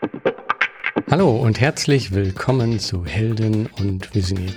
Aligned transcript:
Hallo 1.10 1.30
und 1.36 1.60
herzlich 1.60 2.12
willkommen 2.12 2.78
zu 2.78 3.04
Helden 3.04 3.68
und 3.78 4.14
Visionäre. 4.14 4.54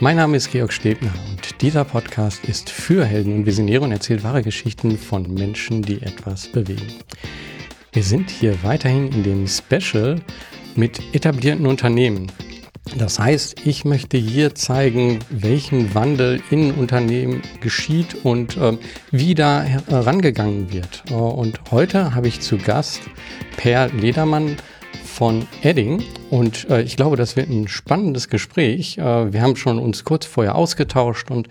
Mein 0.00 0.16
Name 0.16 0.36
ist 0.36 0.50
Georg 0.50 0.72
Stebner 0.72 1.12
und 1.30 1.60
dieser 1.60 1.84
Podcast 1.84 2.44
ist 2.46 2.70
für 2.70 3.04
Helden 3.04 3.34
und 3.34 3.46
Visionäre 3.46 3.84
und 3.84 3.92
erzählt 3.92 4.24
wahre 4.24 4.42
Geschichten 4.42 4.96
von 4.96 5.32
Menschen, 5.34 5.82
die 5.82 6.00
etwas 6.00 6.48
bewegen. 6.48 6.94
Wir 7.92 8.02
sind 8.02 8.30
hier 8.30 8.62
weiterhin 8.62 9.08
in 9.12 9.22
dem 9.22 9.46
Special 9.46 10.20
mit 10.76 11.00
etablierten 11.14 11.66
Unternehmen. 11.66 12.32
Das 12.96 13.18
heißt, 13.18 13.66
ich 13.66 13.84
möchte 13.84 14.16
hier 14.16 14.54
zeigen, 14.54 15.20
welchen 15.30 15.94
Wandel 15.94 16.42
in 16.50 16.72
Unternehmen 16.72 17.42
geschieht 17.60 18.24
und 18.24 18.56
äh, 18.56 18.76
wie 19.10 19.34
da 19.34 19.62
herangegangen 19.62 20.72
wird. 20.72 21.04
Äh, 21.08 21.14
und 21.14 21.60
heute 21.70 22.14
habe 22.14 22.28
ich 22.28 22.40
zu 22.40 22.58
Gast 22.58 23.00
Per 23.56 23.88
Ledermann 23.88 24.56
von 25.04 25.46
Edding 25.62 26.02
und 26.30 26.68
äh, 26.68 26.82
ich 26.82 26.96
glaube, 26.96 27.16
das 27.16 27.36
wird 27.36 27.48
ein 27.48 27.68
spannendes 27.68 28.28
Gespräch. 28.28 28.98
Äh, 28.98 29.32
wir 29.32 29.40
haben 29.40 29.56
schon 29.56 29.78
uns 29.78 30.04
kurz 30.04 30.26
vorher 30.26 30.56
ausgetauscht 30.56 31.30
und 31.30 31.48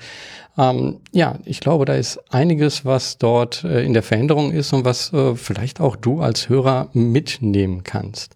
ähm, 0.57 0.99
ja, 1.13 1.39
ich 1.45 1.61
glaube, 1.61 1.85
da 1.85 1.93
ist 1.93 2.19
einiges, 2.33 2.83
was 2.83 3.17
dort 3.17 3.63
äh, 3.63 3.85
in 3.85 3.93
der 3.93 4.03
Veränderung 4.03 4.51
ist 4.51 4.73
und 4.73 4.83
was 4.83 5.13
äh, 5.13 5.35
vielleicht 5.35 5.79
auch 5.79 5.95
du 5.95 6.19
als 6.21 6.49
Hörer 6.49 6.89
mitnehmen 6.93 7.83
kannst. 7.83 8.35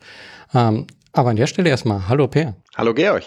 Ähm, 0.54 0.88
aber 1.13 1.30
an 1.30 1.35
der 1.35 1.48
Stelle 1.48 1.70
erstmal, 1.70 2.08
hallo 2.08 2.27
Per. 2.27 2.55
Hallo 2.76 2.94
Georg. 2.94 3.23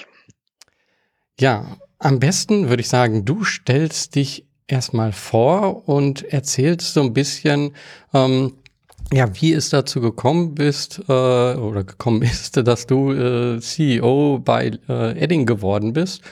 Ja, 1.40 1.76
am 1.98 2.18
besten 2.18 2.68
würde 2.68 2.80
ich 2.80 2.88
sagen, 2.88 3.24
du 3.24 3.44
stellst 3.44 4.16
dich 4.16 4.44
erstmal 4.66 5.12
vor 5.12 5.88
und 5.88 6.24
erzählst 6.32 6.92
so 6.92 7.00
ein 7.00 7.14
bisschen, 7.14 7.74
ähm, 8.12 8.54
ja, 9.12 9.28
wie 9.40 9.52
es 9.52 9.70
dazu 9.70 10.00
gekommen 10.00 10.54
bist 10.54 11.00
äh, 11.08 11.12
oder 11.12 11.84
gekommen 11.84 12.22
ist, 12.22 12.56
dass 12.56 12.86
du 12.86 13.12
äh, 13.12 13.60
CEO 13.60 14.40
bei 14.44 14.72
äh, 14.88 15.18
Edding 15.18 15.46
geworden 15.46 15.92
bist. 15.92 16.22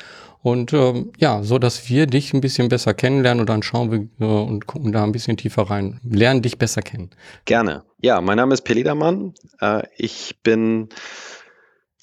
Und 0.42 0.75
ähm, 0.75 1.11
ja, 1.17 1.42
so 1.42 1.59
dass 1.59 1.89
wir 1.89 2.07
dich 2.07 2.34
ein 2.34 2.42
bisschen 2.42 2.69
besser 2.69 2.92
kennenlernen 2.92 3.41
und 3.41 3.48
dann 3.48 3.62
schauen 3.62 3.91
wir 3.91 4.27
äh, 4.27 4.31
und 4.31 4.67
gucken 4.67 4.92
da 4.92 5.03
ein 5.03 5.12
bisschen 5.12 5.39
tiefer 5.39 5.62
rein, 5.62 6.01
lernen 6.05 6.42
dich 6.42 6.59
besser 6.59 6.83
kennen. 6.83 7.09
Gerne. 7.47 7.84
Ja, 8.03 8.20
mein 8.20 8.36
Name 8.36 8.53
ist 8.53 8.61
Pelidermann. 8.61 9.33
Äh, 9.62 9.84
ich 9.97 10.42
bin 10.42 10.91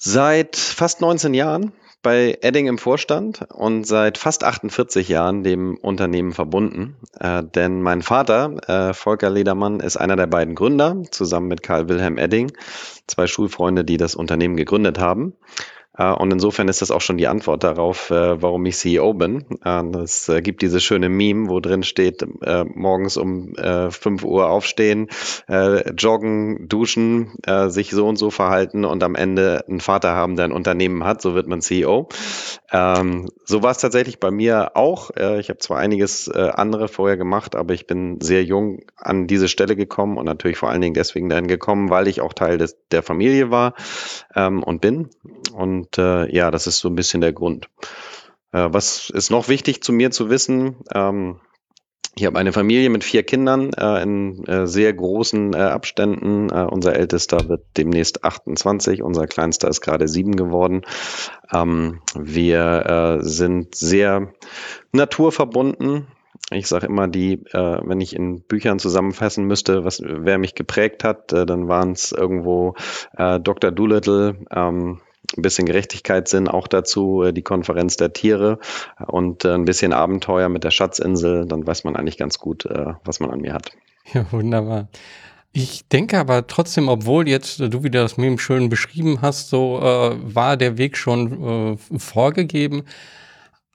Seit 0.04 0.56
fast 0.56 1.00
19 1.00 1.32
Jahren 1.32 1.70
bei 2.02 2.36
Edding 2.40 2.66
im 2.66 2.76
Vorstand 2.76 3.46
und 3.54 3.86
seit 3.86 4.18
fast 4.18 4.42
48 4.42 5.08
Jahren 5.08 5.44
dem 5.44 5.76
Unternehmen 5.76 6.32
verbunden. 6.32 6.96
Äh, 7.20 7.44
denn 7.44 7.82
mein 7.82 8.02
Vater, 8.02 8.56
äh, 8.66 8.94
Volker 8.94 9.30
Ledermann, 9.30 9.78
ist 9.78 9.96
einer 9.96 10.16
der 10.16 10.26
beiden 10.26 10.56
Gründer, 10.56 11.04
zusammen 11.12 11.46
mit 11.46 11.62
Karl 11.62 11.88
Wilhelm 11.88 12.18
Edding, 12.18 12.50
zwei 13.06 13.28
Schulfreunde, 13.28 13.84
die 13.84 13.96
das 13.96 14.16
Unternehmen 14.16 14.56
gegründet 14.56 14.98
haben. 14.98 15.34
Äh, 15.96 16.12
und 16.12 16.32
insofern 16.32 16.68
ist 16.68 16.82
das 16.82 16.90
auch 16.90 17.00
schon 17.00 17.18
die 17.18 17.26
Antwort 17.26 17.64
darauf, 17.64 18.10
äh, 18.10 18.40
warum 18.40 18.64
ich 18.66 18.76
CEO 18.76 19.14
bin. 19.14 19.44
Es 20.02 20.28
äh, 20.28 20.40
gibt 20.42 20.62
diese 20.62 20.80
schöne 20.80 21.08
Meme, 21.08 21.48
wo 21.48 21.60
drin 21.60 21.82
steht, 21.82 22.24
morgens 22.74 23.16
um 23.16 23.54
5 23.54 24.24
Uhr 24.24 24.48
aufstehen, 24.48 25.08
joggen, 25.96 26.68
duschen, 26.68 27.32
sich 27.68 27.90
so 27.90 28.06
und 28.06 28.16
so 28.16 28.30
verhalten 28.30 28.84
und 28.84 29.02
am 29.02 29.14
Ende 29.14 29.64
einen 29.68 29.80
Vater 29.80 30.12
haben, 30.12 30.36
der 30.36 30.46
ein 30.46 30.52
Unternehmen 30.52 31.04
hat. 31.04 31.22
So 31.22 31.34
wird 31.34 31.46
man 31.46 31.60
CEO. 31.60 32.08
Ähm, 32.70 33.28
so 33.44 33.62
war 33.62 33.70
es 33.70 33.78
tatsächlich 33.78 34.20
bei 34.20 34.30
mir 34.30 34.76
auch. 34.76 35.10
Ich 35.10 35.48
habe 35.48 35.58
zwar 35.58 35.78
einiges 35.78 36.28
andere 36.28 36.88
vorher 36.88 37.16
gemacht, 37.16 37.54
aber 37.54 37.74
ich 37.74 37.86
bin 37.86 38.20
sehr 38.20 38.44
jung 38.44 38.82
an 38.96 39.26
diese 39.26 39.48
Stelle 39.48 39.76
gekommen 39.76 40.18
und 40.18 40.24
natürlich 40.24 40.58
vor 40.58 40.70
allen 40.70 40.80
Dingen 40.80 40.94
deswegen 40.94 41.28
dahin 41.28 41.48
gekommen, 41.48 41.90
weil 41.90 42.08
ich 42.08 42.20
auch 42.20 42.32
Teil 42.32 42.58
des, 42.58 42.76
der 42.90 43.02
Familie 43.02 43.50
war 43.50 43.74
ähm, 44.34 44.62
und 44.62 44.80
bin. 44.80 45.10
Und 45.52 45.81
und 45.82 45.98
äh, 45.98 46.32
ja, 46.34 46.50
das 46.50 46.66
ist 46.66 46.78
so 46.78 46.88
ein 46.88 46.94
bisschen 46.94 47.20
der 47.20 47.32
Grund. 47.32 47.68
Äh, 48.52 48.68
was 48.70 49.10
ist 49.10 49.30
noch 49.30 49.48
wichtig 49.48 49.82
zu 49.82 49.92
mir 49.92 50.12
zu 50.12 50.30
wissen? 50.30 50.76
Ähm, 50.94 51.40
ich 52.14 52.24
habe 52.26 52.38
eine 52.38 52.52
Familie 52.52 52.90
mit 52.90 53.04
vier 53.04 53.22
Kindern 53.24 53.72
äh, 53.72 54.02
in 54.02 54.44
äh, 54.44 54.66
sehr 54.66 54.92
großen 54.92 55.54
äh, 55.54 55.56
Abständen. 55.56 56.50
Äh, 56.50 56.66
unser 56.70 56.94
ältester 56.94 57.48
wird 57.48 57.64
demnächst 57.76 58.22
28, 58.22 59.02
unser 59.02 59.26
kleinster 59.26 59.68
ist 59.68 59.80
gerade 59.80 60.06
sieben 60.06 60.36
geworden. 60.36 60.82
Ähm, 61.52 62.00
wir 62.14 63.18
äh, 63.20 63.24
sind 63.24 63.74
sehr 63.74 64.32
naturverbunden. 64.92 66.06
Ich 66.52 66.68
sage 66.68 66.86
immer, 66.86 67.08
die, 67.08 67.44
äh, 67.52 67.80
wenn 67.82 68.00
ich 68.00 68.14
in 68.14 68.42
Büchern 68.42 68.78
zusammenfassen 68.78 69.46
müsste, 69.46 69.84
was 69.84 70.00
wer 70.04 70.38
mich 70.38 70.54
geprägt 70.54 71.02
hat, 71.02 71.32
dann 71.32 71.66
waren 71.66 71.92
es 71.92 72.12
irgendwo 72.12 72.74
Dr. 73.16 73.70
Doolittle, 73.70 74.36
ähm, 74.50 75.00
ein 75.36 75.42
bisschen 75.42 75.66
Gerechtigkeitssinn 75.66 76.48
auch 76.48 76.68
dazu, 76.68 77.22
äh, 77.22 77.32
die 77.32 77.42
Konferenz 77.42 77.96
der 77.96 78.12
Tiere 78.12 78.58
und 79.06 79.44
äh, 79.44 79.54
ein 79.54 79.64
bisschen 79.64 79.92
Abenteuer 79.92 80.48
mit 80.48 80.64
der 80.64 80.70
Schatzinsel, 80.70 81.46
dann 81.46 81.66
weiß 81.66 81.84
man 81.84 81.96
eigentlich 81.96 82.18
ganz 82.18 82.38
gut, 82.38 82.66
äh, 82.66 82.94
was 83.04 83.20
man 83.20 83.30
an 83.30 83.40
mir 83.40 83.54
hat. 83.54 83.72
Ja, 84.12 84.26
wunderbar. 84.32 84.88
Ich 85.52 85.86
denke 85.88 86.18
aber 86.18 86.46
trotzdem, 86.46 86.88
obwohl 86.88 87.28
jetzt 87.28 87.60
du 87.60 87.82
wieder 87.84 88.02
das 88.02 88.16
Meme 88.16 88.38
schön 88.38 88.70
beschrieben 88.70 89.18
hast, 89.20 89.50
so 89.50 89.78
äh, 89.80 90.16
war 90.34 90.56
der 90.56 90.78
Weg 90.78 90.96
schon 90.96 91.76
äh, 91.92 91.98
vorgegeben. 91.98 92.84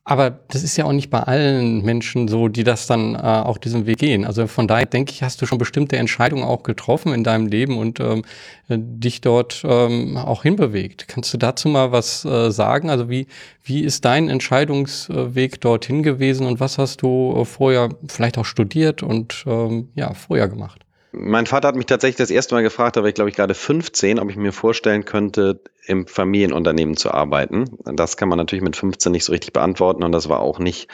Aber 0.10 0.30
das 0.48 0.64
ist 0.64 0.78
ja 0.78 0.86
auch 0.86 0.94
nicht 0.94 1.10
bei 1.10 1.20
allen 1.20 1.84
Menschen 1.84 2.30
so, 2.30 2.48
die 2.48 2.64
das 2.64 2.88
dann 2.88 3.16
äh, 3.16 3.18
auch 3.18 3.58
diesen 3.58 3.86
Weg 3.88 3.98
gehen. 3.98 4.24
Also 4.24 4.48
von 4.48 4.66
daher 4.66 4.86
denke 4.86 5.12
ich, 5.12 5.22
hast 5.22 5.42
du 5.42 5.46
schon 5.46 5.58
bestimmte 5.58 5.98
Entscheidungen 5.98 6.46
auch 6.46 6.64
getroffen 6.64 7.14
in 7.14 7.26
deinem 7.26 7.48
Leben 7.48 7.78
und 7.78 8.00
ähm, 8.00 8.24
dich 8.70 9.20
dort 9.20 9.64
ähm, 9.68 10.16
auch 10.16 10.44
hinbewegt. 10.44 11.10
Kannst 11.10 11.34
du 11.34 11.38
dazu 11.38 11.68
mal 11.68 11.92
was 11.92 12.24
äh, 12.24 12.52
sagen? 12.52 12.90
Also 12.90 13.10
wie, 13.10 13.28
wie 13.66 13.84
ist 13.84 14.06
dein 14.06 14.30
Entscheidungsweg 14.30 15.60
dorthin 15.60 16.04
gewesen 16.04 16.48
und 16.48 16.62
was 16.62 16.78
hast 16.78 17.02
du 17.02 17.36
äh, 17.42 17.44
vorher 17.44 17.90
vielleicht 18.08 18.38
auch 18.38 18.46
studiert 18.46 19.04
und 19.04 19.44
ähm, 19.46 19.90
ja, 19.96 20.14
vorher 20.14 20.48
gemacht? 20.48 20.87
Mein 21.20 21.48
Vater 21.48 21.70
hat 21.70 21.76
mich 21.76 21.88
tatsächlich 21.88 22.18
das 22.18 22.30
erste 22.30 22.54
Mal 22.54 22.62
gefragt, 22.62 22.96
da 22.96 23.02
war 23.02 23.10
ich 23.10 23.16
glaube 23.16 23.30
ich 23.30 23.36
gerade 23.36 23.56
15, 23.56 24.20
ob 24.20 24.30
ich 24.30 24.36
mir 24.36 24.54
vorstellen 24.54 25.04
könnte, 25.04 25.62
im 25.86 26.06
Familienunternehmen 26.06 26.96
zu 26.96 27.12
arbeiten. 27.12 27.78
Das 27.86 28.18
kann 28.18 28.30
man 28.30 28.38
natürlich 28.38 28.64
mit 28.64 28.76
15 28.76 29.12
nicht 29.12 29.26
so 29.26 29.32
richtig 29.32 29.54
beantworten 29.54 30.04
und 30.04 30.12
das 30.12 30.30
war 30.30 30.40
auch 30.40 30.60
nicht 30.60 30.90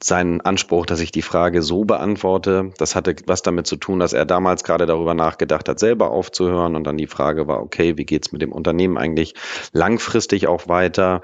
sein 0.00 0.40
Anspruch, 0.40 0.86
dass 0.86 1.00
ich 1.00 1.10
die 1.10 1.22
Frage 1.22 1.60
so 1.60 1.84
beantworte. 1.84 2.72
Das 2.78 2.94
hatte 2.94 3.16
was 3.26 3.42
damit 3.42 3.66
zu 3.66 3.76
tun, 3.76 3.98
dass 3.98 4.12
er 4.12 4.26
damals 4.26 4.62
gerade 4.62 4.86
darüber 4.86 5.14
nachgedacht 5.14 5.68
hat, 5.68 5.80
selber 5.80 6.12
aufzuhören. 6.12 6.76
Und 6.76 6.84
dann 6.84 6.96
die 6.96 7.08
Frage 7.08 7.48
war, 7.48 7.60
okay, 7.60 7.96
wie 7.96 8.04
geht's 8.04 8.30
mit 8.30 8.40
dem 8.40 8.52
Unternehmen 8.52 8.96
eigentlich 8.96 9.34
langfristig 9.72 10.46
auch 10.46 10.68
weiter? 10.68 11.22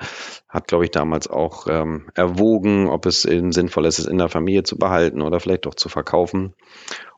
Hat, 0.48 0.66
glaube 0.66 0.84
ich, 0.84 0.90
damals 0.90 1.28
auch 1.28 1.68
ähm, 1.68 2.08
erwogen, 2.14 2.88
ob 2.88 3.06
es 3.06 3.22
sinnvoll 3.22 3.86
ist, 3.86 4.00
es 4.00 4.06
in 4.06 4.18
der 4.18 4.28
Familie 4.28 4.64
zu 4.64 4.76
behalten 4.76 5.22
oder 5.22 5.38
vielleicht 5.38 5.66
doch 5.66 5.74
zu 5.74 5.88
verkaufen. 5.88 6.54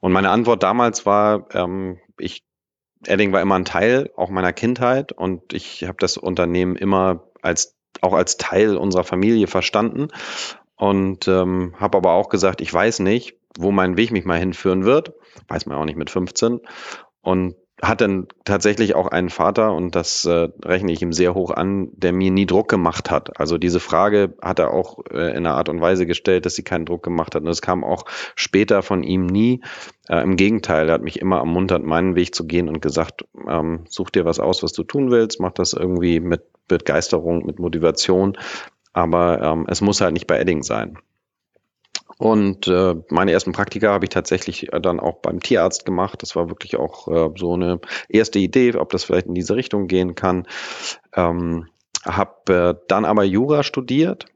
Und 0.01 0.13
meine 0.13 0.31
Antwort 0.31 0.63
damals 0.63 1.07
war, 1.07 1.49
ähm, 1.55 1.99
ich 2.19 2.45
Edding 3.07 3.33
war 3.33 3.41
immer 3.41 3.57
ein 3.57 3.67
Teil 3.67 4.11
auch 4.17 4.31
meiner 4.31 4.53
Kindheit 4.53 5.13
und 5.13 5.53
ich 5.53 5.85
habe 5.85 5.99
das 6.01 6.17
Unternehmen 6.17 6.77
immer 6.77 7.25
als 7.43 7.77
auch 8.01 8.15
als 8.15 8.37
Teil 8.37 8.77
unserer 8.77 9.05
Familie 9.05 9.47
verstanden 9.47 10.09
und 10.77 11.27
ähm, 11.29 11.75
habe 11.79 11.99
aber 11.99 12.13
auch 12.13 12.29
gesagt, 12.29 12.61
ich 12.61 12.73
weiß 12.73 13.01
nicht, 13.01 13.37
wo 13.59 13.73
mein 13.73 13.97
Weg 13.97 14.13
mich 14.13 14.25
mal 14.25 14.39
hinführen 14.39 14.85
wird. 14.85 15.15
Weiß 15.49 15.67
man 15.67 15.79
auch 15.79 15.85
nicht 15.85 15.97
mit 15.97 16.11
15. 16.11 16.61
Und 17.23 17.57
hat 17.83 18.01
dann 18.01 18.27
tatsächlich 18.45 18.95
auch 18.95 19.09
einen 19.09 19.29
Vater, 19.29 19.75
und 19.75 19.95
das 19.95 20.25
äh, 20.25 20.49
rechne 20.65 20.93
ich 20.93 21.03
ihm 21.03 21.13
sehr 21.13 21.35
hoch 21.35 21.51
an, 21.51 21.91
der 21.93 22.15
mir 22.15 22.31
nie 22.31 22.47
Druck 22.47 22.69
gemacht 22.69 23.11
hat. 23.11 23.39
Also 23.39 23.59
diese 23.59 23.81
Frage 23.81 24.35
hat 24.41 24.59
er 24.59 24.71
auch 24.71 25.01
äh, 25.11 25.31
in 25.31 25.39
einer 25.39 25.57
Art 25.57 25.69
und 25.69 25.81
Weise 25.81 26.07
gestellt, 26.07 26.47
dass 26.47 26.55
sie 26.55 26.63
keinen 26.63 26.87
Druck 26.87 27.03
gemacht 27.03 27.35
hat. 27.35 27.43
Und 27.43 27.49
das 27.49 27.61
kam 27.61 27.85
auch 27.85 28.05
später 28.35 28.83
von 28.83 29.03
ihm 29.03 29.27
nie. 29.27 29.63
Äh, 30.09 30.23
Im 30.23 30.37
Gegenteil, 30.37 30.89
er 30.89 30.95
hat 30.95 31.03
mich 31.03 31.21
immer 31.21 31.37
ermuntert, 31.37 31.85
meinen 31.85 32.15
Weg 32.17 32.35
zu 32.35 32.47
gehen 32.47 32.69
und 32.69 32.81
gesagt, 32.81 33.27
ähm, 33.47 33.85
such 33.91 34.09
dir 34.09 34.25
was 34.25 34.41
aus, 34.41 34.63
was 34.63 34.73
du 34.73 34.83
tun 34.83 35.11
willst, 35.11 35.39
mach 35.39 35.53
das 35.53 35.75
irgendwie 35.75 36.21
mit 36.21 36.45
Begeisterung, 36.69 37.45
mit 37.45 37.59
Motivation 37.59 38.39
aber 38.97 39.43
ähm, 39.43 39.67
es 39.69 39.83
muss 39.83 40.01
halt 40.01 40.15
nicht 40.15 40.27
bei 40.27 40.39
Edding 40.39 40.63
sein. 40.63 40.99
Und 42.19 42.67
äh, 42.67 42.95
meine 43.11 43.33
ersten 43.33 43.53
Praktika 43.53 43.89
habe 43.89 44.07
ich 44.07 44.09
tatsächlich 44.09 44.73
äh, 44.73 44.81
dann 44.81 45.01
auch 45.01 45.19
beim 45.19 45.41
Tierarzt 45.41 45.85
gemacht. 45.85 46.23
Das 46.23 46.35
war 46.35 46.49
wirklich 46.49 46.77
auch 46.77 47.07
äh, 47.09 47.31
so 47.37 47.53
eine 47.53 47.79
erste 48.09 48.39
Idee, 48.39 48.75
ob 48.75 48.89
das 48.89 49.05
vielleicht 49.05 49.27
in 49.27 49.35
diese 49.35 49.55
Richtung 49.55 49.87
gehen 49.87 50.15
kann. 50.15 50.47
Ähm, 51.15 51.69
habe 52.07 52.55
äh, 52.55 52.85
dann 52.89 53.05
aber 53.05 53.25
Jura 53.25 53.63
studiert 53.63 54.27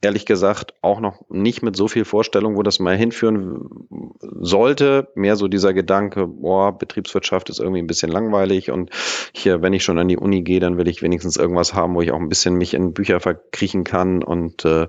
ehrlich 0.00 0.26
gesagt 0.26 0.74
auch 0.80 1.00
noch 1.00 1.28
nicht 1.28 1.62
mit 1.62 1.76
so 1.76 1.88
viel 1.88 2.04
Vorstellung, 2.04 2.56
wo 2.56 2.62
das 2.62 2.78
mal 2.78 2.96
hinführen 2.96 4.07
sollte. 4.20 5.08
Mehr 5.14 5.36
so 5.36 5.48
dieser 5.48 5.72
Gedanke, 5.72 6.26
boah, 6.26 6.76
Betriebswirtschaft 6.76 7.50
ist 7.50 7.60
irgendwie 7.60 7.80
ein 7.80 7.86
bisschen 7.86 8.10
langweilig 8.10 8.70
und 8.70 8.90
hier, 9.32 9.62
wenn 9.62 9.72
ich 9.72 9.84
schon 9.84 9.98
an 9.98 10.08
die 10.08 10.16
Uni 10.16 10.42
gehe, 10.42 10.60
dann 10.60 10.76
will 10.76 10.88
ich 10.88 11.02
wenigstens 11.02 11.36
irgendwas 11.36 11.74
haben, 11.74 11.94
wo 11.94 12.02
ich 12.02 12.12
auch 12.12 12.20
ein 12.20 12.28
bisschen 12.28 12.56
mich 12.56 12.74
in 12.74 12.94
Bücher 12.94 13.20
verkriechen 13.20 13.84
kann 13.84 14.22
und 14.22 14.64
äh, 14.64 14.88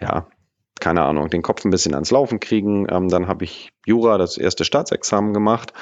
ja, 0.00 0.26
keine 0.80 1.02
Ahnung, 1.02 1.28
den 1.28 1.42
Kopf 1.42 1.64
ein 1.64 1.70
bisschen 1.70 1.94
ans 1.94 2.10
Laufen 2.10 2.40
kriegen. 2.40 2.86
Ähm, 2.90 3.08
dann 3.08 3.26
habe 3.26 3.44
ich 3.44 3.70
Jura, 3.84 4.18
das 4.18 4.38
erste 4.38 4.64
Staatsexamen 4.64 5.32
gemacht, 5.32 5.72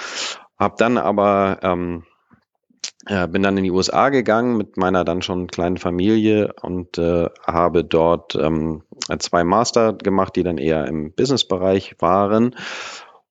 habe 0.59 0.75
dann 0.79 0.99
aber 0.99 1.59
ähm, 1.63 2.05
Äh, 3.07 3.29
bin 3.29 3.43
dann 3.43 3.57
in 3.57 3.65
die 3.65 3.71
USA 3.71 4.09
gegangen 4.09 4.57
mit 4.57 4.77
meiner 4.77 5.05
dann 5.05 5.23
schon 5.23 5.47
kleinen 5.47 5.77
Familie 5.77 6.53
und 6.63 6.99
äh, 6.99 7.29
habe 7.47 7.85
dort 7.85 8.35
ähm, 8.35 8.83
zwei 9.19 9.45
Master 9.45 9.93
gemacht, 9.93 10.37
die 10.37 10.43
dann 10.43 10.59
eher 10.59 10.87
im 10.87 11.13
Businessbereich 11.13 11.97
waren 12.01 12.57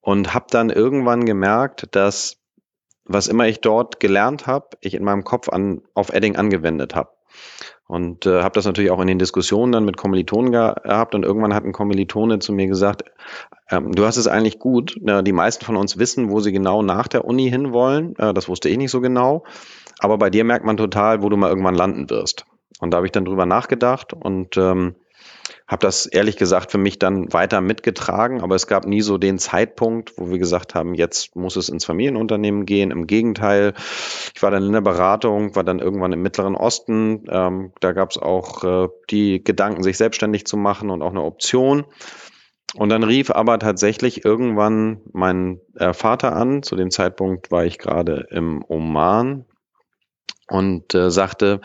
und 0.02 0.34
habe 0.34 0.46
dann 0.50 0.70
irgendwann 0.70 1.26
gemerkt, 1.26 1.88
dass 1.92 2.38
was 3.06 3.28
immer 3.28 3.48
ich 3.48 3.62
dort 3.62 4.00
gelernt 4.00 4.48
habe, 4.48 4.70
ich 4.82 4.96
in 4.96 5.04
meinem 5.04 5.24
Kopf 5.24 5.50
an, 5.50 5.82
auf 5.94 6.12
Edding 6.12 6.36
angewendet 6.36 6.96
habe. 6.96 7.10
Und 7.88 8.26
äh, 8.26 8.42
habe 8.42 8.56
das 8.56 8.66
natürlich 8.66 8.90
auch 8.90 9.00
in 9.00 9.08
den 9.08 9.20
Diskussionen 9.20 9.72
dann 9.72 9.86
mit 9.86 9.98
Kommilitonen 9.98 10.52
gehabt 10.52 11.14
und 11.14 11.24
irgendwann 11.24 11.54
hat 11.54 11.66
ein 11.66 11.72
Kommilitone 11.72 12.40
zu 12.40 12.52
mir 12.52 12.66
gesagt, 12.66 13.04
ähm, 13.70 13.92
du 13.94 14.06
hast 14.06 14.18
es 14.18 14.28
eigentlich 14.28 14.60
gut, 14.60 14.98
die 15.00 15.32
meisten 15.32 15.66
von 15.66 15.76
uns 15.76 15.98
wissen, 15.98 16.30
wo 16.30 16.40
sie 16.40 16.52
genau 16.52 16.82
nach 16.82 17.08
der 17.08 17.26
Uni 17.26 17.50
hinwollen, 17.50 18.16
äh, 18.18 18.34
das 18.34 18.48
wusste 18.48 18.70
ich 18.70 18.78
nicht 18.78 18.92
so 18.92 19.02
genau, 19.02 19.44
aber 20.00 20.18
bei 20.18 20.30
dir 20.30 20.44
merkt 20.44 20.66
man 20.66 20.78
total, 20.78 21.22
wo 21.22 21.30
du 21.30 21.38
mal 21.38 21.50
irgendwann 21.50 21.76
landen 21.76 22.10
wirst. 22.10 22.46
Und 22.80 22.92
da 22.92 22.98
habe 22.98 23.08
ich 23.08 23.12
dann 23.12 23.26
drüber 23.26 23.46
nachgedacht 23.46 24.14
und 24.14 24.58
ähm, 24.58 24.96
habe 25.68 25.82
das 25.82 26.06
ehrlich 26.06 26.38
gesagt 26.38 26.72
für 26.72 26.78
mich 26.78 27.00
dann 27.00 27.32
weiter 27.34 27.62
mitgetragen, 27.62 28.42
aber 28.42 28.56
es 28.56 28.68
gab 28.68 28.86
nie 28.86 29.02
so 29.02 29.18
den 29.18 29.40
Zeitpunkt, 29.40 30.14
wo 30.18 30.30
wir 30.30 30.38
gesagt 30.38 30.76
haben, 30.76 30.94
jetzt 30.94 31.36
muss 31.36 31.56
es 31.56 31.70
ins 31.70 31.86
Familienunternehmen 31.86 32.66
gehen. 32.66 32.92
Im 32.92 33.08
Gegenteil, 33.08 33.74
ich 34.36 34.44
war 34.44 34.52
dann 34.52 34.64
in 34.64 34.74
der 34.74 34.82
Beratung, 34.82 35.56
war 35.56 35.64
dann 35.64 35.80
irgendwann 35.80 36.14
im 36.14 36.22
Mittleren 36.22 36.56
Osten. 36.56 37.24
Ähm, 37.30 37.72
da 37.80 37.94
gab 37.94 38.12
es 38.12 38.18
auch 38.18 38.64
äh, 38.64 38.90
die 39.10 39.44
Gedanken, 39.44 39.82
sich 39.82 39.98
selbstständig 39.98 40.46
zu 40.46 40.58
machen 40.58 40.90
und 40.90 41.02
auch 41.02 41.12
eine 41.12 41.24
Option. 41.24 41.86
Und 42.78 42.90
dann 42.90 43.04
rief 43.04 43.32
aber 43.32 43.58
tatsächlich 43.60 44.26
irgendwann 44.26 45.02
mein 45.14 45.62
äh, 45.76 45.94
Vater 45.94 46.36
an. 46.36 46.62
Zu 46.62 46.76
dem 46.76 46.92
Zeitpunkt 46.92 47.52
war 47.52 47.66
ich 47.66 47.78
gerade 47.78 48.28
im 48.32 48.64
Oman 48.68 49.46
und 50.48 50.94
äh, 50.94 51.10
sagte, 51.10 51.62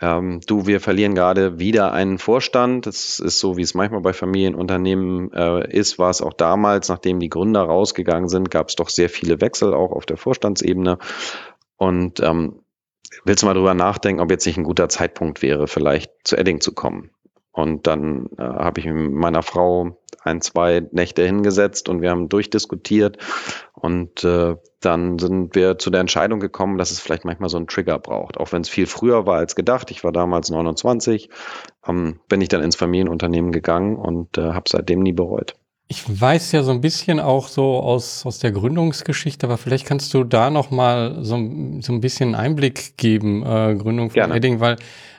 ähm, 0.00 0.40
du, 0.46 0.66
wir 0.66 0.80
verlieren 0.80 1.14
gerade 1.14 1.58
wieder 1.58 1.92
einen 1.92 2.18
Vorstand. 2.18 2.86
Das 2.86 3.20
ist 3.20 3.38
so, 3.38 3.56
wie 3.56 3.62
es 3.62 3.74
manchmal 3.74 4.02
bei 4.02 4.12
Familienunternehmen 4.12 5.32
äh, 5.32 5.70
ist, 5.70 5.98
war 5.98 6.10
es 6.10 6.20
auch 6.20 6.32
damals, 6.32 6.88
nachdem 6.88 7.20
die 7.20 7.30
Gründer 7.30 7.62
rausgegangen 7.62 8.28
sind, 8.28 8.50
gab 8.50 8.68
es 8.68 8.76
doch 8.76 8.88
sehr 8.88 9.08
viele 9.08 9.40
Wechsel 9.40 9.72
auch 9.72 9.92
auf 9.92 10.06
der 10.06 10.16
Vorstandsebene. 10.16 10.98
Und 11.76 12.20
ähm, 12.20 12.62
willst 13.24 13.42
du 13.42 13.46
mal 13.46 13.54
drüber 13.54 13.74
nachdenken, 13.74 14.20
ob 14.20 14.30
jetzt 14.30 14.46
nicht 14.46 14.58
ein 14.58 14.64
guter 14.64 14.88
Zeitpunkt 14.88 15.40
wäre, 15.40 15.68
vielleicht 15.68 16.12
zu 16.24 16.36
Edding 16.36 16.60
zu 16.60 16.74
kommen? 16.74 17.10
Und 17.52 17.86
dann 17.86 18.26
äh, 18.38 18.42
habe 18.42 18.80
ich 18.80 18.86
mit 18.86 19.12
meiner 19.12 19.42
Frau 19.42 19.98
ein, 20.24 20.40
zwei 20.40 20.86
Nächte 20.92 21.24
hingesetzt 21.24 21.88
und 21.88 22.00
wir 22.00 22.10
haben 22.10 22.28
durchdiskutiert. 22.28 23.18
Und 23.74 24.24
äh, 24.24 24.56
dann 24.80 25.18
sind 25.18 25.54
wir 25.54 25.78
zu 25.78 25.90
der 25.90 26.00
Entscheidung 26.00 26.40
gekommen, 26.40 26.78
dass 26.78 26.90
es 26.90 27.00
vielleicht 27.00 27.24
manchmal 27.24 27.50
so 27.50 27.56
einen 27.56 27.66
Trigger 27.66 27.98
braucht. 27.98 28.38
Auch 28.38 28.52
wenn 28.52 28.62
es 28.62 28.68
viel 28.68 28.86
früher 28.86 29.26
war 29.26 29.36
als 29.36 29.54
gedacht. 29.54 29.90
Ich 29.90 30.02
war 30.02 30.12
damals 30.12 30.50
29, 30.50 31.28
ähm, 31.86 32.20
bin 32.28 32.40
ich 32.40 32.48
dann 32.48 32.62
ins 32.62 32.76
Familienunternehmen 32.76 33.52
gegangen 33.52 33.96
und 33.96 34.38
äh, 34.38 34.52
habe 34.52 34.68
seitdem 34.68 35.00
nie 35.00 35.12
bereut. 35.12 35.54
Ich 35.88 36.04
weiß 36.20 36.52
ja 36.52 36.62
so 36.62 36.70
ein 36.70 36.80
bisschen 36.80 37.20
auch 37.20 37.48
so 37.48 37.74
aus, 37.80 38.24
aus 38.24 38.38
der 38.38 38.52
Gründungsgeschichte, 38.52 39.46
aber 39.46 39.58
vielleicht 39.58 39.84
kannst 39.84 40.14
du 40.14 40.24
da 40.24 40.48
noch 40.48 40.70
mal 40.70 41.22
so, 41.22 41.36
so 41.80 41.92
ein 41.92 42.00
bisschen 42.00 42.34
Einblick 42.34 42.96
geben, 42.96 43.42
äh, 43.42 43.74
Gründung 43.74 44.08
von 44.08 44.14
Gerne. 44.14 44.36
Edding, 44.36 44.60
weil 44.60 44.76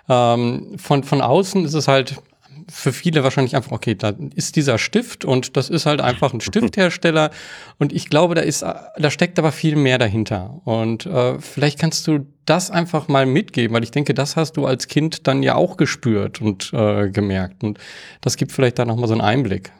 ähm, 0.10 0.76
von, 0.78 1.04
von 1.04 1.22
außen 1.22 1.66
ist 1.66 1.74
es 1.74 1.88
halt 1.88 2.22
für 2.70 2.94
viele 2.94 3.24
wahrscheinlich 3.24 3.56
einfach, 3.56 3.72
okay, 3.72 3.96
da 3.96 4.14
ist 4.36 4.56
dieser 4.56 4.78
Stift 4.78 5.26
und 5.26 5.58
das 5.58 5.70
ist 5.70 5.86
halt 5.86 6.02
einfach 6.02 6.34
ein 6.34 6.42
Stifthersteller. 6.42 7.32
Und 7.78 7.94
ich 7.94 8.10
glaube, 8.10 8.36
da 8.36 8.42
ist, 8.42 8.62
da 8.64 9.12
steckt 9.12 9.40
aber 9.40 9.52
viel 9.52 9.76
mehr 9.76 9.98
dahinter. 9.98 10.62
Und 10.64 11.06
äh, 11.06 11.40
vielleicht 11.40 11.80
kannst 11.80 12.08
du 12.08 12.26
das 12.46 12.72
einfach 12.72 13.08
mal 13.08 13.26
mitgeben, 13.26 13.76
weil 13.76 13.84
ich 13.84 13.92
denke, 13.92 14.14
das 14.14 14.36
hast 14.36 14.58
du 14.58 14.66
als 14.66 14.88
Kind 14.88 15.28
dann 15.28 15.44
ja 15.44 15.56
auch 15.56 15.78
gespürt 15.78 16.42
und 16.42 16.72
äh, 16.74 17.10
gemerkt. 17.10 17.64
Und 17.64 17.80
das 18.22 18.38
gibt 18.38 18.52
vielleicht 18.52 18.80
da 18.80 18.86
nochmal 18.86 19.08
so 19.08 19.14
einen 19.14 19.22
Einblick. 19.22 19.72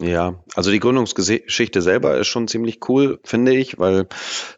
Ja, 0.00 0.34
also 0.54 0.70
die 0.70 0.80
Gründungsgeschichte 0.80 1.80
selber 1.80 2.18
ist 2.18 2.26
schon 2.26 2.48
ziemlich 2.48 2.80
cool, 2.88 3.18
finde 3.24 3.54
ich, 3.56 3.78
weil 3.78 4.08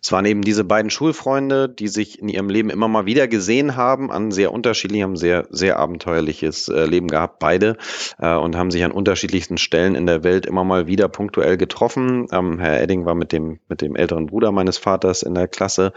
es 0.03 0.11
waren 0.11 0.25
eben 0.25 0.43
diese 0.43 0.65
beiden 0.65 0.91
Schulfreunde, 0.91 1.69
die 1.69 1.87
sich 1.87 2.19
in 2.19 2.29
ihrem 2.29 2.51
Leben 2.51 2.71
immer 2.71 2.89
mal 2.89 3.07
wieder 3.07 3.29
gesehen 3.29 3.77
haben, 3.77 4.11
an 4.11 4.33
sehr 4.33 4.53
unterschiedlichen, 4.53 5.05
haben 5.05 5.17
sehr, 5.17 5.47
sehr 5.51 5.79
abenteuerliches 5.79 6.69
äh, 6.69 6.87
Leben 6.87 7.07
gehabt, 7.07 7.39
beide, 7.39 7.77
äh, 8.19 8.35
und 8.35 8.57
haben 8.57 8.73
sich 8.73 8.83
an 8.83 8.91
unterschiedlichsten 8.91 9.59
Stellen 9.59 9.95
in 9.95 10.07
der 10.07 10.25
Welt 10.25 10.45
immer 10.45 10.65
mal 10.65 10.89
wieder 10.89 11.09
punktuell 11.09 11.57
getroffen. 11.57 12.27
Ähm, 12.33 12.59
Herr 12.59 12.81
Edding 12.81 13.05
war 13.05 13.15
mit 13.15 13.31
dem, 13.31 13.61
mit 13.69 13.81
dem 13.81 13.95
älteren 13.95 14.27
Bruder 14.27 14.51
meines 14.51 14.79
Vaters 14.79 15.23
in 15.23 15.35
der 15.35 15.47
Klasse 15.47 15.93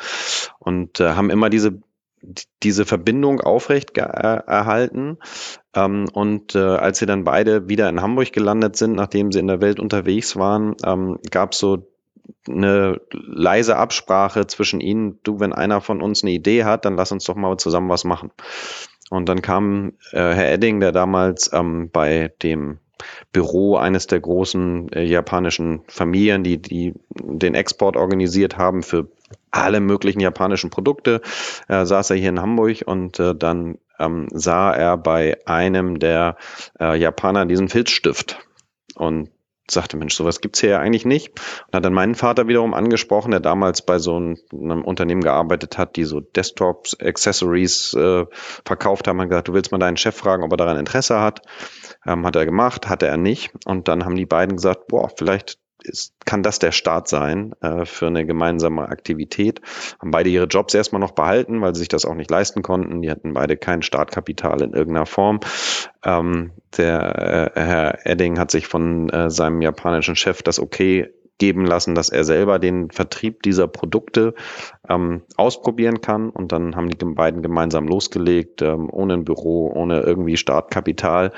und 0.60 1.00
äh, 1.00 1.14
haben 1.14 1.32
immer 1.32 1.50
diese 1.50 1.82
diese 2.64 2.86
Verbindung 2.86 3.42
aufrecht 3.42 3.98
erhalten. 3.98 5.18
Ähm, 5.74 6.08
und 6.14 6.56
äh, 6.56 6.60
als 6.60 7.00
sie 7.00 7.06
dann 7.06 7.24
beide 7.24 7.68
wieder 7.70 7.90
in 7.90 8.02
Hamburg 8.02 8.32
gelandet 8.32 8.76
sind, 8.76 8.94
nachdem 8.94 9.32
sie 9.32 9.40
in 9.40 9.48
der 9.48 9.62
Welt 9.62 9.80
unterwegs 9.80 10.36
waren, 10.36 10.76
ähm, 10.86 11.20
gab 11.30 11.54
es 11.54 11.60
so 11.60 11.88
eine 12.48 13.02
leise 13.12 13.78
Absprache 13.78 14.48
zwischen 14.48 14.80
ihnen, 14.80 15.20
du, 15.24 15.40
wenn 15.40 15.54
einer 15.54 15.82
von 15.82 16.02
uns 16.02 16.24
eine 16.24 16.32
Idee 16.32 16.64
hat, 16.64 16.86
dann 16.86 16.96
lass 16.96 17.12
uns 17.12 17.26
doch 17.26 17.36
mal 17.36 17.58
zusammen 17.58 17.90
was 17.90 18.04
machen. 18.04 18.32
Und 19.10 19.28
dann 19.28 19.42
kam 19.42 19.94
äh, 20.12 20.34
Herr 20.34 20.52
Edding, 20.54 20.80
der 20.80 20.92
damals 20.92 21.52
ähm, 21.54 21.90
bei 21.92 22.34
dem 22.42 22.80
Büro 23.34 23.76
eines 23.76 24.08
der 24.08 24.20
großen 24.20 24.92
äh, 24.94 25.04
japanischen 25.04 25.82
Familien, 25.88 26.44
die, 26.44 26.62
die 26.62 26.94
den 27.10 27.56
Export 27.56 27.98
organisiert 27.98 28.58
haben 28.58 28.84
für 28.84 29.10
alle 29.52 29.80
möglichen 29.80 30.20
japanischen 30.20 30.70
Produkte, 30.70 31.22
äh, 31.68 31.86
saß 31.86 32.12
er 32.12 32.18
hier 32.18 32.30
in 32.30 32.42
Hamburg 32.42 32.84
und 32.86 33.20
äh, 33.20 33.36
dann 33.36 33.78
ähm, 34.00 34.28
sah 34.32 34.72
er 34.74 34.98
bei 34.98 35.38
einem 35.46 36.00
der 36.00 36.38
äh, 36.80 36.98
Japaner 36.98 37.46
diesen 37.46 37.70
Filzstift 37.70 38.40
und 38.96 39.30
sagte, 39.70 39.98
Mensch, 39.98 40.16
sowas 40.16 40.42
gibt's 40.42 40.60
hier 40.60 40.72
ja 40.72 40.80
eigentlich 40.80 41.06
nicht. 41.06 41.30
Und 41.68 41.76
hat 41.76 41.86
dann 41.86 41.94
meinen 41.94 42.16
Vater 42.16 42.48
wiederum 42.48 42.74
angesprochen, 42.74 43.32
der 43.32 43.40
damals 43.40 43.82
bei 43.84 44.00
so 44.00 44.16
einem, 44.16 44.84
Unternehmen 44.84 45.22
gearbeitet 45.22 45.78
hat, 45.78 45.96
die 45.96 46.04
so 46.04 46.20
Desktops, 46.20 47.00
Accessories 47.00 47.94
äh, 47.94 48.26
verkauft 48.66 49.08
haben. 49.08 49.22
Hat 49.22 49.30
gesagt, 49.30 49.48
du 49.48 49.54
willst 49.54 49.72
mal 49.72 49.78
deinen 49.78 49.98
Chef 49.98 50.16
fragen, 50.16 50.44
ob 50.44 50.52
er 50.52 50.58
daran 50.58 50.78
Interesse 50.78 51.20
hat. 51.20 51.42
Ähm, 52.06 52.26
hat 52.26 52.36
er 52.36 52.46
gemacht, 52.46 52.90
hatte 52.90 53.08
er 53.08 53.18
nicht. 53.18 53.52
Und 53.66 53.88
dann 53.88 54.06
haben 54.06 54.16
die 54.16 54.26
beiden 54.26 54.58
gesagt, 54.58 54.88
boah, 54.88 55.10
vielleicht 55.16 55.58
ist, 55.84 56.14
kann 56.26 56.44
das 56.44 56.60
der 56.60 56.72
Start 56.72 57.08
sein 57.08 57.54
äh, 57.62 57.86
für 57.86 58.08
eine 58.08 58.26
gemeinsame 58.26 58.90
Aktivität. 58.90 59.62
Haben 60.00 60.12
beide 60.12 60.30
ihre 60.30 60.46
Jobs 60.46 60.74
erstmal 60.74 61.00
noch 61.00 61.12
behalten, 61.12 61.62
weil 61.62 61.76
sie 61.76 61.80
sich 61.80 61.88
das 61.88 62.06
auch 62.06 62.16
nicht 62.16 62.32
leisten 62.32 62.62
konnten. 62.62 63.02
Die 63.02 63.12
hatten 63.12 63.34
beide 63.34 63.58
kein 63.58 63.82
Startkapital 63.82 64.62
in 64.62 64.74
irgendeiner 64.74 65.06
Form. 65.06 65.40
Ähm, 66.04 66.52
der 66.78 67.52
äh, 67.56 67.60
Herr 67.60 68.06
Edding 68.06 68.40
hat 68.40 68.52
sich 68.52 68.68
von 68.68 69.10
äh, 69.10 69.30
seinem 69.30 69.62
japanischen 69.62 70.16
Chef 70.16 70.44
das 70.44 70.60
Okay 70.60 71.10
geben 71.42 71.66
lassen, 71.66 71.96
dass 71.96 72.10
er 72.10 72.24
selber 72.24 72.60
den 72.60 72.92
Vertrieb 72.92 73.42
dieser 73.42 73.68
Produkte 73.68 74.36
ähm, 74.88 75.24
ausprobieren 75.38 76.00
kann. 76.00 76.30
Und 76.30 76.52
dann 76.52 76.76
haben 76.76 76.88
die 76.88 77.04
beiden 77.04 77.42
gemeinsam 77.42 77.88
losgelegt, 77.88 78.62
ähm, 78.62 78.88
ohne 78.92 79.16
ein 79.16 79.26
Büro, 79.26 79.72
ohne 79.74 80.02
irgendwie 80.02 80.38
Startkapital 80.38 81.32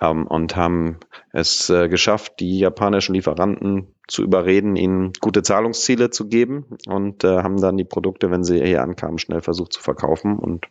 ähm, 0.00 0.28
und 0.28 0.54
haben 0.54 0.98
es 1.32 1.70
äh, 1.70 1.88
geschafft, 1.88 2.34
die 2.38 2.60
japanischen 2.60 3.16
Lieferanten 3.16 3.92
zu 4.06 4.22
überreden, 4.22 4.76
ihnen 4.76 5.12
gute 5.20 5.42
Zahlungsziele 5.42 6.10
zu 6.10 6.28
geben 6.28 6.78
und 6.86 7.24
äh, 7.24 7.42
haben 7.42 7.60
dann 7.60 7.76
die 7.76 7.84
Produkte, 7.84 8.30
wenn 8.30 8.44
sie 8.44 8.64
hier 8.64 8.84
ankamen, 8.84 9.18
schnell 9.18 9.40
versucht 9.40 9.72
zu 9.72 9.82
verkaufen. 9.82 10.38
Und 10.38 10.66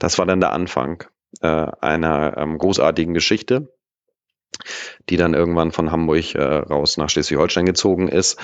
das 0.00 0.18
war 0.18 0.26
dann 0.26 0.40
der 0.40 0.52
Anfang 0.52 1.04
äh, 1.42 1.46
einer 1.46 2.36
ähm, 2.38 2.58
großartigen 2.58 3.14
Geschichte 3.14 3.68
die 5.08 5.16
dann 5.16 5.34
irgendwann 5.34 5.72
von 5.72 5.90
Hamburg 5.90 6.34
äh, 6.34 6.42
raus 6.42 6.96
nach 6.96 7.10
Schleswig-Holstein 7.10 7.66
gezogen 7.66 8.08
ist. 8.08 8.38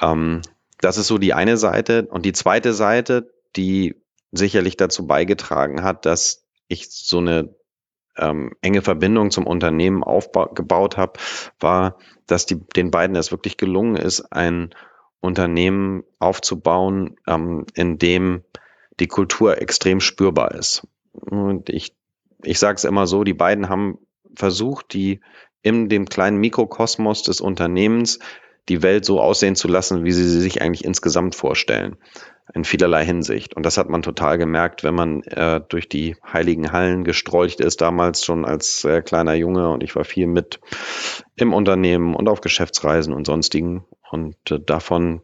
Ähm, 0.00 0.42
das 0.80 0.96
ist 0.96 1.08
so 1.08 1.18
die 1.18 1.34
eine 1.34 1.56
Seite. 1.56 2.06
Und 2.10 2.24
die 2.24 2.32
zweite 2.32 2.72
Seite, 2.72 3.32
die 3.56 3.96
sicherlich 4.32 4.76
dazu 4.76 5.06
beigetragen 5.06 5.82
hat, 5.82 6.06
dass 6.06 6.46
ich 6.68 6.90
so 6.90 7.18
eine 7.18 7.54
ähm, 8.16 8.52
enge 8.60 8.82
Verbindung 8.82 9.30
zum 9.30 9.46
Unternehmen 9.46 10.02
aufgebaut 10.02 10.96
habe, 10.96 11.14
war, 11.58 11.98
dass 12.26 12.46
die, 12.46 12.56
den 12.56 12.90
beiden 12.90 13.16
es 13.16 13.30
wirklich 13.30 13.56
gelungen 13.56 13.96
ist, 13.96 14.32
ein 14.32 14.74
Unternehmen 15.20 16.04
aufzubauen, 16.18 17.16
ähm, 17.26 17.66
in 17.74 17.98
dem 17.98 18.44
die 19.00 19.08
Kultur 19.08 19.60
extrem 19.60 20.00
spürbar 20.00 20.54
ist. 20.54 20.86
Und 21.12 21.68
ich, 21.68 21.94
ich 22.42 22.58
sage 22.58 22.76
es 22.76 22.84
immer 22.84 23.06
so, 23.06 23.24
die 23.24 23.34
beiden 23.34 23.68
haben 23.68 23.98
versucht, 24.34 24.92
die 24.92 25.20
in 25.62 25.88
dem 25.88 26.06
kleinen 26.06 26.38
Mikrokosmos 26.38 27.22
des 27.22 27.40
Unternehmens 27.40 28.18
die 28.68 28.82
Welt 28.82 29.04
so 29.04 29.20
aussehen 29.20 29.56
zu 29.56 29.68
lassen, 29.68 30.04
wie 30.04 30.12
sie 30.12 30.28
sich 30.28 30.62
eigentlich 30.62 30.84
insgesamt 30.84 31.34
vorstellen. 31.34 31.96
In 32.52 32.64
vielerlei 32.64 33.04
Hinsicht. 33.04 33.54
Und 33.54 33.64
das 33.64 33.78
hat 33.78 33.88
man 33.88 34.02
total 34.02 34.36
gemerkt, 34.36 34.82
wenn 34.82 34.94
man 34.94 35.22
äh, 35.22 35.60
durch 35.68 35.88
die 35.88 36.16
heiligen 36.32 36.72
Hallen 36.72 37.04
gestrolcht 37.04 37.60
ist, 37.60 37.80
damals 37.80 38.24
schon 38.24 38.44
als 38.44 38.84
äh, 38.84 39.02
kleiner 39.02 39.34
Junge. 39.34 39.70
Und 39.70 39.84
ich 39.84 39.94
war 39.94 40.04
viel 40.04 40.26
mit 40.26 40.60
im 41.36 41.52
Unternehmen 41.52 42.14
und 42.14 42.28
auf 42.28 42.40
Geschäftsreisen 42.40 43.14
und 43.14 43.26
sonstigen. 43.26 43.84
Und 44.10 44.36
äh, 44.50 44.58
davon 44.58 45.22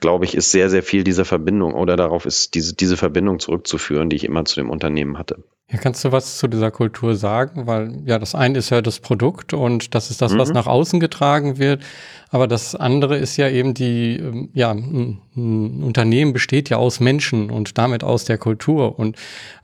glaube 0.00 0.24
ich, 0.24 0.34
ist 0.34 0.50
sehr, 0.50 0.70
sehr 0.70 0.82
viel 0.82 1.04
dieser 1.04 1.24
Verbindung 1.24 1.74
oder 1.74 1.96
darauf 1.96 2.26
ist 2.26 2.54
diese, 2.54 2.74
diese 2.74 2.96
Verbindung 2.96 3.38
zurückzuführen, 3.38 4.10
die 4.10 4.16
ich 4.16 4.24
immer 4.24 4.44
zu 4.44 4.56
dem 4.56 4.70
Unternehmen 4.70 5.18
hatte. 5.18 5.44
Ja, 5.70 5.78
kannst 5.78 6.04
du 6.04 6.12
was 6.12 6.36
zu 6.36 6.46
dieser 6.46 6.70
Kultur 6.70 7.16
sagen? 7.16 7.66
Weil 7.66 8.02
ja, 8.04 8.18
das 8.18 8.34
eine 8.34 8.58
ist 8.58 8.70
ja 8.70 8.82
das 8.82 9.00
Produkt 9.00 9.54
und 9.54 9.94
das 9.94 10.10
ist 10.10 10.20
das, 10.20 10.36
was 10.36 10.48
mhm. 10.48 10.54
nach 10.54 10.66
außen 10.66 11.00
getragen 11.00 11.58
wird. 11.58 11.82
Aber 12.30 12.46
das 12.46 12.74
andere 12.74 13.16
ist 13.16 13.36
ja 13.36 13.48
eben 13.48 13.72
die, 13.72 14.18
ähm, 14.18 14.50
ja, 14.52 14.72
ein, 14.72 15.22
ein 15.36 15.82
Unternehmen 15.82 16.32
besteht 16.32 16.68
ja 16.68 16.76
aus 16.76 17.00
Menschen 17.00 17.50
und 17.50 17.78
damit 17.78 18.04
aus 18.04 18.24
der 18.24 18.36
Kultur. 18.36 18.98
Und 18.98 19.16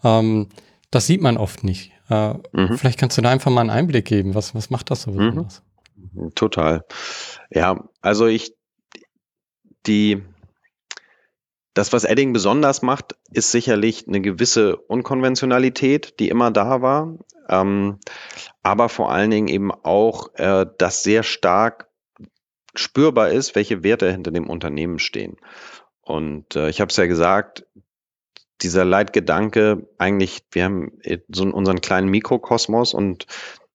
ähm, 0.03 0.49
das 0.91 1.07
sieht 1.07 1.21
man 1.21 1.37
oft 1.37 1.65
nicht. 1.65 1.93
Äh, 2.09 2.35
mhm. 2.53 2.79
Vielleicht 2.79 2.99
kannst 2.99 3.19
du 3.19 3.23
da 3.23 3.31
einfach 3.31 3.51
mal 3.51 3.61
einen 3.61 3.71
Einblick 3.71 4.07
geben. 4.07 4.35
Was, 4.35 4.55
was 4.55 4.71
macht 4.71 4.91
das 4.91 5.03
so 5.03 5.11
mhm. 5.11 5.17
besonders? 5.17 5.63
Mhm. 6.13 6.35
Total. 6.35 6.85
Ja, 7.51 7.85
also 8.01 8.27
ich, 8.27 8.55
die, 9.87 10.23
das, 11.75 11.93
was 11.93 12.05
Edding 12.05 12.33
besonders 12.33 12.83
macht, 12.83 13.17
ist 13.33 13.53
sicherlich 13.53 14.07
eine 14.07 14.21
gewisse 14.21 14.77
Unkonventionalität, 14.77 16.19
die 16.21 16.29
immer 16.29 16.51
da 16.51 16.83
war, 16.83 17.17
ähm, 17.49 17.99
aber 18.63 18.89
vor 18.89 19.11
allen 19.13 19.31
Dingen 19.31 19.49
eben 19.49 19.73
auch, 19.73 20.35
äh, 20.35 20.67
dass 20.79 21.03
sehr 21.03 21.23
stark 21.23 21.89
spürbar 22.75 23.31
ist, 23.31 23.55
welche 23.55 23.83
Werte 23.83 24.11
hinter 24.11 24.31
dem 24.31 24.49
Unternehmen 24.49 24.99
stehen. 24.99 25.37
Und 26.01 26.57
äh, 26.57 26.69
ich 26.69 26.81
habe 26.81 26.91
es 26.91 26.97
ja 26.97 27.07
gesagt, 27.07 27.67
dieser 28.63 28.85
Leitgedanke, 28.85 29.89
eigentlich, 29.99 30.45
wir 30.53 30.65
haben 30.65 30.93
so 31.29 31.45
unseren 31.45 31.81
kleinen 31.81 32.09
Mikrokosmos 32.09 32.95
und 32.95 33.27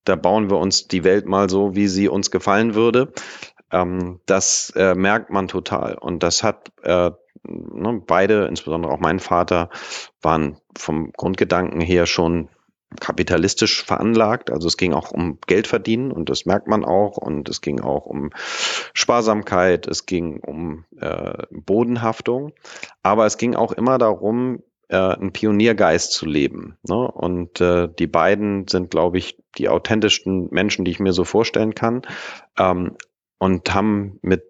da 0.04 0.16
bauen 0.16 0.50
wir 0.50 0.58
uns 0.58 0.88
die 0.88 1.04
Welt 1.04 1.26
mal 1.26 1.50
so, 1.50 1.76
wie 1.76 1.88
sie 1.88 2.08
uns 2.08 2.30
gefallen 2.30 2.76
würde. 2.76 3.12
Ähm, 3.72 4.20
das 4.26 4.72
äh, 4.76 4.96
merkt 4.96 5.30
man 5.30 5.48
total. 5.48 5.96
Und 5.96 6.24
das 6.24 6.44
hat 6.44 6.72
äh, 6.84 7.12
ne, 7.44 8.04
beide, 8.06 8.46
insbesondere 8.46 8.92
auch 8.92 9.00
mein 9.00 9.20
Vater, 9.20 9.70
waren 10.22 10.58
vom 10.78 11.12
Grundgedanken 11.14 11.82
her 11.82 12.06
schon 12.06 12.50
kapitalistisch 13.00 13.84
veranlagt. 13.84 14.52
Also 14.52 14.68
es 14.68 14.78
ging 14.78 14.94
auch 14.94 15.12
um 15.12 15.40
Geld 15.48 15.68
verdienen 15.68 16.12
und 16.12 16.30
das 16.30 16.46
merkt 16.46 16.68
man 16.68 16.86
auch. 16.86 17.18
Und 17.18 17.50
es 17.50 17.62
ging 17.62 17.82
auch 17.82 18.06
um 18.06 18.32
Sparsamkeit, 18.94 19.88
es 19.88 20.06
ging 20.06 20.40
um 20.40 20.86
äh, 21.00 21.44
Bodenhaftung. 21.52 22.54
Aber 23.04 23.26
es 23.26 23.38
ging 23.38 23.56
auch 23.56 23.72
immer 23.72 23.98
darum, 23.98 24.62
äh, 24.88 24.98
einen 24.98 25.34
Pioniergeist 25.34 26.14
zu 26.14 26.26
leben. 26.26 26.78
Ne? 26.88 26.96
Und 26.96 27.60
äh, 27.60 27.90
die 27.90 28.08
beiden 28.08 28.68
sind, 28.68 28.92
glaube 28.92 29.18
ich, 29.18 29.38
die 29.58 29.70
authentischsten 29.70 30.50
Menschen, 30.52 30.86
die 30.86 30.92
ich 30.92 31.00
mir 31.00 31.14
so 31.14 31.24
vorstellen 31.24 31.76
kann. 31.76 32.04
Ähm, 32.58 32.96
und 33.38 33.74
haben 33.74 34.20
mit 34.22 34.44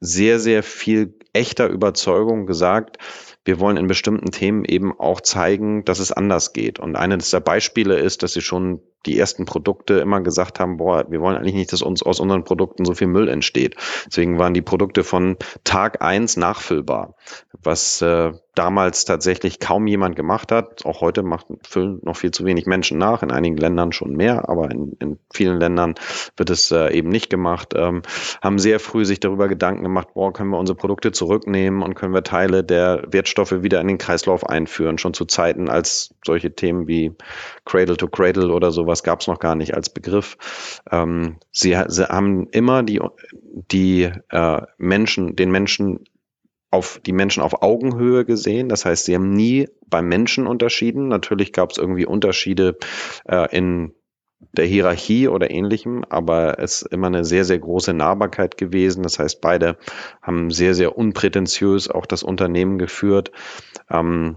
sehr, 0.00 0.38
sehr 0.40 0.62
viel 0.62 1.18
echter 1.32 1.68
Überzeugung 1.68 2.46
gesagt, 2.46 2.98
wir 3.44 3.60
wollen 3.60 3.76
in 3.76 3.86
bestimmten 3.86 4.30
Themen 4.30 4.64
eben 4.64 4.98
auch 4.98 5.20
zeigen, 5.20 5.84
dass 5.84 5.98
es 5.98 6.12
anders 6.12 6.52
geht. 6.52 6.78
Und 6.78 6.96
eines 6.96 7.30
der 7.30 7.40
Beispiele 7.40 7.98
ist, 7.98 8.22
dass 8.22 8.32
sie 8.32 8.42
schon 8.42 8.80
die 9.06 9.18
ersten 9.18 9.44
Produkte 9.44 9.94
immer 9.94 10.20
gesagt 10.20 10.60
haben, 10.60 10.76
boah, 10.76 11.04
wir 11.08 11.20
wollen 11.20 11.36
eigentlich 11.36 11.54
nicht, 11.54 11.72
dass 11.72 11.82
uns 11.82 12.02
aus 12.02 12.20
unseren 12.20 12.44
Produkten 12.44 12.84
so 12.84 12.94
viel 12.94 13.06
Müll 13.06 13.28
entsteht. 13.28 13.76
Deswegen 14.06 14.38
waren 14.38 14.54
die 14.54 14.62
Produkte 14.62 15.04
von 15.04 15.36
Tag 15.64 16.02
eins 16.02 16.36
nachfüllbar, 16.36 17.14
was 17.62 18.02
äh, 18.02 18.32
damals 18.54 19.04
tatsächlich 19.04 19.58
kaum 19.58 19.86
jemand 19.86 20.16
gemacht 20.16 20.52
hat. 20.52 20.84
Auch 20.84 21.00
heute 21.00 21.22
macht, 21.22 21.46
füllen 21.66 22.00
noch 22.02 22.16
viel 22.16 22.30
zu 22.30 22.44
wenig 22.44 22.66
Menschen 22.66 22.98
nach, 22.98 23.22
in 23.22 23.30
einigen 23.30 23.56
Ländern 23.56 23.92
schon 23.92 24.16
mehr, 24.16 24.48
aber 24.48 24.70
in, 24.70 24.96
in 25.00 25.18
vielen 25.32 25.58
Ländern 25.58 25.94
wird 26.36 26.50
es 26.50 26.70
äh, 26.70 26.92
eben 26.92 27.08
nicht 27.08 27.30
gemacht. 27.30 27.72
Ähm, 27.74 28.02
haben 28.42 28.58
sehr 28.58 28.80
früh 28.80 29.04
sich 29.04 29.20
darüber 29.20 29.48
Gedanken 29.48 29.82
gemacht, 29.82 30.08
boah, 30.14 30.32
können 30.32 30.50
wir 30.50 30.58
unsere 30.58 30.76
Produkte 30.76 31.12
zurücknehmen 31.12 31.82
und 31.82 31.94
können 31.94 32.12
wir 32.12 32.22
Teile 32.22 32.64
der 32.64 33.04
Wertstoffe 33.08 33.62
wieder 33.62 33.80
in 33.80 33.88
den 33.88 33.98
Kreislauf 33.98 34.46
einführen, 34.46 34.98
schon 34.98 35.14
zu 35.14 35.24
Zeiten, 35.24 35.70
als 35.70 36.14
solche 36.24 36.54
Themen 36.54 36.86
wie 36.86 37.12
Cradle 37.64 37.96
to 37.96 38.08
Cradle 38.08 38.52
oder 38.52 38.72
sowas 38.90 39.02
gab 39.04 39.20
es 39.20 39.28
noch 39.28 39.38
gar 39.38 39.54
nicht 39.54 39.74
als 39.74 39.90
Begriff. 39.90 40.36
Ähm, 40.90 41.36
sie, 41.52 41.76
sie, 41.88 42.08
haben 42.08 42.48
immer 42.50 42.82
die, 42.82 43.00
die 43.70 44.10
äh, 44.30 44.62
Menschen, 44.78 45.36
den 45.36 45.50
Menschen 45.50 46.04
auf 46.72 47.00
die 47.04 47.12
Menschen 47.12 47.42
auf 47.42 47.62
Augenhöhe 47.62 48.24
gesehen. 48.24 48.68
Das 48.68 48.84
heißt, 48.84 49.04
sie 49.04 49.14
haben 49.14 49.32
nie 49.32 49.68
beim 49.86 50.08
Menschen 50.08 50.46
unterschieden. 50.46 51.08
Natürlich 51.08 51.52
gab 51.52 51.70
es 51.70 51.78
irgendwie 51.78 52.06
Unterschiede 52.06 52.76
äh, 53.28 53.56
in 53.56 53.92
der 54.52 54.64
Hierarchie 54.64 55.28
oder 55.28 55.50
ähnlichem, 55.50 56.04
aber 56.08 56.58
es 56.58 56.82
ist 56.82 56.92
immer 56.92 57.08
eine 57.08 57.24
sehr, 57.24 57.44
sehr 57.44 57.58
große 57.58 57.92
Nahbarkeit 57.92 58.56
gewesen. 58.56 59.02
Das 59.02 59.18
heißt, 59.18 59.40
beide 59.40 59.76
haben 60.22 60.50
sehr, 60.50 60.74
sehr 60.74 60.96
unprätentiös 60.96 61.88
auch 61.88 62.06
das 62.06 62.22
Unternehmen 62.22 62.78
geführt. 62.78 63.30
Ähm, 63.90 64.36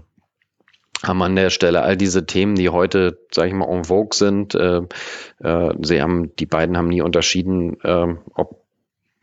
haben 1.06 1.22
an 1.22 1.36
der 1.36 1.50
Stelle 1.50 1.82
all 1.82 1.96
diese 1.96 2.26
Themen, 2.26 2.54
die 2.54 2.68
heute, 2.68 3.18
sage 3.30 3.48
ich 3.48 3.54
mal, 3.54 3.68
en 3.68 3.84
vogue 3.84 4.14
sind. 4.14 4.54
Äh, 4.54 4.82
äh, 5.40 5.74
sie 5.82 6.02
haben, 6.02 6.34
die 6.36 6.46
beiden 6.46 6.76
haben 6.76 6.88
nie 6.88 7.02
unterschieden, 7.02 7.78
äh, 7.82 8.14
ob 8.34 8.64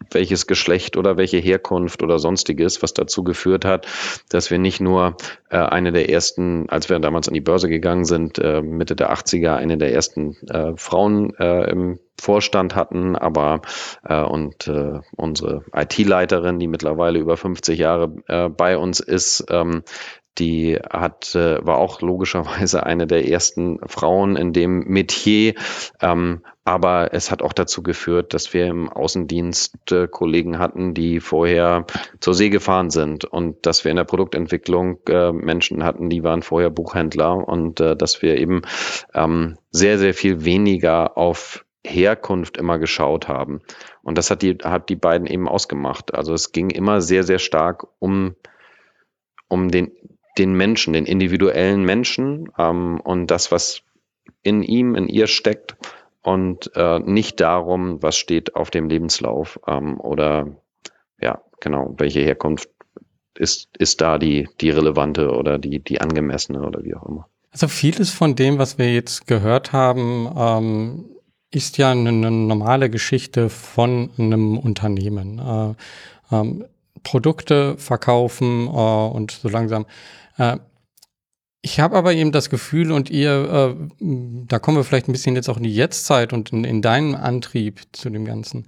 welches 0.09 0.47
Geschlecht 0.47 0.97
oder 0.97 1.17
welche 1.17 1.37
Herkunft 1.37 2.03
oder 2.03 2.19
sonstiges, 2.19 2.81
was 2.81 2.93
dazu 2.93 3.23
geführt 3.23 3.65
hat, 3.65 3.87
dass 4.29 4.51
wir 4.51 4.57
nicht 4.57 4.81
nur 4.81 5.15
äh, 5.49 5.57
eine 5.57 5.91
der 5.91 6.09
ersten, 6.09 6.69
als 6.69 6.89
wir 6.89 6.99
damals 6.99 7.27
an 7.27 7.33
die 7.33 7.41
Börse 7.41 7.69
gegangen 7.69 8.05
sind, 8.05 8.39
äh, 8.39 8.61
Mitte 8.61 8.95
der 8.95 9.13
80er, 9.13 9.55
eine 9.55 9.77
der 9.77 9.93
ersten 9.93 10.35
äh, 10.49 10.73
Frauen 10.75 11.33
äh, 11.35 11.69
im 11.69 11.99
Vorstand 12.19 12.75
hatten, 12.75 13.15
aber 13.15 13.61
äh, 14.07 14.21
und 14.21 14.67
äh, 14.67 14.99
unsere 15.15 15.63
IT-Leiterin, 15.73 16.59
die 16.59 16.67
mittlerweile 16.67 17.19
über 17.19 17.35
50 17.35 17.79
Jahre 17.79 18.15
äh, 18.27 18.49
bei 18.49 18.77
uns 18.77 18.99
ist, 18.99 19.45
ähm, 19.49 19.83
die 20.37 20.77
hat, 20.89 21.35
äh, 21.35 21.65
war 21.65 21.77
auch 21.77 22.01
logischerweise 22.01 22.85
eine 22.85 23.07
der 23.07 23.27
ersten 23.27 23.79
Frauen 23.87 24.35
in 24.35 24.53
dem 24.53 24.79
Metier. 24.87 25.55
Ähm, 26.01 26.41
aber 26.63 27.13
es 27.13 27.31
hat 27.31 27.41
auch 27.41 27.53
dazu 27.53 27.81
geführt, 27.81 28.33
dass 28.33 28.53
wir 28.53 28.67
im 28.67 28.87
Außendienst 28.87 29.91
äh, 29.91 30.07
Kollegen 30.07 30.59
hatten, 30.59 30.93
die 30.93 31.19
vorher 31.19 31.85
zur 32.19 32.33
See 32.33 32.49
gefahren 32.49 32.91
sind 32.91 33.25
und 33.25 33.65
dass 33.65 33.83
wir 33.83 33.89
in 33.91 33.97
der 33.97 34.03
Produktentwicklung 34.03 34.99
äh, 35.07 35.31
Menschen 35.31 35.83
hatten, 35.83 36.09
die 36.09 36.23
waren 36.23 36.43
vorher 36.43 36.69
Buchhändler 36.69 37.47
und 37.47 37.79
äh, 37.79 37.95
dass 37.95 38.21
wir 38.21 38.37
eben 38.37 38.61
ähm, 39.13 39.57
sehr, 39.71 39.97
sehr 39.97 40.13
viel 40.13 40.45
weniger 40.45 41.17
auf 41.17 41.65
Herkunft 41.83 42.57
immer 42.57 42.77
geschaut 42.77 43.27
haben. 43.27 43.61
Und 44.03 44.17
das 44.17 44.29
hat 44.29 44.43
die, 44.43 44.57
hat 44.63 44.89
die 44.89 44.95
beiden 44.95 45.25
eben 45.25 45.47
ausgemacht. 45.47 46.13
Also 46.13 46.33
es 46.33 46.51
ging 46.51 46.69
immer 46.69 47.01
sehr, 47.01 47.23
sehr 47.23 47.39
stark 47.39 47.87
um, 47.99 48.35
um 49.47 49.69
den, 49.69 49.91
den 50.37 50.53
Menschen, 50.53 50.93
den 50.93 51.05
individuellen 51.05 51.83
Menschen 51.83 52.51
ähm, 52.57 52.99
und 53.01 53.27
das, 53.27 53.51
was 53.51 53.83
in 54.43 54.63
ihm, 54.63 54.95
in 54.95 55.07
ihr 55.07 55.27
steckt 55.27 55.75
und 56.21 56.71
äh, 56.75 56.99
nicht 56.99 57.39
darum, 57.39 58.01
was 58.01 58.17
steht 58.17 58.55
auf 58.55 58.71
dem 58.71 58.89
Lebenslauf 58.89 59.59
ähm, 59.67 59.99
oder 59.99 60.55
ja, 61.19 61.41
genau, 61.59 61.93
welche 61.97 62.21
Herkunft 62.21 62.69
ist, 63.35 63.69
ist 63.77 64.01
da 64.01 64.17
die, 64.17 64.47
die 64.59 64.69
relevante 64.69 65.31
oder 65.31 65.57
die, 65.57 65.79
die 65.79 66.01
angemessene 66.01 66.61
oder 66.61 66.83
wie 66.83 66.95
auch 66.95 67.05
immer. 67.05 67.27
Also 67.51 67.67
vieles 67.67 68.09
von 68.11 68.35
dem, 68.35 68.57
was 68.57 68.77
wir 68.77 68.93
jetzt 68.93 69.27
gehört 69.27 69.73
haben, 69.73 70.31
ähm, 70.37 71.05
ist 71.51 71.77
ja 71.77 71.91
eine, 71.91 72.09
eine, 72.09 72.31
normale 72.31 72.89
Geschichte 72.89 73.49
von 73.49 74.09
einem 74.17 74.57
Unternehmen. 74.57 75.39
Äh, 75.39 76.35
ähm, 76.35 76.65
Produkte 77.03 77.77
verkaufen 77.77 78.67
äh, 78.67 78.69
und 78.69 79.31
so 79.31 79.49
langsam 79.49 79.85
äh, 80.37 80.57
ich 81.63 81.79
habe 81.79 81.95
aber 81.95 82.13
eben 82.13 82.31
das 82.31 82.49
Gefühl, 82.49 82.91
und 82.91 83.11
ihr, 83.11 83.75
äh, 83.77 84.05
da 84.47 84.57
kommen 84.57 84.77
wir 84.77 84.83
vielleicht 84.83 85.07
ein 85.07 85.11
bisschen 85.11 85.35
jetzt 85.35 85.47
auch 85.47 85.57
in 85.57 85.63
die 85.63 85.75
Jetztzeit 85.75 86.33
und 86.33 86.51
in, 86.51 86.63
in 86.63 86.81
deinen 86.81 87.13
Antrieb 87.13 87.81
zu 87.91 88.09
dem 88.09 88.25
Ganzen. 88.25 88.67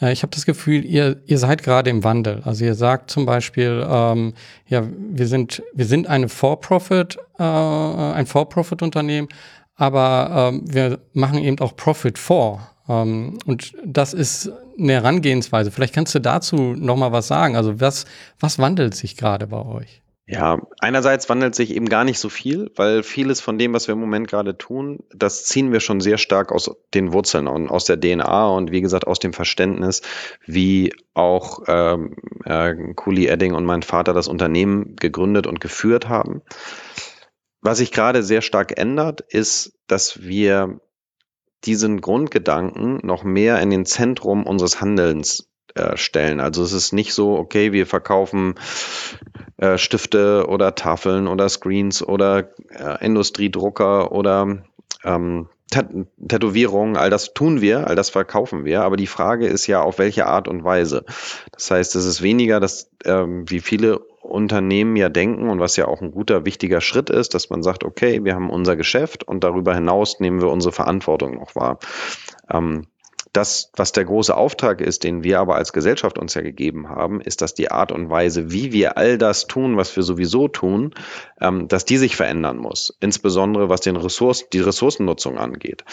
Äh, 0.00 0.12
ich 0.12 0.22
habe 0.22 0.34
das 0.34 0.44
Gefühl, 0.44 0.84
ihr, 0.84 1.22
ihr 1.26 1.38
seid 1.38 1.62
gerade 1.62 1.90
im 1.90 2.02
Wandel. 2.02 2.42
Also 2.44 2.64
ihr 2.64 2.74
sagt 2.74 3.10
zum 3.10 3.26
Beispiel, 3.26 3.86
ähm, 3.88 4.34
ja, 4.66 4.82
wir 4.88 5.28
sind, 5.28 5.62
wir 5.72 5.86
sind 5.86 6.08
eine 6.08 6.28
For-Profit, 6.28 7.16
äh, 7.38 7.42
ein 7.44 8.26
For-Profit-Unternehmen, 8.26 9.28
aber 9.76 10.50
ähm, 10.52 10.64
wir 10.66 10.98
machen 11.12 11.38
eben 11.38 11.60
auch 11.60 11.76
Profit 11.76 12.18
for. 12.18 12.68
Ähm, 12.88 13.38
und 13.46 13.72
das 13.86 14.14
ist 14.14 14.50
eine 14.78 14.92
Herangehensweise. 14.92 15.70
Vielleicht 15.70 15.94
kannst 15.94 16.14
du 16.14 16.20
dazu 16.20 16.56
noch 16.56 16.96
mal 16.96 17.12
was 17.12 17.28
sagen. 17.28 17.56
Also 17.56 17.80
was, 17.80 18.04
was 18.40 18.58
wandelt 18.58 18.94
sich 18.94 19.16
gerade 19.16 19.46
bei 19.46 19.64
euch? 19.64 20.02
Ja, 20.24 20.62
einerseits 20.78 21.28
wandelt 21.28 21.54
sich 21.54 21.74
eben 21.74 21.88
gar 21.88 22.04
nicht 22.04 22.18
so 22.18 22.28
viel, 22.28 22.70
weil 22.76 23.02
vieles 23.02 23.40
von 23.40 23.58
dem, 23.58 23.74
was 23.74 23.88
wir 23.88 23.94
im 23.94 24.00
Moment 24.00 24.28
gerade 24.28 24.56
tun, 24.56 25.00
das 25.12 25.44
ziehen 25.44 25.72
wir 25.72 25.80
schon 25.80 26.00
sehr 26.00 26.16
stark 26.16 26.52
aus 26.52 26.70
den 26.94 27.12
Wurzeln 27.12 27.48
und 27.48 27.68
aus 27.68 27.86
der 27.86 28.00
DNA 28.00 28.48
und 28.48 28.70
wie 28.70 28.80
gesagt 28.80 29.06
aus 29.06 29.18
dem 29.18 29.32
Verständnis, 29.32 30.00
wie 30.46 30.94
auch 31.12 31.64
ähm, 31.66 32.16
äh, 32.44 32.94
Cooley 32.94 33.26
Edding 33.26 33.52
und 33.52 33.66
mein 33.66 33.82
Vater 33.82 34.14
das 34.14 34.28
Unternehmen 34.28 34.94
gegründet 34.96 35.48
und 35.48 35.60
geführt 35.60 36.08
haben. 36.08 36.42
Was 37.60 37.78
sich 37.78 37.90
gerade 37.90 38.22
sehr 38.22 38.42
stark 38.42 38.78
ändert, 38.78 39.20
ist, 39.20 39.78
dass 39.88 40.22
wir 40.22 40.80
diesen 41.64 42.00
Grundgedanken 42.00 43.00
noch 43.02 43.24
mehr 43.24 43.60
in 43.60 43.70
den 43.70 43.84
Zentrum 43.86 44.44
unseres 44.44 44.80
Handelns 44.80 45.48
äh, 45.74 45.96
stellen. 45.96 46.40
Also 46.40 46.62
es 46.62 46.72
ist 46.72 46.92
nicht 46.92 47.14
so, 47.14 47.36
okay, 47.36 47.72
wir 47.72 47.86
verkaufen 47.86 48.56
äh, 49.56 49.78
Stifte 49.78 50.46
oder 50.48 50.74
Tafeln 50.74 51.26
oder 51.26 51.48
Screens 51.48 52.02
oder 52.02 52.50
äh, 52.68 53.04
Industriedrucker 53.04 54.12
oder 54.12 54.64
ähm, 55.04 55.48
Tätowierungen, 55.70 56.96
all 56.96 57.08
das 57.08 57.32
tun 57.32 57.62
wir, 57.62 57.86
all 57.86 57.96
das 57.96 58.10
verkaufen 58.10 58.66
wir, 58.66 58.82
aber 58.82 58.98
die 58.98 59.06
Frage 59.06 59.46
ist 59.46 59.66
ja, 59.66 59.80
auf 59.80 59.98
welche 59.98 60.26
Art 60.26 60.46
und 60.46 60.64
Weise. 60.64 61.04
Das 61.52 61.70
heißt, 61.70 61.96
es 61.96 62.04
ist 62.04 62.20
weniger, 62.20 62.60
dass 62.60 62.90
ähm, 63.06 63.48
wie 63.48 63.60
viele 63.60 64.00
Unternehmen 64.22 64.96
ja 64.96 65.08
denken 65.08 65.48
und 65.48 65.60
was 65.60 65.76
ja 65.76 65.86
auch 65.88 66.00
ein 66.00 66.12
guter, 66.12 66.44
wichtiger 66.44 66.80
Schritt 66.80 67.10
ist, 67.10 67.34
dass 67.34 67.50
man 67.50 67.62
sagt, 67.62 67.84
okay, 67.84 68.24
wir 68.24 68.34
haben 68.34 68.50
unser 68.50 68.76
Geschäft 68.76 69.24
und 69.24 69.44
darüber 69.44 69.74
hinaus 69.74 70.20
nehmen 70.20 70.40
wir 70.40 70.48
unsere 70.48 70.72
Verantwortung 70.72 71.38
noch 71.38 71.54
wahr. 71.54 71.78
Ähm, 72.50 72.86
das, 73.32 73.70
was 73.76 73.92
der 73.92 74.04
große 74.04 74.36
Auftrag 74.36 74.80
ist, 74.80 75.04
den 75.04 75.24
wir 75.24 75.40
aber 75.40 75.56
als 75.56 75.72
Gesellschaft 75.72 76.18
uns 76.18 76.34
ja 76.34 76.42
gegeben 76.42 76.90
haben, 76.90 77.20
ist, 77.20 77.40
dass 77.40 77.54
die 77.54 77.70
Art 77.70 77.90
und 77.90 78.10
Weise, 78.10 78.52
wie 78.52 78.72
wir 78.72 78.98
all 78.98 79.16
das 79.16 79.46
tun, 79.46 79.76
was 79.76 79.96
wir 79.96 80.02
sowieso 80.02 80.48
tun, 80.48 80.94
ähm, 81.40 81.66
dass 81.66 81.84
die 81.84 81.96
sich 81.96 82.14
verändern 82.14 82.58
muss. 82.58 82.96
Insbesondere 83.00 83.68
was 83.68 83.80
den 83.80 83.96
Ressourcen, 83.96 84.48
die 84.52 84.60
Ressourcennutzung 84.60 85.38
angeht. 85.38 85.84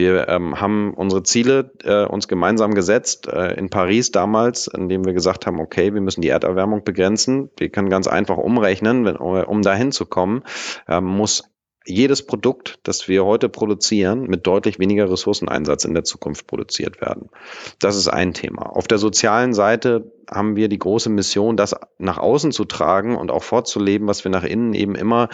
Wir 0.00 0.30
ähm, 0.30 0.58
haben 0.58 0.94
unsere 0.94 1.22
Ziele 1.24 1.72
äh, 1.84 2.06
uns 2.06 2.26
gemeinsam 2.26 2.72
gesetzt 2.72 3.28
äh, 3.28 3.52
in 3.58 3.68
Paris 3.68 4.10
damals, 4.10 4.66
indem 4.66 5.04
wir 5.04 5.12
gesagt 5.12 5.46
haben, 5.46 5.60
okay, 5.60 5.92
wir 5.92 6.00
müssen 6.00 6.22
die 6.22 6.30
Erderwärmung 6.30 6.84
begrenzen. 6.84 7.50
Wir 7.58 7.68
können 7.68 7.90
ganz 7.90 8.08
einfach 8.08 8.38
umrechnen, 8.38 9.04
wenn, 9.04 9.16
um 9.16 9.60
dahin 9.60 9.92
zu 9.92 10.06
kommen, 10.06 10.42
äh, 10.88 11.02
muss 11.02 11.50
jedes 11.86 12.26
Produkt, 12.26 12.78
das 12.82 13.08
wir 13.08 13.24
heute 13.24 13.48
produzieren, 13.48 14.24
mit 14.24 14.46
deutlich 14.46 14.78
weniger 14.78 15.10
Ressourceneinsatz 15.10 15.84
in 15.84 15.94
der 15.94 16.04
Zukunft 16.04 16.46
produziert 16.46 17.00
werden. 17.00 17.30
Das 17.78 17.96
ist 17.96 18.08
ein 18.08 18.34
Thema. 18.34 18.76
Auf 18.76 18.86
der 18.86 18.98
sozialen 18.98 19.54
Seite 19.54 20.12
haben 20.30 20.56
wir 20.56 20.68
die 20.68 20.78
große 20.78 21.08
Mission, 21.08 21.56
das 21.56 21.74
nach 21.98 22.18
außen 22.18 22.52
zu 22.52 22.64
tragen 22.64 23.16
und 23.16 23.30
auch 23.30 23.42
vorzuleben, 23.42 24.06
was 24.06 24.24
wir 24.24 24.30
nach 24.30 24.44
innen 24.44 24.74
eben 24.74 24.94
immer 24.94 25.28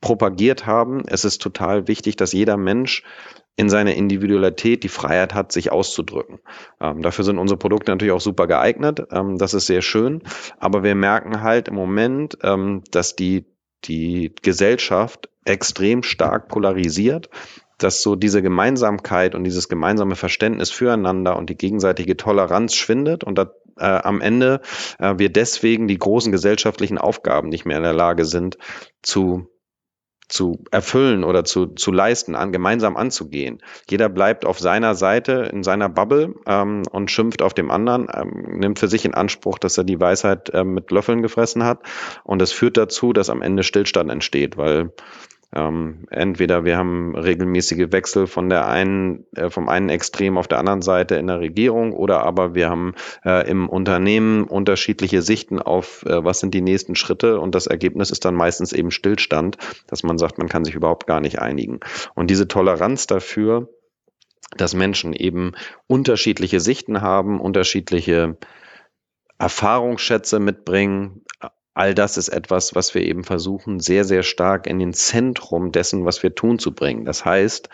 propagiert 0.00 0.66
haben. 0.66 1.02
Es 1.06 1.24
ist 1.24 1.40
total 1.40 1.86
wichtig, 1.88 2.16
dass 2.16 2.32
jeder 2.32 2.56
Mensch 2.56 3.04
in 3.56 3.68
seiner 3.68 3.94
Individualität 3.94 4.82
die 4.82 4.88
Freiheit 4.88 5.34
hat, 5.34 5.52
sich 5.52 5.70
auszudrücken. 5.70 6.40
Ähm, 6.80 7.02
dafür 7.02 7.24
sind 7.24 7.38
unsere 7.38 7.58
Produkte 7.58 7.92
natürlich 7.92 8.12
auch 8.12 8.20
super 8.20 8.46
geeignet. 8.46 9.06
Ähm, 9.10 9.36
das 9.38 9.54
ist 9.54 9.66
sehr 9.66 9.82
schön. 9.82 10.22
Aber 10.58 10.82
wir 10.82 10.94
merken 10.94 11.42
halt 11.42 11.68
im 11.68 11.74
Moment, 11.74 12.38
ähm, 12.42 12.82
dass 12.90 13.14
die 13.14 13.51
die 13.84 14.32
Gesellschaft 14.42 15.28
extrem 15.44 16.02
stark 16.02 16.48
polarisiert, 16.48 17.28
dass 17.78 18.02
so 18.02 18.14
diese 18.16 18.42
Gemeinsamkeit 18.42 19.34
und 19.34 19.44
dieses 19.44 19.68
gemeinsame 19.68 20.16
Verständnis 20.16 20.70
füreinander 20.70 21.36
und 21.36 21.50
die 21.50 21.56
gegenseitige 21.56 22.16
Toleranz 22.16 22.74
schwindet 22.74 23.24
und 23.24 23.38
da, 23.38 23.52
äh, 23.78 23.84
am 23.84 24.20
Ende 24.20 24.60
äh, 24.98 25.14
wir 25.18 25.30
deswegen 25.30 25.88
die 25.88 25.98
großen 25.98 26.30
gesellschaftlichen 26.30 26.98
Aufgaben 26.98 27.48
nicht 27.48 27.64
mehr 27.64 27.78
in 27.78 27.82
der 27.82 27.92
Lage 27.92 28.24
sind 28.24 28.58
zu 29.02 29.48
zu 30.32 30.64
erfüllen 30.70 31.24
oder 31.24 31.44
zu, 31.44 31.66
zu 31.66 31.92
leisten, 31.92 32.34
an, 32.34 32.52
gemeinsam 32.52 32.96
anzugehen. 32.96 33.58
Jeder 33.88 34.08
bleibt 34.08 34.46
auf 34.46 34.58
seiner 34.58 34.94
Seite, 34.94 35.50
in 35.52 35.62
seiner 35.62 35.90
Bubble 35.90 36.34
ähm, 36.46 36.82
und 36.90 37.10
schimpft 37.10 37.42
auf 37.42 37.52
dem 37.52 37.70
anderen, 37.70 38.08
ähm, 38.12 38.58
nimmt 38.58 38.78
für 38.78 38.88
sich 38.88 39.04
in 39.04 39.12
Anspruch, 39.12 39.58
dass 39.58 39.76
er 39.76 39.84
die 39.84 40.00
Weisheit 40.00 40.50
ähm, 40.54 40.72
mit 40.72 40.90
Löffeln 40.90 41.20
gefressen 41.20 41.64
hat. 41.64 41.80
Und 42.24 42.40
das 42.40 42.50
führt 42.50 42.78
dazu, 42.78 43.12
dass 43.12 43.28
am 43.28 43.42
Ende 43.42 43.62
Stillstand 43.62 44.10
entsteht, 44.10 44.56
weil 44.56 44.92
ähm, 45.54 46.06
entweder 46.10 46.64
wir 46.64 46.78
haben 46.78 47.14
regelmäßige 47.14 47.92
Wechsel 47.92 48.26
von 48.26 48.48
der 48.48 48.68
einen, 48.68 49.26
äh, 49.36 49.50
vom 49.50 49.68
einen 49.68 49.90
Extrem 49.90 50.38
auf 50.38 50.48
der 50.48 50.58
anderen 50.58 50.80
Seite 50.80 51.16
in 51.16 51.26
der 51.26 51.40
Regierung 51.40 51.92
oder 51.92 52.22
aber 52.22 52.54
wir 52.54 52.70
haben 52.70 52.94
äh, 53.24 53.48
im 53.50 53.68
Unternehmen 53.68 54.44
unterschiedliche 54.44 55.20
Sichten 55.20 55.60
auf, 55.60 56.04
äh, 56.06 56.24
was 56.24 56.40
sind 56.40 56.54
die 56.54 56.62
nächsten 56.62 56.94
Schritte 56.94 57.38
und 57.38 57.54
das 57.54 57.66
Ergebnis 57.66 58.10
ist 58.10 58.24
dann 58.24 58.34
meistens 58.34 58.72
eben 58.72 58.90
Stillstand, 58.90 59.58
dass 59.86 60.02
man 60.02 60.16
sagt, 60.16 60.38
man 60.38 60.48
kann 60.48 60.64
sich 60.64 60.74
überhaupt 60.74 61.06
gar 61.06 61.20
nicht 61.20 61.40
einigen. 61.40 61.80
Und 62.14 62.30
diese 62.30 62.48
Toleranz 62.48 63.06
dafür, 63.06 63.68
dass 64.56 64.74
Menschen 64.74 65.12
eben 65.12 65.52
unterschiedliche 65.86 66.60
Sichten 66.60 67.02
haben, 67.02 67.40
unterschiedliche 67.40 68.36
Erfahrungsschätze 69.38 70.38
mitbringen, 70.38 71.22
all 71.74 71.94
das 71.94 72.16
ist 72.16 72.28
etwas, 72.28 72.74
was 72.74 72.94
wir 72.94 73.02
eben 73.02 73.24
versuchen, 73.24 73.80
sehr, 73.80 74.04
sehr 74.04 74.22
stark 74.22 74.66
in 74.66 74.78
den 74.78 74.92
Zentrum 74.92 75.72
dessen, 75.72 76.04
was 76.04 76.22
wir 76.22 76.34
tun, 76.34 76.58
zu 76.58 76.74
bringen. 76.74 77.04
Das 77.04 77.24
heißt, 77.24 77.68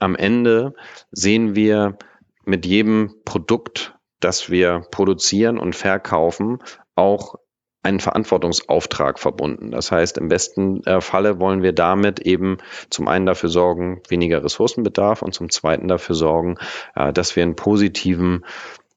am 0.00 0.16
Ende 0.16 0.74
sehen 1.12 1.54
wir 1.54 1.96
mit 2.44 2.66
jedem 2.66 3.14
Produkt, 3.24 3.94
das 4.20 4.50
wir 4.50 4.86
produzieren 4.90 5.58
und 5.58 5.76
verkaufen, 5.76 6.58
auch 6.94 7.36
einen 7.84 8.00
Verantwortungsauftrag 8.00 9.18
verbunden. 9.18 9.70
Das 9.70 9.92
heißt, 9.92 10.16
im 10.16 10.28
besten 10.28 10.82
äh, 10.84 11.02
Falle 11.02 11.38
wollen 11.38 11.62
wir 11.62 11.72
damit 11.74 12.18
eben 12.20 12.56
zum 12.88 13.08
einen 13.08 13.26
dafür 13.26 13.50
sorgen, 13.50 14.00
weniger 14.08 14.42
Ressourcenbedarf 14.42 15.20
und 15.20 15.34
zum 15.34 15.50
zweiten 15.50 15.86
dafür 15.86 16.14
sorgen, 16.14 16.56
äh, 16.96 17.12
dass 17.12 17.36
wir 17.36 17.42
einen 17.42 17.56
positiven 17.56 18.46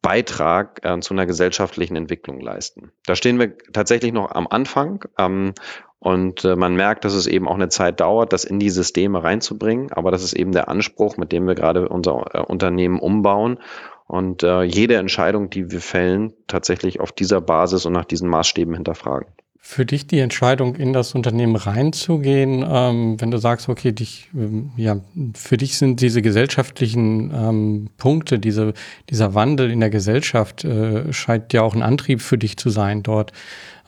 Beitrag 0.08 0.80
äh, 0.86 1.02
zu 1.02 1.14
einer 1.14 1.26
gesellschaftlichen 1.26 1.98
Entwicklung 1.98 2.40
leisten. 2.40 2.94
Da 3.06 3.18
stehen 3.18 3.40
wir 3.40 3.58
tatsächlich 3.74 4.14
noch 4.14 4.32
am 4.32 4.48
Anfang 4.48 5.04
ähm, 5.18 5.54
und 6.00 6.46
äh, 6.46 6.56
man 6.56 6.78
merkt, 6.78 7.04
dass 7.04 7.14
es 7.14 7.28
eben 7.28 7.46
auch 7.46 7.56
eine 7.56 7.68
Zeit 7.68 8.00
dauert, 8.00 8.32
das 8.32 8.46
in 8.46 8.58
die 8.58 8.70
Systeme 8.70 9.22
reinzubringen. 9.22 9.92
Aber 9.92 10.10
das 10.12 10.24
ist 10.24 10.32
eben 10.32 10.54
der 10.54 10.70
Anspruch, 10.70 11.18
mit 11.18 11.34
dem 11.34 11.46
wir 11.46 11.56
gerade 11.56 11.90
unser 11.90 12.24
äh, 12.34 12.40
Unternehmen 12.40 13.00
umbauen 13.00 13.60
und 14.06 14.44
äh, 14.44 14.64
jede 14.64 14.96
Entscheidung, 14.96 15.50
die 15.50 15.72
wir 15.72 15.82
fällen, 15.82 16.32
tatsächlich 16.48 17.02
auf 17.02 17.12
dieser 17.12 17.42
Basis 17.42 17.86
und 17.86 17.92
nach 17.92 18.06
diesen 18.06 18.30
Maßstäben 18.30 18.76
hinterfragen 18.76 19.28
für 19.60 19.86
dich 19.86 20.08
die 20.08 20.20
Entscheidung, 20.20 20.76
in 20.76 20.94
das 20.94 21.14
Unternehmen 21.14 21.56
reinzugehen, 21.56 22.66
ähm, 22.68 23.20
wenn 23.20 23.32
du 23.32 23.38
sagst, 23.38 23.68
okay, 23.68 23.92
dich, 23.92 24.30
ähm, 24.34 24.72
ja, 24.78 24.98
für 25.34 25.58
dich 25.58 25.78
sind 25.78 26.00
diese 26.00 26.22
gesellschaftlichen 26.22 27.32
ähm, 27.34 27.90
Punkte, 27.98 28.40
diese, 28.40 28.74
dieser 29.10 29.34
Wandel 29.34 29.70
in 29.72 29.80
der 29.80 29.90
Gesellschaft, 29.90 30.64
äh, 30.64 31.12
scheint 31.12 31.52
ja 31.54 31.64
auch 31.64 31.76
ein 31.76 31.82
Antrieb 31.82 32.22
für 32.22 32.38
dich 32.38 32.58
zu 32.58 32.70
sein, 32.70 33.04
dort 33.04 33.34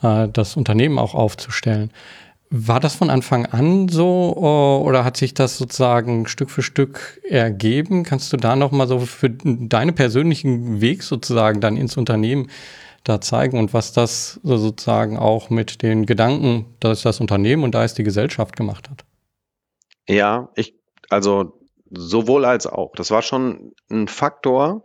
äh, 0.02 0.28
das 0.28 0.56
Unternehmen 0.56 0.98
auch 0.98 1.14
aufzustellen. 1.14 1.90
War 2.52 2.80
das 2.80 2.96
von 2.96 3.10
Anfang 3.10 3.46
an 3.46 3.88
so 3.88 4.34
äh, 4.36 4.86
oder 4.86 5.04
hat 5.04 5.16
sich 5.16 5.34
das 5.34 5.56
sozusagen 5.56 6.26
Stück 6.26 6.50
für 6.50 6.62
Stück 6.62 7.20
ergeben? 7.28 8.02
Kannst 8.02 8.32
du 8.32 8.36
da 8.36 8.56
nochmal 8.56 8.88
so 8.88 8.98
für 8.98 9.30
deinen 9.30 9.94
persönlichen 9.94 10.80
Weg 10.80 11.04
sozusagen 11.04 11.60
dann 11.60 11.76
ins 11.76 11.96
Unternehmen 11.96 12.48
da 13.04 13.20
zeigen 13.20 13.58
und 13.58 13.72
was 13.72 13.92
das 13.92 14.40
sozusagen 14.42 15.16
auch 15.16 15.50
mit 15.50 15.82
den 15.82 16.06
Gedanken, 16.06 16.76
dass 16.80 17.02
das 17.02 17.20
Unternehmen 17.20 17.64
und 17.64 17.74
da 17.74 17.84
ist 17.84 17.98
die 17.98 18.04
Gesellschaft 18.04 18.56
gemacht 18.56 18.90
hat. 18.90 19.04
Ja, 20.08 20.50
ich, 20.54 20.74
also 21.08 21.60
sowohl 21.90 22.44
als 22.44 22.66
auch. 22.66 22.92
Das 22.94 23.10
war 23.10 23.22
schon 23.22 23.72
ein 23.90 24.08
Faktor. 24.08 24.82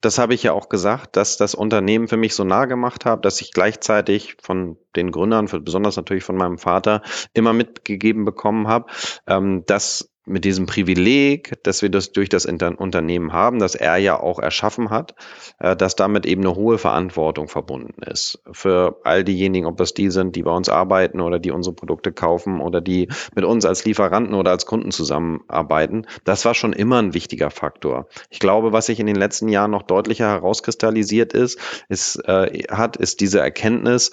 Das 0.00 0.18
habe 0.18 0.34
ich 0.34 0.44
ja 0.44 0.52
auch 0.52 0.68
gesagt, 0.68 1.16
dass 1.16 1.36
das 1.36 1.54
Unternehmen 1.54 2.06
für 2.06 2.16
mich 2.16 2.34
so 2.34 2.44
nah 2.44 2.66
gemacht 2.66 3.04
hat, 3.04 3.24
dass 3.24 3.40
ich 3.40 3.52
gleichzeitig 3.52 4.36
von 4.40 4.78
den 4.94 5.10
Gründern, 5.10 5.46
besonders 5.64 5.96
natürlich 5.96 6.22
von 6.22 6.36
meinem 6.36 6.58
Vater, 6.58 7.02
immer 7.34 7.52
mitgegeben 7.52 8.24
bekommen 8.24 8.68
habe, 8.68 8.86
ähm, 9.26 9.64
dass 9.66 10.10
mit 10.28 10.44
diesem 10.44 10.66
Privileg, 10.66 11.62
dass 11.62 11.82
wir 11.82 11.88
das 11.88 12.12
durch 12.12 12.28
das 12.28 12.46
Unternehmen 12.46 13.32
haben, 13.32 13.58
das 13.58 13.74
er 13.74 13.96
ja 13.96 14.18
auch 14.18 14.38
erschaffen 14.38 14.90
hat, 14.90 15.14
äh, 15.58 15.76
dass 15.76 15.96
damit 15.96 16.26
eben 16.26 16.42
eine 16.42 16.54
hohe 16.54 16.78
Verantwortung 16.78 17.48
verbunden 17.48 18.02
ist. 18.02 18.42
Für 18.52 19.00
all 19.04 19.24
diejenigen, 19.24 19.66
ob 19.66 19.76
das 19.76 19.94
die 19.94 20.10
sind, 20.10 20.36
die 20.36 20.42
bei 20.42 20.52
uns 20.52 20.68
arbeiten 20.68 21.20
oder 21.20 21.38
die 21.38 21.50
unsere 21.50 21.74
Produkte 21.74 22.12
kaufen 22.12 22.60
oder 22.60 22.80
die 22.80 23.08
mit 23.34 23.44
uns 23.44 23.64
als 23.64 23.84
Lieferanten 23.84 24.34
oder 24.34 24.50
als 24.50 24.66
Kunden 24.66 24.90
zusammenarbeiten. 24.90 26.06
Das 26.24 26.44
war 26.44 26.54
schon 26.54 26.72
immer 26.72 26.98
ein 26.98 27.14
wichtiger 27.14 27.50
Faktor. 27.50 28.08
Ich 28.30 28.38
glaube, 28.38 28.72
was 28.72 28.86
sich 28.86 29.00
in 29.00 29.06
den 29.06 29.16
letzten 29.16 29.48
Jahren 29.48 29.70
noch 29.70 29.82
deutlicher 29.82 30.28
herauskristallisiert 30.28 31.32
ist, 31.32 31.58
ist 31.88 32.16
äh, 32.26 32.64
hat, 32.70 32.96
ist 32.96 33.20
diese 33.20 33.40
Erkenntnis, 33.40 34.10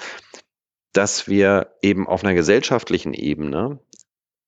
dass 0.95 1.27
wir 1.27 1.75
eben 1.81 2.07
auf 2.07 2.23
einer 2.23 2.33
gesellschaftlichen 2.33 3.13
Ebene 3.13 3.79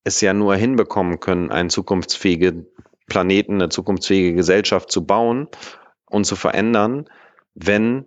es 0.08 0.22
ja 0.22 0.34
nur 0.34 0.56
hinbekommen 0.56 1.20
können, 1.20 1.52
einen 1.52 1.70
zukunftsfähigen 1.70 2.66
Planeten, 3.08 3.56
eine 3.56 3.70
zukunftsfähige 3.70 4.36
Gesellschaft 4.36 4.92
zu 4.92 5.06
bauen 5.06 5.48
und 6.10 6.26
zu 6.26 6.36
verändern, 6.36 7.10
wenn 7.54 8.06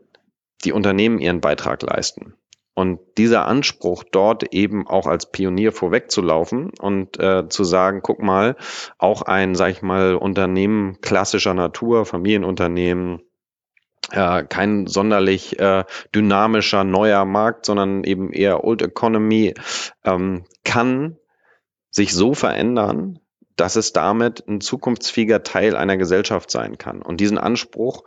die 0.64 0.72
Unternehmen 0.72 1.18
ihren 1.18 1.40
Beitrag 1.40 1.82
leisten. 1.82 2.34
Und 2.74 3.00
dieser 3.18 3.46
Anspruch, 3.46 4.04
dort 4.10 4.54
eben 4.54 4.86
auch 4.86 5.06
als 5.06 5.30
Pionier 5.30 5.72
vorwegzulaufen 5.72 6.70
und 6.80 7.18
äh, 7.18 7.48
zu 7.48 7.64
sagen, 7.64 8.00
guck 8.02 8.22
mal, 8.22 8.56
auch 8.96 9.22
ein, 9.22 9.54
sag 9.54 9.70
ich 9.70 9.82
mal, 9.82 10.14
Unternehmen 10.14 10.98
klassischer 11.02 11.52
Natur, 11.52 12.06
Familienunternehmen, 12.06 13.20
äh, 14.12 14.44
kein 14.44 14.86
sonderlich 14.86 15.58
äh, 15.58 15.84
dynamischer 16.14 16.84
neuer 16.84 17.24
Markt, 17.24 17.66
sondern 17.66 18.04
eben 18.04 18.32
eher 18.32 18.64
Old 18.64 18.82
Economy, 18.82 19.54
ähm, 20.04 20.44
kann 20.64 21.16
sich 21.90 22.14
so 22.14 22.34
verändern, 22.34 23.18
dass 23.56 23.76
es 23.76 23.92
damit 23.92 24.46
ein 24.48 24.60
zukunftsfähiger 24.60 25.42
Teil 25.42 25.76
einer 25.76 25.96
Gesellschaft 25.96 26.50
sein 26.50 26.78
kann. 26.78 27.02
Und 27.02 27.20
diesen 27.20 27.38
Anspruch, 27.38 28.04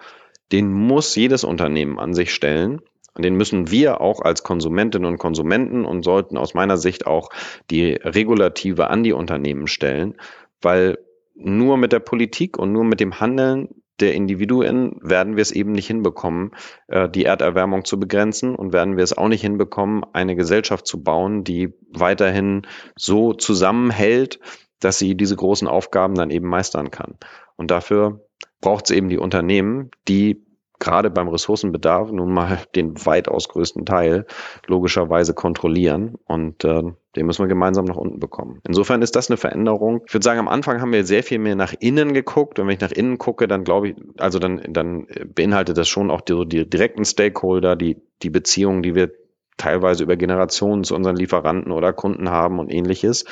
den 0.52 0.72
muss 0.72 1.16
jedes 1.16 1.44
Unternehmen 1.44 2.00
an 2.00 2.14
sich 2.14 2.34
stellen. 2.34 2.82
Und 3.14 3.24
den 3.24 3.36
müssen 3.36 3.70
wir 3.70 4.02
auch 4.02 4.22
als 4.22 4.42
Konsumentinnen 4.42 5.08
und 5.08 5.20
Konsumenten 5.20 5.86
und 5.86 6.04
sollten 6.04 6.38
aus 6.38 6.56
meiner 6.56 6.78
Sicht 6.78 7.06
auch 7.06 7.30
die 7.70 7.94
Regulative 7.94 8.90
an 8.90 9.04
die 9.04 9.14
Unternehmen 9.14 9.68
stellen, 9.68 10.16
weil 10.62 10.98
nur 11.36 11.78
mit 11.78 11.92
der 11.92 12.00
Politik 12.00 12.58
und 12.58 12.72
nur 12.72 12.84
mit 12.84 13.00
dem 13.00 13.20
Handeln 13.20 13.83
der 14.00 14.14
Individuen 14.14 14.98
werden 15.02 15.36
wir 15.36 15.42
es 15.42 15.52
eben 15.52 15.72
nicht 15.72 15.88
hinbekommen, 15.88 16.52
äh, 16.88 17.10
die 17.10 17.26
Erderwärmung 17.26 17.86
zu 17.86 18.00
begrenzen 18.00 18.56
und 18.56 18.74
werden 18.74 18.98
wir 18.98 19.04
es 19.04 19.18
auch 19.18 19.28
nicht 19.28 19.42
hinbekommen, 19.42 20.04
eine 20.14 20.36
Gesellschaft 20.36 20.88
zu 20.88 21.04
bauen, 21.04 21.44
die 21.44 21.74
weiterhin 21.90 22.66
so 22.96 23.34
zusammenhält, 23.34 24.40
dass 24.80 25.00
sie 25.00 25.16
diese 25.16 25.36
großen 25.36 25.68
Aufgaben 25.68 26.16
dann 26.16 26.32
eben 26.32 26.48
meistern 26.48 26.92
kann. 26.92 27.18
Und 27.56 27.72
dafür 27.72 28.26
braucht 28.62 28.86
es 28.86 28.92
eben 28.96 29.10
die 29.10 29.18
Unternehmen, 29.18 29.92
die 30.08 30.44
gerade 30.84 31.10
beim 31.10 31.30
Ressourcenbedarf 31.30 32.12
nun 32.12 32.34
mal 32.34 32.60
den 32.76 32.94
weitaus 33.06 33.48
größten 33.48 33.86
Teil 33.86 34.26
logischerweise 34.68 35.34
kontrollieren 35.34 36.16
und 36.26 36.66
äh, 36.66 36.84
den 37.16 37.26
müssen 37.26 37.44
wir 37.44 37.48
gemeinsam 37.48 37.86
nach 37.86 37.96
unten 37.96 38.20
bekommen. 38.20 38.60
Insofern 38.68 39.02
ist 39.02 39.16
das 39.16 39.30
eine 39.30 39.38
Veränderung. 39.38 40.02
Ich 40.06 40.14
würde 40.14 40.24
sagen, 40.24 40.40
am 40.40 40.48
Anfang 40.48 40.82
haben 40.82 40.92
wir 40.92 41.06
sehr 41.06 41.24
viel 41.24 41.40
mehr 41.40 41.56
nach 41.56 41.74
innen 41.80 42.14
geguckt 42.14 42.60
und 42.60 42.68
wenn 42.68 42.74
ich 42.74 42.82
nach 42.82 42.92
innen 42.92 43.18
gucke, 43.18 43.48
dann 43.48 43.64
glaube 43.64 43.90
ich, 43.90 43.96
also 44.18 44.40
dann, 44.40 44.62
dann 44.68 45.08
beinhaltet 45.34 45.78
das 45.78 45.88
schon 45.88 46.12
auch 46.12 46.22
die, 46.22 46.46
die 46.46 46.70
direkten 46.70 47.06
Stakeholder, 47.06 47.76
die, 47.76 48.02
die 48.22 48.30
Beziehungen, 48.30 48.84
die 48.84 48.96
wir 48.96 49.12
teilweise 49.58 50.04
über 50.04 50.16
Generationen 50.16 50.84
zu 50.84 50.96
unseren 50.96 51.16
Lieferanten 51.16 51.72
oder 51.72 51.94
Kunden 51.94 52.30
haben 52.30 52.60
und 52.60 52.72
ähnliches. 52.72 53.26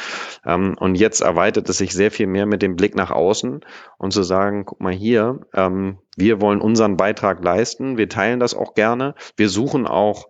Ähm, 0.45 0.75
und 0.79 0.95
jetzt 0.95 1.21
erweitert 1.21 1.69
es 1.69 1.77
sich 1.77 1.93
sehr 1.93 2.11
viel 2.11 2.27
mehr 2.27 2.45
mit 2.45 2.61
dem 2.61 2.75
Blick 2.75 2.95
nach 2.95 3.11
außen 3.11 3.61
und 3.97 4.13
zu 4.13 4.23
sagen, 4.23 4.65
guck 4.65 4.81
mal 4.81 4.93
hier, 4.93 5.41
ähm, 5.53 5.99
wir 6.17 6.41
wollen 6.41 6.61
unseren 6.61 6.97
Beitrag 6.97 7.43
leisten, 7.43 7.97
wir 7.97 8.09
teilen 8.09 8.39
das 8.39 8.53
auch 8.53 8.73
gerne, 8.73 9.15
wir 9.37 9.49
suchen 9.49 9.87
auch 9.87 10.27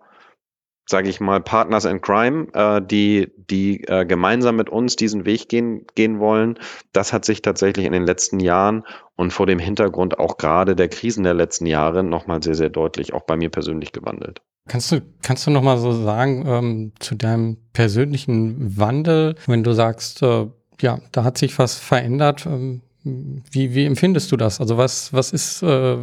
sage 0.88 1.08
ich 1.08 1.20
mal, 1.20 1.40
Partners 1.40 1.84
in 1.84 2.00
Crime, 2.00 2.48
äh, 2.54 2.82
die, 2.82 3.32
die 3.36 3.84
äh, 3.84 4.04
gemeinsam 4.04 4.56
mit 4.56 4.68
uns 4.68 4.96
diesen 4.96 5.24
Weg 5.24 5.48
gehen, 5.48 5.86
gehen 5.94 6.18
wollen. 6.18 6.58
Das 6.92 7.12
hat 7.12 7.24
sich 7.24 7.42
tatsächlich 7.42 7.86
in 7.86 7.92
den 7.92 8.06
letzten 8.06 8.40
Jahren 8.40 8.84
und 9.16 9.32
vor 9.32 9.46
dem 9.46 9.58
Hintergrund 9.58 10.18
auch 10.18 10.36
gerade 10.36 10.74
der 10.76 10.88
Krisen 10.88 11.24
der 11.24 11.34
letzten 11.34 11.66
Jahre 11.66 12.02
nochmal 12.02 12.42
sehr, 12.42 12.54
sehr 12.54 12.70
deutlich 12.70 13.14
auch 13.14 13.22
bei 13.22 13.36
mir 13.36 13.48
persönlich 13.48 13.92
gewandelt. 13.92 14.42
Kannst 14.68 14.92
du, 14.92 15.02
kannst 15.22 15.46
du 15.46 15.50
noch 15.50 15.62
mal 15.62 15.78
so 15.78 15.92
sagen 15.92 16.44
ähm, 16.46 16.92
zu 17.00 17.16
deinem 17.16 17.56
persönlichen 17.72 18.78
Wandel, 18.78 19.34
wenn 19.46 19.64
du 19.64 19.72
sagst, 19.72 20.22
äh, 20.22 20.46
ja, 20.80 21.00
da 21.10 21.24
hat 21.24 21.36
sich 21.36 21.58
was 21.58 21.78
verändert. 21.78 22.46
Ähm, 22.46 22.82
wie, 23.04 23.74
wie 23.74 23.84
empfindest 23.84 24.30
du 24.30 24.36
das? 24.36 24.60
Also 24.60 24.76
was, 24.78 25.12
was 25.12 25.32
ist, 25.32 25.62
äh, 25.62 25.96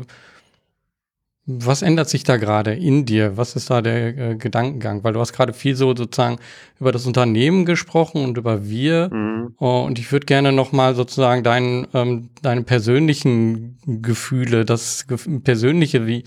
was 1.45 1.81
ändert 1.81 2.09
sich 2.09 2.23
da 2.23 2.37
gerade 2.37 2.73
in 2.73 3.05
dir? 3.05 3.37
Was 3.37 3.55
ist 3.55 3.69
da 3.69 3.81
der 3.81 4.17
äh, 4.17 4.35
Gedankengang? 4.35 5.03
Weil 5.03 5.13
du 5.13 5.21
hast 5.21 5.33
gerade 5.33 5.53
viel 5.53 5.75
so 5.75 5.95
sozusagen 5.95 6.37
über 6.79 6.91
das 6.91 7.07
Unternehmen 7.07 7.65
gesprochen 7.65 8.23
und 8.23 8.37
über 8.37 8.67
wir. 8.67 9.09
Mhm. 9.11 9.55
Oh, 9.57 9.83
und 9.87 9.97
ich 9.99 10.11
würde 10.11 10.25
gerne 10.25 10.51
noch 10.51 10.73
mal 10.73 10.95
sozusagen 10.95 11.43
deinen, 11.43 11.87
ähm, 11.93 12.29
deine 12.41 12.63
persönlichen 12.63 13.77
Gefühle, 13.85 14.65
das 14.65 15.07
persönliche, 15.43 16.05
wie 16.05 16.23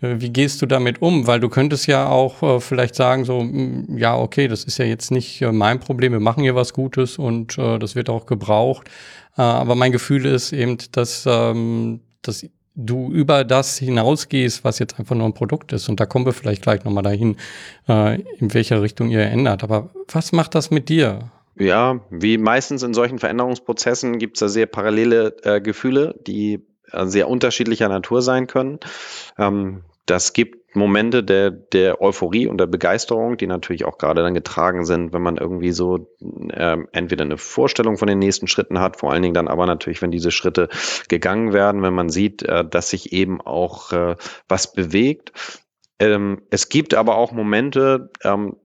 wie 0.00 0.30
gehst 0.30 0.62
du 0.62 0.66
damit 0.66 1.02
um? 1.02 1.26
Weil 1.26 1.40
du 1.40 1.48
könntest 1.48 1.86
ja 1.86 2.08
auch 2.08 2.42
äh, 2.42 2.60
vielleicht 2.60 2.94
sagen, 2.94 3.24
so, 3.24 3.42
mm, 3.42 3.98
ja, 3.98 4.16
okay, 4.16 4.48
das 4.48 4.64
ist 4.64 4.78
ja 4.78 4.84
jetzt 4.84 5.10
nicht 5.10 5.42
äh, 5.42 5.52
mein 5.52 5.80
Problem, 5.80 6.12
wir 6.12 6.20
machen 6.20 6.42
hier 6.42 6.54
was 6.54 6.72
Gutes 6.72 7.18
und 7.18 7.58
äh, 7.58 7.78
das 7.78 7.94
wird 7.94 8.08
auch 8.08 8.26
gebraucht. 8.26 8.88
Äh, 9.36 9.42
aber 9.42 9.74
mein 9.74 9.92
Gefühl 9.92 10.26
ist 10.26 10.52
eben, 10.52 10.78
dass, 10.92 11.24
ähm, 11.26 12.00
dass 12.22 12.46
du 12.76 13.10
über 13.10 13.44
das 13.44 13.76
hinausgehst, 13.78 14.62
was 14.62 14.78
jetzt 14.78 14.98
einfach 15.00 15.16
nur 15.16 15.26
ein 15.26 15.34
Produkt 15.34 15.72
ist. 15.72 15.88
Und 15.88 15.98
da 15.98 16.06
kommen 16.06 16.26
wir 16.26 16.32
vielleicht 16.32 16.62
gleich 16.62 16.84
nochmal 16.84 17.02
dahin, 17.02 17.36
äh, 17.88 18.20
in 18.38 18.54
welcher 18.54 18.80
Richtung 18.82 19.10
ihr 19.10 19.22
ändert. 19.22 19.64
Aber 19.64 19.90
was 20.12 20.30
macht 20.30 20.54
das 20.54 20.70
mit 20.70 20.88
dir? 20.88 21.30
Ja, 21.58 22.00
wie 22.10 22.38
meistens 22.38 22.84
in 22.84 22.94
solchen 22.94 23.18
Veränderungsprozessen 23.18 24.18
gibt 24.18 24.36
es 24.36 24.40
da 24.40 24.48
sehr 24.48 24.66
parallele 24.66 25.36
äh, 25.42 25.60
Gefühle, 25.60 26.14
die 26.24 26.64
sehr 26.92 27.28
unterschiedlicher 27.28 27.88
Natur 27.88 28.22
sein 28.22 28.46
können. 28.46 28.80
Ähm, 29.38 29.84
das 30.06 30.32
gibt 30.32 30.74
Momente 30.74 31.22
der, 31.22 31.50
der 31.50 32.00
Euphorie 32.00 32.46
und 32.46 32.58
der 32.58 32.66
Begeisterung, 32.66 33.36
die 33.36 33.46
natürlich 33.46 33.84
auch 33.84 33.98
gerade 33.98 34.22
dann 34.22 34.34
getragen 34.34 34.84
sind, 34.86 35.12
wenn 35.12 35.22
man 35.22 35.36
irgendwie 35.36 35.72
so 35.72 36.08
äh, 36.50 36.78
entweder 36.92 37.24
eine 37.24 37.36
Vorstellung 37.36 37.98
von 37.98 38.08
den 38.08 38.18
nächsten 38.18 38.48
Schritten 38.48 38.80
hat, 38.80 38.98
vor 38.98 39.12
allen 39.12 39.22
Dingen 39.22 39.34
dann 39.34 39.48
aber 39.48 39.66
natürlich, 39.66 40.00
wenn 40.00 40.10
diese 40.10 40.30
Schritte 40.30 40.68
gegangen 41.08 41.52
werden, 41.52 41.82
wenn 41.82 41.94
man 41.94 42.08
sieht, 42.08 42.42
äh, 42.42 42.64
dass 42.66 42.90
sich 42.90 43.12
eben 43.12 43.40
auch 43.40 43.92
äh, 43.92 44.16
was 44.48 44.72
bewegt. 44.72 45.32
Ähm, 45.98 46.42
es 46.50 46.68
gibt 46.68 46.94
aber 46.94 47.16
auch 47.16 47.32
Momente, 47.32 48.10
ähm, 48.22 48.56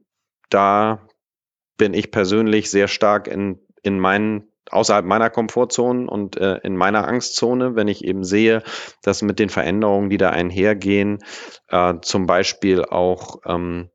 da 0.49 1.07
bin 1.77 1.93
ich 1.93 2.11
persönlich 2.11 2.69
sehr 2.69 2.87
stark 2.87 3.27
in, 3.27 3.59
in 3.81 3.99
meinen 3.99 4.52
außerhalb 4.73 5.05
meiner 5.05 5.29
Komfortzone 5.29 6.09
und 6.09 6.37
äh, 6.37 6.57
in 6.63 6.75
meiner 6.75 7.07
Angstzone, 7.07 7.75
wenn 7.75 7.87
ich 7.87 8.03
eben 8.03 8.23
sehe, 8.23 8.63
dass 9.01 9.21
mit 9.21 9.39
den 9.39 9.49
Veränderungen, 9.49 10.09
die 10.09 10.17
da 10.17 10.29
einhergehen, 10.29 11.19
äh, 11.69 11.95
zum 12.01 12.25
Beispiel 12.25 12.83
auch 12.83 13.37
ähm, 13.45 13.89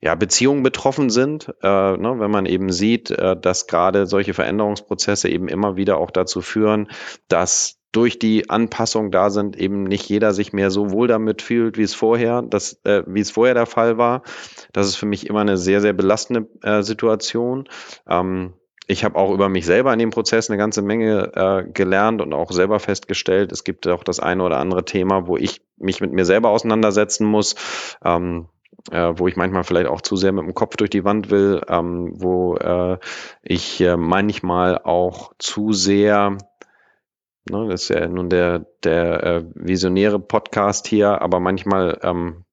ja, 0.00 0.14
Beziehungen 0.14 0.62
betroffen 0.62 1.10
sind, 1.10 1.48
äh, 1.62 1.96
ne, 1.96 2.14
wenn 2.18 2.30
man 2.30 2.46
eben 2.46 2.70
sieht, 2.70 3.10
äh, 3.10 3.36
dass 3.36 3.66
gerade 3.66 4.06
solche 4.06 4.34
Veränderungsprozesse 4.34 5.28
eben 5.28 5.48
immer 5.48 5.76
wieder 5.76 5.98
auch 5.98 6.10
dazu 6.10 6.42
führen, 6.42 6.88
dass 7.28 7.78
durch 7.92 8.18
die 8.18 8.50
Anpassung 8.50 9.10
da 9.10 9.30
sind, 9.30 9.56
eben 9.56 9.84
nicht 9.84 10.06
jeder 10.06 10.34
sich 10.34 10.52
mehr 10.52 10.70
so 10.70 10.90
wohl 10.90 11.08
damit 11.08 11.40
fühlt, 11.40 11.78
wie 11.78 11.82
es 11.82 11.94
vorher, 11.94 12.42
das, 12.42 12.78
äh, 12.84 13.02
wie 13.06 13.20
es 13.20 13.30
vorher 13.30 13.54
der 13.54 13.64
Fall 13.64 13.96
war. 13.96 14.22
Das 14.72 14.86
ist 14.86 14.96
für 14.96 15.06
mich 15.06 15.26
immer 15.26 15.40
eine 15.40 15.56
sehr, 15.56 15.80
sehr 15.80 15.94
belastende 15.94 16.46
äh, 16.62 16.82
Situation. 16.82 17.68
Ähm, 18.06 18.52
ich 18.86 19.04
habe 19.04 19.16
auch 19.16 19.32
über 19.32 19.48
mich 19.48 19.66
selber 19.66 19.92
in 19.92 19.98
dem 19.98 20.10
Prozess 20.10 20.48
eine 20.48 20.58
ganze 20.58 20.82
Menge 20.82 21.32
äh, 21.34 21.70
gelernt 21.70 22.22
und 22.22 22.32
auch 22.32 22.52
selber 22.52 22.78
festgestellt, 22.78 23.52
es 23.52 23.64
gibt 23.64 23.86
auch 23.88 24.04
das 24.04 24.20
eine 24.20 24.42
oder 24.42 24.58
andere 24.58 24.84
Thema, 24.84 25.26
wo 25.26 25.36
ich 25.36 25.62
mich 25.76 26.00
mit 26.00 26.12
mir 26.12 26.24
selber 26.24 26.50
auseinandersetzen 26.50 27.26
muss, 27.26 27.56
ähm, 28.04 28.48
äh, 28.92 29.12
wo 29.16 29.26
ich 29.26 29.36
manchmal 29.36 29.64
vielleicht 29.64 29.88
auch 29.88 30.00
zu 30.00 30.16
sehr 30.16 30.32
mit 30.32 30.44
dem 30.44 30.54
Kopf 30.54 30.76
durch 30.76 30.90
die 30.90 31.04
Wand 31.04 31.30
will, 31.30 31.62
ähm, 31.68 32.12
wo 32.14 32.56
äh, 32.56 32.98
ich 33.42 33.80
äh, 33.80 33.96
manchmal 33.96 34.78
auch 34.78 35.32
zu 35.38 35.72
sehr 35.72 36.38
Ne, 37.48 37.68
das 37.68 37.82
ist 37.82 37.88
ja 37.90 38.08
nun 38.08 38.28
der, 38.28 38.66
der 38.82 39.22
äh, 39.22 39.44
visionäre 39.54 40.18
Podcast 40.18 40.88
hier, 40.88 41.22
aber 41.22 41.38
manchmal 41.38 41.96
ähm, 42.02 42.44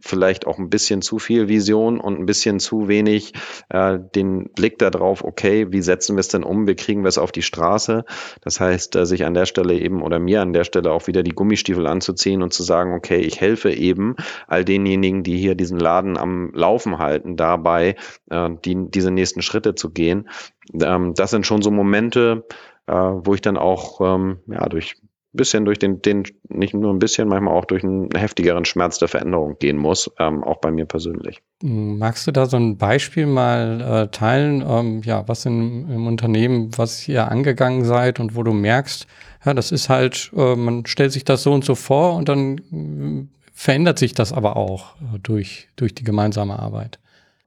vielleicht 0.00 0.46
auch 0.46 0.58
ein 0.58 0.70
bisschen 0.70 1.02
zu 1.02 1.18
viel 1.18 1.48
Vision 1.48 2.00
und 2.00 2.18
ein 2.18 2.26
bisschen 2.26 2.60
zu 2.60 2.88
wenig 2.88 3.32
äh, 3.68 3.98
den 4.14 4.50
Blick 4.54 4.78
darauf, 4.78 5.24
okay, 5.24 5.72
wie 5.72 5.82
setzen 5.82 6.16
wir 6.16 6.20
es 6.20 6.28
denn 6.28 6.44
um, 6.44 6.66
wie 6.66 6.74
kriegen 6.74 7.02
wir 7.02 7.08
es 7.08 7.18
auf 7.18 7.32
die 7.32 7.42
Straße? 7.42 8.04
Das 8.40 8.60
heißt, 8.60 8.96
äh, 8.96 9.06
sich 9.06 9.24
an 9.24 9.34
der 9.34 9.46
Stelle 9.46 9.74
eben 9.74 10.02
oder 10.02 10.18
mir 10.18 10.42
an 10.42 10.52
der 10.52 10.64
Stelle 10.64 10.92
auch 10.92 11.06
wieder 11.06 11.22
die 11.22 11.34
Gummistiefel 11.34 11.86
anzuziehen 11.86 12.42
und 12.42 12.52
zu 12.52 12.62
sagen, 12.62 12.94
okay, 12.94 13.18
ich 13.18 13.40
helfe 13.40 13.72
eben 13.72 14.16
all 14.46 14.64
denjenigen, 14.64 15.22
die 15.22 15.36
hier 15.36 15.54
diesen 15.54 15.78
Laden 15.78 16.16
am 16.16 16.50
Laufen 16.52 16.98
halten, 16.98 17.36
dabei 17.36 17.96
äh, 18.30 18.50
die, 18.64 18.76
diese 18.90 19.10
nächsten 19.10 19.42
Schritte 19.42 19.74
zu 19.74 19.90
gehen. 19.90 20.28
Ähm, 20.74 21.14
das 21.14 21.30
sind 21.30 21.46
schon 21.46 21.62
so 21.62 21.70
Momente, 21.70 22.46
äh, 22.86 22.92
wo 22.94 23.34
ich 23.34 23.40
dann 23.40 23.56
auch 23.56 24.00
ähm, 24.00 24.38
ja, 24.46 24.68
durch 24.68 24.96
bisschen 25.36 25.64
durch 25.64 25.78
den, 25.78 26.02
den, 26.02 26.24
nicht 26.48 26.74
nur 26.74 26.92
ein 26.92 26.98
bisschen, 26.98 27.28
manchmal 27.28 27.54
auch 27.54 27.64
durch 27.64 27.84
einen 27.84 28.08
heftigeren 28.16 28.64
Schmerz 28.64 28.98
der 28.98 29.08
Veränderung 29.08 29.56
gehen 29.58 29.76
muss, 29.76 30.10
ähm, 30.18 30.42
auch 30.42 30.58
bei 30.58 30.70
mir 30.70 30.86
persönlich. 30.86 31.42
Magst 31.62 32.26
du 32.26 32.32
da 32.32 32.46
so 32.46 32.56
ein 32.56 32.76
Beispiel 32.78 33.26
mal 33.26 33.80
äh, 33.80 34.08
teilen, 34.08 34.64
ähm, 34.66 35.02
ja, 35.04 35.26
was 35.28 35.46
in, 35.46 35.90
im 35.90 36.06
Unternehmen, 36.06 36.70
was 36.76 37.06
ihr 37.08 37.30
angegangen 37.30 37.84
seid 37.84 38.20
und 38.20 38.34
wo 38.34 38.42
du 38.42 38.52
merkst, 38.52 39.06
ja, 39.44 39.54
das 39.54 39.70
ist 39.72 39.88
halt, 39.88 40.32
äh, 40.36 40.56
man 40.56 40.86
stellt 40.86 41.12
sich 41.12 41.24
das 41.24 41.42
so 41.42 41.52
und 41.52 41.64
so 41.64 41.74
vor 41.74 42.14
und 42.16 42.28
dann 42.28 42.58
äh, 42.72 43.26
verändert 43.54 43.98
sich 43.98 44.14
das 44.14 44.32
aber 44.32 44.56
auch 44.56 44.96
äh, 44.96 45.18
durch, 45.22 45.68
durch 45.76 45.94
die 45.94 46.04
gemeinsame 46.04 46.58
Arbeit. 46.58 46.98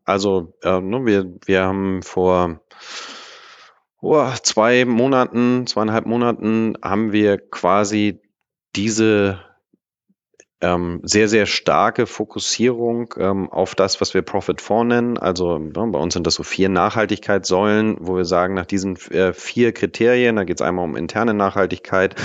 Also, 0.05 0.53
äh, 0.63 0.79
ne, 0.81 1.05
wir, 1.05 1.31
wir 1.45 1.61
haben 1.61 2.01
vor 2.01 2.61
oh, 4.01 4.31
zwei 4.43 4.85
Monaten, 4.85 5.67
zweieinhalb 5.67 6.05
Monaten 6.05 6.75
haben 6.83 7.11
wir 7.11 7.37
quasi 7.37 8.21
diese 8.75 9.39
ähm, 10.61 10.99
sehr, 11.03 11.29
sehr 11.29 11.45
starke 11.45 12.05
Fokussierung 12.05 13.13
ähm, 13.17 13.49
auf 13.49 13.75
das, 13.75 14.01
was 14.01 14.13
wir 14.13 14.21
Profit 14.23 14.61
4 14.61 14.83
nennen. 14.83 15.17
Also 15.17 15.57
ja, 15.57 15.85
bei 15.85 15.99
uns 15.99 16.13
sind 16.13 16.27
das 16.27 16.35
so 16.35 16.43
vier 16.43 16.67
Nachhaltigkeitssäulen, 16.67 17.97
wo 18.01 18.17
wir 18.17 18.25
sagen, 18.25 18.55
nach 18.55 18.65
diesen 18.65 18.97
äh, 19.11 19.31
vier 19.33 19.71
Kriterien, 19.71 20.35
da 20.35 20.43
geht 20.43 20.59
es 20.59 20.65
einmal 20.65 20.83
um 20.83 20.97
interne 20.97 21.33
Nachhaltigkeit, 21.33 22.15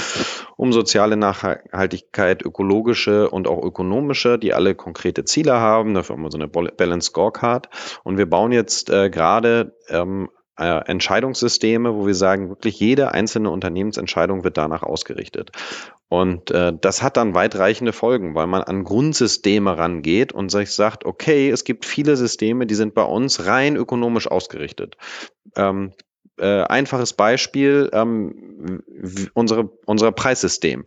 um 0.56 0.72
soziale 0.72 1.16
Nachhaltigkeit, 1.16 2.44
ökologische 2.44 3.30
und 3.30 3.46
auch 3.46 3.62
ökonomische, 3.62 4.38
die 4.38 4.52
alle 4.52 4.74
konkrete 4.74 5.24
Ziele 5.24 5.54
haben. 5.60 5.94
Dafür 5.94 6.16
haben 6.16 6.22
wir 6.22 6.32
so 6.32 6.38
eine 6.38 6.48
Balance 6.48 7.06
Scorecard. 7.06 7.68
Und 8.02 8.18
wir 8.18 8.28
bauen 8.28 8.50
jetzt 8.50 8.90
äh, 8.90 9.10
gerade 9.10 9.76
ähm, 9.88 10.28
äh, 10.58 10.84
Entscheidungssysteme, 10.86 11.94
wo 11.94 12.06
wir 12.06 12.14
sagen, 12.14 12.48
wirklich 12.48 12.78
jede 12.78 13.12
einzelne 13.12 13.50
Unternehmensentscheidung 13.50 14.44
wird 14.44 14.56
danach 14.56 14.82
ausgerichtet. 14.82 15.50
Und 16.08 16.50
äh, 16.50 16.72
das 16.80 17.02
hat 17.02 17.16
dann 17.16 17.34
weitreichende 17.34 17.92
Folgen, 17.92 18.34
weil 18.34 18.46
man 18.46 18.62
an 18.62 18.84
Grundsysteme 18.84 19.76
rangeht 19.76 20.32
und 20.32 20.50
sich 20.50 20.70
sagt, 20.70 21.04
okay, 21.04 21.50
es 21.50 21.64
gibt 21.64 21.84
viele 21.84 22.16
Systeme, 22.16 22.66
die 22.66 22.76
sind 22.76 22.94
bei 22.94 23.02
uns 23.02 23.46
rein 23.46 23.74
ökonomisch 23.74 24.30
ausgerichtet. 24.30 24.96
Ähm, 25.56 25.92
äh, 26.38 26.62
einfaches 26.62 27.12
Beispiel, 27.12 27.90
ähm, 27.92 28.82
unsere, 29.34 29.70
unser 29.86 30.12
Preissystem. 30.12 30.84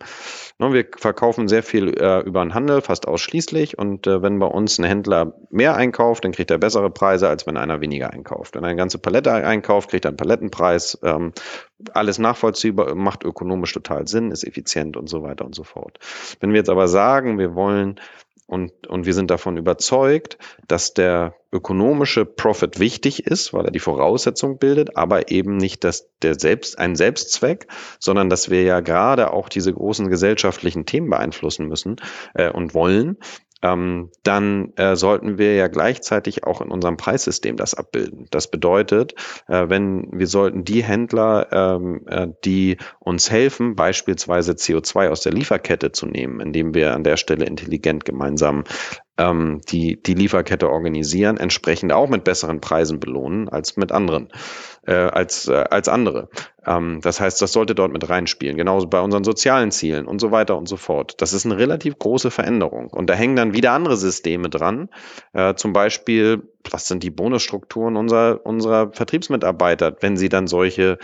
Ne, 0.60 0.73
wir 0.73 0.86
verkaufen 0.97 1.47
sehr 1.47 1.63
viel 1.63 1.89
äh, 1.99 2.21
über 2.21 2.43
den 2.43 2.53
Handel, 2.53 2.81
fast 2.81 3.07
ausschließlich. 3.07 3.77
Und 3.77 4.07
äh, 4.07 4.21
wenn 4.21 4.39
bei 4.39 4.47
uns 4.47 4.77
ein 4.77 4.83
Händler 4.83 5.33
mehr 5.49 5.75
einkauft, 5.75 6.25
dann 6.25 6.31
kriegt 6.31 6.51
er 6.51 6.57
bessere 6.57 6.89
Preise, 6.89 7.29
als 7.29 7.47
wenn 7.47 7.57
einer 7.57 7.79
weniger 7.81 8.12
einkauft. 8.12 8.55
Wenn 8.55 8.63
er 8.63 8.69
eine 8.69 8.77
ganze 8.77 8.97
Palette 8.97 9.31
einkauft, 9.31 9.89
kriegt 9.89 10.05
er 10.05 10.10
einen 10.10 10.17
Palettenpreis. 10.17 10.99
Ähm, 11.03 11.33
alles 11.93 12.17
nachvollziehbar, 12.19 12.95
macht 12.95 13.23
ökonomisch 13.23 13.73
total 13.73 14.07
Sinn, 14.07 14.31
ist 14.31 14.43
effizient 14.43 14.97
und 14.97 15.07
so 15.07 15.23
weiter 15.23 15.45
und 15.45 15.55
so 15.55 15.63
fort. 15.63 15.99
Wenn 16.39 16.51
wir 16.51 16.57
jetzt 16.57 16.69
aber 16.69 16.88
sagen, 16.88 17.38
wir 17.38 17.55
wollen 17.55 17.99
und, 18.47 18.88
und 18.88 19.05
wir 19.05 19.13
sind 19.13 19.29
davon 19.29 19.57
überzeugt, 19.57 20.38
dass 20.67 20.93
der 20.93 21.36
ökonomische 21.57 22.25
Profit 22.25 22.79
wichtig 22.79 23.25
ist, 23.25 23.53
weil 23.53 23.65
er 23.65 23.71
die 23.71 23.79
Voraussetzung 23.79 24.59
bildet, 24.59 24.95
aber 24.95 25.31
eben 25.31 25.57
nicht 25.57 25.83
dass 25.83 26.09
der 26.21 26.39
Selbst, 26.39 26.77
ein 26.77 26.95
Selbstzweck, 26.95 27.67
sondern 27.99 28.29
dass 28.29 28.49
wir 28.49 28.63
ja 28.63 28.79
gerade 28.79 29.33
auch 29.33 29.49
diese 29.49 29.73
großen 29.73 30.09
gesellschaftlichen 30.09 30.85
Themen 30.85 31.09
beeinflussen 31.09 31.67
müssen 31.67 31.97
äh, 32.33 32.51
und 32.51 32.73
wollen 32.73 33.17
ähm, 33.63 34.11
dann 34.23 34.73
äh, 34.75 34.95
sollten 34.95 35.37
wir 35.37 35.55
ja 35.55 35.67
gleichzeitig 35.67 36.43
auch 36.43 36.61
in 36.61 36.69
unserem 36.69 36.97
Preissystem 36.97 37.57
das 37.57 37.73
abbilden. 37.73 38.27
Das 38.29 38.51
bedeutet, 38.51 39.15
äh, 39.47 39.67
wenn 39.67 40.07
wir 40.11 40.27
sollten 40.27 40.63
die 40.63 40.83
Händler, 40.83 41.47
ähm, 41.51 42.01
äh, 42.07 42.27
die 42.45 42.77
uns 42.99 43.31
helfen, 43.31 43.75
beispielsweise 43.75 44.51
CO2 44.51 45.09
aus 45.09 45.21
der 45.21 45.33
Lieferkette 45.33 45.91
zu 45.91 46.05
nehmen, 46.05 46.39
indem 46.39 46.75
wir 46.75 46.93
an 46.93 47.03
der 47.03 47.17
Stelle 47.17 47.45
intelligent 47.45 48.05
gemeinsam 48.05 48.63
ähm, 49.17 49.62
die, 49.69 50.01
die 50.01 50.13
Lieferkette 50.13 50.69
organisieren, 50.69 51.38
entsprechend 51.38 51.91
auch 51.93 52.10
mit 52.10 52.23
besseren 52.23 52.62
Preisen 52.62 52.99
belohnen 52.99 53.49
als 53.49 53.77
mit 53.77 53.91
anderen, 53.91 54.30
äh, 54.86 54.93
als, 54.93 55.47
äh, 55.47 55.65
als 55.69 55.89
andere. 55.89 56.30
Ähm, 56.65 56.99
das 57.01 57.19
heißt, 57.19 57.41
das 57.41 57.51
sollte 57.51 57.75
dort 57.75 57.91
mit 57.91 58.08
reinspielen, 58.08 58.58
genauso 58.58 58.88
bei 58.88 58.99
unseren 58.99 59.23
sozialen 59.23 59.71
Zielen 59.71 60.08
und 60.08 60.19
so 60.19 60.32
weiter 60.32 60.58
und 60.58 60.67
so 60.67 60.77
fort. 60.77 61.15
Das 61.21 61.34
ist 61.34 61.45
eine 61.45 61.58
relativ 61.58 61.97
große 61.97 62.32
Veränderung. 62.32 62.89
Und 62.89 63.10
da 63.10 63.13
hängen 63.13 63.36
dann 63.36 63.53
wieder 63.53 63.71
andere 63.71 63.97
Systeme 63.97 64.49
dran. 64.49 64.89
Äh, 65.34 65.56
zum 65.56 65.73
Beispiel, 65.73 66.43
was 66.69 66.88
sind 66.88 67.03
die 67.03 67.12
Bonusstrukturen 67.12 67.95
unserer, 67.95 68.45
unserer 68.45 68.91
Vertriebsmitarbeiter, 68.91 69.97
wenn 70.01 70.17
sie 70.17 70.30
dann 70.30 70.47
solche 70.47 70.97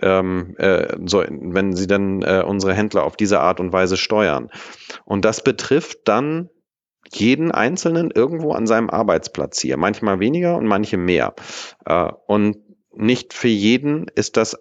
ähm, 0.00 0.54
äh, 0.58 0.96
so, 1.06 1.24
wenn 1.28 1.74
sie 1.74 1.86
dann 1.86 2.22
äh, 2.22 2.44
unsere 2.46 2.74
Händler 2.74 3.04
auf 3.04 3.16
diese 3.16 3.40
Art 3.40 3.58
und 3.58 3.72
Weise 3.72 3.96
steuern. 3.96 4.50
Und 5.04 5.24
das 5.24 5.42
betrifft 5.42 6.00
dann 6.04 6.50
jeden 7.10 7.52
Einzelnen 7.52 8.10
irgendwo 8.10 8.52
an 8.52 8.66
seinem 8.66 8.90
Arbeitsplatz 8.90 9.60
hier. 9.60 9.76
Manchmal 9.76 10.20
weniger 10.20 10.56
und 10.56 10.66
manche 10.66 10.96
mehr. 10.96 11.34
Äh, 11.84 12.10
und 12.26 12.58
nicht 12.94 13.32
für 13.34 13.48
jeden 13.48 14.06
ist 14.14 14.36
das 14.36 14.56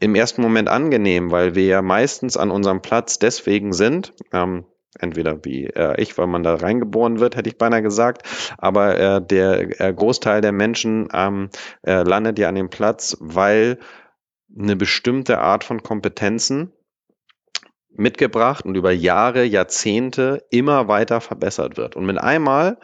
im 0.00 0.14
ersten 0.14 0.42
Moment 0.42 0.68
angenehm, 0.68 1.30
weil 1.30 1.54
wir 1.54 1.66
ja 1.66 1.82
meistens 1.82 2.36
an 2.36 2.50
unserem 2.50 2.82
Platz 2.82 3.18
deswegen 3.18 3.72
sind, 3.72 4.12
ähm, 4.32 4.64
entweder 4.98 5.44
wie 5.44 5.66
äh, 5.66 6.00
ich, 6.00 6.16
weil 6.18 6.26
man 6.26 6.42
da 6.42 6.54
reingeboren 6.54 7.20
wird, 7.20 7.36
hätte 7.36 7.48
ich 7.48 7.58
beinahe 7.58 7.82
gesagt, 7.82 8.22
aber 8.58 8.98
äh, 8.98 9.22
der 9.24 9.80
äh, 9.80 9.92
Großteil 9.92 10.40
der 10.40 10.52
Menschen 10.52 11.08
ähm, 11.12 11.50
äh, 11.82 12.02
landet 12.02 12.38
ja 12.38 12.48
an 12.48 12.54
dem 12.54 12.70
Platz, 12.70 13.16
weil 13.20 13.78
eine 14.58 14.76
bestimmte 14.76 15.38
Art 15.38 15.64
von 15.64 15.82
Kompetenzen 15.82 16.72
mitgebracht 17.96 18.64
und 18.64 18.76
über 18.76 18.92
Jahre, 18.92 19.44
Jahrzehnte 19.44 20.44
immer 20.50 20.88
weiter 20.88 21.20
verbessert 21.20 21.76
wird. 21.76 21.96
Und 21.96 22.06
mit 22.06 22.18
einmal 22.18 22.78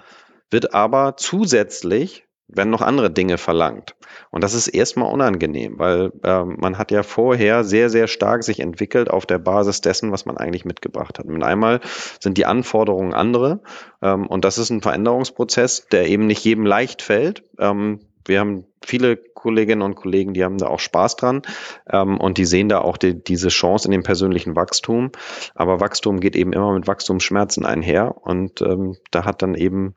wird 0.50 0.74
aber 0.74 1.16
zusätzlich 1.16 2.24
werden 2.54 2.70
noch 2.70 2.82
andere 2.82 3.10
Dinge 3.10 3.38
verlangt. 3.38 3.94
Und 4.30 4.44
das 4.44 4.54
ist 4.54 4.68
erstmal 4.68 5.10
unangenehm, 5.10 5.78
weil 5.78 6.12
äh, 6.22 6.44
man 6.44 6.76
hat 6.76 6.90
ja 6.90 7.02
vorher 7.02 7.64
sehr, 7.64 7.88
sehr 7.88 8.08
stark 8.08 8.44
sich 8.44 8.60
entwickelt 8.60 9.10
auf 9.10 9.26
der 9.26 9.38
Basis 9.38 9.80
dessen, 9.80 10.12
was 10.12 10.26
man 10.26 10.36
eigentlich 10.36 10.64
mitgebracht 10.64 11.18
hat. 11.18 11.26
Mit 11.26 11.42
einmal 11.42 11.80
sind 12.20 12.38
die 12.38 12.46
Anforderungen 12.46 13.14
andere 13.14 13.60
ähm, 14.02 14.26
und 14.26 14.44
das 14.44 14.58
ist 14.58 14.70
ein 14.70 14.82
Veränderungsprozess, 14.82 15.86
der 15.90 16.08
eben 16.08 16.26
nicht 16.26 16.44
jedem 16.44 16.66
leicht 16.66 17.00
fällt. 17.02 17.44
Ähm, 17.58 18.00
wir 18.26 18.40
haben 18.40 18.66
viele 18.84 19.18
Kolleginnen 19.42 19.82
und 19.82 19.96
Kollegen, 19.96 20.34
die 20.34 20.44
haben 20.44 20.56
da 20.56 20.68
auch 20.68 20.78
Spaß 20.78 21.16
dran 21.16 21.42
ähm, 21.90 22.18
und 22.18 22.38
die 22.38 22.44
sehen 22.44 22.68
da 22.68 22.80
auch 22.80 22.96
die, 22.96 23.20
diese 23.22 23.48
Chance 23.48 23.88
in 23.88 23.92
dem 23.92 24.04
persönlichen 24.04 24.54
Wachstum. 24.54 25.10
Aber 25.56 25.80
Wachstum 25.80 26.20
geht 26.20 26.36
eben 26.36 26.52
immer 26.52 26.72
mit 26.72 26.86
Wachstumsschmerzen 26.86 27.66
einher 27.66 28.14
und 28.22 28.62
ähm, 28.62 28.96
da 29.10 29.24
hat 29.24 29.42
dann 29.42 29.56
eben, 29.56 29.94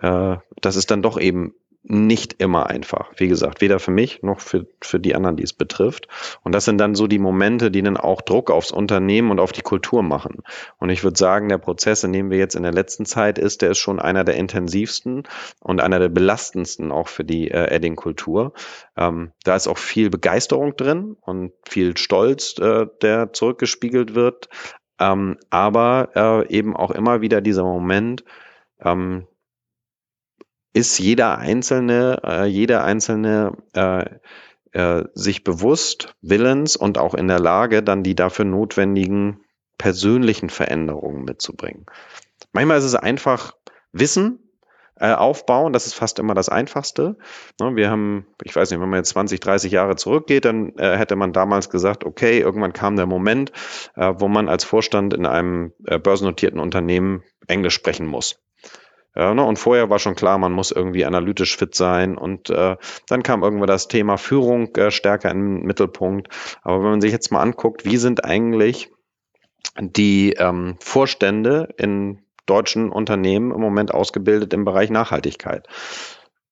äh, 0.00 0.36
das 0.60 0.74
ist 0.74 0.90
dann 0.90 1.00
doch 1.00 1.20
eben 1.20 1.54
nicht 1.84 2.40
immer 2.40 2.68
einfach. 2.68 3.10
Wie 3.16 3.26
gesagt, 3.26 3.60
weder 3.60 3.80
für 3.80 3.90
mich 3.90 4.22
noch 4.22 4.40
für, 4.40 4.66
für 4.80 5.00
die 5.00 5.16
anderen, 5.16 5.36
die 5.36 5.42
es 5.42 5.52
betrifft. 5.52 6.06
Und 6.42 6.52
das 6.52 6.64
sind 6.64 6.78
dann 6.78 6.94
so 6.94 7.08
die 7.08 7.18
Momente, 7.18 7.72
die 7.72 7.82
dann 7.82 7.96
auch 7.96 8.20
Druck 8.20 8.50
aufs 8.50 8.70
Unternehmen 8.70 9.32
und 9.32 9.40
auf 9.40 9.50
die 9.50 9.62
Kultur 9.62 10.02
machen. 10.02 10.42
Und 10.78 10.90
ich 10.90 11.02
würde 11.02 11.18
sagen, 11.18 11.48
der 11.48 11.58
Prozess, 11.58 12.04
in 12.04 12.12
dem 12.12 12.30
wir 12.30 12.38
jetzt 12.38 12.54
in 12.54 12.62
der 12.62 12.72
letzten 12.72 13.04
Zeit 13.04 13.36
ist, 13.36 13.62
der 13.62 13.72
ist 13.72 13.78
schon 13.78 13.98
einer 13.98 14.22
der 14.22 14.36
intensivsten 14.36 15.24
und 15.60 15.80
einer 15.80 15.98
der 15.98 16.08
belastendsten 16.08 16.92
auch 16.92 17.08
für 17.08 17.24
die 17.24 17.50
äh, 17.50 17.74
Edding-Kultur. 17.74 18.52
Ähm, 18.96 19.32
da 19.42 19.56
ist 19.56 19.66
auch 19.66 19.78
viel 19.78 20.08
Begeisterung 20.08 20.76
drin 20.76 21.16
und 21.20 21.52
viel 21.68 21.96
Stolz, 21.96 22.58
äh, 22.58 22.86
der 23.02 23.32
zurückgespiegelt 23.32 24.14
wird. 24.14 24.48
Ähm, 25.00 25.36
aber 25.50 26.10
äh, 26.14 26.54
eben 26.54 26.76
auch 26.76 26.92
immer 26.92 27.22
wieder 27.22 27.40
dieser 27.40 27.64
Moment, 27.64 28.24
ähm, 28.80 29.26
ist 30.72 30.98
jeder 30.98 31.38
Einzelne, 31.38 32.20
äh, 32.24 32.46
jeder 32.46 32.84
Einzelne 32.84 33.56
äh, 33.74 34.04
äh, 34.72 35.04
sich 35.14 35.44
bewusst, 35.44 36.14
willens 36.22 36.76
und 36.76 36.98
auch 36.98 37.14
in 37.14 37.28
der 37.28 37.40
Lage, 37.40 37.82
dann 37.82 38.02
die 38.02 38.14
dafür 38.14 38.44
notwendigen 38.44 39.40
persönlichen 39.78 40.48
Veränderungen 40.48 41.24
mitzubringen. 41.24 41.86
Manchmal 42.52 42.78
ist 42.78 42.84
es 42.84 42.94
einfach 42.94 43.54
Wissen 43.92 44.38
äh, 44.96 45.12
aufbauen, 45.12 45.72
das 45.72 45.86
ist 45.86 45.94
fast 45.94 46.18
immer 46.18 46.34
das 46.34 46.48
Einfachste. 46.48 47.16
Ne, 47.60 47.76
wir 47.76 47.90
haben, 47.90 48.26
ich 48.44 48.54
weiß 48.54 48.70
nicht, 48.70 48.80
wenn 48.80 48.88
man 48.88 49.00
jetzt 49.00 49.10
20, 49.10 49.40
30 49.40 49.72
Jahre 49.72 49.96
zurückgeht, 49.96 50.44
dann 50.44 50.76
äh, 50.78 50.96
hätte 50.96 51.16
man 51.16 51.32
damals 51.32 51.70
gesagt, 51.70 52.04
okay, 52.04 52.38
irgendwann 52.38 52.72
kam 52.72 52.96
der 52.96 53.06
Moment, 53.06 53.52
äh, 53.96 54.14
wo 54.16 54.28
man 54.28 54.48
als 54.48 54.64
Vorstand 54.64 55.12
in 55.12 55.26
einem 55.26 55.72
äh, 55.86 55.98
börsennotierten 55.98 56.60
Unternehmen 56.60 57.22
Englisch 57.48 57.74
sprechen 57.74 58.06
muss. 58.06 58.38
Ja, 59.14 59.34
ne? 59.34 59.44
Und 59.44 59.58
vorher 59.58 59.90
war 59.90 59.98
schon 59.98 60.14
klar, 60.14 60.38
man 60.38 60.52
muss 60.52 60.70
irgendwie 60.70 61.04
analytisch 61.04 61.56
fit 61.56 61.74
sein. 61.74 62.16
Und 62.16 62.48
äh, 62.50 62.76
dann 63.08 63.22
kam 63.22 63.42
irgendwann 63.42 63.68
das 63.68 63.88
Thema 63.88 64.16
Führung 64.16 64.74
äh, 64.76 64.90
stärker 64.90 65.30
in 65.30 65.58
den 65.58 65.66
Mittelpunkt. 65.66 66.28
Aber 66.62 66.82
wenn 66.82 66.90
man 66.90 67.00
sich 67.00 67.12
jetzt 67.12 67.30
mal 67.30 67.42
anguckt, 67.42 67.84
wie 67.84 67.98
sind 67.98 68.24
eigentlich 68.24 68.90
die 69.78 70.32
ähm, 70.32 70.76
Vorstände 70.80 71.68
in 71.76 72.22
deutschen 72.46 72.90
Unternehmen 72.90 73.52
im 73.52 73.60
Moment 73.60 73.92
ausgebildet 73.92 74.54
im 74.54 74.64
Bereich 74.64 74.90
Nachhaltigkeit? 74.90 75.68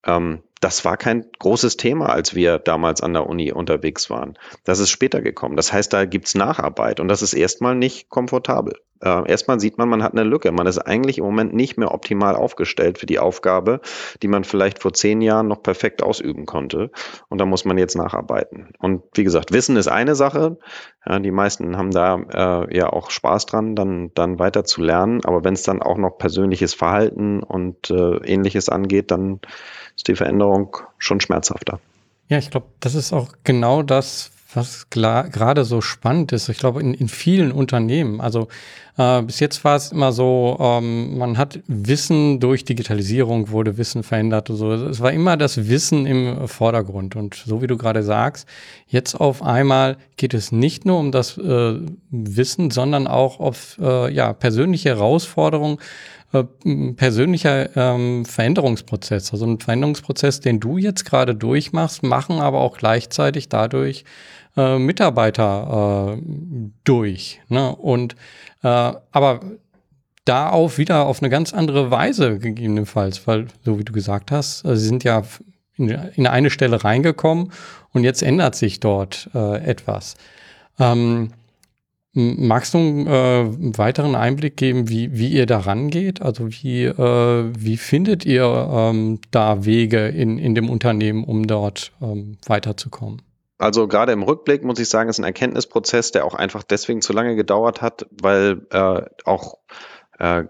Ähm, 0.05 0.43
das 0.59 0.85
war 0.85 0.97
kein 0.97 1.25
großes 1.39 1.77
Thema, 1.77 2.09
als 2.09 2.35
wir 2.35 2.59
damals 2.59 3.01
an 3.01 3.13
der 3.13 3.27
Uni 3.27 3.51
unterwegs 3.51 4.11
waren. 4.11 4.37
Das 4.63 4.77
ist 4.77 4.91
später 4.91 5.21
gekommen. 5.21 5.55
Das 5.55 5.73
heißt, 5.73 5.91
da 5.91 6.05
gibt's 6.05 6.35
Nacharbeit 6.35 6.99
und 6.99 7.07
das 7.07 7.23
ist 7.23 7.33
erstmal 7.33 7.75
nicht 7.75 8.09
komfortabel. 8.09 8.75
Äh, 9.01 9.29
erstmal 9.29 9.59
sieht 9.59 9.77
man, 9.77 9.89
man 9.89 10.03
hat 10.03 10.13
eine 10.13 10.23
Lücke. 10.23 10.51
Man 10.51 10.67
ist 10.67 10.77
eigentlich 10.77 11.17
im 11.17 11.25
Moment 11.25 11.53
nicht 11.53 11.77
mehr 11.77 11.93
optimal 11.93 12.35
aufgestellt 12.35 12.97
für 12.97 13.05
die 13.05 13.19
Aufgabe, 13.19 13.81
die 14.21 14.27
man 14.27 14.43
vielleicht 14.43 14.79
vor 14.79 14.93
zehn 14.93 15.21
Jahren 15.21 15.47
noch 15.47 15.63
perfekt 15.63 16.03
ausüben 16.03 16.45
konnte. 16.45 16.91
Und 17.29 17.39
da 17.39 17.45
muss 17.45 17.65
man 17.65 17.77
jetzt 17.77 17.95
nacharbeiten. 17.95 18.69
Und 18.79 19.03
wie 19.13 19.23
gesagt, 19.23 19.51
Wissen 19.51 19.75
ist 19.77 19.87
eine 19.87 20.15
Sache. 20.15 20.57
Ja, 21.05 21.19
die 21.19 21.31
meisten 21.31 21.77
haben 21.77 21.91
da 21.91 22.65
äh, 22.67 22.77
ja 22.77 22.91
auch 22.91 23.09
Spaß 23.09 23.47
dran, 23.47 23.75
dann, 23.75 24.11
dann 24.13 24.39
weiter 24.39 24.63
zu 24.63 24.81
lernen. 24.81 25.25
Aber 25.25 25.43
wenn 25.43 25.53
es 25.53 25.63
dann 25.63 25.81
auch 25.81 25.97
noch 25.97 26.17
persönliches 26.17 26.73
Verhalten 26.73 27.41
und 27.41 27.89
äh, 27.89 28.17
ähnliches 28.25 28.69
angeht, 28.69 29.11
dann 29.11 29.39
ist 29.95 30.07
die 30.07 30.15
Veränderung 30.15 30.77
schon 30.97 31.19
schmerzhafter. 31.19 31.79
Ja, 32.27 32.37
ich 32.37 32.49
glaube, 32.49 32.67
das 32.79 32.95
ist 32.95 33.11
auch 33.11 33.33
genau 33.43 33.83
das, 33.83 34.31
was 34.53 34.87
gerade 34.89 35.65
so 35.65 35.81
spannend 35.81 36.31
ist. 36.31 36.49
Ich 36.49 36.57
glaube, 36.57 36.81
in, 36.81 36.93
in 36.93 37.07
vielen 37.07 37.51
Unternehmen, 37.51 38.19
also 38.19 38.47
äh, 38.97 39.21
bis 39.21 39.39
jetzt 39.39 39.63
war 39.63 39.75
es 39.75 39.91
immer 39.91 40.11
so, 40.11 40.57
ähm, 40.59 41.17
man 41.17 41.37
hat 41.37 41.59
Wissen 41.67 42.39
durch 42.39 42.65
Digitalisierung 42.65 43.49
wurde 43.49 43.77
Wissen 43.77 44.03
verändert 44.03 44.49
und 44.49 44.57
so. 44.57 44.71
Es 44.73 44.99
war 44.99 45.11
immer 45.11 45.37
das 45.37 45.69
Wissen 45.69 46.05
im 46.05 46.47
Vordergrund. 46.47 47.15
Und 47.15 47.35
so 47.35 47.61
wie 47.61 47.67
du 47.67 47.77
gerade 47.77 48.03
sagst, 48.03 48.47
jetzt 48.87 49.15
auf 49.15 49.41
einmal 49.41 49.97
geht 50.17 50.33
es 50.33 50.51
nicht 50.51 50.85
nur 50.85 50.99
um 50.99 51.11
das 51.11 51.37
äh, 51.37 51.79
Wissen, 52.09 52.71
sondern 52.71 53.07
auch 53.07 53.39
auf 53.39 53.77
äh, 53.81 54.13
ja, 54.13 54.33
persönliche 54.33 54.89
Herausforderungen 54.89 55.77
äh, 56.33 56.43
persönlicher 56.95 57.75
ähm, 57.75 58.23
Veränderungsprozess, 58.25 59.33
also 59.33 59.45
ein 59.45 59.59
Veränderungsprozess, 59.59 60.39
den 60.39 60.61
du 60.61 60.77
jetzt 60.77 61.03
gerade 61.03 61.35
durchmachst, 61.35 62.03
machen 62.03 62.39
aber 62.39 62.61
auch 62.61 62.77
gleichzeitig 62.77 63.49
dadurch 63.49 64.05
äh, 64.57 64.77
Mitarbeiter 64.77 66.17
äh, 66.17 66.21
durch. 66.83 67.41
Ne? 67.49 67.75
Und 67.75 68.15
äh, 68.63 68.67
aber 68.67 69.39
da 70.25 70.49
auch 70.49 70.77
wieder 70.77 71.05
auf 71.05 71.21
eine 71.21 71.29
ganz 71.29 71.53
andere 71.53 71.91
Weise 71.91 72.37
gegebenenfalls, 72.37 73.25
weil, 73.27 73.47
so 73.63 73.79
wie 73.79 73.83
du 73.83 73.93
gesagt 73.93 74.31
hast, 74.31 74.65
äh, 74.65 74.75
sie 74.75 74.87
sind 74.87 75.03
ja 75.03 75.23
in, 75.75 75.89
in 75.89 76.27
eine 76.27 76.49
Stelle 76.49 76.83
reingekommen 76.83 77.51
und 77.91 78.03
jetzt 78.03 78.21
ändert 78.21 78.55
sich 78.55 78.79
dort 78.79 79.29
äh, 79.33 79.63
etwas. 79.63 80.15
Ähm, 80.79 81.31
magst 82.13 82.73
du 82.73 82.77
einen 82.77 83.07
äh, 83.07 83.77
weiteren 83.77 84.15
Einblick 84.15 84.57
geben, 84.57 84.89
wie, 84.89 85.17
wie 85.17 85.29
ihr 85.29 85.45
da 85.45 85.59
rangeht? 85.59 86.21
Also 86.21 86.49
wie, 86.49 86.83
äh, 86.83 87.51
wie 87.57 87.77
findet 87.77 88.25
ihr 88.25 88.43
ähm, 88.45 89.19
da 89.31 89.65
Wege 89.65 90.07
in, 90.07 90.37
in 90.37 90.55
dem 90.55 90.69
Unternehmen, 90.69 91.23
um 91.23 91.47
dort 91.47 91.93
ähm, 92.01 92.37
weiterzukommen? 92.45 93.21
Also 93.61 93.87
gerade 93.87 94.11
im 94.11 94.23
Rückblick 94.23 94.63
muss 94.63 94.79
ich 94.79 94.89
sagen, 94.89 95.07
ist 95.07 95.19
ein 95.19 95.23
Erkenntnisprozess, 95.23 96.11
der 96.11 96.25
auch 96.25 96.33
einfach 96.33 96.63
deswegen 96.63 97.01
zu 97.01 97.13
lange 97.13 97.35
gedauert 97.35 97.83
hat, 97.83 98.07
weil 98.09 98.65
äh, 98.71 99.03
auch 99.23 99.59
äh, 100.17 100.45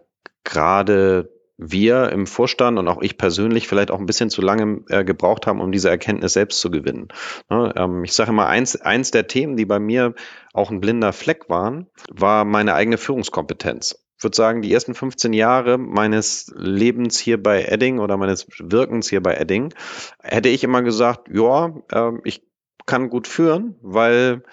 gerade 0.46 1.30
wir 1.58 2.10
im 2.10 2.26
Vorstand 2.26 2.80
und 2.80 2.88
auch 2.88 3.02
ich 3.02 3.18
persönlich 3.18 3.68
vielleicht 3.68 3.92
auch 3.92 4.00
ein 4.00 4.06
bisschen 4.06 4.30
zu 4.30 4.42
lange 4.42 4.86
äh, 4.88 5.04
gebraucht 5.04 5.46
haben, 5.46 5.60
um 5.60 5.74
diese 5.74 5.90
Erkenntnis 5.90 6.32
selbst 6.32 6.62
zu 6.62 6.72
gewinnen. 6.72 7.10
Ne, 7.50 7.74
ähm, 7.76 8.06
ich 8.06 8.14
sage 8.14 8.30
immer, 8.30 8.48
eins, 8.48 8.80
eins 8.80 9.12
der 9.12 9.28
Themen, 9.28 9.58
die 9.58 9.66
bei 9.66 9.80
mir 9.80 10.16
auch 10.54 10.72
ein 10.72 10.80
blinder 10.80 11.12
Fleck 11.12 11.50
waren, 11.50 11.88
war 12.10 12.46
meine 12.46 12.76
eigene 12.76 12.98
Führungskompetenz. 12.98 14.06
Ich 14.18 14.24
würde 14.24 14.38
sagen, 14.38 14.62
die 14.62 14.72
ersten 14.72 14.94
15 14.94 15.34
Jahre 15.34 15.78
meines 15.78 16.54
Lebens 16.56 17.20
hier 17.20 17.44
bei 17.44 17.66
Edding 17.66 18.00
oder 18.00 18.16
meines 18.16 18.48
Wirkens 18.58 19.10
hier 19.10 19.22
bei 19.22 19.36
Edding, 19.36 19.74
hätte 20.24 20.48
ich 20.48 20.64
immer 20.64 20.82
gesagt, 20.82 21.28
ja, 21.30 21.74
äh, 21.92 22.12
ich 22.24 22.42
kann 22.86 23.10
gut 23.10 23.28
führen, 23.28 23.76
weil 23.82 24.44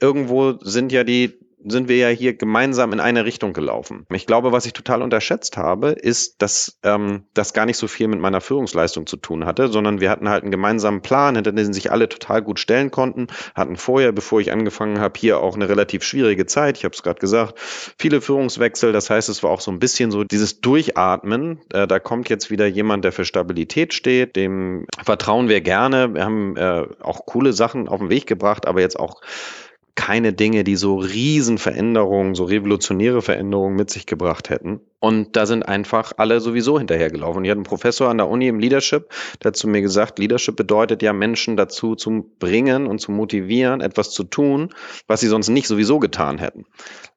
irgendwo 0.00 0.58
sind 0.60 0.92
ja 0.92 1.04
die 1.04 1.38
sind 1.64 1.88
wir 1.88 1.96
ja 1.96 2.08
hier 2.08 2.34
gemeinsam 2.34 2.92
in 2.92 3.00
eine 3.00 3.24
Richtung 3.24 3.52
gelaufen. 3.52 4.06
Ich 4.10 4.26
glaube, 4.26 4.52
was 4.52 4.66
ich 4.66 4.72
total 4.72 5.02
unterschätzt 5.02 5.56
habe, 5.56 5.90
ist, 5.90 6.42
dass 6.42 6.78
ähm, 6.82 7.24
das 7.34 7.52
gar 7.52 7.66
nicht 7.66 7.76
so 7.76 7.88
viel 7.88 8.08
mit 8.08 8.20
meiner 8.20 8.40
Führungsleistung 8.40 9.06
zu 9.06 9.16
tun 9.16 9.44
hatte, 9.44 9.68
sondern 9.68 10.00
wir 10.00 10.10
hatten 10.10 10.28
halt 10.28 10.42
einen 10.42 10.50
gemeinsamen 10.50 11.02
Plan, 11.02 11.34
hinter 11.34 11.52
den 11.52 11.72
sich 11.72 11.90
alle 11.90 12.08
total 12.08 12.42
gut 12.42 12.58
stellen 12.58 12.90
konnten, 12.90 13.28
hatten 13.54 13.76
vorher, 13.76 14.12
bevor 14.12 14.40
ich 14.40 14.52
angefangen 14.52 15.00
habe, 15.00 15.18
hier 15.18 15.40
auch 15.40 15.54
eine 15.54 15.68
relativ 15.68 16.02
schwierige 16.02 16.46
Zeit. 16.46 16.78
Ich 16.78 16.84
habe 16.84 16.94
es 16.94 17.02
gerade 17.02 17.20
gesagt, 17.20 17.58
viele 17.58 18.20
Führungswechsel. 18.20 18.92
Das 18.92 19.10
heißt, 19.10 19.28
es 19.28 19.42
war 19.42 19.50
auch 19.50 19.60
so 19.60 19.70
ein 19.70 19.78
bisschen 19.78 20.10
so 20.10 20.24
dieses 20.24 20.60
Durchatmen. 20.60 21.60
Äh, 21.72 21.86
da 21.86 21.98
kommt 21.98 22.28
jetzt 22.28 22.50
wieder 22.50 22.66
jemand, 22.66 23.04
der 23.04 23.12
für 23.12 23.24
Stabilität 23.24 23.94
steht, 23.94 24.36
dem 24.36 24.86
vertrauen 25.04 25.48
wir 25.48 25.60
gerne. 25.60 26.14
Wir 26.14 26.24
haben 26.24 26.56
äh, 26.56 26.86
auch 27.00 27.26
coole 27.26 27.52
Sachen 27.52 27.88
auf 27.88 28.00
den 28.00 28.10
Weg 28.10 28.26
gebracht, 28.26 28.66
aber 28.66 28.80
jetzt 28.80 28.98
auch 28.98 29.20
keine 29.94 30.32
Dinge, 30.32 30.64
die 30.64 30.76
so 30.76 30.96
Riesenveränderungen, 30.96 32.34
so 32.34 32.44
revolutionäre 32.44 33.20
Veränderungen 33.20 33.76
mit 33.76 33.90
sich 33.90 34.06
gebracht 34.06 34.48
hätten. 34.48 34.80
Und 35.00 35.36
da 35.36 35.44
sind 35.44 35.64
einfach 35.64 36.12
alle 36.16 36.40
sowieso 36.40 36.78
hinterhergelaufen. 36.78 37.44
Ich 37.44 37.50
hatte 37.50 37.58
einen 37.58 37.64
Professor 37.64 38.08
an 38.08 38.16
der 38.16 38.28
Uni 38.28 38.48
im 38.48 38.58
Leadership, 38.58 39.10
der 39.42 39.48
hat 39.48 39.56
zu 39.56 39.68
mir 39.68 39.82
gesagt, 39.82 40.18
Leadership 40.18 40.56
bedeutet 40.56 41.02
ja 41.02 41.12
Menschen 41.12 41.58
dazu 41.58 41.94
zu 41.94 42.30
bringen 42.38 42.86
und 42.86 43.00
zu 43.00 43.12
motivieren, 43.12 43.82
etwas 43.82 44.10
zu 44.12 44.24
tun, 44.24 44.70
was 45.08 45.20
sie 45.20 45.28
sonst 45.28 45.50
nicht 45.50 45.68
sowieso 45.68 45.98
getan 45.98 46.38
hätten. 46.38 46.64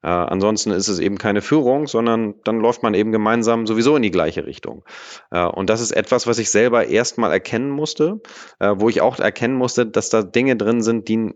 Äh, 0.02 0.08
ansonsten 0.08 0.70
ist 0.70 0.88
es 0.88 0.98
eben 0.98 1.16
keine 1.16 1.40
Führung, 1.40 1.86
sondern 1.86 2.34
dann 2.44 2.60
läuft 2.60 2.82
man 2.82 2.92
eben 2.92 3.10
gemeinsam 3.10 3.66
sowieso 3.66 3.96
in 3.96 4.02
die 4.02 4.10
gleiche 4.10 4.44
Richtung. 4.44 4.84
Äh, 5.30 5.46
und 5.46 5.70
das 5.70 5.80
ist 5.80 5.92
etwas, 5.92 6.26
was 6.26 6.38
ich 6.38 6.50
selber 6.50 6.88
erstmal 6.88 7.32
erkennen 7.32 7.70
musste, 7.70 8.20
äh, 8.58 8.74
wo 8.76 8.90
ich 8.90 9.00
auch 9.00 9.18
erkennen 9.18 9.54
musste, 9.54 9.86
dass 9.86 10.10
da 10.10 10.22
Dinge 10.22 10.56
drin 10.56 10.82
sind, 10.82 11.08
die 11.08 11.32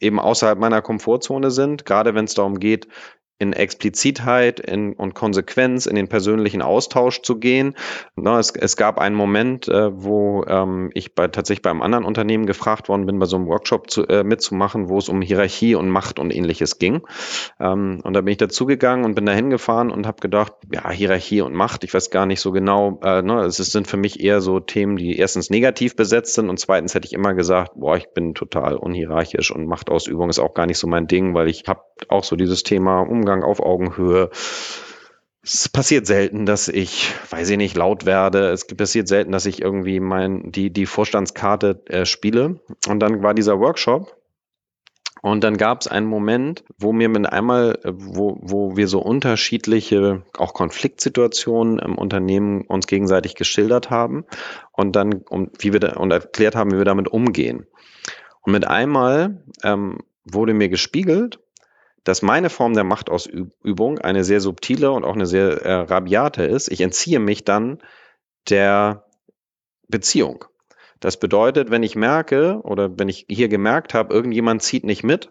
eben 0.00 0.20
außerhalb 0.20 0.58
meiner 0.58 0.82
Komfortzone 0.82 1.50
sind, 1.50 1.84
gerade 1.84 2.14
wenn 2.14 2.24
es 2.26 2.34
darum 2.34 2.58
geht, 2.58 2.88
in 3.38 3.52
Explizitheit 3.52 4.58
in, 4.58 4.94
und 4.94 5.14
Konsequenz 5.14 5.86
in 5.86 5.94
den 5.94 6.08
persönlichen 6.08 6.60
Austausch 6.60 7.22
zu 7.22 7.38
gehen. 7.38 7.74
Na, 8.16 8.40
es, 8.40 8.50
es 8.50 8.76
gab 8.76 8.98
einen 8.98 9.14
Moment, 9.14 9.68
äh, 9.68 9.90
wo 9.94 10.44
ähm, 10.48 10.90
ich 10.94 11.14
bei, 11.14 11.28
tatsächlich 11.28 11.62
bei 11.62 11.70
einem 11.70 11.82
anderen 11.82 12.04
Unternehmen 12.04 12.46
gefragt 12.46 12.88
worden 12.88 13.06
bin, 13.06 13.20
bei 13.20 13.26
so 13.26 13.36
einem 13.36 13.46
Workshop 13.46 13.90
zu, 13.90 14.06
äh, 14.08 14.24
mitzumachen, 14.24 14.88
wo 14.88 14.98
es 14.98 15.08
um 15.08 15.22
Hierarchie 15.22 15.76
und 15.76 15.88
Macht 15.88 16.18
und 16.18 16.34
ähnliches 16.34 16.78
ging. 16.78 17.02
Ähm, 17.60 18.00
und 18.02 18.14
da 18.14 18.22
bin 18.22 18.32
ich 18.32 18.38
dazugegangen 18.38 19.04
und 19.04 19.14
bin 19.14 19.24
da 19.24 19.32
hingefahren 19.32 19.90
und 19.90 20.08
habe 20.08 20.20
gedacht, 20.20 20.54
ja, 20.72 20.90
Hierarchie 20.90 21.42
und 21.42 21.54
Macht, 21.54 21.84
ich 21.84 21.94
weiß 21.94 22.10
gar 22.10 22.26
nicht 22.26 22.40
so 22.40 22.50
genau, 22.50 22.98
äh, 23.04 23.22
ne, 23.22 23.44
es 23.44 23.56
sind 23.58 23.86
für 23.86 23.96
mich 23.96 24.18
eher 24.18 24.40
so 24.40 24.58
Themen, 24.58 24.96
die 24.96 25.16
erstens 25.16 25.48
negativ 25.48 25.94
besetzt 25.94 26.34
sind 26.34 26.50
und 26.50 26.58
zweitens 26.58 26.96
hätte 26.96 27.06
ich 27.06 27.12
immer 27.12 27.34
gesagt, 27.34 27.72
boah, 27.76 27.96
ich 27.96 28.08
bin 28.14 28.34
total 28.34 28.76
unhierarchisch 28.76 29.52
und 29.52 29.66
Machtausübung 29.66 30.28
ist 30.28 30.40
auch 30.40 30.54
gar 30.54 30.66
nicht 30.66 30.78
so 30.78 30.88
mein 30.88 31.06
Ding, 31.06 31.34
weil 31.34 31.48
ich 31.48 31.62
habe 31.68 31.82
auch 32.08 32.24
so 32.24 32.34
dieses 32.34 32.64
Thema 32.64 33.00
Umgang 33.00 33.27
Umgang 33.28 33.42
auf 33.42 33.60
Augenhöhe. 33.60 34.30
Es 35.42 35.68
passiert 35.68 36.06
selten, 36.06 36.46
dass 36.46 36.68
ich, 36.68 37.12
weiß 37.30 37.50
ich 37.50 37.56
nicht, 37.58 37.76
laut 37.76 38.06
werde. 38.06 38.48
Es 38.48 38.66
passiert 38.66 39.06
selten, 39.06 39.32
dass 39.32 39.44
ich 39.44 39.60
irgendwie 39.60 40.00
mein, 40.00 40.50
die, 40.50 40.70
die 40.70 40.86
Vorstandskarte 40.86 41.82
äh, 41.86 42.06
spiele. 42.06 42.60
Und 42.88 43.00
dann 43.00 43.22
war 43.22 43.34
dieser 43.34 43.60
Workshop. 43.60 44.16
Und 45.20 45.44
dann 45.44 45.58
gab 45.58 45.80
es 45.82 45.88
einen 45.88 46.06
Moment, 46.06 46.64
wo 46.78 46.92
mir 46.92 47.10
mit 47.10 47.30
einmal, 47.30 47.78
äh, 47.84 47.92
wo, 47.94 48.38
wo 48.40 48.76
wir 48.76 48.88
so 48.88 49.00
unterschiedliche, 49.00 50.22
auch 50.38 50.54
Konfliktsituationen 50.54 51.78
im 51.80 51.98
Unternehmen 51.98 52.62
uns 52.62 52.86
gegenseitig 52.86 53.34
geschildert 53.34 53.90
haben 53.90 54.24
und 54.72 54.96
dann, 54.96 55.22
um, 55.28 55.50
wie 55.58 55.74
wir 55.74 55.80
da, 55.80 55.96
und 55.96 56.12
erklärt 56.12 56.56
haben, 56.56 56.72
wie 56.72 56.78
wir 56.78 56.84
damit 56.86 57.08
umgehen. 57.08 57.66
Und 58.40 58.52
mit 58.52 58.66
einmal 58.66 59.42
ähm, 59.62 59.98
wurde 60.24 60.54
mir 60.54 60.68
gespiegelt, 60.70 61.40
dass 62.04 62.22
meine 62.22 62.50
Form 62.50 62.74
der 62.74 62.84
Machtausübung 62.84 63.98
eine 63.98 64.24
sehr 64.24 64.40
subtile 64.40 64.90
und 64.92 65.04
auch 65.04 65.14
eine 65.14 65.26
sehr 65.26 65.62
äh, 65.62 65.72
rabiate 65.72 66.44
ist. 66.44 66.70
Ich 66.70 66.80
entziehe 66.80 67.18
mich 67.18 67.44
dann 67.44 67.78
der 68.48 69.04
Beziehung. 69.88 70.44
Das 71.00 71.18
bedeutet, 71.18 71.70
wenn 71.70 71.82
ich 71.82 71.96
merke 71.96 72.60
oder 72.62 72.98
wenn 72.98 73.08
ich 73.08 73.26
hier 73.28 73.48
gemerkt 73.48 73.94
habe, 73.94 74.12
irgendjemand 74.12 74.62
zieht 74.62 74.84
nicht 74.84 75.04
mit, 75.04 75.30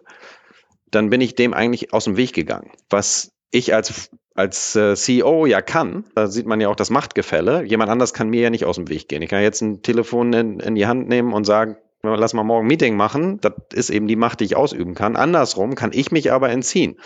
dann 0.90 1.10
bin 1.10 1.20
ich 1.20 1.34
dem 1.34 1.52
eigentlich 1.52 1.92
aus 1.92 2.04
dem 2.04 2.16
Weg 2.16 2.32
gegangen. 2.32 2.70
Was 2.88 3.32
ich 3.50 3.74
als, 3.74 4.10
als 4.34 4.76
äh, 4.76 4.94
CEO 4.94 5.46
ja 5.46 5.60
kann, 5.60 6.04
da 6.14 6.26
sieht 6.26 6.46
man 6.46 6.60
ja 6.60 6.68
auch 6.68 6.76
das 6.76 6.90
Machtgefälle. 6.90 7.64
Jemand 7.64 7.90
anders 7.90 8.14
kann 8.14 8.30
mir 8.30 8.42
ja 8.42 8.50
nicht 8.50 8.64
aus 8.64 8.76
dem 8.76 8.88
Weg 8.88 9.08
gehen. 9.08 9.22
Ich 9.22 9.28
kann 9.28 9.42
jetzt 9.42 9.60
ein 9.60 9.82
Telefon 9.82 10.32
in, 10.32 10.60
in 10.60 10.74
die 10.74 10.86
Hand 10.86 11.08
nehmen 11.08 11.32
und 11.32 11.44
sagen, 11.44 11.76
lass 12.16 12.34
mal 12.34 12.44
morgen 12.44 12.66
Meeting 12.66 12.96
machen. 12.96 13.40
Das 13.40 13.52
ist 13.72 13.90
eben 13.90 14.06
die 14.06 14.16
Macht, 14.16 14.40
die 14.40 14.44
ich 14.44 14.56
ausüben 14.56 14.94
kann. 14.94 15.16
Andersrum 15.16 15.74
kann 15.74 15.90
ich 15.92 16.10
mich 16.12 16.32
aber 16.32 16.50
entziehen 16.50 16.96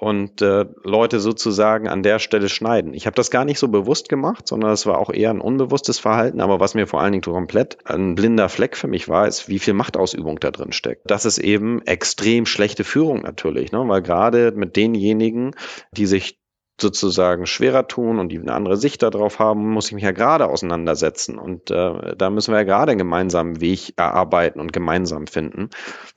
und 0.00 0.40
äh, 0.40 0.64
Leute 0.82 1.20
sozusagen 1.20 1.86
an 1.86 2.02
der 2.02 2.18
Stelle 2.20 2.48
schneiden. 2.48 2.94
Ich 2.94 3.04
habe 3.04 3.14
das 3.14 3.30
gar 3.30 3.44
nicht 3.44 3.58
so 3.58 3.68
bewusst 3.68 4.08
gemacht, 4.08 4.48
sondern 4.48 4.70
es 4.70 4.86
war 4.86 4.98
auch 4.98 5.10
eher 5.12 5.28
ein 5.28 5.42
unbewusstes 5.42 5.98
Verhalten. 5.98 6.40
Aber 6.40 6.58
was 6.58 6.74
mir 6.74 6.86
vor 6.86 7.02
allen 7.02 7.12
Dingen 7.12 7.22
komplett 7.22 7.76
ein 7.84 8.14
blinder 8.14 8.48
Fleck 8.48 8.78
für 8.78 8.88
mich 8.88 9.10
war, 9.10 9.28
ist, 9.28 9.50
wie 9.50 9.58
viel 9.58 9.74
Machtausübung 9.74 10.40
da 10.40 10.50
drin 10.50 10.72
steckt. 10.72 11.02
Das 11.10 11.26
ist 11.26 11.36
eben 11.36 11.82
extrem 11.82 12.46
schlechte 12.46 12.82
Führung 12.82 13.20
natürlich, 13.20 13.72
ne? 13.72 13.86
weil 13.86 14.00
gerade 14.00 14.52
mit 14.52 14.74
denjenigen, 14.76 15.54
die 15.92 16.06
sich 16.06 16.39
sozusagen 16.80 17.46
schwerer 17.46 17.86
tun 17.86 18.18
und 18.18 18.30
die 18.30 18.38
eine 18.38 18.54
andere 18.54 18.76
Sicht 18.76 19.02
darauf 19.02 19.38
haben, 19.38 19.70
muss 19.70 19.86
ich 19.88 19.92
mich 19.92 20.04
ja 20.04 20.12
gerade 20.12 20.48
auseinandersetzen. 20.48 21.38
Und 21.38 21.70
äh, 21.70 22.16
da 22.16 22.30
müssen 22.30 22.52
wir 22.52 22.58
ja 22.58 22.64
gerade 22.64 22.92
einen 22.92 22.98
gemeinsamen 22.98 23.60
Weg 23.60 23.94
erarbeiten 23.96 24.60
und 24.60 24.72
gemeinsam 24.72 25.26
finden. 25.26 25.70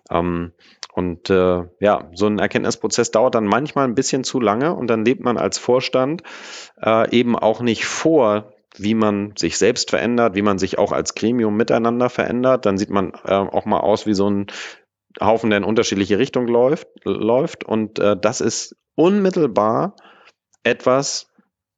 Ähm, 0.09 0.51
und 0.93 1.29
äh, 1.29 1.63
ja, 1.79 2.09
so 2.13 2.27
ein 2.27 2.39
Erkenntnisprozess 2.39 3.11
dauert 3.11 3.35
dann 3.35 3.45
manchmal 3.45 3.85
ein 3.85 3.95
bisschen 3.95 4.23
zu 4.23 4.39
lange 4.39 4.75
und 4.75 4.87
dann 4.87 5.05
lebt 5.05 5.23
man 5.23 5.37
als 5.37 5.57
Vorstand 5.57 6.21
äh, 6.81 7.09
eben 7.09 7.35
auch 7.35 7.61
nicht 7.61 7.85
vor, 7.85 8.53
wie 8.77 8.93
man 8.93 9.33
sich 9.35 9.57
selbst 9.57 9.89
verändert, 9.89 10.35
wie 10.35 10.41
man 10.41 10.59
sich 10.59 10.77
auch 10.77 10.91
als 10.91 11.15
Gremium 11.15 11.57
miteinander 11.57 12.09
verändert. 12.09 12.65
Dann 12.65 12.77
sieht 12.77 12.89
man 12.89 13.13
äh, 13.25 13.33
auch 13.33 13.65
mal 13.65 13.79
aus 13.79 14.05
wie 14.05 14.13
so 14.13 14.29
ein 14.29 14.47
Haufen, 15.19 15.49
der 15.49 15.57
in 15.57 15.63
unterschiedliche 15.63 16.19
Richtungen 16.19 16.47
läuft. 16.47 16.87
läuft. 17.03 17.63
Und 17.63 17.99
äh, 17.99 18.17
das 18.19 18.41
ist 18.41 18.75
unmittelbar 18.95 19.95
etwas, 20.63 21.27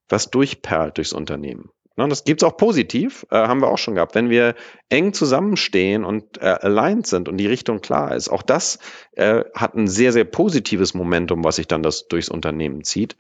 was 0.10 0.30
durchperlt 0.30 0.98
durchs 0.98 1.14
Unternehmen. 1.14 1.70
Ne, 1.98 2.10
das 2.10 2.26
gibt's 2.26 2.44
auch 2.44 2.58
positiv, 2.58 3.26
äh, 3.32 3.36
haben 3.38 3.62
wir 3.62 3.70
auch 3.70 3.78
schon 3.78 3.96
gehabt. 3.96 4.16
Wenn 4.16 4.30
wir 4.30 4.56
eng 4.90 5.14
zusammenstehen 5.14 6.04
und 6.04 6.42
äh, 6.42 6.58
aligned 6.62 7.08
sind 7.08 7.30
und 7.30 7.38
die 7.38 7.48
Richtung 7.48 7.80
klar 7.80 8.14
ist, 8.14 8.28
auch 8.28 8.42
das 8.42 8.80
äh, 9.14 9.46
hat 9.56 9.76
ein 9.76 9.88
sehr, 9.88 10.12
sehr 10.12 10.26
positives 10.26 10.94
Momentum, 10.94 11.46
was 11.46 11.56
sich 11.56 11.68
dann 11.68 11.84
das 11.84 12.10
durchs 12.10 12.28
Unternehmen 12.28 12.84
zieht. 12.84 13.16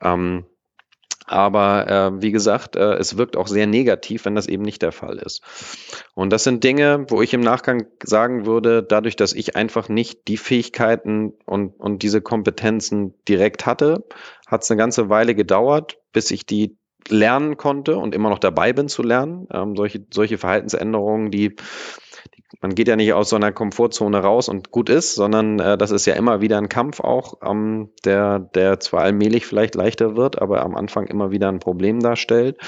Ähm, 0.00 0.46
aber 1.30 1.86
äh, 1.88 2.22
wie 2.22 2.32
gesagt, 2.32 2.74
äh, 2.74 2.94
es 2.94 3.16
wirkt 3.16 3.36
auch 3.36 3.46
sehr 3.46 3.68
negativ, 3.68 4.24
wenn 4.24 4.34
das 4.34 4.48
eben 4.48 4.64
nicht 4.64 4.82
der 4.82 4.90
Fall 4.90 5.18
ist. 5.18 5.42
Und 6.14 6.32
das 6.32 6.42
sind 6.42 6.64
Dinge, 6.64 7.06
wo 7.08 7.22
ich 7.22 7.32
im 7.32 7.40
Nachgang 7.40 7.86
sagen 8.02 8.46
würde, 8.46 8.82
dadurch, 8.82 9.14
dass 9.14 9.32
ich 9.32 9.54
einfach 9.54 9.88
nicht 9.88 10.26
die 10.26 10.36
Fähigkeiten 10.36 11.32
und, 11.46 11.78
und 11.78 12.02
diese 12.02 12.20
Kompetenzen 12.20 13.14
direkt 13.28 13.64
hatte, 13.64 14.04
hat 14.48 14.64
es 14.64 14.70
eine 14.72 14.78
ganze 14.78 15.08
Weile 15.08 15.36
gedauert, 15.36 15.98
bis 16.12 16.32
ich 16.32 16.46
die 16.46 16.76
lernen 17.08 17.56
konnte 17.56 17.96
und 17.96 18.12
immer 18.12 18.28
noch 18.28 18.40
dabei 18.40 18.72
bin 18.72 18.88
zu 18.88 19.04
lernen. 19.04 19.46
Ähm, 19.52 19.76
solche, 19.76 20.04
solche 20.12 20.36
Verhaltensänderungen, 20.36 21.30
die, 21.30 21.54
die, 21.54 21.62
man 22.60 22.74
geht 22.74 22.88
ja 22.88 22.96
nicht 22.96 23.12
aus 23.12 23.28
so 23.28 23.36
einer 23.36 23.52
Komfortzone 23.52 24.18
raus 24.18 24.48
und 24.48 24.70
gut 24.70 24.90
ist, 24.90 25.14
sondern 25.14 25.60
äh, 25.60 25.78
das 25.78 25.90
ist 25.90 26.06
ja 26.06 26.14
immer 26.14 26.40
wieder 26.40 26.58
ein 26.58 26.68
Kampf 26.68 27.00
auch, 27.00 27.34
ähm, 27.44 27.90
der, 28.04 28.38
der 28.40 28.80
zwar 28.80 29.02
allmählich 29.02 29.46
vielleicht 29.46 29.74
leichter 29.74 30.16
wird, 30.16 30.40
aber 30.42 30.62
am 30.62 30.74
Anfang 30.74 31.06
immer 31.06 31.30
wieder 31.30 31.48
ein 31.48 31.60
Problem 31.60 32.00
darstellt. 32.00 32.58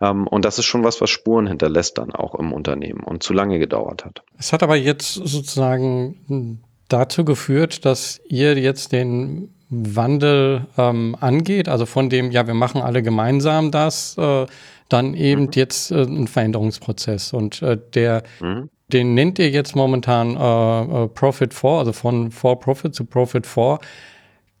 Ähm, 0.00 0.26
und 0.26 0.44
das 0.44 0.58
ist 0.58 0.66
schon 0.66 0.84
was, 0.84 1.00
was 1.00 1.10
Spuren 1.10 1.46
hinterlässt 1.46 1.98
dann 1.98 2.12
auch 2.12 2.34
im 2.34 2.52
Unternehmen 2.52 3.00
und 3.02 3.22
zu 3.22 3.32
lange 3.32 3.58
gedauert 3.58 4.04
hat. 4.04 4.22
Es 4.38 4.52
hat 4.52 4.62
aber 4.62 4.76
jetzt 4.76 5.14
sozusagen 5.14 6.60
dazu 6.88 7.24
geführt, 7.24 7.84
dass 7.84 8.20
ihr 8.28 8.58
jetzt 8.58 8.92
den 8.92 9.54
Wandel 9.70 10.66
ähm, 10.76 11.16
angeht, 11.20 11.68
also 11.68 11.86
von 11.86 12.10
dem, 12.10 12.32
ja, 12.32 12.46
wir 12.46 12.54
machen 12.54 12.82
alle 12.82 13.02
gemeinsam 13.02 13.70
das, 13.70 14.18
äh, 14.18 14.46
dann 14.88 15.14
eben 15.14 15.42
mhm. 15.42 15.50
jetzt 15.54 15.92
äh, 15.92 16.02
ein 16.02 16.26
Veränderungsprozess. 16.26 17.32
Und 17.32 17.62
äh, 17.62 17.78
der, 17.94 18.24
mhm. 18.40 18.68
Den 18.92 19.14
nennt 19.14 19.38
ihr 19.38 19.50
jetzt 19.50 19.76
momentan 19.76 20.36
äh, 20.36 21.04
äh 21.04 21.08
Profit 21.08 21.54
4, 21.54 21.70
also 21.70 21.92
von 21.92 22.30
For 22.30 22.58
Profit 22.58 22.94
zu 22.94 23.04
Profit 23.04 23.46
4. 23.46 23.78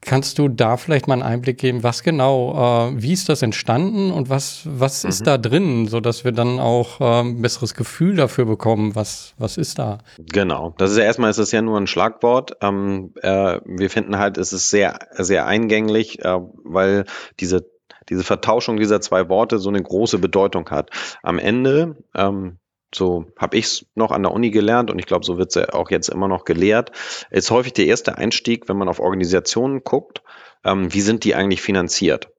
Kannst 0.02 0.38
du 0.38 0.48
da 0.48 0.78
vielleicht 0.78 1.08
mal 1.08 1.14
einen 1.14 1.22
Einblick 1.22 1.58
geben, 1.58 1.82
was 1.82 2.02
genau, 2.02 2.88
äh, 2.88 3.02
wie 3.02 3.12
ist 3.12 3.28
das 3.28 3.42
entstanden 3.42 4.10
und 4.10 4.30
was, 4.30 4.62
was 4.64 5.04
mhm. 5.04 5.10
ist 5.10 5.26
da 5.26 5.36
drin, 5.36 5.88
sodass 5.88 6.24
wir 6.24 6.32
dann 6.32 6.58
auch 6.58 7.02
äh, 7.02 7.20
ein 7.20 7.42
besseres 7.42 7.74
Gefühl 7.74 8.16
dafür 8.16 8.46
bekommen, 8.46 8.94
was, 8.94 9.34
was 9.36 9.58
ist 9.58 9.78
da? 9.78 9.98
Genau, 10.18 10.74
das 10.78 10.92
ist 10.92 10.96
ja 10.96 11.04
erstmal, 11.04 11.28
ist 11.28 11.36
es 11.36 11.52
ja 11.52 11.60
nur 11.60 11.78
ein 11.78 11.86
Schlagwort. 11.86 12.56
Ähm, 12.62 13.12
äh, 13.20 13.60
wir 13.66 13.90
finden 13.90 14.16
halt, 14.16 14.38
es 14.38 14.54
ist 14.54 14.70
sehr, 14.70 15.00
sehr 15.12 15.46
eingänglich, 15.46 16.24
äh, 16.24 16.38
weil 16.64 17.04
diese 17.38 17.66
diese 18.08 18.24
Vertauschung 18.24 18.76
dieser 18.76 19.00
zwei 19.00 19.28
Worte 19.28 19.58
so 19.58 19.68
eine 19.68 19.82
große 19.82 20.18
Bedeutung 20.18 20.68
hat. 20.70 20.90
Am 21.22 21.38
Ende 21.38 21.96
ähm, 22.14 22.58
so 22.94 23.26
habe 23.36 23.56
ich 23.56 23.64
es 23.66 23.86
noch 23.94 24.10
an 24.10 24.22
der 24.22 24.32
Uni 24.32 24.50
gelernt 24.50 24.90
und 24.90 24.98
ich 24.98 25.06
glaube, 25.06 25.24
so 25.24 25.38
wird 25.38 25.50
es 25.50 25.54
ja 25.54 25.72
auch 25.72 25.90
jetzt 25.90 26.08
immer 26.08 26.28
noch 26.28 26.44
gelehrt, 26.44 26.92
ist 27.30 27.50
häufig 27.50 27.72
der 27.72 27.86
erste 27.86 28.18
Einstieg, 28.18 28.68
wenn 28.68 28.76
man 28.76 28.88
auf 28.88 29.00
Organisationen 29.00 29.84
guckt, 29.84 30.22
ähm, 30.64 30.92
wie 30.92 31.00
sind 31.00 31.24
die 31.24 31.34
eigentlich 31.34 31.62
finanziert? 31.62 32.30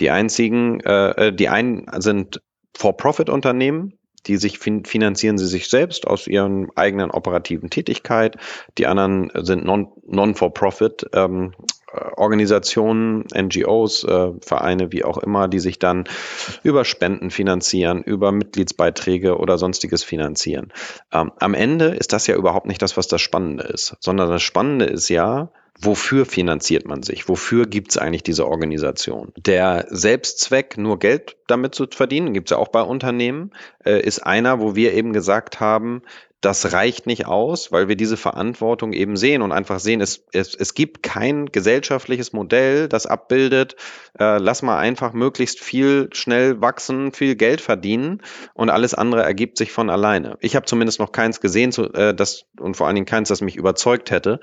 Die 0.00 0.10
einzigen, 0.10 0.80
äh, 0.80 1.28
äh 1.28 1.32
die 1.32 1.48
einen 1.48 1.86
sind 2.00 2.42
For-Profit-Unternehmen, 2.76 3.98
die 4.26 4.36
sich 4.36 4.58
fin 4.58 4.84
finanzieren 4.84 5.38
sie 5.38 5.46
sich 5.46 5.68
selbst 5.68 6.06
aus 6.06 6.26
ihren 6.26 6.68
eigenen 6.76 7.10
operativen 7.10 7.70
Tätigkeit. 7.70 8.36
Die 8.78 8.86
anderen 8.86 9.30
sind 9.42 9.64
non-for-profit 9.64 11.10
ähm, 11.12 11.52
Organisationen, 11.92 13.26
NGOs, 13.34 14.04
äh, 14.04 14.32
Vereine, 14.40 14.92
wie 14.92 15.04
auch 15.04 15.18
immer, 15.18 15.48
die 15.48 15.60
sich 15.60 15.78
dann 15.78 16.04
über 16.62 16.84
Spenden 16.84 17.30
finanzieren, 17.30 18.02
über 18.02 18.32
Mitgliedsbeiträge 18.32 19.36
oder 19.36 19.58
sonstiges 19.58 20.02
finanzieren. 20.02 20.72
Ähm, 21.12 21.32
am 21.38 21.54
Ende 21.54 21.86
ist 21.88 22.12
das 22.12 22.26
ja 22.26 22.34
überhaupt 22.34 22.66
nicht 22.66 22.80
das, 22.80 22.96
was 22.96 23.08
das 23.08 23.20
Spannende 23.20 23.64
ist, 23.64 23.96
sondern 24.00 24.30
das 24.30 24.42
Spannende 24.42 24.86
ist 24.86 25.08
ja, 25.10 25.50
wofür 25.80 26.26
finanziert 26.26 26.86
man 26.86 27.02
sich? 27.02 27.28
Wofür 27.28 27.66
gibt 27.66 27.90
es 27.90 27.98
eigentlich 27.98 28.22
diese 28.22 28.46
Organisation? 28.46 29.32
Der 29.36 29.86
Selbstzweck, 29.90 30.78
nur 30.78 30.98
Geld 30.98 31.36
damit 31.46 31.74
zu 31.74 31.86
verdienen, 31.90 32.34
gibt 32.34 32.48
es 32.48 32.56
ja 32.56 32.58
auch 32.58 32.68
bei 32.68 32.82
Unternehmen, 32.82 33.52
äh, 33.84 34.00
ist 34.00 34.20
einer, 34.20 34.60
wo 34.60 34.74
wir 34.74 34.92
eben 34.94 35.12
gesagt 35.12 35.60
haben, 35.60 36.02
das 36.42 36.72
reicht 36.72 37.06
nicht 37.06 37.26
aus, 37.26 37.70
weil 37.70 37.88
wir 37.88 37.94
diese 37.96 38.16
Verantwortung 38.16 38.92
eben 38.92 39.16
sehen 39.16 39.42
und 39.42 39.52
einfach 39.52 39.78
sehen, 39.78 40.00
es, 40.00 40.26
es, 40.32 40.54
es 40.56 40.74
gibt 40.74 41.02
kein 41.02 41.46
gesellschaftliches 41.46 42.32
Modell, 42.32 42.88
das 42.88 43.06
abbildet, 43.06 43.76
äh, 44.18 44.38
lass 44.38 44.60
mal 44.60 44.78
einfach 44.78 45.12
möglichst 45.12 45.60
viel 45.60 46.10
schnell 46.12 46.60
wachsen, 46.60 47.12
viel 47.12 47.36
Geld 47.36 47.60
verdienen 47.60 48.22
und 48.54 48.70
alles 48.70 48.92
andere 48.92 49.22
ergibt 49.22 49.56
sich 49.56 49.70
von 49.70 49.88
alleine. 49.88 50.36
Ich 50.40 50.56
habe 50.56 50.66
zumindest 50.66 50.98
noch 50.98 51.12
keins 51.12 51.40
gesehen, 51.40 51.70
zu, 51.70 51.84
äh, 51.92 52.12
das, 52.12 52.44
und 52.58 52.76
vor 52.76 52.88
allen 52.88 52.96
Dingen 52.96 53.06
keins, 53.06 53.28
das 53.28 53.40
mich 53.40 53.54
überzeugt 53.54 54.10
hätte. 54.10 54.40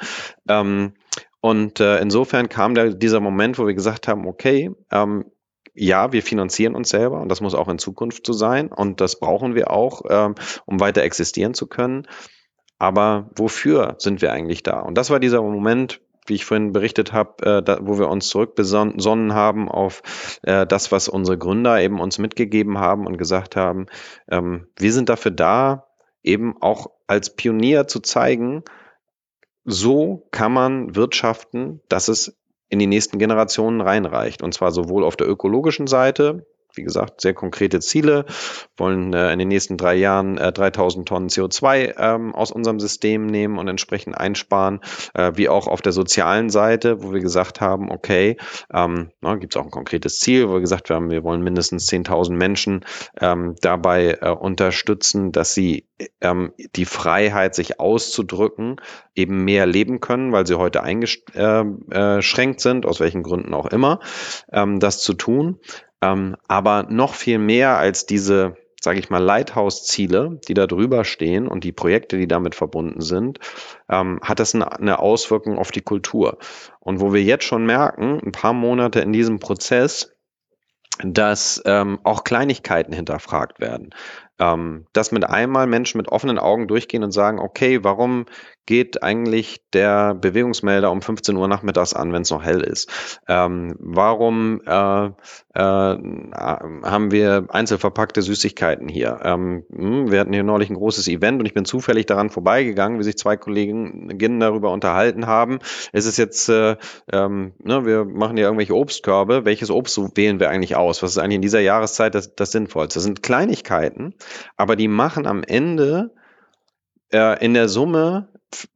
Ähm, 0.48 0.94
und 1.42 1.82
äh, 1.82 2.00
insofern 2.00 2.48
kam 2.48 2.76
da 2.76 2.88
dieser 2.88 3.20
Moment, 3.20 3.60
wo 3.60 3.68
wir 3.68 3.74
gesagt 3.74 4.08
haben, 4.08 4.26
okay, 4.26 4.72
ähm, 4.90 5.26
ja, 5.80 6.12
wir 6.12 6.22
finanzieren 6.22 6.76
uns 6.76 6.90
selber 6.90 7.22
und 7.22 7.30
das 7.30 7.40
muss 7.42 7.56
auch 7.56 7.70
in 7.70 7.80
Zukunft 7.80 8.26
so 8.26 8.34
sein 8.34 8.72
und 8.72 9.00
das 9.00 9.20
brauchen 9.20 9.56
wir 9.56 9.72
auch, 9.72 10.02
ähm, 10.10 10.36
um 10.66 10.80
weiter 10.80 11.04
existieren 11.04 11.54
zu 11.54 11.68
können. 11.68 12.06
Aber 12.78 13.30
wofür 13.36 13.96
sind 13.98 14.22
wir 14.22 14.32
eigentlich 14.32 14.64
da? 14.64 14.82
Und 14.82 14.98
das 14.98 15.10
war 15.10 15.20
dieser 15.20 15.42
Moment, 15.42 16.02
wie 16.26 16.36
ich 16.36 16.46
vorhin 16.46 16.74
berichtet 16.74 17.14
habe, 17.14 17.64
äh, 17.66 17.78
wo 17.82 17.98
wir 17.98 18.10
uns 18.10 18.28
zurückbesonnen 18.28 19.34
haben 19.34 19.70
auf 19.70 20.02
äh, 20.44 20.68
das, 20.68 20.92
was 20.92 21.08
unsere 21.08 21.38
Gründer 21.38 21.80
eben 21.80 22.00
uns 22.00 22.20
mitgegeben 22.20 22.78
haben 22.78 23.08
und 23.08 23.18
gesagt 23.18 23.56
haben, 23.56 23.88
ähm, 24.30 24.68
wir 24.78 24.92
sind 24.92 25.10
dafür 25.10 25.32
da, 25.32 25.88
eben 26.24 26.62
auch 26.62 26.92
als 27.08 27.36
Pionier 27.36 27.88
zu 27.88 28.02
zeigen, 28.02 28.64
so 29.64 30.28
kann 30.32 30.52
man 30.52 30.96
wirtschaften, 30.96 31.82
dass 31.88 32.10
es 32.10 32.38
in 32.70 32.80
die 32.80 32.88
nächsten 32.88 33.18
Generationen 33.18 33.82
reinreicht. 33.82 34.42
Und 34.42 34.54
zwar 34.54 34.72
sowohl 34.72 35.04
auf 35.04 35.16
der 35.16 35.28
ökologischen 35.28 35.88
Seite, 35.88 36.46
wie 36.74 36.84
gesagt, 36.84 37.22
sehr 37.22 37.34
konkrete 37.34 37.80
Ziele, 37.80 38.26
wollen 38.78 39.14
äh, 39.14 39.32
in 39.34 39.40
den 39.40 39.48
nächsten 39.48 39.78
drei 39.78 39.96
Jahren 39.96 40.38
äh, 40.38 40.52
3000 40.52 41.08
Tonnen 41.08 41.30
CO2 41.30 41.96
ähm, 41.98 42.36
aus 42.36 42.52
unserem 42.52 42.80
System 42.80 43.26
nehmen 43.26 43.58
und 43.58 43.68
entsprechend 43.68 44.18
einsparen, 44.18 44.80
äh, 45.14 45.32
wie 45.36 45.50
auch 45.50 45.68
auf 45.68 45.82
der 45.82 45.92
sozialen 45.92 46.50
Seite, 46.50 47.04
wo 47.04 47.14
wir 47.14 47.22
gesagt 47.22 47.62
haben, 47.62 47.92
okay, 47.92 48.38
ähm, 48.74 49.12
gibt 49.40 49.56
es 49.56 49.60
auch 49.60 49.66
ein 49.66 49.72
konkretes 49.72 50.20
Ziel, 50.20 50.50
wo 50.50 50.54
wir 50.54 50.62
gesagt 50.62 50.90
haben, 50.90 51.10
wir 51.10 51.24
wollen 51.24 51.42
mindestens 51.42 51.88
10.000 51.90 52.34
Menschen 52.34 52.86
ähm, 53.20 53.56
dabei 53.62 54.18
äh, 54.22 54.30
unterstützen, 54.30 55.32
dass 55.32 55.54
sie 55.54 55.86
ähm, 56.22 56.54
die 56.76 56.86
Freiheit, 56.86 57.56
sich 57.56 57.80
auszudrücken, 57.80 58.78
eben 59.16 59.44
mehr 59.44 59.66
leben 59.66 60.00
können, 60.00 60.32
weil 60.32 60.48
sie 60.48 60.56
heute 60.56 60.84
eingeschränkt 60.84 61.36
äh, 61.96 62.44
äh, 62.44 62.60
sind, 62.60 62.86
aus 62.86 63.00
welchen 63.00 63.24
Gründen 63.24 63.54
auch 63.54 63.68
immer, 63.68 64.00
ähm, 64.52 64.80
das 64.80 65.02
zu 65.02 65.14
tun. 65.14 65.60
Ähm, 66.02 66.36
aber 66.48 66.84
noch 66.84 67.14
viel 67.14 67.40
mehr 67.40 67.78
als 67.78 68.06
diese, 68.06 68.56
sage 68.82 69.00
ich 69.00 69.10
mal, 69.10 69.22
Lighthouse-Ziele, 69.22 70.40
die 70.48 70.54
da 70.54 70.68
drüber 70.68 71.04
stehen 71.04 71.48
und 71.48 71.64
die 71.64 71.72
Projekte, 71.72 72.18
die 72.18 72.28
damit 72.28 72.56
verbunden 72.56 73.02
sind, 73.02 73.40
ähm, 73.90 74.20
hat 74.24 74.40
das 74.40 74.56
eine, 74.56 75.00
Auswirkung 75.00 75.58
auf 75.58 75.72
die 75.72 75.82
Kultur. 75.82 76.38
Und 76.80 77.02
wo 77.02 77.14
wir 77.14 77.22
jetzt 77.22 77.44
schon 77.44 77.66
merken, 77.66 78.22
ein 78.26 78.32
paar 78.32 78.54
Monate 78.54 79.02
in 79.02 79.12
diesem 79.12 79.40
Prozess, 79.40 80.16
dass 81.04 81.62
ähm, 81.66 82.00
auch 82.04 82.24
Kleinigkeiten 82.24 82.94
hinterfragt 82.94 83.60
werden. 83.60 83.92
Ähm, 84.38 84.86
dass 84.94 85.12
mit 85.12 85.26
einmal 85.26 85.68
Menschen 85.68 85.98
mit 85.98 86.10
offenen 86.10 86.40
Augen 86.40 86.68
durchgehen 86.68 87.04
und 87.04 87.12
sagen, 87.12 87.40
okay, 87.40 87.84
warum 87.84 88.26
geht 88.66 89.02
eigentlich 89.02 89.62
der 89.74 90.14
Bewegungsmelder 90.14 90.92
um 90.92 91.02
15 91.02 91.36
Uhr 91.36 91.48
nachmittags 91.48 91.94
an, 91.94 92.14
wenn 92.14 92.22
es 92.22 92.30
noch 92.30 92.44
hell 92.44 92.62
ist? 92.62 93.20
Ähm, 93.28 93.76
warum 93.80 94.62
äh, 94.66 95.06
äh, 95.06 95.12
haben 95.56 97.12
wir 97.12 97.48
einzelverpackte 97.50 98.22
Süßigkeiten 98.22 98.88
hier? 98.88 99.20
Ähm, 99.24 99.66
hm, 99.74 100.12
wir 100.12 100.20
hatten 100.20 100.34
hier 100.34 100.44
neulich 100.44 100.70
ein 100.70 100.76
großes 100.76 101.08
Event 101.08 101.40
und 101.40 101.46
ich 101.46 101.54
bin 101.54 101.66
zufällig 101.66 102.06
daran 102.06 102.30
vorbeigegangen, 102.30 103.00
wie 103.00 103.04
sich 103.04 103.18
zwei 103.18 103.38
Kolleginnen 103.38 104.40
darüber 104.40 104.72
unterhalten 104.72 105.26
haben. 105.28 105.60
Es 105.92 106.06
ist 106.06 106.18
jetzt, 106.18 106.50
äh, 106.50 106.78
ähm, 107.12 107.54
ne, 107.64 107.86
wir 107.86 108.06
machen 108.06 108.38
hier 108.38 108.46
irgendwelche 108.46 108.76
Obstkörbe. 108.76 109.46
Welches 109.46 109.72
Obst 109.72 110.00
wählen 110.16 110.40
wir 110.40 110.50
eigentlich 110.50 110.76
aus? 110.76 111.02
Was 111.02 111.12
ist 111.12 111.18
eigentlich 111.18 111.36
in 111.36 111.42
dieser 111.42 111.62
Jahreszeit 111.62 112.16
das, 112.16 112.36
das 112.36 112.52
Sinnvollste? 112.52 112.98
Das 112.98 113.04
sind 113.04 113.24
Kleinigkeiten, 113.24 114.14
aber 114.58 114.76
die 114.76 114.88
machen 114.88 115.26
am 115.26 115.44
Ende 115.44 116.12
äh, 117.12 117.44
in 117.44 117.54
der 117.54 117.70
Summe 117.70 118.28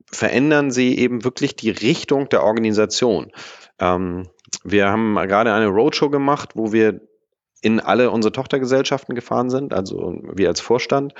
verändern 0.05 0.71
sie 0.71 0.97
eben 0.97 1.23
wirklich 1.23 1.55
die 1.55 1.71
Richtung 1.71 2.29
der 2.29 2.43
Organisation. 2.43 3.31
Ähm, 3.79 4.29
wir 4.63 4.89
haben 4.89 5.15
gerade 5.15 5.53
eine 5.53 5.67
Roadshow 5.67 6.09
gemacht, 6.09 6.51
wo 6.55 6.71
wir 6.71 7.01
in 7.61 7.79
alle 7.79 8.11
unsere 8.11 8.33
Tochtergesellschaften 8.33 9.15
gefahren 9.15 9.49
sind, 9.49 9.73
also 9.73 10.19
wir 10.33 10.49
als 10.49 10.59
Vorstand, 10.59 11.13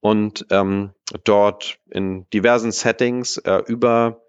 und 0.00 0.46
ähm, 0.50 0.90
dort 1.24 1.78
in 1.90 2.28
diversen 2.30 2.70
Settings 2.70 3.38
äh, 3.38 3.62
über 3.66 4.20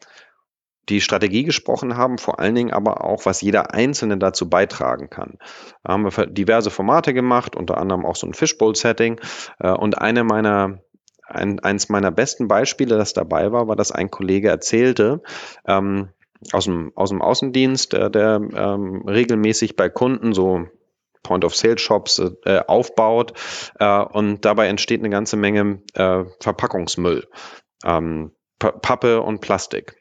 die 0.90 1.02
Strategie 1.02 1.44
gesprochen 1.44 1.98
haben, 1.98 2.18
vor 2.18 2.40
allen 2.40 2.56
Dingen 2.56 2.72
aber 2.72 3.04
auch, 3.04 3.26
was 3.26 3.42
jeder 3.42 3.74
Einzelne 3.74 4.18
dazu 4.18 4.50
beitragen 4.50 5.10
kann. 5.10 5.38
Da 5.84 5.94
haben 5.94 6.06
wir 6.06 6.26
diverse 6.28 6.72
Formate 6.72 7.14
gemacht, 7.14 7.56
unter 7.58 7.78
anderem 7.78 8.06
auch 8.06 8.16
so 8.16 8.26
ein 8.26 8.34
Fishbowl-Setting. 8.34 9.20
Äh, 9.60 9.72
und 9.72 9.98
eine 9.98 10.24
meiner 10.24 10.80
ein, 11.28 11.60
eins 11.60 11.90
meiner 11.90 12.12
besten 12.12 12.48
Beispiele, 12.48 12.98
das 12.98 13.14
dabei 13.14 13.52
war, 13.52 13.68
war, 13.68 13.76
dass 13.76 13.92
ein 13.92 14.10
Kollege 14.10 14.50
erzählte, 14.50 15.22
ähm, 15.66 16.10
aus, 16.52 16.66
dem, 16.66 16.92
aus 16.96 17.10
dem 17.10 17.22
Außendienst, 17.22 17.94
der, 17.94 18.10
der 18.10 18.36
ähm, 18.36 19.04
regelmäßig 19.08 19.76
bei 19.76 19.90
Kunden 19.90 20.34
so 20.34 20.68
Point-of-Sale-Shops 21.24 22.22
äh, 22.46 22.62
aufbaut 22.68 23.34
äh, 23.80 24.00
und 24.02 24.46
dabei 24.46 24.68
entsteht 24.68 25.02
eine 25.02 25.10
ganze 25.10 25.36
Menge 25.36 25.82
äh, 25.94 26.24
Verpackungsmüll, 26.40 27.28
ähm, 27.84 28.32
Pappe 28.60 29.22
und 29.22 29.42
Plastik. 29.42 29.96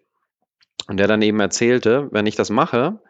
Und 0.88 0.98
der 0.98 1.08
dann 1.08 1.22
eben 1.22 1.40
erzählte, 1.40 2.08
wenn 2.12 2.26
ich 2.26 2.36
das 2.36 2.50
mache, 2.50 3.00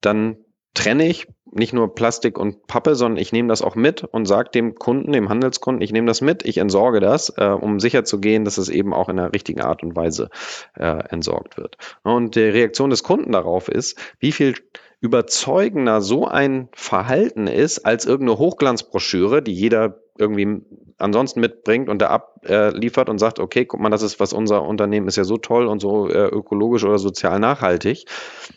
dann 0.00 0.36
trenne 0.74 1.06
ich 1.06 1.26
nicht 1.50 1.72
nur 1.72 1.94
Plastik 1.94 2.38
und 2.38 2.66
Pappe, 2.66 2.94
sondern 2.94 3.20
ich 3.20 3.32
nehme 3.32 3.48
das 3.48 3.62
auch 3.62 3.74
mit 3.74 4.04
und 4.04 4.26
sage 4.26 4.50
dem 4.50 4.74
Kunden, 4.74 5.12
dem 5.12 5.28
Handelskunden, 5.28 5.82
ich 5.82 5.92
nehme 5.92 6.06
das 6.06 6.20
mit, 6.20 6.44
ich 6.44 6.58
entsorge 6.58 7.00
das, 7.00 7.32
äh, 7.36 7.46
um 7.46 7.80
sicher 7.80 8.04
zu 8.04 8.20
gehen, 8.20 8.44
dass 8.44 8.58
es 8.58 8.68
eben 8.68 8.92
auch 8.92 9.08
in 9.08 9.16
der 9.16 9.32
richtigen 9.32 9.60
Art 9.60 9.82
und 9.82 9.96
Weise 9.96 10.30
äh, 10.76 11.08
entsorgt 11.08 11.56
wird. 11.56 11.76
Und 12.02 12.36
die 12.36 12.40
Reaktion 12.40 12.90
des 12.90 13.02
Kunden 13.02 13.32
darauf 13.32 13.68
ist, 13.68 13.98
wie 14.18 14.32
viel 14.32 14.54
überzeugender 15.00 16.00
so 16.00 16.26
ein 16.26 16.68
Verhalten 16.72 17.46
ist 17.46 17.86
als 17.86 18.04
irgendeine 18.04 18.38
Hochglanzbroschüre, 18.38 19.42
die 19.42 19.52
jeder 19.52 20.00
irgendwie 20.18 20.62
ansonsten 20.98 21.40
mitbringt 21.40 21.88
und 21.88 22.02
da 22.02 22.08
abliefert 22.08 23.08
und 23.08 23.18
sagt, 23.18 23.38
okay, 23.38 23.64
guck 23.64 23.80
mal, 23.80 23.90
das 23.90 24.02
ist 24.02 24.20
was 24.20 24.32
unser 24.32 24.62
Unternehmen 24.62 25.08
ist 25.08 25.16
ja 25.16 25.24
so 25.24 25.36
toll 25.36 25.66
und 25.66 25.80
so 25.80 26.08
äh, 26.08 26.26
ökologisch 26.26 26.84
oder 26.84 26.98
sozial 26.98 27.38
nachhaltig. 27.38 28.04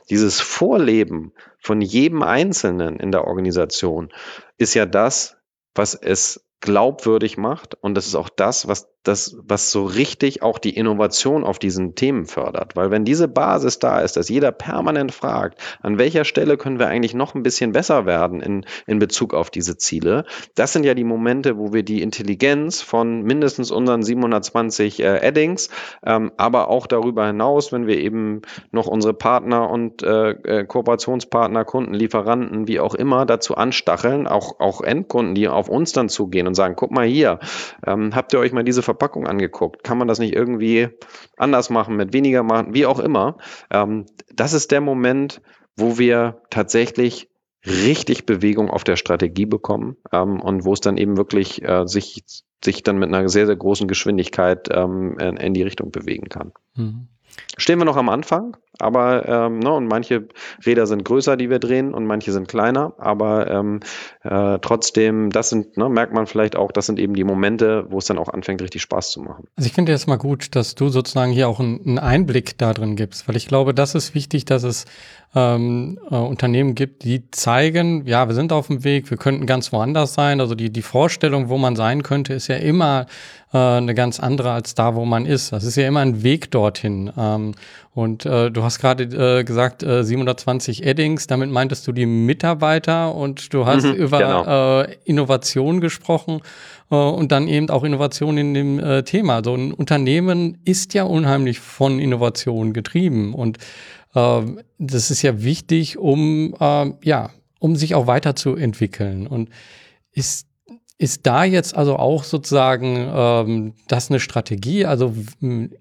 Dieses 0.09 0.41
Vorleben 0.41 1.33
von 1.59 1.81
jedem 1.81 2.23
Einzelnen 2.23 2.99
in 2.99 3.11
der 3.11 3.25
Organisation 3.25 4.11
ist 4.57 4.73
ja 4.73 4.85
das, 4.85 5.37
was 5.75 5.93
es 5.93 6.43
glaubwürdig 6.61 7.37
macht 7.37 7.75
und 7.81 7.95
das 7.95 8.07
ist 8.07 8.15
auch 8.15 8.29
das, 8.29 8.67
was 8.67 8.91
das, 9.03 9.35
was 9.43 9.71
so 9.71 9.83
richtig 9.83 10.43
auch 10.43 10.59
die 10.59 10.75
Innovation 10.75 11.43
auf 11.43 11.57
diesen 11.57 11.95
Themen 11.95 12.25
fördert. 12.25 12.75
Weil 12.75 12.91
wenn 12.91 13.03
diese 13.03 13.27
Basis 13.27 13.79
da 13.79 13.99
ist, 13.99 14.15
dass 14.15 14.29
jeder 14.29 14.51
permanent 14.51 15.11
fragt, 15.11 15.59
an 15.81 15.97
welcher 15.97 16.23
Stelle 16.23 16.57
können 16.57 16.77
wir 16.77 16.87
eigentlich 16.87 17.15
noch 17.15 17.33
ein 17.33 17.41
bisschen 17.41 17.71
besser 17.71 18.05
werden 18.05 18.41
in, 18.41 18.65
in 18.85 18.99
Bezug 18.99 19.33
auf 19.33 19.49
diese 19.49 19.77
Ziele, 19.77 20.25
das 20.55 20.73
sind 20.73 20.85
ja 20.85 20.93
die 20.93 21.03
Momente, 21.03 21.57
wo 21.57 21.73
wir 21.73 21.83
die 21.83 22.01
Intelligenz 22.01 22.81
von 22.81 23.23
mindestens 23.23 23.71
unseren 23.71 24.03
720 24.03 24.99
äh, 24.99 25.27
Addings, 25.27 25.69
ähm, 26.05 26.31
aber 26.37 26.69
auch 26.69 26.85
darüber 26.85 27.25
hinaus, 27.25 27.71
wenn 27.71 27.87
wir 27.87 27.97
eben 27.97 28.41
noch 28.71 28.85
unsere 28.85 29.15
Partner 29.15 29.69
und 29.69 30.03
äh, 30.03 30.31
äh, 30.31 30.65
Kooperationspartner, 30.65 31.65
Kunden, 31.65 31.93
Lieferanten, 31.95 32.67
wie 32.67 32.79
auch 32.79 32.93
immer, 32.93 33.25
dazu 33.25 33.55
anstacheln, 33.55 34.27
auch, 34.27 34.59
auch 34.59 34.81
Endkunden, 34.81 35.33
die 35.33 35.47
auf 35.47 35.69
uns 35.69 35.91
dann 35.91 36.07
zugehen 36.09 36.47
und 36.51 36.55
sagen, 36.55 36.75
guck 36.75 36.91
mal 36.91 37.07
hier, 37.07 37.39
ähm, 37.85 38.13
habt 38.13 38.33
ihr 38.33 38.39
euch 38.39 38.51
mal 38.51 38.63
diese 38.63 38.81
Verpackung 38.81 39.25
angeguckt. 39.25 39.83
Kann 39.83 39.97
man 39.97 40.07
das 40.07 40.19
nicht 40.19 40.35
irgendwie 40.35 40.89
anders 41.37 41.69
machen, 41.69 41.95
mit 41.95 42.11
weniger 42.13 42.43
machen, 42.43 42.73
wie 42.73 42.85
auch 42.85 42.99
immer? 42.99 43.37
Ähm, 43.71 44.05
das 44.33 44.53
ist 44.53 44.71
der 44.71 44.81
Moment, 44.81 45.41
wo 45.77 45.97
wir 45.97 46.41
tatsächlich 46.49 47.29
richtig 47.65 48.25
Bewegung 48.25 48.69
auf 48.69 48.83
der 48.83 48.95
Strategie 48.95 49.45
bekommen 49.45 49.95
ähm, 50.11 50.41
und 50.41 50.65
wo 50.65 50.73
es 50.73 50.81
dann 50.81 50.97
eben 50.97 51.17
wirklich 51.17 51.63
äh, 51.63 51.87
sich, 51.87 52.23
sich 52.63 52.83
dann 52.83 52.97
mit 52.97 53.09
einer 53.09 53.29
sehr, 53.29 53.45
sehr 53.45 53.55
großen 53.55 53.87
Geschwindigkeit 53.87 54.67
ähm, 54.71 55.17
in, 55.19 55.37
in, 55.37 55.53
die 55.53 55.63
Richtung 55.63 55.91
bewegen 55.91 56.27
kann. 56.27 56.51
Mhm. 56.75 57.07
Stehen 57.57 57.79
wir 57.79 57.85
noch 57.85 57.97
am 57.97 58.09
Anfang, 58.09 58.57
aber 58.79 59.27
ähm, 59.27 59.59
ne, 59.59 59.71
und 59.71 59.87
manche 59.87 60.27
Räder 60.65 60.87
sind 60.87 61.05
größer, 61.05 61.37
die 61.37 61.49
wir 61.49 61.59
drehen, 61.59 61.93
und 61.93 62.05
manche 62.05 62.31
sind 62.31 62.47
kleiner, 62.47 62.93
aber 62.97 63.49
ähm, 63.51 63.81
äh, 64.23 64.57
trotzdem, 64.61 65.29
das 65.29 65.49
sind, 65.49 65.77
ne, 65.77 65.89
merkt 65.89 66.13
man 66.13 66.27
vielleicht 66.27 66.55
auch, 66.55 66.71
das 66.71 66.85
sind 66.85 66.97
eben 66.97 67.13
die 67.13 67.23
Momente, 67.23 67.85
wo 67.89 67.97
es 67.97 68.05
dann 68.05 68.17
auch 68.17 68.29
anfängt, 68.29 68.61
richtig 68.61 68.81
Spaß 68.81 69.11
zu 69.11 69.21
machen. 69.21 69.47
Also 69.55 69.67
ich 69.67 69.73
finde 69.73 69.91
jetzt 69.91 70.07
mal 70.07 70.17
gut, 70.17 70.55
dass 70.55 70.75
du 70.75 70.89
sozusagen 70.89 71.31
hier 71.31 71.47
auch 71.47 71.59
einen 71.59 71.99
Einblick 71.99 72.57
da 72.57 72.73
drin 72.73 72.95
gibst, 72.95 73.27
weil 73.27 73.35
ich 73.35 73.47
glaube, 73.47 73.73
das 73.73 73.95
ist 73.95 74.15
wichtig, 74.15 74.45
dass 74.45 74.63
es 74.63 74.85
ähm, 75.33 75.97
äh, 76.09 76.15
Unternehmen 76.15 76.75
gibt, 76.75 77.03
die 77.03 77.29
zeigen, 77.31 78.05
ja, 78.05 78.27
wir 78.27 78.35
sind 78.35 78.51
auf 78.51 78.67
dem 78.67 78.83
Weg, 78.83 79.09
wir 79.09 79.17
könnten 79.17 79.45
ganz 79.45 79.71
woanders 79.71 80.13
sein. 80.13 80.41
Also 80.41 80.55
die, 80.55 80.69
die 80.69 80.81
Vorstellung, 80.81 81.49
wo 81.49 81.57
man 81.57 81.75
sein 81.75 82.03
könnte, 82.03 82.33
ist 82.33 82.47
ja 82.47 82.57
immer 82.57 83.05
äh, 83.53 83.57
eine 83.57 83.93
ganz 83.93 84.19
andere 84.19 84.51
als 84.51 84.75
da, 84.75 84.95
wo 84.95 85.05
man 85.05 85.25
ist. 85.25 85.53
Das 85.53 85.63
ist 85.63 85.77
ja 85.77 85.87
immer 85.87 86.01
ein 86.01 86.23
Weg 86.23 86.51
dorthin. 86.51 87.11
Ähm, 87.17 87.53
und 87.93 88.25
äh, 88.25 88.49
du 88.49 88.63
hast 88.63 88.79
gerade 88.79 89.03
äh, 89.03 89.43
gesagt, 89.43 89.83
äh, 89.83 90.03
720 90.03 90.85
Eddings, 90.85 91.27
damit 91.27 91.49
meintest 91.49 91.85
du 91.87 91.91
die 91.91 92.05
Mitarbeiter 92.05 93.13
und 93.13 93.53
du 93.53 93.65
hast 93.65 93.83
mhm, 93.83 93.93
über 93.93 94.17
genau. 94.19 94.81
äh, 94.81 94.95
Innovation 95.03 95.81
gesprochen 95.81 96.39
äh, 96.89 96.95
und 96.95 97.31
dann 97.31 97.47
eben 97.47 97.69
auch 97.69 97.83
Innovation 97.83 98.37
in 98.37 98.53
dem 98.53 98.79
äh, 98.79 99.03
Thema. 99.03 99.41
So 99.43 99.55
ein 99.55 99.73
Unternehmen 99.73 100.59
ist 100.63 100.93
ja 100.93 101.03
unheimlich 101.03 101.59
von 101.59 101.99
Innovation 101.99 102.71
getrieben 102.71 103.33
und 103.33 103.57
ähm, 104.15 104.61
das 104.77 105.11
ist 105.11 105.21
ja 105.21 105.41
wichtig, 105.43 105.97
um, 105.97 106.55
äh, 106.59 106.91
ja, 107.03 107.29
um 107.59 107.75
sich 107.75 107.95
auch 107.95 108.07
weiterzuentwickeln. 108.07 109.27
Und 109.27 109.49
ist, 110.13 110.47
ist 111.01 111.25
da 111.25 111.43
jetzt 111.43 111.75
also 111.75 111.95
auch 111.95 112.23
sozusagen 112.23 113.09
ähm, 113.11 113.73
das 113.87 114.11
eine 114.11 114.19
Strategie, 114.19 114.85
also 114.85 115.15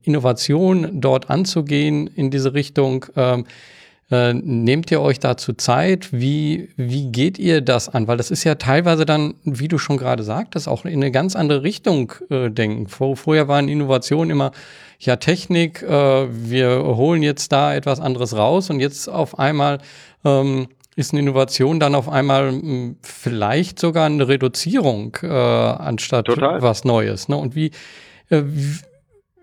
Innovation 0.02 0.98
dort 0.98 1.28
anzugehen 1.28 2.06
in 2.06 2.30
diese 2.30 2.54
Richtung? 2.54 3.04
Ähm, 3.16 3.44
äh, 4.10 4.32
nehmt 4.32 4.90
ihr 4.90 5.02
euch 5.02 5.20
dazu 5.20 5.52
Zeit? 5.52 6.08
Wie, 6.10 6.70
wie 6.76 7.12
geht 7.12 7.38
ihr 7.38 7.60
das 7.60 7.90
an? 7.90 8.08
Weil 8.08 8.16
das 8.16 8.30
ist 8.30 8.44
ja 8.44 8.54
teilweise 8.54 9.04
dann, 9.04 9.34
wie 9.44 9.68
du 9.68 9.76
schon 9.76 9.98
gerade 9.98 10.22
sagtest, 10.22 10.66
auch 10.66 10.86
in 10.86 10.94
eine 10.94 11.10
ganz 11.10 11.36
andere 11.36 11.62
Richtung 11.64 12.14
äh, 12.30 12.48
denken. 12.50 12.88
Vor, 12.88 13.14
vorher 13.14 13.46
waren 13.46 13.68
Innovationen 13.68 14.30
immer, 14.30 14.52
ja, 15.00 15.16
Technik, 15.16 15.82
äh, 15.82 16.28
wir 16.30 16.82
holen 16.96 17.22
jetzt 17.22 17.52
da 17.52 17.74
etwas 17.74 18.00
anderes 18.00 18.34
raus 18.34 18.70
und 18.70 18.80
jetzt 18.80 19.06
auf 19.06 19.38
einmal 19.38 19.80
ähm, 20.24 20.68
ist 20.96 21.12
eine 21.12 21.20
Innovation 21.20 21.80
dann 21.80 21.94
auf 21.94 22.08
einmal 22.08 22.50
hm, 22.50 22.96
vielleicht 23.02 23.78
sogar 23.78 24.06
eine 24.06 24.28
Reduzierung 24.28 25.16
äh, 25.22 25.28
anstatt 25.28 26.26
Total. 26.26 26.62
was 26.62 26.84
Neues. 26.84 27.28
Ne? 27.28 27.36
Und 27.36 27.54
wie, 27.54 27.70
äh, 28.28 28.42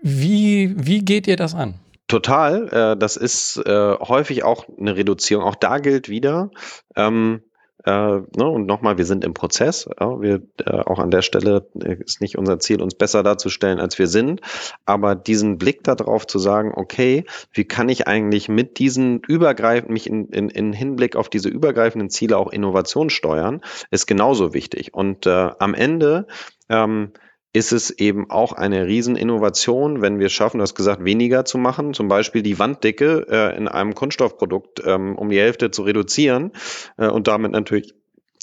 wie, 0.02 0.74
wie 0.76 1.00
geht 1.00 1.26
ihr 1.26 1.36
das 1.36 1.54
an? 1.54 1.74
Total. 2.06 2.68
Äh, 2.68 2.96
das 2.96 3.16
ist 3.16 3.58
äh, 3.58 3.94
häufig 3.98 4.42
auch 4.44 4.66
eine 4.78 4.96
Reduzierung. 4.96 5.44
Auch 5.44 5.54
da 5.54 5.78
gilt 5.78 6.08
wieder, 6.08 6.50
ähm, 6.96 7.42
äh, 7.84 7.90
ne, 7.90 8.48
und 8.48 8.66
nochmal, 8.66 8.98
wir 8.98 9.04
sind 9.04 9.24
im 9.24 9.34
Prozess. 9.34 9.88
Ja, 10.00 10.20
wir, 10.20 10.42
äh, 10.64 10.70
auch 10.70 10.98
an 10.98 11.10
der 11.10 11.22
Stelle 11.22 11.68
äh, 11.80 11.96
ist 12.04 12.20
nicht 12.20 12.36
unser 12.36 12.58
Ziel, 12.58 12.82
uns 12.82 12.94
besser 12.94 13.22
darzustellen, 13.22 13.78
als 13.78 13.98
wir 13.98 14.08
sind. 14.08 14.40
Aber 14.84 15.14
diesen 15.14 15.58
Blick 15.58 15.84
darauf 15.84 16.26
zu 16.26 16.38
sagen, 16.38 16.72
okay, 16.74 17.24
wie 17.52 17.64
kann 17.64 17.88
ich 17.88 18.08
eigentlich 18.08 18.48
mit 18.48 18.78
diesen 18.78 19.20
übergreifend, 19.20 19.90
mich 19.90 20.08
in, 20.08 20.28
in, 20.28 20.48
in 20.48 20.72
Hinblick 20.72 21.14
auf 21.14 21.28
diese 21.28 21.48
übergreifenden 21.48 22.10
Ziele 22.10 22.36
auch 22.36 22.50
Innovation 22.50 23.10
steuern, 23.10 23.60
ist 23.90 24.06
genauso 24.06 24.54
wichtig. 24.54 24.92
Und 24.94 25.26
äh, 25.26 25.50
am 25.58 25.74
Ende 25.74 26.26
ähm, 26.68 27.12
ist 27.52 27.72
es 27.72 27.90
eben 27.90 28.30
auch 28.30 28.52
eine 28.52 28.86
Rieseninnovation, 28.86 30.02
wenn 30.02 30.18
wir 30.18 30.26
es 30.26 30.32
schaffen, 30.32 30.58
du 30.58 30.62
hast 30.62 30.74
gesagt, 30.74 31.04
weniger 31.04 31.44
zu 31.44 31.58
machen, 31.58 31.94
zum 31.94 32.08
Beispiel 32.08 32.42
die 32.42 32.58
Wanddicke 32.58 33.26
äh, 33.28 33.56
in 33.56 33.68
einem 33.68 33.94
Kunststoffprodukt 33.94 34.82
ähm, 34.84 35.16
um 35.16 35.30
die 35.30 35.38
Hälfte 35.38 35.70
zu 35.70 35.82
reduzieren 35.82 36.52
äh, 36.98 37.08
und 37.08 37.26
damit 37.26 37.52
natürlich 37.52 37.94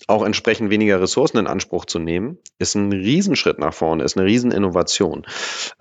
auch 0.07 0.25
entsprechend 0.25 0.69
weniger 0.69 1.01
Ressourcen 1.01 1.37
in 1.37 1.47
Anspruch 1.47 1.85
zu 1.85 1.99
nehmen, 1.99 2.37
ist 2.59 2.75
ein 2.75 2.91
Riesenschritt 2.91 3.59
nach 3.59 3.73
vorne, 3.73 4.03
ist 4.03 4.17
eine 4.17 4.25
Rieseninnovation. 4.25 5.25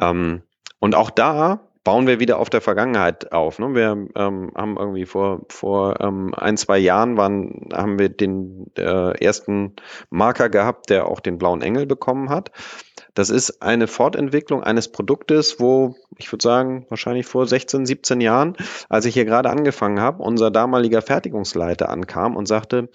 Ähm, 0.01 0.43
und 0.79 0.95
auch 0.95 1.11
da 1.11 1.69
bauen 1.85 2.07
wir 2.07 2.19
wieder 2.19 2.39
auf 2.39 2.49
der 2.49 2.63
Vergangenheit 2.63 3.33
auf. 3.33 3.59
Ne? 3.59 3.75
Wir 3.75 4.09
ähm, 4.17 4.53
haben 4.55 4.77
irgendwie 4.79 5.05
vor, 5.05 5.43
vor 5.51 6.01
ähm, 6.01 6.35
ein, 6.35 6.57
zwei 6.57 6.79
Jahren 6.79 7.19
waren, 7.19 7.69
haben 7.73 7.99
wir 7.99 8.09
den 8.09 8.71
äh, 8.77 9.23
ersten 9.23 9.75
Marker 10.09 10.49
gehabt, 10.49 10.89
der 10.89 11.07
auch 11.07 11.21
den 11.21 11.37
blauen 11.37 11.61
Engel 11.61 11.87
bekommen 11.87 12.31
hat. 12.31 12.51
Das 13.15 13.31
ist 13.31 13.63
eine 13.63 13.87
Fortentwicklung 13.87 14.63
eines 14.63 14.91
Produktes, 14.91 15.61
wo 15.61 15.97
ich 16.19 16.31
würde 16.33 16.43
sagen, 16.43 16.87
wahrscheinlich 16.89 17.27
vor 17.27 17.47
16, 17.47 17.87
17 17.87 18.21
Jahren, 18.21 18.57
als 18.89 19.05
ich 19.07 19.15
hier 19.15 19.25
gerade 19.25 19.51
angefangen 19.51 20.01
habe, 20.01 20.23
unser 20.23 20.51
damaliger 20.51 21.03
Fertigungsleiter 21.03 21.89
ankam 21.89 22.37
und 22.37 22.47
sagte, 22.47 22.89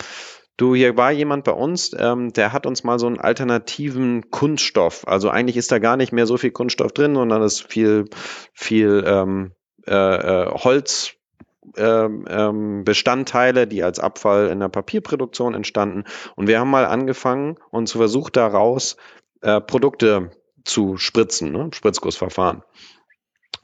Du, 0.59 0.75
hier 0.75 0.97
war 0.97 1.13
jemand 1.13 1.45
bei 1.45 1.53
uns, 1.53 1.95
ähm, 1.97 2.33
der 2.33 2.51
hat 2.51 2.65
uns 2.65 2.83
mal 2.83 2.99
so 2.99 3.07
einen 3.07 3.17
alternativen 3.17 4.29
Kunststoff. 4.29 5.07
Also 5.07 5.29
eigentlich 5.29 5.55
ist 5.55 5.71
da 5.71 5.79
gar 5.79 5.95
nicht 5.95 6.11
mehr 6.11 6.25
so 6.25 6.35
viel 6.35 6.51
Kunststoff 6.51 6.91
drin, 6.91 7.15
sondern 7.15 7.41
ist 7.43 7.61
viel, 7.71 8.09
viel 8.51 9.01
ähm, 9.07 9.53
äh, 9.87 9.93
äh 9.93 10.51
Holz. 10.51 11.13
Ähm, 11.77 12.25
ähm, 12.27 12.83
Bestandteile, 12.83 13.67
die 13.67 13.83
als 13.83 13.99
Abfall 13.99 14.47
in 14.47 14.59
der 14.59 14.69
Papierproduktion 14.69 15.53
entstanden. 15.53 16.03
Und 16.35 16.47
wir 16.47 16.59
haben 16.59 16.71
mal 16.71 16.85
angefangen 16.85 17.57
und 17.69 17.87
zu 17.87 17.99
versucht 17.99 18.35
daraus 18.35 18.97
äh, 19.41 19.61
Produkte 19.61 20.31
zu 20.65 20.97
spritzen, 20.97 21.51
ne? 21.51 21.69
Spritzgussverfahren. 21.73 22.63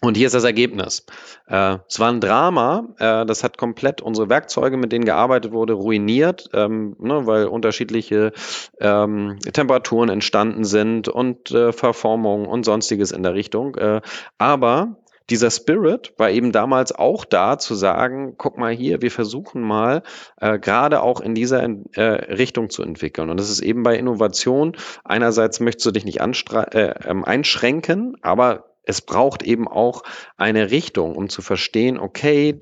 Und 0.01 0.17
hier 0.17 0.27
ist 0.27 0.35
das 0.35 0.43
Ergebnis. 0.43 1.05
Äh, 1.47 1.77
es 1.87 1.99
war 1.99 2.11
ein 2.11 2.21
Drama. 2.21 2.89
Äh, 2.99 3.25
das 3.25 3.43
hat 3.43 3.57
komplett 3.57 4.01
unsere 4.01 4.29
Werkzeuge, 4.29 4.77
mit 4.77 4.91
denen 4.91 5.05
gearbeitet 5.05 5.51
wurde, 5.51 5.73
ruiniert, 5.73 6.49
ähm, 6.53 6.95
ne, 6.99 7.25
weil 7.25 7.47
unterschiedliche 7.47 8.31
ähm, 8.79 9.39
Temperaturen 9.51 10.09
entstanden 10.09 10.63
sind 10.63 11.07
und 11.07 11.51
äh, 11.51 11.71
Verformung 11.71 12.45
und 12.45 12.65
sonstiges 12.65 13.11
in 13.11 13.23
der 13.23 13.33
Richtung. 13.33 13.75
Äh, 13.75 14.01
aber 14.37 14.97
dieser 15.29 15.49
Spirit 15.49 16.13
war 16.17 16.29
eben 16.29 16.51
damals 16.51 16.91
auch 16.91 17.25
da 17.25 17.57
zu 17.57 17.73
sagen, 17.73 18.35
guck 18.37 18.57
mal 18.57 18.73
hier, 18.73 19.01
wir 19.01 19.11
versuchen 19.11 19.61
mal 19.61 20.03
äh, 20.39 20.59
gerade 20.59 21.01
auch 21.01 21.19
in 21.19 21.33
dieser 21.33 21.63
äh, 21.93 22.01
Richtung 22.01 22.69
zu 22.69 22.83
entwickeln. 22.83 23.29
Und 23.29 23.39
das 23.39 23.49
ist 23.49 23.61
eben 23.61 23.83
bei 23.83 23.97
Innovation, 23.97 24.77
einerseits 25.03 25.59
möchtest 25.59 25.85
du 25.87 25.91
dich 25.91 26.05
nicht 26.05 26.19
äh, 26.19 26.93
ähm, 27.05 27.25
einschränken, 27.25 28.17
aber 28.21 28.75
es 28.83 29.01
braucht 29.01 29.41
eben 29.41 29.67
auch 29.67 30.03
eine 30.37 30.69
Richtung, 30.69 31.15
um 31.15 31.27
zu 31.27 31.41
verstehen, 31.41 31.97
okay, 31.97 32.59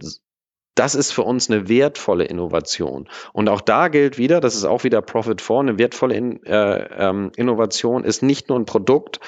das 0.76 0.95
ist 0.95 1.11
für 1.11 1.24
uns 1.24 1.49
eine 1.49 1.68
wertvolle 1.68 2.24
Innovation. 2.24 3.09
Und 3.34 3.49
auch 3.49 3.61
da 3.61 3.89
gilt 3.89 4.18
wieder, 4.18 4.39
das 4.39 4.55
ist 4.55 4.64
auch 4.64 4.84
wieder 4.84 5.01
Profit 5.01 5.41
for, 5.41 5.59
eine 5.59 5.78
wertvolle 5.78 6.16
In, 6.16 6.43
äh, 6.45 7.09
ähm, 7.09 7.32
Innovation 7.36 8.03
ist 8.03 8.24
nicht 8.24 8.49
nur 8.49 8.57
ein 8.57 8.66
Produkt, 8.66 9.20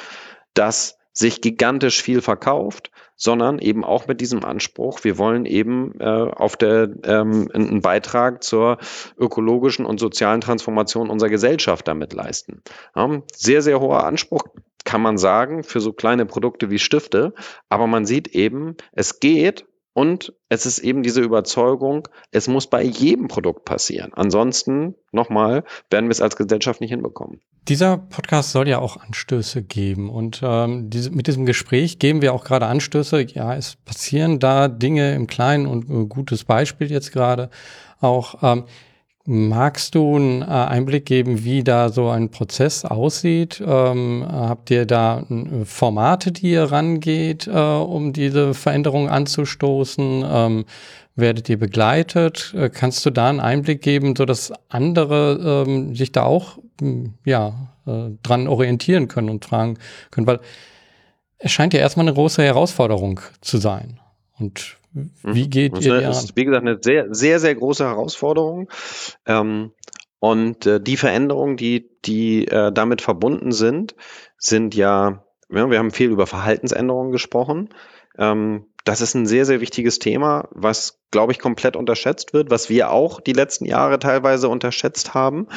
das 0.53 0.97
sich 1.11 1.41
gigantisch 1.41 2.01
viel 2.01 2.21
verkauft, 2.21 2.91
sondern 3.15 3.59
eben 3.59 3.83
auch 3.83 4.07
mit 4.07 4.21
diesem 4.21 4.43
Anspruch, 4.43 5.03
wir 5.03 5.17
wollen 5.17 5.45
eben 5.45 5.99
äh, 5.99 6.05
auf 6.05 6.57
der 6.57 6.89
ähm, 7.03 7.49
einen 7.53 7.81
Beitrag 7.81 8.43
zur 8.43 8.77
ökologischen 9.17 9.85
und 9.85 9.99
sozialen 9.99 10.41
Transformation 10.41 11.09
unserer 11.09 11.29
Gesellschaft 11.29 11.87
damit 11.87 12.13
leisten. 12.13 12.61
Ja, 12.95 13.21
sehr, 13.33 13.61
sehr 13.61 13.79
hoher 13.79 14.05
Anspruch, 14.05 14.43
kann 14.83 15.01
man 15.01 15.17
sagen, 15.17 15.63
für 15.63 15.79
so 15.79 15.93
kleine 15.93 16.25
Produkte 16.25 16.69
wie 16.69 16.79
Stifte, 16.79 17.33
aber 17.69 17.87
man 17.87 18.05
sieht 18.05 18.29
eben, 18.29 18.75
es 18.91 19.19
geht 19.19 19.65
und 19.95 20.33
es 20.49 20.65
ist 20.65 20.79
eben 20.79 21.03
diese 21.03 21.21
Überzeugung, 21.21 22.09
es 22.31 22.49
muss 22.49 22.67
bei 22.67 22.83
jedem 22.83 23.29
Produkt 23.29 23.63
passieren. 23.63 24.11
Ansonsten, 24.13 24.95
nochmal, 25.13 25.63
werden 25.89 26.07
wir 26.07 26.11
es 26.11 26.19
als 26.19 26.35
Gesellschaft 26.35 26.81
nicht 26.81 26.89
hinbekommen. 26.89 27.39
Dieser 27.69 27.97
Podcast 27.97 28.51
soll 28.51 28.67
ja 28.67 28.79
auch 28.79 28.97
Anstöße 28.97 29.63
geben. 29.63 30.09
Und 30.09 30.41
ähm, 30.43 30.89
diese, 30.89 31.11
mit 31.11 31.27
diesem 31.27 31.45
Gespräch 31.45 31.97
geben 31.97 32.21
wir 32.21 32.33
auch 32.33 32.43
gerade 32.43 32.65
Anstöße. 32.65 33.21
Ja, 33.21 33.55
es 33.55 33.77
passieren 33.85 34.39
da 34.39 34.67
Dinge 34.67 35.15
im 35.15 35.27
Kleinen 35.27 35.65
und 35.65 35.89
ein 35.89 36.09
gutes 36.09 36.43
Beispiel 36.43 36.91
jetzt 36.91 37.13
gerade 37.13 37.49
auch. 38.01 38.43
Ähm, 38.43 38.65
Magst 39.27 39.95
du 39.95 40.17
einen 40.17 40.43
äh, 40.43 40.45
Einblick 40.45 41.07
geben, 41.07 41.43
wie 41.43 41.63
da 41.63 41.89
so 41.89 42.09
ein 42.09 42.29
Prozess 42.29 42.85
aussieht? 42.85 43.61
Ähm, 43.65 44.23
habt 44.29 44.69
ihr 44.69 44.85
da 44.85 45.25
Formate, 45.63 46.31
die 46.31 46.51
ihr 46.51 46.65
rangeht, 46.65 47.47
äh, 47.47 47.51
um 47.51 48.13
diese 48.13 48.53
Veränderung 48.53 49.09
anzustoßen? 49.09 50.23
Ähm, 50.27 50.65
werdet 51.15 51.49
ihr 51.49 51.57
begleitet? 51.57 52.53
Äh, 52.55 52.69
kannst 52.69 53.03
du 53.03 53.09
da 53.09 53.29
einen 53.29 53.39
Einblick 53.39 53.81
geben, 53.81 54.15
so 54.15 54.25
dass 54.25 54.53
andere 54.69 55.65
ähm, 55.67 55.95
sich 55.95 56.11
da 56.11 56.23
auch 56.23 56.59
ja, 57.25 57.71
äh, 57.87 58.11
dran 58.21 58.47
orientieren 58.47 59.07
können 59.07 59.31
und 59.31 59.45
fragen 59.45 59.79
können? 60.11 60.27
Weil 60.27 60.39
es 61.39 61.51
scheint 61.51 61.73
ja 61.73 61.79
erstmal 61.79 62.05
eine 62.05 62.13
große 62.13 62.43
Herausforderung 62.43 63.21
zu 63.41 63.57
sein. 63.57 63.99
Und 64.37 64.77
wie 65.23 65.45
mhm. 65.45 65.49
geht 65.49 65.77
das 65.77 65.85
ihr 65.85 66.01
Das 66.01 66.23
ist, 66.23 66.35
wie 66.35 66.45
gesagt, 66.45 66.65
eine 66.65 66.79
sehr, 66.81 67.13
sehr, 67.13 67.39
sehr 67.39 67.55
große 67.55 67.83
Herausforderung. 67.83 68.69
Ähm, 69.25 69.71
und 70.19 70.65
äh, 70.65 70.79
die 70.79 70.97
Veränderungen, 70.97 71.57
die, 71.57 71.89
die 72.05 72.47
äh, 72.47 72.71
damit 72.71 73.01
verbunden 73.01 73.51
sind, 73.51 73.95
sind 74.37 74.73
ja, 74.73 75.23
ja, 75.49 75.69
wir 75.69 75.77
haben 75.77 75.91
viel 75.91 76.09
über 76.09 76.25
Verhaltensänderungen 76.25 77.11
gesprochen. 77.11 77.69
Ähm, 78.17 78.65
das 78.85 79.01
ist 79.01 79.15
ein 79.15 79.25
sehr, 79.25 79.45
sehr 79.45 79.61
wichtiges 79.61 79.99
Thema, 79.99 80.47
was, 80.51 80.99
glaube 81.09 81.31
ich, 81.31 81.39
komplett 81.39 81.75
unterschätzt 81.75 82.33
wird, 82.33 82.51
was 82.51 82.69
wir 82.69 82.91
auch 82.91 83.19
die 83.19 83.33
letzten 83.33 83.65
Jahre 83.65 83.97
teilweise 83.97 84.47
unterschätzt 84.47 85.15
haben. 85.15 85.47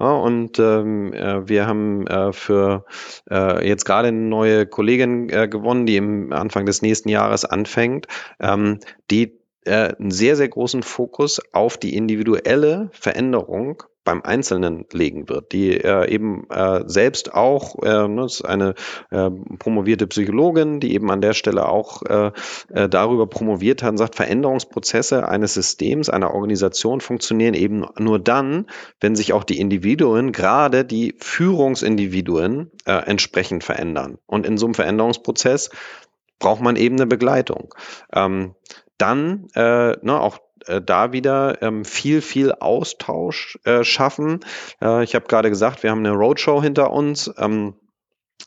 Ja, 0.00 0.10
und 0.10 0.58
ähm, 0.58 1.12
äh, 1.12 1.46
wir 1.46 1.66
haben 1.66 2.06
äh, 2.06 2.32
für 2.32 2.86
äh, 3.30 3.66
jetzt 3.68 3.84
gerade 3.84 4.08
eine 4.08 4.16
neue 4.16 4.66
Kollegin 4.66 5.28
äh, 5.28 5.48
gewonnen, 5.48 5.84
die 5.84 5.96
im 5.96 6.32
Anfang 6.32 6.64
des 6.64 6.80
nächsten 6.80 7.10
Jahres 7.10 7.44
anfängt, 7.44 8.06
ähm, 8.40 8.80
die 9.10 9.38
äh, 9.66 9.94
einen 9.98 10.10
sehr, 10.10 10.36
sehr 10.36 10.48
großen 10.48 10.82
Fokus 10.82 11.42
auf 11.52 11.76
die 11.76 11.94
individuelle 11.94 12.88
Veränderung 12.92 13.82
beim 14.08 14.22
Einzelnen 14.22 14.86
legen 14.90 15.28
wird, 15.28 15.52
die 15.52 15.76
äh, 15.76 16.10
eben 16.10 16.48
äh, 16.48 16.84
selbst 16.86 17.34
auch, 17.34 17.74
äh, 17.82 18.08
ne, 18.08 18.24
ist 18.24 18.40
eine 18.40 18.74
äh, 19.10 19.28
promovierte 19.58 20.06
Psychologin, 20.06 20.80
die 20.80 20.94
eben 20.94 21.10
an 21.10 21.20
der 21.20 21.34
Stelle 21.34 21.68
auch 21.68 22.00
äh, 22.04 22.32
äh, 22.72 22.88
darüber 22.88 23.26
promoviert 23.26 23.82
hat 23.82 23.90
und 23.90 23.98
sagt, 23.98 24.16
Veränderungsprozesse 24.16 25.28
eines 25.28 25.52
Systems, 25.52 26.08
einer 26.08 26.32
Organisation 26.32 27.02
funktionieren 27.02 27.52
eben 27.52 27.84
nur 27.98 28.18
dann, 28.18 28.64
wenn 28.98 29.14
sich 29.14 29.34
auch 29.34 29.44
die 29.44 29.58
Individuen, 29.58 30.32
gerade 30.32 30.86
die 30.86 31.14
Führungsindividuen, 31.18 32.70
äh, 32.86 32.92
entsprechend 32.92 33.62
verändern. 33.62 34.16
Und 34.24 34.46
in 34.46 34.56
so 34.56 34.64
einem 34.64 34.74
Veränderungsprozess 34.74 35.68
braucht 36.38 36.62
man 36.62 36.76
eben 36.76 36.96
eine 36.96 37.06
Begleitung. 37.06 37.74
Ähm, 38.14 38.54
dann 38.96 39.48
äh, 39.54 39.98
ne, 40.00 40.18
auch 40.18 40.38
äh, 40.68 40.80
da 40.80 41.12
wieder 41.12 41.62
ähm, 41.62 41.84
viel, 41.84 42.20
viel 42.20 42.52
Austausch 42.52 43.58
äh, 43.64 43.84
schaffen. 43.84 44.40
Äh, 44.80 45.04
ich 45.04 45.14
habe 45.14 45.26
gerade 45.26 45.48
gesagt, 45.48 45.82
wir 45.82 45.90
haben 45.90 46.04
eine 46.04 46.12
Roadshow 46.12 46.62
hinter 46.62 46.90
uns. 46.90 47.32
Ähm, 47.38 47.74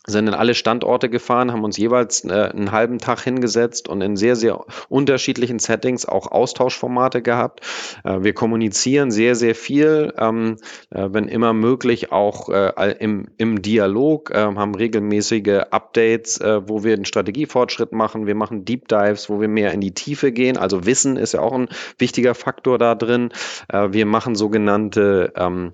sind 0.08 0.28
in 0.28 0.34
alle 0.34 0.56
Standorte 0.56 1.10
gefahren, 1.10 1.52
haben 1.52 1.64
uns 1.64 1.78
jeweils 1.78 2.26
äh, 2.26 2.32
einen 2.32 2.72
halben 2.72 2.97
Tag 2.97 3.22
hingesetzt 3.22 3.88
und 3.88 4.02
in 4.02 4.16
sehr, 4.16 4.36
sehr 4.36 4.66
unterschiedlichen 4.89 5.60
Settings 5.60 6.08
auch 6.08 6.32
Austauschformate 6.32 7.22
gehabt. 7.22 7.62
Äh, 8.04 8.24
wir 8.24 8.34
kommunizieren 8.34 9.12
sehr, 9.12 9.36
sehr 9.36 9.54
viel, 9.54 10.12
ähm, 10.18 10.58
äh, 10.89 11.08
wenn 11.12 11.28
immer 11.28 11.54
möglich 11.54 12.12
auch 12.12 12.49
äh, 12.49 12.95
im, 12.99 13.28
im 13.38 13.62
Dialog, 13.62 14.32
äh, 14.32 14.38
haben 14.38 14.74
regelmäßige 14.74 15.66
Updates, 15.70 16.41
äh, 16.41 16.68
wo 16.68 16.84
wir 16.84 16.95
einen 16.95 17.06
Strategiefortschritt 17.06 17.91
machen. 17.91 18.26
Wir 18.26 18.36
machen 18.36 18.66
Deep 18.66 18.88
Dives, 18.88 19.30
wo 19.30 19.39
wir 19.39 19.47
mehr 19.47 19.72
in 19.72 19.82
die 19.82 19.93
Tiefe 19.93 20.32
gehen. 20.32 20.58
Also 20.58 20.86
Wissen 20.88 21.16
ist 21.16 21.34
ja 21.34 21.41
auch 21.41 21.54
ein 21.54 21.70
wichtiger 21.99 22.34
Faktor 22.34 22.78
da 22.78 22.95
drin. 22.95 23.30
wir 23.70 24.06
machen 24.06 24.36
sogenannte 24.36 25.34
ähm, 25.36 25.74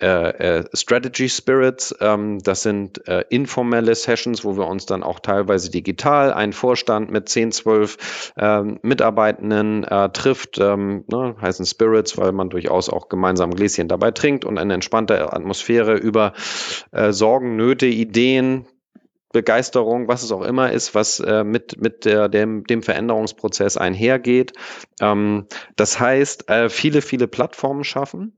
äh, 0.00 0.58
äh, 0.58 0.64
Strategy 0.74 1.28
Spirits. 1.28 1.94
Ähm, 2.00 2.38
das 2.40 2.62
sind 2.62 3.06
äh, 3.08 3.24
informelle 3.30 3.94
Sessions, 3.94 4.44
wo 4.44 4.56
wir 4.56 4.66
uns 4.66 4.86
dann 4.86 5.02
auch 5.02 5.20
teilweise 5.20 5.70
digital, 5.70 6.32
ein 6.32 6.52
Vorstand 6.52 7.10
mit 7.10 7.28
10, 7.28 7.52
12 7.52 8.32
ähm, 8.36 8.78
Mitarbeitenden 8.82 9.84
äh, 9.84 10.10
trifft, 10.10 10.58
ähm, 10.58 11.04
ne, 11.08 11.36
heißen 11.40 11.64
Spirits, 11.64 12.18
weil 12.18 12.32
man 12.32 12.50
durchaus 12.50 12.90
auch 12.90 13.08
gemeinsam 13.08 13.52
Gläschen 13.52 13.88
dabei 13.88 14.10
trinkt 14.10 14.44
und 14.44 14.58
eine 14.58 14.74
entspannte 14.74 15.32
Atmosphäre 15.32 15.96
über 15.96 16.32
Sorgen, 16.92 17.56
Nöte, 17.56 17.86
Ideen, 17.86 18.66
Begeisterung, 19.36 20.08
was 20.08 20.22
es 20.22 20.32
auch 20.32 20.42
immer 20.42 20.72
ist, 20.72 20.94
was 20.94 21.20
äh, 21.20 21.44
mit, 21.44 21.78
mit 21.78 22.06
der, 22.06 22.28
dem, 22.28 22.64
dem 22.64 22.82
Veränderungsprozess 22.82 23.76
einhergeht. 23.76 24.52
Ähm, 25.00 25.46
das 25.76 26.00
heißt, 26.00 26.48
äh, 26.48 26.70
viele, 26.70 27.02
viele 27.02 27.28
Plattformen 27.28 27.84
schaffen 27.84 28.36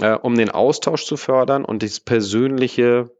äh, 0.00 0.12
um 0.14 0.36
den 0.36 0.50
Austausch 0.50 1.04
zu 1.04 1.16
fördern 1.16 1.64
und 1.64 1.82
das 1.82 2.00
persönliche 2.00 3.10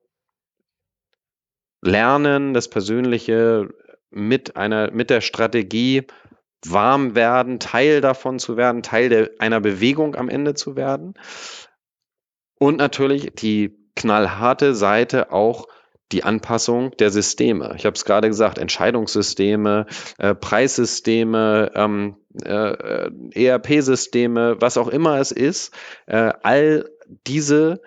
Lernen, 1.82 2.52
das 2.54 2.68
persönliche 2.68 3.68
mit 4.10 4.56
einer, 4.56 4.90
mit 4.90 5.10
der 5.10 5.20
Strategie 5.20 6.06
warm 6.66 7.14
werden, 7.14 7.58
Teil 7.58 8.00
davon 8.00 8.38
zu 8.38 8.56
werden, 8.56 8.82
Teil 8.82 9.08
der, 9.08 9.30
einer 9.38 9.60
Bewegung 9.60 10.14
am 10.14 10.28
Ende 10.28 10.54
zu 10.54 10.76
werden. 10.76 11.14
Und 12.58 12.76
natürlich 12.76 13.32
die 13.34 13.78
knallharte 13.96 14.74
Seite 14.74 15.32
auch 15.32 15.66
die 16.12 16.24
Anpassung 16.24 16.90
der 16.98 17.10
Systeme. 17.10 17.74
Ich 17.76 17.86
habe 17.86 17.94
es 17.94 18.04
gerade 18.04 18.28
gesagt, 18.28 18.58
Entscheidungssysteme, 18.58 19.86
äh, 20.18 20.34
Preissysteme, 20.34 21.70
ähm, 21.74 22.16
äh, 22.44 23.10
ERP-Systeme, 23.34 24.56
was 24.60 24.76
auch 24.76 24.88
immer 24.88 25.18
es 25.18 25.32
ist, 25.32 25.74
äh, 26.06 26.32
all 26.42 26.88
diese 27.26 27.80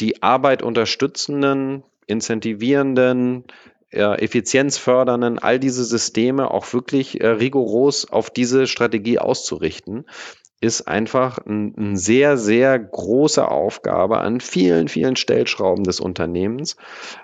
die 0.00 0.22
Arbeit 0.22 0.62
unterstützenden, 0.62 1.82
incentivierenden, 2.06 3.44
äh, 3.90 4.22
effizienzfördernden, 4.22 5.38
all 5.38 5.58
diese 5.58 5.84
Systeme 5.84 6.50
auch 6.50 6.72
wirklich 6.72 7.20
äh, 7.20 7.28
rigoros 7.28 8.10
auf 8.10 8.30
diese 8.30 8.66
Strategie 8.66 9.18
auszurichten, 9.18 10.06
ist 10.60 10.88
einfach 10.88 11.38
eine 11.38 11.72
ein 11.76 11.96
sehr, 11.96 12.36
sehr 12.36 12.78
große 12.78 13.48
Aufgabe 13.48 14.18
an 14.18 14.40
vielen, 14.40 14.88
vielen 14.88 15.16
Stellschrauben 15.16 15.84
des 15.84 16.00
Unternehmens, 16.00 16.76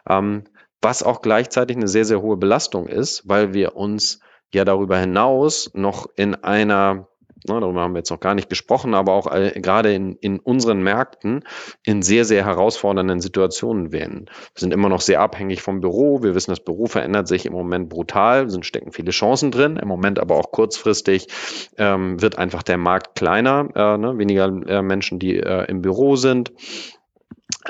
ähm, 0.09 0.45
was 0.81 1.03
auch 1.03 1.21
gleichzeitig 1.23 1.77
eine 1.77 1.89
sehr, 1.89 2.05
sehr 2.05 2.23
hohe 2.23 2.37
Belastung 2.37 2.87
ist, 2.87 3.29
weil 3.29 3.55
wir 3.55 3.77
uns 3.77 4.21
ja 4.55 4.65
darüber 4.65 4.99
hinaus 4.99 5.71
noch 5.75 6.07
in 6.17 6.35
einer 6.35 7.09
ne, 7.49 7.61
darüber 7.61 7.83
haben 7.83 7.95
wir 7.95 7.99
jetzt 7.99 8.11
noch 8.11 8.21
gar 8.21 8.35
nicht 8.35 8.49
gesprochen, 8.49 8.95
aber 8.95 9.13
auch 9.13 9.31
äh, 9.33 9.53
gerade 9.61 9.93
in, 9.95 10.17
in 10.17 10.39
unseren 10.39 10.83
Märkten 10.83 11.45
in 11.85 12.03
sehr, 12.03 12.25
sehr 12.25 12.45
herausfordernden 12.45 13.21
Situationen 13.21 13.93
werden. 13.93 14.27
Wir 14.27 14.61
sind 14.61 14.73
immer 14.73 14.89
noch 14.89 15.01
sehr 15.01 15.21
abhängig 15.21 15.63
vom 15.63 15.81
Büro. 15.81 16.23
Wir 16.23 16.35
wissen, 16.35 16.51
das 16.51 16.61
Büro 16.61 16.87
verändert 16.87 17.29
sich 17.29 17.47
im 17.47 17.53
Moment 17.53 17.89
brutal, 17.89 18.51
sind 18.51 18.67
stecken 18.67 18.93
viele 18.93 19.11
Chancen 19.11 19.51
drin, 19.51 19.77
im 19.77 19.89
Moment 19.89 20.19
aber 20.19 20.37
auch 20.37 20.51
kurzfristig 20.51 21.29
ähm, 21.77 22.21
wird 22.21 22.39
einfach 22.39 22.63
der 22.63 22.79
Markt 22.79 23.15
kleiner, 23.15 23.69
äh, 23.75 23.99
ne, 23.99 24.19
weniger 24.19 24.47
äh, 24.47 24.83
Menschen, 24.83 25.19
die 25.19 25.37
äh, 25.39 25.65
im 25.67 25.83
Büro 25.83 26.17
sind. 26.17 26.53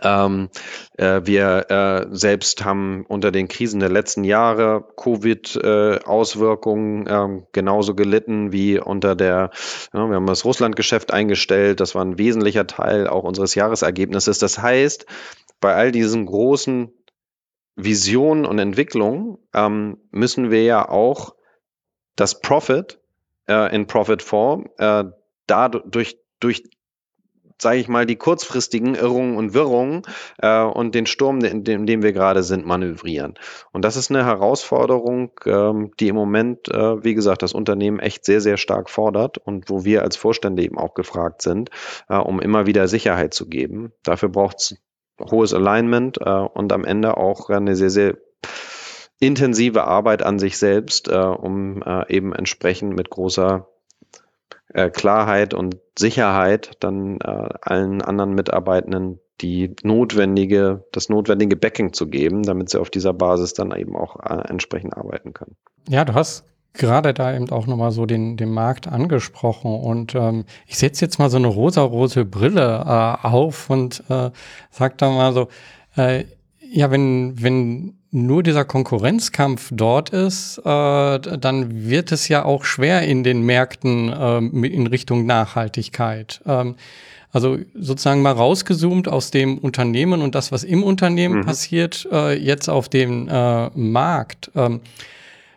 Ähm, 0.02 0.48
äh, 0.96 1.20
wir 1.24 1.70
äh, 1.70 2.06
selbst 2.10 2.64
haben 2.64 3.04
unter 3.06 3.30
den 3.30 3.46
Krisen 3.48 3.80
der 3.80 3.90
letzten 3.90 4.24
Jahre 4.24 4.88
Covid-Auswirkungen 4.96 7.06
äh, 7.06 7.14
ähm, 7.14 7.46
genauso 7.52 7.94
gelitten 7.94 8.50
wie 8.52 8.80
unter 8.80 9.14
der, 9.14 9.50
ja, 9.92 10.08
wir 10.08 10.16
haben 10.16 10.26
das 10.26 10.44
Russland-Geschäft 10.44 11.12
eingestellt, 11.12 11.78
das 11.80 11.94
war 11.94 12.04
ein 12.04 12.18
wesentlicher 12.18 12.66
Teil 12.66 13.06
auch 13.06 13.22
unseres 13.24 13.54
Jahresergebnisses. 13.54 14.38
Das 14.38 14.60
heißt, 14.60 15.06
bei 15.60 15.74
all 15.74 15.92
diesen 15.92 16.26
großen 16.26 16.92
Visionen 17.76 18.44
und 18.46 18.58
Entwicklungen 18.58 19.38
ähm, 19.54 19.98
müssen 20.10 20.50
wir 20.50 20.64
ja 20.64 20.88
auch 20.88 21.36
das 22.16 22.40
Profit 22.40 22.98
äh, 23.48 23.74
in 23.74 23.86
Profit 23.86 24.22
Form, 24.22 24.68
äh, 24.78 25.04
dadurch 25.46 26.18
durch 26.40 26.64
sage 27.60 27.78
ich 27.78 27.88
mal, 27.88 28.06
die 28.06 28.16
kurzfristigen 28.16 28.94
Irrungen 28.94 29.36
und 29.36 29.54
Wirrungen 29.54 30.02
äh, 30.38 30.62
und 30.62 30.94
den 30.94 31.06
Sturm, 31.06 31.40
in 31.40 31.64
dem, 31.64 31.80
in 31.80 31.86
dem 31.86 32.02
wir 32.02 32.12
gerade 32.12 32.42
sind, 32.42 32.66
manövrieren. 32.66 33.34
Und 33.72 33.84
das 33.84 33.96
ist 33.96 34.10
eine 34.10 34.24
Herausforderung, 34.24 35.32
ähm, 35.46 35.92
die 36.00 36.08
im 36.08 36.16
Moment, 36.16 36.68
äh, 36.68 37.04
wie 37.04 37.14
gesagt, 37.14 37.42
das 37.42 37.52
Unternehmen 37.52 38.00
echt 38.00 38.24
sehr, 38.24 38.40
sehr 38.40 38.56
stark 38.56 38.90
fordert 38.90 39.38
und 39.38 39.70
wo 39.70 39.84
wir 39.84 40.02
als 40.02 40.16
Vorstände 40.16 40.62
eben 40.62 40.78
auch 40.78 40.94
gefragt 40.94 41.42
sind, 41.42 41.70
äh, 42.08 42.16
um 42.16 42.40
immer 42.40 42.66
wieder 42.66 42.88
Sicherheit 42.88 43.34
zu 43.34 43.48
geben. 43.48 43.92
Dafür 44.02 44.28
braucht 44.28 44.56
es 44.58 44.76
hohes 45.30 45.54
Alignment 45.54 46.18
äh, 46.20 46.30
und 46.30 46.72
am 46.72 46.84
Ende 46.84 47.16
auch 47.16 47.50
eine 47.50 47.76
sehr, 47.76 47.90
sehr 47.90 48.16
intensive 49.20 49.84
Arbeit 49.84 50.22
an 50.22 50.38
sich 50.38 50.58
selbst, 50.58 51.08
äh, 51.08 51.16
um 51.16 51.82
äh, 51.82 52.12
eben 52.12 52.32
entsprechend 52.32 52.94
mit 52.94 53.10
großer 53.10 53.68
äh, 54.74 54.90
Klarheit 54.90 55.54
und 55.54 55.78
Sicherheit 55.98 56.72
dann 56.80 57.18
äh, 57.20 57.48
allen 57.62 58.02
anderen 58.02 58.34
Mitarbeitenden 58.34 59.20
die 59.40 59.74
notwendige, 59.82 60.84
das 60.92 61.08
notwendige 61.08 61.56
Backing 61.56 61.92
zu 61.92 62.08
geben, 62.08 62.44
damit 62.44 62.70
sie 62.70 62.80
auf 62.80 62.90
dieser 62.90 63.12
Basis 63.12 63.54
dann 63.54 63.74
eben 63.74 63.96
auch 63.96 64.20
äh, 64.20 64.48
entsprechend 64.48 64.96
arbeiten 64.96 65.32
können. 65.32 65.56
Ja, 65.88 66.04
du 66.04 66.14
hast 66.14 66.44
gerade 66.72 67.14
da 67.14 67.34
eben 67.34 67.50
auch 67.50 67.66
nochmal 67.66 67.90
so 67.90 68.06
den, 68.06 68.36
den 68.36 68.50
Markt 68.50 68.86
angesprochen 68.88 69.74
und 69.74 70.14
ähm, 70.14 70.44
ich 70.66 70.76
setze 70.76 71.04
jetzt 71.04 71.18
mal 71.18 71.30
so 71.30 71.36
eine 71.36 71.46
rosa-rote 71.46 72.24
Brille 72.24 72.84
äh, 72.86 73.26
auf 73.26 73.70
und 73.70 74.02
äh, 74.08 74.30
sag 74.70 74.98
da 74.98 75.10
mal 75.10 75.32
so, 75.32 75.48
äh, 75.96 76.24
ja, 76.60 76.90
wenn, 76.90 77.40
wenn 77.40 77.98
nur 78.14 78.44
dieser 78.44 78.64
Konkurrenzkampf 78.64 79.70
dort 79.72 80.10
ist, 80.10 80.58
äh, 80.58 80.62
dann 80.62 81.88
wird 81.88 82.12
es 82.12 82.28
ja 82.28 82.44
auch 82.44 82.64
schwer 82.64 83.02
in 83.02 83.24
den 83.24 83.42
Märkten 83.42 84.08
äh, 84.08 84.66
in 84.68 84.86
Richtung 84.86 85.26
Nachhaltigkeit. 85.26 86.40
Ähm, 86.46 86.76
also 87.32 87.58
sozusagen 87.74 88.22
mal 88.22 88.32
rausgezoomt 88.32 89.08
aus 89.08 89.32
dem 89.32 89.58
Unternehmen 89.58 90.22
und 90.22 90.36
das, 90.36 90.52
was 90.52 90.62
im 90.62 90.84
Unternehmen 90.84 91.38
mhm. 91.38 91.44
passiert, 91.44 92.06
äh, 92.12 92.38
jetzt 92.38 92.68
auf 92.68 92.88
dem 92.88 93.28
äh, 93.28 93.70
Markt. 93.70 94.52
Ähm, 94.54 94.80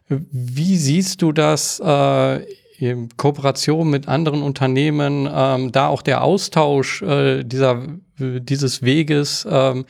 wie 0.09 0.77
siehst 0.77 1.21
du 1.21 1.31
das 1.31 1.79
äh, 1.79 2.41
in 2.79 3.09
Kooperation 3.17 3.87
mit 3.89 4.07
anderen 4.07 4.41
Unternehmen, 4.41 5.29
ähm, 5.31 5.71
da 5.71 5.87
auch 5.87 6.01
der 6.01 6.23
Austausch 6.23 7.03
äh, 7.03 7.43
dieser, 7.43 7.83
dieses 8.17 8.81
Weges? 8.81 9.47
Ähm, 9.47 9.85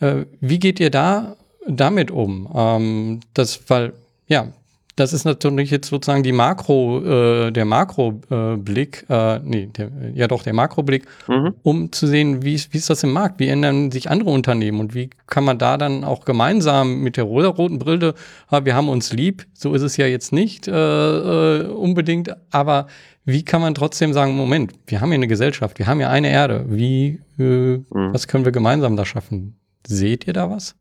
äh, 0.00 0.26
wie 0.40 0.58
geht 0.58 0.80
ihr 0.80 0.90
da 0.90 1.36
damit 1.68 2.10
um? 2.10 2.48
Ähm, 2.54 3.20
das, 3.34 3.60
weil, 3.68 3.92
ja, 4.26 4.48
das 4.96 5.12
ist 5.12 5.26
natürlich 5.26 5.70
jetzt 5.70 5.88
sozusagen 5.88 6.22
die 6.22 6.32
Makro, 6.32 7.02
äh, 7.04 7.50
der 7.52 7.66
Makroblick, 7.66 9.04
äh, 9.10 9.38
nee, 9.40 9.66
der, 9.66 9.90
ja 10.14 10.26
doch, 10.26 10.42
der 10.42 10.54
Makroblick, 10.54 11.04
mhm. 11.28 11.54
um 11.62 11.92
zu 11.92 12.06
sehen, 12.06 12.42
wie, 12.42 12.58
wie 12.70 12.78
ist 12.78 12.88
das 12.88 13.02
im 13.02 13.12
Markt, 13.12 13.38
wie 13.38 13.48
ändern 13.48 13.90
sich 13.90 14.10
andere 14.10 14.30
Unternehmen 14.30 14.80
und 14.80 14.94
wie 14.94 15.10
kann 15.26 15.44
man 15.44 15.58
da 15.58 15.76
dann 15.76 16.02
auch 16.02 16.24
gemeinsam 16.24 17.00
mit 17.02 17.18
der 17.18 17.24
rosa-roten 17.24 17.78
Brille, 17.78 18.14
ah, 18.48 18.64
wir 18.64 18.74
haben 18.74 18.88
uns 18.88 19.12
lieb, 19.12 19.46
so 19.52 19.74
ist 19.74 19.82
es 19.82 19.98
ja 19.98 20.06
jetzt 20.06 20.32
nicht 20.32 20.66
äh, 20.66 20.72
äh, 20.72 21.66
unbedingt, 21.66 22.34
aber 22.50 22.86
wie 23.26 23.44
kann 23.44 23.60
man 23.60 23.74
trotzdem 23.74 24.14
sagen, 24.14 24.34
Moment, 24.34 24.72
wir 24.86 25.02
haben 25.02 25.10
hier 25.10 25.16
eine 25.16 25.28
Gesellschaft, 25.28 25.78
wir 25.78 25.86
haben 25.86 26.00
ja 26.00 26.08
eine 26.08 26.30
Erde, 26.30 26.64
wie, 26.68 27.20
äh, 27.38 27.42
mhm. 27.42 27.84
was 27.90 28.28
können 28.28 28.46
wir 28.46 28.52
gemeinsam 28.52 28.96
da 28.96 29.04
schaffen? 29.04 29.58
Seht 29.86 30.26
ihr 30.26 30.32
da 30.32 30.50
was? 30.50 30.74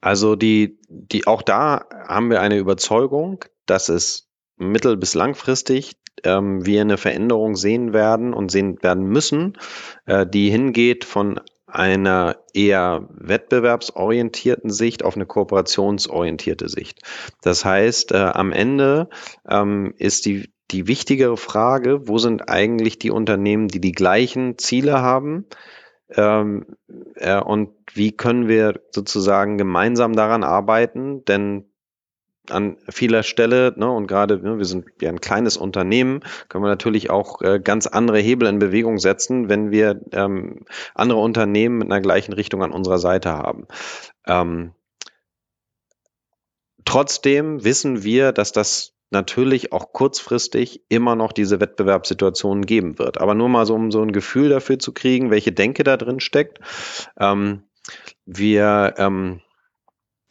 Also 0.00 0.36
die, 0.36 0.78
die, 0.88 1.26
auch 1.26 1.42
da 1.42 1.86
haben 2.08 2.30
wir 2.30 2.40
eine 2.40 2.58
Überzeugung, 2.58 3.44
dass 3.66 3.88
es 3.88 4.28
mittel- 4.56 4.96
bis 4.96 5.14
langfristig 5.14 5.96
ähm, 6.24 6.64
wir 6.64 6.80
eine 6.80 6.98
Veränderung 6.98 7.56
sehen 7.56 7.92
werden 7.92 8.34
und 8.34 8.50
sehen 8.50 8.82
werden 8.82 9.04
müssen, 9.06 9.58
äh, 10.06 10.26
die 10.26 10.50
hingeht 10.50 11.04
von 11.04 11.40
einer 11.66 12.36
eher 12.52 13.08
wettbewerbsorientierten 13.10 14.70
Sicht 14.70 15.04
auf 15.04 15.14
eine 15.14 15.26
kooperationsorientierte 15.26 16.68
Sicht. 16.68 17.02
Das 17.42 17.64
heißt, 17.64 18.12
äh, 18.12 18.16
am 18.16 18.52
Ende 18.52 19.08
ähm, 19.48 19.94
ist 19.96 20.26
die, 20.26 20.52
die 20.72 20.88
wichtigere 20.88 21.36
Frage, 21.36 22.08
wo 22.08 22.18
sind 22.18 22.48
eigentlich 22.48 22.98
die 22.98 23.10
Unternehmen, 23.10 23.68
die 23.68 23.80
die 23.80 23.92
gleichen 23.92 24.58
Ziele 24.58 25.00
haben, 25.00 25.46
ähm, 26.16 26.66
äh, 27.16 27.40
und 27.40 27.70
wie 27.94 28.12
können 28.12 28.48
wir 28.48 28.80
sozusagen 28.90 29.58
gemeinsam 29.58 30.14
daran 30.14 30.44
arbeiten? 30.44 31.24
Denn 31.24 31.70
an 32.48 32.76
vieler 32.88 33.22
Stelle, 33.22 33.72
ne, 33.76 33.90
und 33.90 34.06
gerade 34.06 34.38
ne, 34.38 34.58
wir 34.58 34.64
sind 34.64 34.86
ja 35.00 35.08
ein 35.08 35.20
kleines 35.20 35.56
Unternehmen, 35.56 36.20
können 36.48 36.64
wir 36.64 36.68
natürlich 36.68 37.10
auch 37.10 37.40
äh, 37.42 37.60
ganz 37.62 37.86
andere 37.86 38.18
Hebel 38.18 38.48
in 38.48 38.58
Bewegung 38.58 38.98
setzen, 38.98 39.48
wenn 39.48 39.70
wir 39.70 40.00
ähm, 40.12 40.64
andere 40.94 41.20
Unternehmen 41.20 41.78
mit 41.78 41.90
einer 41.90 42.00
gleichen 42.00 42.32
Richtung 42.32 42.62
an 42.62 42.72
unserer 42.72 42.98
Seite 42.98 43.30
haben. 43.32 43.66
Ähm, 44.26 44.72
trotzdem 46.84 47.64
wissen 47.64 48.02
wir, 48.02 48.32
dass 48.32 48.52
das 48.52 48.94
natürlich 49.10 49.72
auch 49.72 49.92
kurzfristig 49.92 50.82
immer 50.88 51.16
noch 51.16 51.32
diese 51.32 51.60
Wettbewerbssituationen 51.60 52.64
geben 52.64 52.98
wird. 52.98 53.20
Aber 53.20 53.34
nur 53.34 53.48
mal 53.48 53.66
so, 53.66 53.74
um 53.74 53.90
so 53.90 54.02
ein 54.02 54.12
Gefühl 54.12 54.48
dafür 54.48 54.78
zu 54.78 54.92
kriegen, 54.92 55.30
welche 55.30 55.52
Denke 55.52 55.84
da 55.84 55.96
drin 55.96 56.20
steckt. 56.20 56.58
Ähm, 57.18 57.64
wir 58.24 58.94
ähm, 58.98 59.40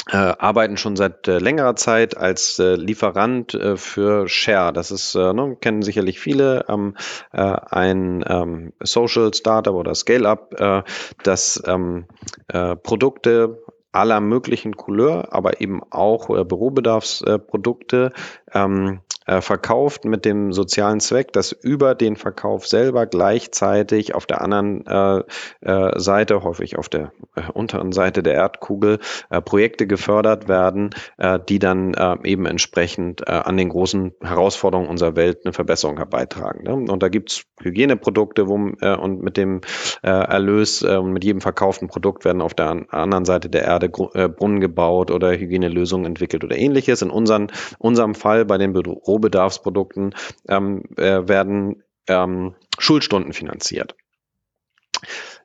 äh, 0.09 0.15
arbeiten 0.17 0.77
schon 0.77 0.95
seit 0.95 1.27
äh, 1.27 1.39
längerer 1.39 1.75
Zeit 1.75 2.17
als 2.17 2.57
äh, 2.57 2.75
Lieferant 2.75 3.53
äh, 3.53 3.77
für 3.77 4.27
Share. 4.27 4.73
Das 4.73 4.91
ist, 4.91 5.13
äh, 5.15 5.33
ne, 5.33 5.57
kennen 5.59 5.81
sicherlich 5.81 6.19
viele, 6.19 6.65
ähm, 6.67 6.95
äh, 7.31 7.41
ein 7.41 8.23
ähm, 8.27 8.73
Social 8.81 9.33
Startup 9.33 9.75
oder 9.75 9.93
Scale-up, 9.93 10.85
das 11.23 11.61
ähm, 11.65 12.05
äh, 12.47 12.75
Produkte 12.75 13.61
aller 13.91 14.21
möglichen 14.21 14.75
Couleur, 14.75 15.33
aber 15.33 15.61
eben 15.61 15.81
auch 15.89 16.29
äh, 16.29 16.43
Bürobedarfsprodukte 16.43 18.13
ähm, 18.53 19.01
äh, 19.29 19.41
verkauft 19.41 20.05
mit 20.05 20.25
dem 20.25 20.51
sozialen 20.53 20.99
Zweck, 20.99 21.31
dass 21.33 21.51
über 21.51 21.93
den 21.93 22.15
Verkauf 22.15 22.65
selber 22.65 23.05
gleichzeitig 23.05 24.15
auf 24.15 24.25
der 24.25 24.41
anderen 24.41 24.87
äh, 24.87 25.21
äh, 25.61 25.99
Seite, 25.99 26.41
häufig 26.43 26.79
auf 26.79 26.89
der 26.89 27.11
äh, 27.35 27.41
unteren 27.53 27.91
Seite 27.91 28.23
der 28.23 28.33
Erdkugel, 28.33 28.97
äh, 29.29 29.39
Projekte 29.39 29.85
gefördert 29.85 30.47
werden, 30.47 30.89
äh, 31.17 31.37
die 31.47 31.59
dann 31.59 31.93
eben 32.23 32.45
entsprechend 32.45 33.27
an 33.27 33.57
den 33.57 33.69
großen 33.69 34.13
Herausforderungen 34.21 34.89
unserer 34.89 35.15
Welt 35.15 35.39
eine 35.43 35.53
Verbesserung 35.53 35.97
herbeitragen. 35.97 36.63
Ne? 36.63 36.91
Und 36.91 37.03
da 37.03 37.09
gibt's 37.09 37.43
Hygieneprodukte 37.61 38.47
wo, 38.47 38.55
und 38.55 39.21
mit 39.21 39.37
dem 39.37 39.61
Erlös 40.01 40.81
und 40.83 41.11
mit 41.11 41.23
jedem 41.23 41.41
verkauften 41.41 41.87
Produkt 41.87 42.25
werden 42.25 42.41
auf 42.41 42.53
der 42.53 42.85
anderen 42.89 43.25
Seite 43.25 43.49
der 43.49 43.63
Erde 43.63 43.89
Brunnen 43.89 44.61
gebaut 44.61 45.11
oder 45.11 45.31
Hygienelösungen 45.31 46.05
entwickelt 46.05 46.43
oder 46.43 46.57
ähnliches. 46.57 47.01
In 47.01 47.09
unseren, 47.09 47.51
unserem 47.79 48.15
Fall 48.15 48.45
bei 48.45 48.57
den 48.57 48.73
Rohbedarfsprodukten 49.19 50.15
ähm, 50.47 50.83
äh, 50.97 51.27
werden 51.27 51.83
ähm, 52.07 52.55
Schulstunden 52.77 53.33
finanziert. 53.33 53.95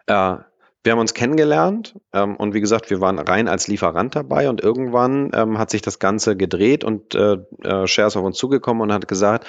Äh, 0.07 0.37
wir 0.85 0.93
haben 0.93 1.01
uns 1.01 1.15
kennengelernt 1.15 1.99
ähm, 2.13 2.37
und 2.37 2.53
wie 2.53 2.61
gesagt, 2.61 2.91
wir 2.91 3.01
waren 3.01 3.19
rein 3.19 3.49
als 3.49 3.69
Lieferant 3.69 4.15
dabei 4.15 4.51
und 4.51 4.61
irgendwann 4.61 5.31
ähm, 5.35 5.59
hat 5.59 5.71
sich 5.71 5.81
das 5.81 5.99
Ganze 5.99 6.37
gedreht 6.37 6.85
und 6.85 7.15
äh, 7.15 7.39
äh, 7.65 7.85
ist 7.85 7.99
auf 7.99 8.17
uns 8.17 8.37
zugekommen 8.37 8.83
und 8.83 8.93
hat 8.93 9.09
gesagt, 9.09 9.47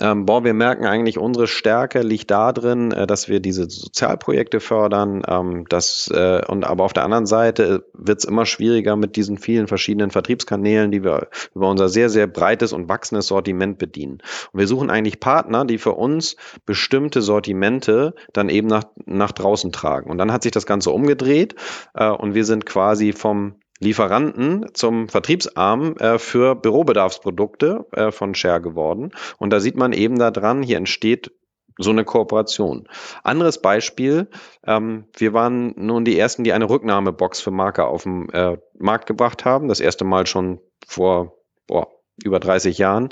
ähm, 0.00 0.26
boah, 0.26 0.44
wir 0.44 0.54
merken 0.54 0.86
eigentlich, 0.86 1.18
unsere 1.18 1.46
Stärke 1.46 2.02
liegt 2.02 2.30
darin, 2.30 2.90
äh, 2.92 3.06
dass 3.06 3.28
wir 3.28 3.40
diese 3.40 3.68
Sozialprojekte 3.68 4.60
fördern. 4.60 5.22
Ähm, 5.26 5.66
dass, 5.68 6.10
äh, 6.12 6.42
und 6.46 6.64
aber 6.64 6.84
auf 6.84 6.92
der 6.92 7.04
anderen 7.04 7.26
Seite 7.26 7.86
wird 7.92 8.18
es 8.18 8.24
immer 8.24 8.46
schwieriger 8.46 8.96
mit 8.96 9.16
diesen 9.16 9.38
vielen 9.38 9.66
verschiedenen 9.66 10.10
Vertriebskanälen, 10.10 10.90
die 10.90 11.04
wir 11.04 11.28
über 11.54 11.68
unser 11.68 11.88
sehr, 11.88 12.10
sehr 12.10 12.26
breites 12.26 12.72
und 12.72 12.88
wachsendes 12.88 13.28
Sortiment 13.28 13.78
bedienen. 13.78 14.18
Und 14.52 14.60
wir 14.60 14.66
suchen 14.66 14.90
eigentlich 14.90 15.20
Partner, 15.20 15.64
die 15.64 15.78
für 15.78 15.92
uns 15.92 16.36
bestimmte 16.66 17.22
Sortimente 17.22 18.14
dann 18.32 18.48
eben 18.48 18.68
nach, 18.68 18.84
nach 19.06 19.32
draußen 19.32 19.72
tragen. 19.72 20.10
Und 20.10 20.18
dann 20.18 20.32
hat 20.32 20.42
sich 20.42 20.52
das 20.52 20.66
Ganze 20.66 20.90
umgedreht 20.90 21.54
äh, 21.94 22.08
und 22.08 22.34
wir 22.34 22.44
sind 22.44 22.66
quasi 22.66 23.12
vom 23.12 23.56
Lieferanten 23.80 24.66
zum 24.74 25.08
Vertriebsarm 25.08 25.96
äh, 25.96 26.18
für 26.18 26.54
Bürobedarfsprodukte 26.54 27.86
äh, 27.92 28.12
von 28.12 28.34
Share 28.34 28.60
geworden. 28.60 29.10
Und 29.38 29.50
da 29.50 29.60
sieht 29.60 29.76
man 29.76 29.92
eben 29.92 30.18
da 30.18 30.30
dran, 30.30 30.62
hier 30.62 30.76
entsteht 30.76 31.32
so 31.78 31.90
eine 31.90 32.04
Kooperation. 32.04 32.88
Anderes 33.24 33.60
Beispiel, 33.60 34.28
ähm, 34.64 35.06
wir 35.16 35.32
waren 35.32 35.74
nun 35.76 36.04
die 36.04 36.18
Ersten, 36.18 36.44
die 36.44 36.52
eine 36.52 36.70
Rücknahmebox 36.70 37.40
für 37.40 37.50
Marker 37.50 37.88
auf 37.88 38.04
den 38.04 38.28
äh, 38.30 38.58
Markt 38.78 39.06
gebracht 39.06 39.44
haben. 39.44 39.68
Das 39.68 39.80
erste 39.80 40.04
Mal 40.04 40.26
schon 40.26 40.60
vor 40.86 41.36
boah, 41.66 41.88
über 42.22 42.38
30 42.38 42.78
Jahren. 42.78 43.08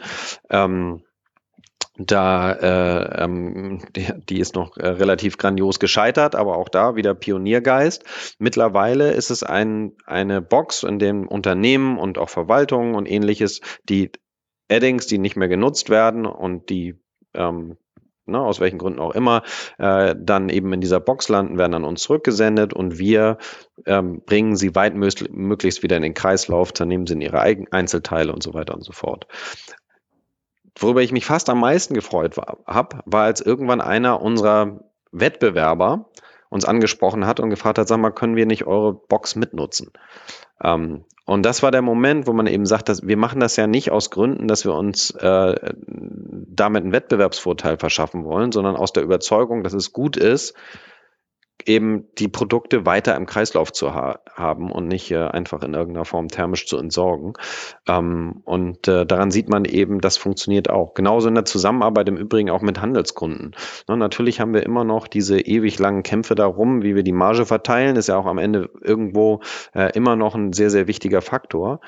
Ähm, 0.49 1.03
da, 1.99 2.53
äh, 2.53 3.25
ähm, 3.25 3.83
die, 3.95 4.09
die 4.29 4.41
ist 4.41 4.55
noch 4.55 4.77
äh, 4.77 4.89
relativ 4.89 5.37
grandios 5.37 5.79
gescheitert, 5.79 6.35
aber 6.35 6.57
auch 6.57 6.69
da 6.69 6.97
wieder 6.97 7.15
Pioniergeist. 7.15 8.35
Mittlerweile 8.39 9.13
ist 9.13 9.31
es 9.31 9.43
ein, 9.43 9.93
eine 10.07 10.41
Box, 10.41 10.85
in 10.85 10.99
dem 10.99 11.29
Unternehmen 11.29 11.99
und 11.99 12.19
auch 12.19 12.31
Verwaltungen 12.31 12.95
und 12.95 13.11
ähnliches, 13.11 13.61
die 13.89 14.11
Addings, 14.71 15.07
die 15.07 15.19
nicht 15.19 15.37
mehr 15.37 15.49
genutzt 15.49 15.91
werden 15.91 16.25
und 16.25 16.71
die 16.71 16.99
ähm, 17.35 17.77
ne, 18.27 18.41
aus 18.41 18.61
welchen 18.61 18.79
Gründen 18.79 19.01
auch 19.01 19.15
immer, 19.15 19.43
äh, 19.79 20.15
dann 20.19 20.49
eben 20.49 20.73
in 20.73 20.81
dieser 20.81 21.01
Box 21.01 21.29
landen, 21.29 21.59
werden 21.59 21.75
an 21.75 21.85
uns 21.85 22.03
zurückgesendet 22.03 22.73
und 22.73 22.99
wir 22.99 23.39
ähm, 23.87 24.23
bringen 24.25 24.57
sie 24.57 24.75
weit 24.75 24.95
möglichst 24.95 25.83
wieder 25.83 25.97
in 25.97 26.03
den 26.03 26.15
Kreislauf, 26.15 26.73
zernehmen 26.73 27.07
sie 27.07 27.15
in 27.15 27.21
ihre 27.21 27.41
eigenen 27.41 27.73
Einzelteile 27.73 28.33
und 28.33 28.43
so 28.43 28.55
weiter 28.55 28.75
und 28.75 28.85
so 28.85 28.93
fort. 28.93 29.27
Worüber 30.79 31.03
ich 31.03 31.13
mich 31.13 31.27
fast 31.27 31.51
am 31.51 31.61
meisten 31.61 31.95
gefreut 31.95 32.37
habe, 32.67 33.01
war, 33.05 33.25
als 33.25 33.41
irgendwann 33.41 33.81
einer 33.81 34.23
unserer 34.23 34.81
Wettbewerber 35.11 36.07
uns 36.49 36.65
angesprochen 36.65 37.27
hat 37.27 37.41
und 37.41 37.51
gefragt 37.51 37.79
hat, 37.79 37.89
sag 37.89 37.99
mal, 37.99 38.11
können 38.11 38.37
wir 38.37 38.47
nicht 38.47 38.67
eure 38.67 38.93
Box 38.95 39.37
mitnutzen? 39.37 39.91
Ähm, 40.63 41.05
und 41.25 41.45
das 41.45 41.63
war 41.63 41.71
der 41.71 41.83
Moment, 41.83 42.27
wo 42.27 42.33
man 42.33 42.47
eben 42.47 42.67
sagt, 42.67 42.89
dass 42.89 43.07
wir 43.07 43.17
machen 43.17 43.41
das 43.41 43.57
ja 43.57 43.67
nicht 43.67 43.91
aus 43.91 44.11
Gründen, 44.11 44.49
dass 44.49 44.65
wir 44.65 44.75
uns 44.75 45.11
äh, 45.13 45.73
damit 45.87 46.83
einen 46.83 46.93
Wettbewerbsvorteil 46.93 47.79
verschaffen 47.79 48.25
wollen, 48.25 48.53
sondern 48.53 48.77
aus 48.77 48.93
der 48.93 49.03
Überzeugung, 49.03 49.63
dass 49.63 49.73
es 49.73 49.93
gut 49.93 50.17
ist, 50.17 50.55
eben 51.67 52.07
die 52.19 52.29
Produkte 52.29 52.87
weiter 52.87 53.17
im 53.17 53.27
Kreislauf 53.27 53.73
zu 53.73 53.95
ha 53.95 54.21
haben 54.35 54.71
und 54.71 54.89
nicht 54.89 55.11
äh, 55.11 55.27
einfach 55.27 55.63
in 55.63 55.75
irgendeiner 55.75 56.05
Form 56.05 56.29
thermisch 56.29 56.67
zu 56.67 56.79
entsorgen. 56.79 57.35
Ähm, 57.87 58.41
und 58.45 58.89
äh, 58.89 59.05
daran 59.05 59.31
sieht 59.31 59.49
man 59.49 59.65
eben, 59.65 60.01
das 60.01 60.17
funktioniert 60.17 60.71
auch. 60.71 60.95
Genauso 60.95 61.29
in 61.29 61.35
der 61.35 61.45
Zusammenarbeit 61.45 62.09
im 62.09 62.17
Übrigen 62.17 62.51
auch 62.51 62.63
mit 62.63 62.81
Handelskunden. 62.81 63.55
Na, 63.89 63.97
natürlich 63.97 64.41
haben 64.41 64.55
wir 64.55 64.63
immer 64.63 64.85
noch 64.85 65.07
diese 65.07 65.41
ewig 65.41 65.79
langen 65.79 66.03
Kämpfe 66.03 66.35
darum, 66.35 66.83
wie 66.83 66.95
wir 66.95 67.03
die 67.03 67.13
Marge 67.13 67.47
verteilen, 67.47 67.97
ist 67.97 68.09
ja 68.09 68.17
auch 68.17 68.27
am 68.27 68.39
Ende 68.39 68.71
irgendwo 68.81 69.41
äh, 69.75 69.93
immer 69.95 70.17
noch 70.17 70.35
ein 70.35 70.53
sehr, 70.53 70.71
sehr 70.71 70.87
wichtiger 70.87 71.21
Faktor. 71.21 71.81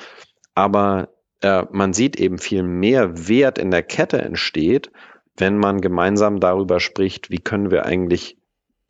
Aber 0.55 1.09
äh, 1.41 1.65
man 1.71 1.93
sieht 1.93 2.17
eben 2.17 2.39
viel 2.39 2.63
mehr 2.63 3.29
Wert 3.29 3.59
in 3.59 3.71
der 3.71 3.83
Kette 3.83 4.21
entsteht, 4.21 4.91
wenn 5.37 5.59
man 5.59 5.81
gemeinsam 5.81 6.41
darüber 6.41 6.81
spricht, 6.81 7.31
wie 7.31 7.41
können 7.41 7.71
wir 7.71 7.87
eigentlich 7.87 8.39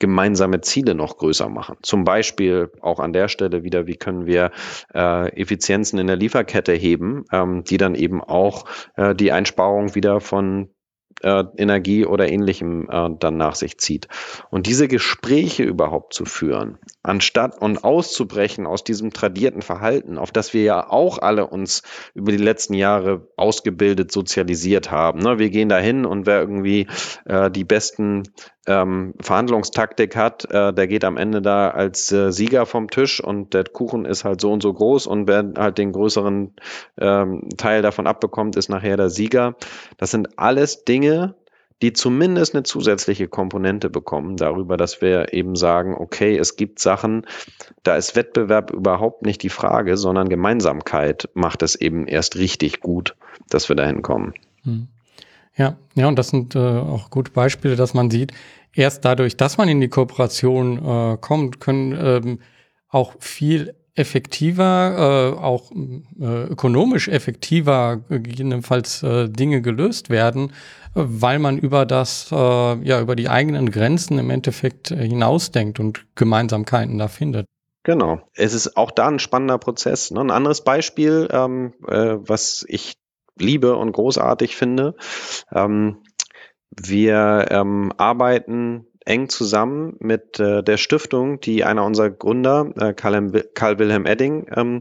gemeinsame 0.04 0.60
Ziele 0.60 0.94
noch 0.94 1.16
größer 1.16 1.48
machen. 1.48 1.76
Zum 1.82 2.04
Beispiel 2.04 2.70
auch 2.82 3.00
an 3.00 3.14
der 3.14 3.28
Stelle 3.28 3.64
wieder, 3.64 3.86
wie 3.86 3.96
können 3.96 4.26
wir 4.26 4.50
äh, 4.92 5.28
Effizienzen 5.40 5.98
in 5.98 6.06
der 6.06 6.16
Lieferkette 6.16 6.72
heben, 6.72 7.24
ähm, 7.32 7.64
die 7.64 7.78
dann 7.78 7.94
eben 7.94 8.22
auch 8.22 8.66
äh, 8.96 9.14
die 9.14 9.32
Einsparung 9.32 9.94
wieder 9.94 10.20
von 10.20 10.68
äh, 11.22 11.44
Energie 11.56 12.04
oder 12.04 12.30
ähnlichem 12.30 12.88
äh, 12.90 13.08
dann 13.18 13.36
nach 13.36 13.54
sich 13.54 13.78
zieht. 13.78 14.08
Und 14.50 14.66
diese 14.66 14.88
Gespräche 14.88 15.62
überhaupt 15.62 16.12
zu 16.12 16.24
führen, 16.24 16.78
anstatt 17.02 17.60
und 17.60 17.82
auszubrechen 17.82 18.66
aus 18.66 18.84
diesem 18.84 19.12
tradierten 19.12 19.62
Verhalten, 19.62 20.18
auf 20.18 20.32
das 20.32 20.52
wir 20.52 20.62
ja 20.62 20.90
auch 20.90 21.18
alle 21.18 21.46
uns 21.46 21.82
über 22.14 22.30
die 22.30 22.38
letzten 22.38 22.74
Jahre 22.74 23.28
ausgebildet, 23.36 24.12
sozialisiert 24.12 24.90
haben. 24.90 25.20
Ne? 25.20 25.38
Wir 25.38 25.50
gehen 25.50 25.68
dahin 25.68 26.04
und 26.04 26.26
wer 26.26 26.40
irgendwie 26.40 26.88
äh, 27.24 27.50
die 27.50 27.64
besten 27.64 28.24
ähm, 28.66 29.14
Verhandlungstaktik 29.20 30.16
hat, 30.16 30.50
äh, 30.50 30.72
der 30.72 30.86
geht 30.86 31.04
am 31.04 31.16
Ende 31.16 31.42
da 31.42 31.70
als 31.70 32.10
äh, 32.12 32.32
Sieger 32.32 32.66
vom 32.66 32.88
Tisch 32.88 33.22
und 33.22 33.54
der 33.54 33.64
Kuchen 33.64 34.04
ist 34.04 34.24
halt 34.24 34.40
so 34.40 34.52
und 34.52 34.62
so 34.62 34.72
groß 34.72 35.06
und 35.06 35.28
wer 35.28 35.52
halt 35.56 35.78
den 35.78 35.92
größeren 35.92 36.54
ähm, 36.98 37.48
Teil 37.56 37.82
davon 37.82 38.06
abbekommt, 38.06 38.56
ist 38.56 38.68
nachher 38.68 38.96
der 38.96 39.10
Sieger. 39.10 39.56
Das 39.98 40.10
sind 40.10 40.38
alles 40.38 40.84
Dinge, 40.84 41.34
die 41.82 41.92
zumindest 41.92 42.54
eine 42.54 42.62
zusätzliche 42.62 43.28
Komponente 43.28 43.90
bekommen, 43.90 44.36
darüber, 44.36 44.76
dass 44.76 45.02
wir 45.02 45.34
eben 45.34 45.56
sagen, 45.56 45.94
okay, 45.94 46.36
es 46.36 46.56
gibt 46.56 46.78
Sachen, 46.78 47.26
da 47.82 47.96
ist 47.96 48.16
Wettbewerb 48.16 48.70
überhaupt 48.70 49.22
nicht 49.26 49.42
die 49.42 49.50
Frage, 49.50 49.96
sondern 49.96 50.28
Gemeinsamkeit 50.28 51.28
macht 51.34 51.62
es 51.62 51.74
eben 51.74 52.06
erst 52.06 52.36
richtig 52.36 52.80
gut, 52.80 53.16
dass 53.50 53.68
wir 53.68 53.76
dahin 53.76 54.02
kommen. 54.02 54.32
Hm. 54.62 54.88
Ja, 55.56 55.76
ja, 55.94 56.08
und 56.08 56.18
das 56.18 56.28
sind 56.28 56.54
äh, 56.54 56.58
auch 56.58 57.10
gute 57.10 57.30
Beispiele, 57.30 57.76
dass 57.76 57.94
man 57.94 58.10
sieht, 58.10 58.32
erst 58.72 59.04
dadurch, 59.04 59.36
dass 59.36 59.56
man 59.56 59.68
in 59.68 59.80
die 59.80 59.88
Kooperation 59.88 60.78
äh, 60.78 61.16
kommt, 61.20 61.60
können 61.60 61.96
ähm, 61.98 62.38
auch 62.88 63.14
viel 63.20 63.74
effektiver, 63.96 65.34
äh, 65.38 65.40
auch 65.40 65.70
äh, 65.70 66.44
ökonomisch 66.50 67.08
effektiver 67.08 68.00
gegebenenfalls 68.08 69.04
äh, 69.04 69.28
Dinge 69.28 69.62
gelöst 69.62 70.10
werden, 70.10 70.52
weil 70.94 71.38
man 71.38 71.58
über 71.58 71.86
das, 71.86 72.30
äh, 72.32 72.34
ja, 72.34 73.00
über 73.00 73.14
die 73.14 73.28
eigenen 73.28 73.70
Grenzen 73.70 74.18
im 74.18 74.30
Endeffekt 74.30 74.88
hinausdenkt 74.88 75.78
und 75.78 76.06
Gemeinsamkeiten 76.16 76.98
da 76.98 77.06
findet. 77.06 77.46
Genau. 77.84 78.20
Es 78.34 78.54
ist 78.54 78.76
auch 78.76 78.90
da 78.90 79.08
ein 79.08 79.18
spannender 79.18 79.58
Prozess. 79.58 80.10
Ne? 80.10 80.20
Ein 80.20 80.30
anderes 80.30 80.64
Beispiel, 80.64 81.28
ähm, 81.30 81.74
äh, 81.86 82.16
was 82.18 82.64
ich 82.66 82.94
liebe 83.38 83.76
und 83.76 83.92
großartig 83.92 84.56
finde. 84.56 84.94
Ähm, 85.52 86.02
wir 86.70 87.46
ähm, 87.50 87.92
arbeiten 87.96 88.86
eng 89.04 89.28
zusammen 89.28 89.96
mit 90.00 90.40
äh, 90.40 90.62
der 90.62 90.76
Stiftung, 90.76 91.40
die 91.40 91.64
einer 91.64 91.84
unserer 91.84 92.10
Gründer, 92.10 92.72
äh, 92.76 92.94
Karl, 92.94 93.78
Wilhelm 93.78 94.06
Edding, 94.06 94.46
ähm, 94.54 94.80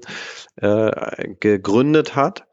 äh, 0.56 1.36
gegründet 1.40 2.16
hat 2.16 2.46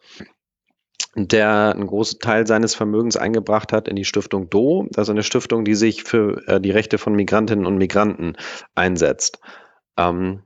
der 1.16 1.72
einen 1.74 1.86
großen 1.86 2.20
Teil 2.20 2.46
seines 2.46 2.74
Vermögens 2.74 3.16
eingebracht 3.16 3.72
hat 3.72 3.88
in 3.88 3.96
die 3.96 4.04
Stiftung 4.04 4.48
Do, 4.48 4.86
also 4.96 5.12
eine 5.12 5.22
Stiftung, 5.22 5.64
die 5.64 5.74
sich 5.74 6.04
für 6.04 6.46
äh, 6.46 6.60
die 6.60 6.70
Rechte 6.70 6.98
von 6.98 7.14
Migrantinnen 7.14 7.66
und 7.66 7.78
Migranten 7.78 8.36
einsetzt. 8.74 9.40
Ähm, 9.96 10.42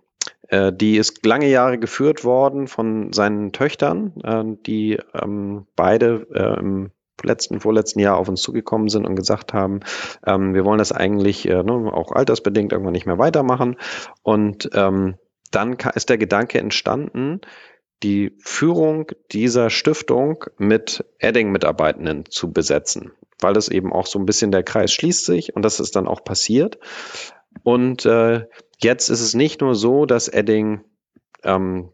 äh, 0.49 0.73
die 0.73 0.97
ist 0.97 1.25
lange 1.25 1.49
Jahre 1.49 1.79
geführt 1.79 2.25
worden 2.25 2.67
von 2.69 3.13
seinen 3.13 3.53
Töchtern, 3.53 4.15
äh, 4.23 4.45
die 4.67 4.99
ähm, 5.15 5.67
beide 5.77 6.27
äh, 6.33 6.59
im 6.61 6.91
letzten, 7.23 7.61
vorletzten 7.61 8.01
Jahr 8.01 8.17
auf 8.17 8.29
uns 8.29 8.43
zugekommen 8.43 8.89
sind 8.89 9.07
und 9.07 9.17
gesagt 9.17 9.53
haben, 9.53 9.81
ähm, 10.27 10.55
wir 10.55 10.65
wollen 10.65 10.79
das 10.79 10.93
eigentlich 10.93 11.49
äh, 11.49 11.63
ne, 11.63 11.73
auch 11.93 12.13
altersbedingt 12.13 12.73
irgendwann 12.73 12.93
nicht 12.93 13.07
mehr 13.07 13.19
weitermachen. 13.19 13.77
Und 14.23 14.71
ähm, 14.75 15.17
dann 15.51 15.77
ist 15.95 16.11
der 16.11 16.19
Gedanke 16.19 16.59
entstanden, 16.59 17.41
die 18.03 18.37
Führung 18.41 19.07
dieser 19.33 19.71
Stiftung 19.71 20.45
mit 20.59 21.05
Edding-Mitarbeitenden 21.21 22.27
zu 22.29 22.53
besetzen, 22.53 23.13
weil 23.41 23.57
es 23.57 23.69
eben 23.69 23.93
auch 23.93 24.07
so 24.07 24.19
ein 24.19 24.27
bisschen 24.27 24.51
der 24.51 24.63
Kreis 24.63 24.93
schließt 24.93 25.25
sich 25.25 25.57
und 25.57 25.63
das 25.63 25.81
ist 25.81 25.97
dann 25.97 26.09
auch 26.09 26.25
passiert. 26.25 26.79
Und 27.63 28.05
äh, 28.05 28.47
jetzt 28.79 29.09
ist 29.09 29.21
es 29.21 29.35
nicht 29.35 29.61
nur 29.61 29.75
so, 29.75 30.07
dass 30.07 30.29
Edding 30.29 30.85
ähm, 31.43 31.91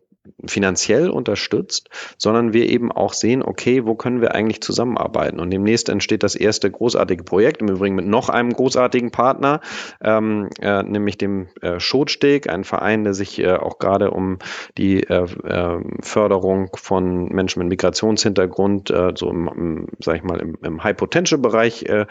finanziell 0.47 1.09
unterstützt, 1.09 1.89
sondern 2.19 2.53
wir 2.53 2.69
eben 2.69 2.93
auch 2.93 3.15
sehen, 3.15 3.43
okay, 3.43 3.87
wo 3.87 3.95
können 3.95 4.21
wir 4.21 4.35
eigentlich 4.35 4.61
zusammenarbeiten? 4.61 5.41
Und 5.41 5.51
demnächst 5.51 5.89
entsteht 5.89 6.23
das 6.23 6.35
erste 6.35 6.71
großartige 6.71 7.25
Projekt, 7.25 7.63
im 7.63 7.69
Übrigen 7.69 7.95
mit 7.95 8.07
noch 8.07 8.29
einem 8.29 8.53
großartigen 8.53 9.11
Partner, 9.11 9.61
ähm, 10.03 10.51
äh, 10.61 10.83
nämlich 10.83 11.17
dem 11.17 11.49
äh, 11.63 11.81
Schotsteg, 11.81 12.51
ein 12.51 12.65
Verein, 12.65 13.05
der 13.05 13.15
sich 13.15 13.39
äh, 13.39 13.55
auch 13.55 13.79
gerade 13.79 14.11
um 14.11 14.39
die 14.77 15.03
äh, 15.05 15.25
äh, 15.25 15.81
Förderung 16.03 16.71
von 16.77 17.29
Menschen 17.29 17.61
mit 17.61 17.69
Migrationshintergrund, 17.71 18.91
äh, 18.91 19.13
so 19.17 19.31
im, 19.31 19.49
im, 19.49 19.87
sag 20.01 20.17
ich 20.17 20.23
mal, 20.23 20.39
im, 20.39 20.59
im 20.63 20.85
High-Potential-Bereich 20.85 21.85
äh, 21.85 22.07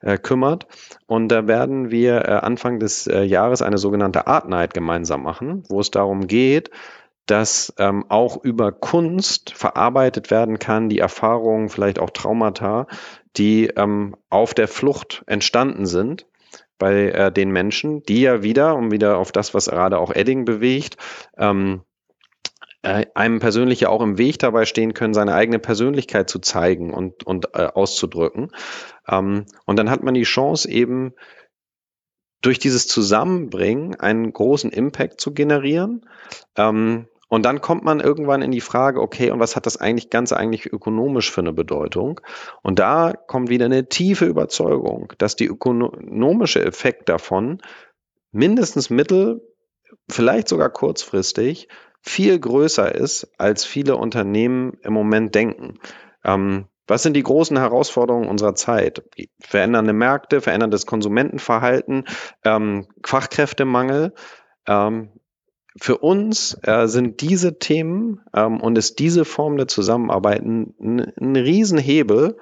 äh, 0.00 0.18
kümmert. 0.18 0.66
Und 1.06 1.28
da 1.28 1.46
werden 1.46 1.90
wir 1.90 2.16
äh, 2.16 2.32
Anfang 2.32 2.78
des 2.78 3.06
äh, 3.06 3.22
Jahres 3.22 3.62
eine 3.62 3.78
sogenannte 3.78 4.26
Art 4.26 4.48
Night 4.48 4.74
gemeinsam 4.74 5.22
machen, 5.22 5.62
wo 5.68 5.80
es 5.80 5.90
darum 5.90 6.26
geht, 6.26 6.70
dass 7.26 7.72
ähm, 7.78 8.04
auch 8.08 8.42
über 8.42 8.72
Kunst 8.72 9.52
verarbeitet 9.54 10.30
werden 10.30 10.58
kann, 10.58 10.88
die 10.88 10.98
Erfahrungen, 10.98 11.68
vielleicht 11.68 11.98
auch 11.98 12.10
Traumata, 12.10 12.86
die 13.36 13.66
ähm, 13.76 14.16
auf 14.30 14.54
der 14.54 14.68
Flucht 14.68 15.24
entstanden 15.26 15.86
sind 15.86 16.26
bei 16.78 17.10
äh, 17.10 17.32
den 17.32 17.50
Menschen, 17.50 18.02
die 18.02 18.22
ja 18.22 18.42
wieder, 18.42 18.76
um 18.76 18.90
wieder 18.90 19.18
auf 19.18 19.32
das, 19.32 19.54
was 19.54 19.66
gerade 19.66 19.98
auch 19.98 20.14
Edding 20.14 20.44
bewegt, 20.44 20.96
ähm, 21.36 21.82
äh, 22.82 23.06
einem 23.14 23.40
persönlich 23.40 23.80
ja 23.80 23.88
auch 23.88 24.02
im 24.02 24.18
Weg 24.18 24.38
dabei 24.38 24.66
stehen 24.66 24.92
können, 24.92 25.14
seine 25.14 25.34
eigene 25.34 25.58
Persönlichkeit 25.58 26.28
zu 26.28 26.38
zeigen 26.38 26.92
und, 26.92 27.24
und 27.24 27.54
äh, 27.54 27.66
auszudrücken. 27.66 28.50
Ähm, 29.08 29.46
und 29.64 29.78
dann 29.78 29.90
hat 29.90 30.02
man 30.02 30.14
die 30.14 30.24
Chance 30.24 30.70
eben 30.70 31.14
durch 32.42 32.58
dieses 32.58 32.86
Zusammenbringen 32.86 33.98
einen 33.98 34.30
großen 34.30 34.70
Impact 34.70 35.18
zu 35.18 35.32
generieren. 35.32 36.04
Ähm, 36.56 37.08
und 37.28 37.44
dann 37.44 37.60
kommt 37.60 37.84
man 37.84 38.00
irgendwann 38.00 38.42
in 38.42 38.50
die 38.50 38.60
Frage, 38.60 39.00
okay, 39.00 39.30
und 39.30 39.40
was 39.40 39.56
hat 39.56 39.66
das 39.66 39.76
eigentlich 39.76 40.10
ganz 40.10 40.32
eigentlich 40.32 40.72
ökonomisch 40.72 41.30
für 41.30 41.40
eine 41.40 41.52
Bedeutung? 41.52 42.20
Und 42.62 42.78
da 42.78 43.14
kommt 43.26 43.48
wieder 43.48 43.66
eine 43.66 43.88
tiefe 43.88 44.26
Überzeugung, 44.26 45.12
dass 45.18 45.36
die 45.36 45.46
ökonomische 45.46 46.64
Effekt 46.64 47.08
davon 47.08 47.60
mindestens 48.32 48.90
mittel, 48.90 49.42
vielleicht 50.08 50.48
sogar 50.48 50.70
kurzfristig 50.70 51.68
viel 52.02 52.38
größer 52.38 52.94
ist, 52.94 53.32
als 53.38 53.64
viele 53.64 53.96
Unternehmen 53.96 54.74
im 54.82 54.92
Moment 54.92 55.34
denken. 55.34 55.78
Ähm, 56.22 56.66
was 56.86 57.02
sind 57.02 57.14
die 57.14 57.22
großen 57.22 57.56
Herausforderungen 57.56 58.28
unserer 58.28 58.54
Zeit? 58.54 59.02
Verändernde 59.40 59.94
Märkte, 59.94 60.42
veränderndes 60.42 60.84
Konsumentenverhalten, 60.84 62.04
ähm, 62.44 62.86
Fachkräftemangel. 63.02 64.12
Ähm, 64.66 65.10
für 65.76 65.98
uns 65.98 66.56
äh, 66.62 66.86
sind 66.86 67.20
diese 67.20 67.58
Themen 67.58 68.20
ähm, 68.34 68.60
und 68.60 68.78
ist 68.78 68.98
diese 68.98 69.24
Form 69.24 69.56
der 69.56 69.68
Zusammenarbeit 69.68 70.42
ein, 70.42 70.74
ein 71.20 71.36
Riesenhebel, 71.36 72.36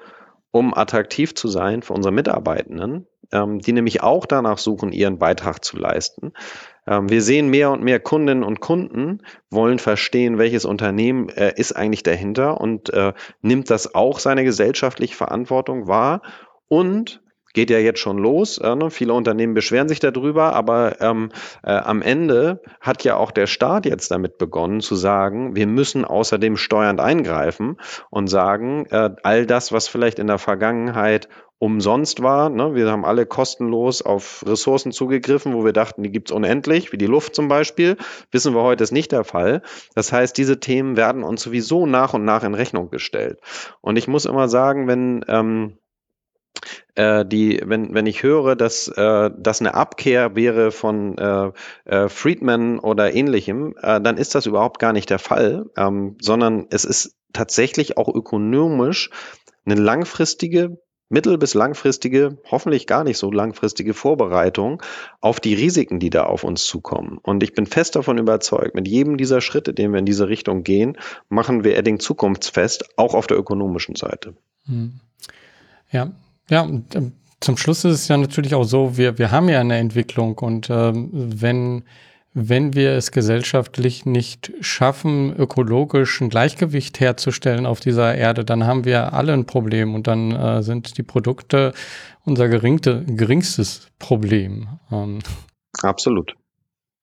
um 0.51 0.73
attraktiv 0.73 1.33
zu 1.33 1.47
sein 1.47 1.81
für 1.81 1.93
unsere 1.93 2.13
Mitarbeitenden, 2.13 3.07
ähm, 3.31 3.59
die 3.59 3.73
nämlich 3.73 4.03
auch 4.03 4.27
danach 4.27 4.59
suchen, 4.59 4.91
ihren 4.91 5.17
Beitrag 5.17 5.65
zu 5.65 5.77
leisten. 5.77 6.33
Ähm, 6.85 7.09
wir 7.09 7.23
sehen 7.23 7.49
mehr 7.49 7.71
und 7.71 7.83
mehr 7.83 7.99
Kundinnen 7.99 8.43
und 8.43 8.59
Kunden 8.59 9.23
wollen 9.49 9.79
verstehen, 9.79 10.37
welches 10.37 10.65
Unternehmen 10.65 11.29
äh, 11.29 11.53
ist 11.55 11.75
eigentlich 11.75 12.03
dahinter 12.03 12.61
und 12.61 12.93
äh, 12.93 13.13
nimmt 13.41 13.71
das 13.71 13.95
auch 13.95 14.19
seine 14.19 14.43
gesellschaftliche 14.43 15.15
Verantwortung 15.15 15.87
wahr 15.87 16.21
und 16.67 17.23
geht 17.53 17.69
ja 17.69 17.79
jetzt 17.79 17.99
schon 17.99 18.17
los. 18.17 18.57
Äh, 18.57 18.75
ne? 18.75 18.89
Viele 18.91 19.13
Unternehmen 19.13 19.53
beschweren 19.53 19.87
sich 19.87 19.99
darüber, 19.99 20.53
aber 20.53 20.99
ähm, 21.01 21.29
äh, 21.63 21.71
am 21.71 22.01
Ende 22.01 22.61
hat 22.81 23.03
ja 23.03 23.15
auch 23.15 23.31
der 23.31 23.47
Staat 23.47 23.85
jetzt 23.85 24.11
damit 24.11 24.37
begonnen 24.37 24.81
zu 24.81 24.95
sagen, 24.95 25.55
wir 25.55 25.67
müssen 25.67 26.05
außerdem 26.05 26.57
steuernd 26.57 26.99
eingreifen 26.99 27.77
und 28.09 28.27
sagen, 28.27 28.85
äh, 28.89 29.11
all 29.23 29.45
das, 29.45 29.71
was 29.71 29.87
vielleicht 29.87 30.19
in 30.19 30.27
der 30.27 30.39
Vergangenheit 30.39 31.29
umsonst 31.63 32.21
war. 32.21 32.49
Ne? 32.49 32.75
Wir 32.75 32.91
haben 32.91 33.05
alle 33.05 33.25
kostenlos 33.25 34.01
auf 34.01 34.43
Ressourcen 34.45 34.91
zugegriffen, 34.91 35.53
wo 35.53 35.63
wir 35.63 35.71
dachten, 35.71 36.03
die 36.03 36.11
gibt's 36.11 36.33
unendlich, 36.33 36.91
wie 36.91 36.97
die 36.97 37.05
Luft 37.05 37.35
zum 37.35 37.47
Beispiel. 37.47 37.95
Wissen 38.31 38.53
wir 38.53 38.63
heute 38.63 38.83
ist 38.83 38.91
nicht 38.91 39.13
der 39.13 39.23
Fall. 39.23 39.61
Das 39.95 40.11
heißt, 40.11 40.37
diese 40.37 40.59
Themen 40.59 40.97
werden 40.97 41.23
uns 41.23 41.41
sowieso 41.41 41.85
nach 41.85 42.13
und 42.13 42.25
nach 42.25 42.43
in 42.43 42.53
Rechnung 42.53 42.89
gestellt. 42.89 43.39
Und 43.79 43.95
ich 43.95 44.09
muss 44.09 44.25
immer 44.25 44.49
sagen, 44.49 44.89
wenn 44.89 45.23
ähm, 45.29 45.77
äh, 46.95 47.25
die, 47.25 47.61
wenn, 47.65 47.93
wenn 47.93 48.05
ich 48.05 48.23
höre, 48.23 48.55
dass 48.55 48.87
äh, 48.87 49.31
das 49.37 49.59
eine 49.59 49.73
Abkehr 49.73 50.35
wäre 50.35 50.71
von 50.71 51.17
äh, 51.17 51.51
äh, 51.85 52.09
Friedman 52.09 52.79
oder 52.79 53.13
ähnlichem, 53.13 53.75
äh, 53.81 53.99
dann 54.01 54.17
ist 54.17 54.35
das 54.35 54.45
überhaupt 54.45 54.79
gar 54.79 54.93
nicht 54.93 55.09
der 55.09 55.19
Fall, 55.19 55.65
ähm, 55.77 56.17
sondern 56.21 56.67
es 56.69 56.85
ist 56.85 57.15
tatsächlich 57.33 57.97
auch 57.97 58.13
ökonomisch 58.13 59.09
eine 59.65 59.75
langfristige 59.75 60.77
mittel- 61.09 61.37
bis 61.37 61.53
langfristige, 61.53 62.39
hoffentlich 62.49 62.87
gar 62.87 63.03
nicht 63.03 63.19
so 63.19 63.31
langfristige 63.31 63.93
Vorbereitung 63.93 64.81
auf 65.21 65.39
die 65.39 65.53
Risiken, 65.53 65.99
die 65.99 66.09
da 66.09 66.23
auf 66.23 66.43
uns 66.43 66.65
zukommen. 66.65 67.19
Und 67.21 67.43
ich 67.43 67.53
bin 67.53 67.67
fest 67.67 67.95
davon 67.95 68.17
überzeugt, 68.17 68.73
mit 68.73 68.87
jedem 68.87 69.17
dieser 69.17 69.39
Schritte, 69.39 69.73
den 69.73 69.91
wir 69.91 69.99
in 69.99 70.05
diese 70.05 70.27
Richtung 70.27 70.63
gehen, 70.63 70.97
machen 71.29 71.63
wir 71.63 71.77
Edding 71.77 71.99
zukunftsfest, 71.99 72.97
auch 72.97 73.13
auf 73.13 73.27
der 73.27 73.37
ökonomischen 73.37 73.95
Seite. 73.95 74.33
Hm. 74.65 74.99
Ja, 75.91 76.11
ja, 76.49 76.63
ähm, 76.63 77.13
zum 77.39 77.57
Schluss 77.57 77.83
ist 77.83 77.93
es 77.93 78.07
ja 78.07 78.17
natürlich 78.17 78.55
auch 78.55 78.63
so, 78.63 78.97
wir, 78.97 79.17
wir 79.17 79.31
haben 79.31 79.49
ja 79.49 79.59
eine 79.59 79.77
Entwicklung 79.77 80.37
und 80.37 80.69
ähm, 80.69 81.09
wenn, 81.11 81.83
wenn 82.33 82.73
wir 82.73 82.91
es 82.91 83.11
gesellschaftlich 83.11 84.05
nicht 84.05 84.53
schaffen, 84.61 85.35
ökologisch 85.35 86.21
ein 86.21 86.29
Gleichgewicht 86.29 86.99
herzustellen 87.01 87.65
auf 87.65 87.81
dieser 87.81 88.15
Erde, 88.15 88.45
dann 88.45 88.65
haben 88.65 88.85
wir 88.85 89.13
alle 89.13 89.33
ein 89.33 89.45
Problem 89.45 89.93
und 89.93 90.07
dann 90.07 90.31
äh, 90.31 90.63
sind 90.63 90.97
die 90.97 91.03
Produkte 91.03 91.73
unser 92.23 92.47
geringte, 92.47 93.03
geringstes 93.05 93.87
Problem. 93.99 94.69
Ähm, 94.89 95.19
Absolut. 95.81 96.35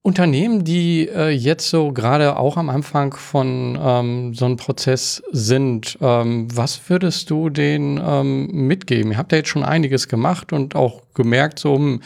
Unternehmen, 0.02 0.64
die 0.64 1.08
äh, 1.08 1.28
jetzt 1.28 1.68
so 1.68 1.92
gerade 1.92 2.38
auch 2.38 2.56
am 2.56 2.70
Anfang 2.70 3.12
von 3.12 3.78
ähm, 3.78 4.32
so 4.34 4.46
einem 4.46 4.56
Prozess 4.56 5.22
sind, 5.30 5.98
ähm, 6.00 6.48
was 6.54 6.88
würdest 6.88 7.28
du 7.28 7.50
denen 7.50 8.00
ähm, 8.02 8.46
mitgeben? 8.66 9.12
Ihr 9.12 9.18
habt 9.18 9.32
ja 9.32 9.38
jetzt 9.38 9.50
schon 9.50 9.62
einiges 9.62 10.08
gemacht 10.08 10.54
und 10.54 10.74
auch 10.74 11.02
gemerkt, 11.12 11.58
so 11.58 11.76
hm, 11.76 12.00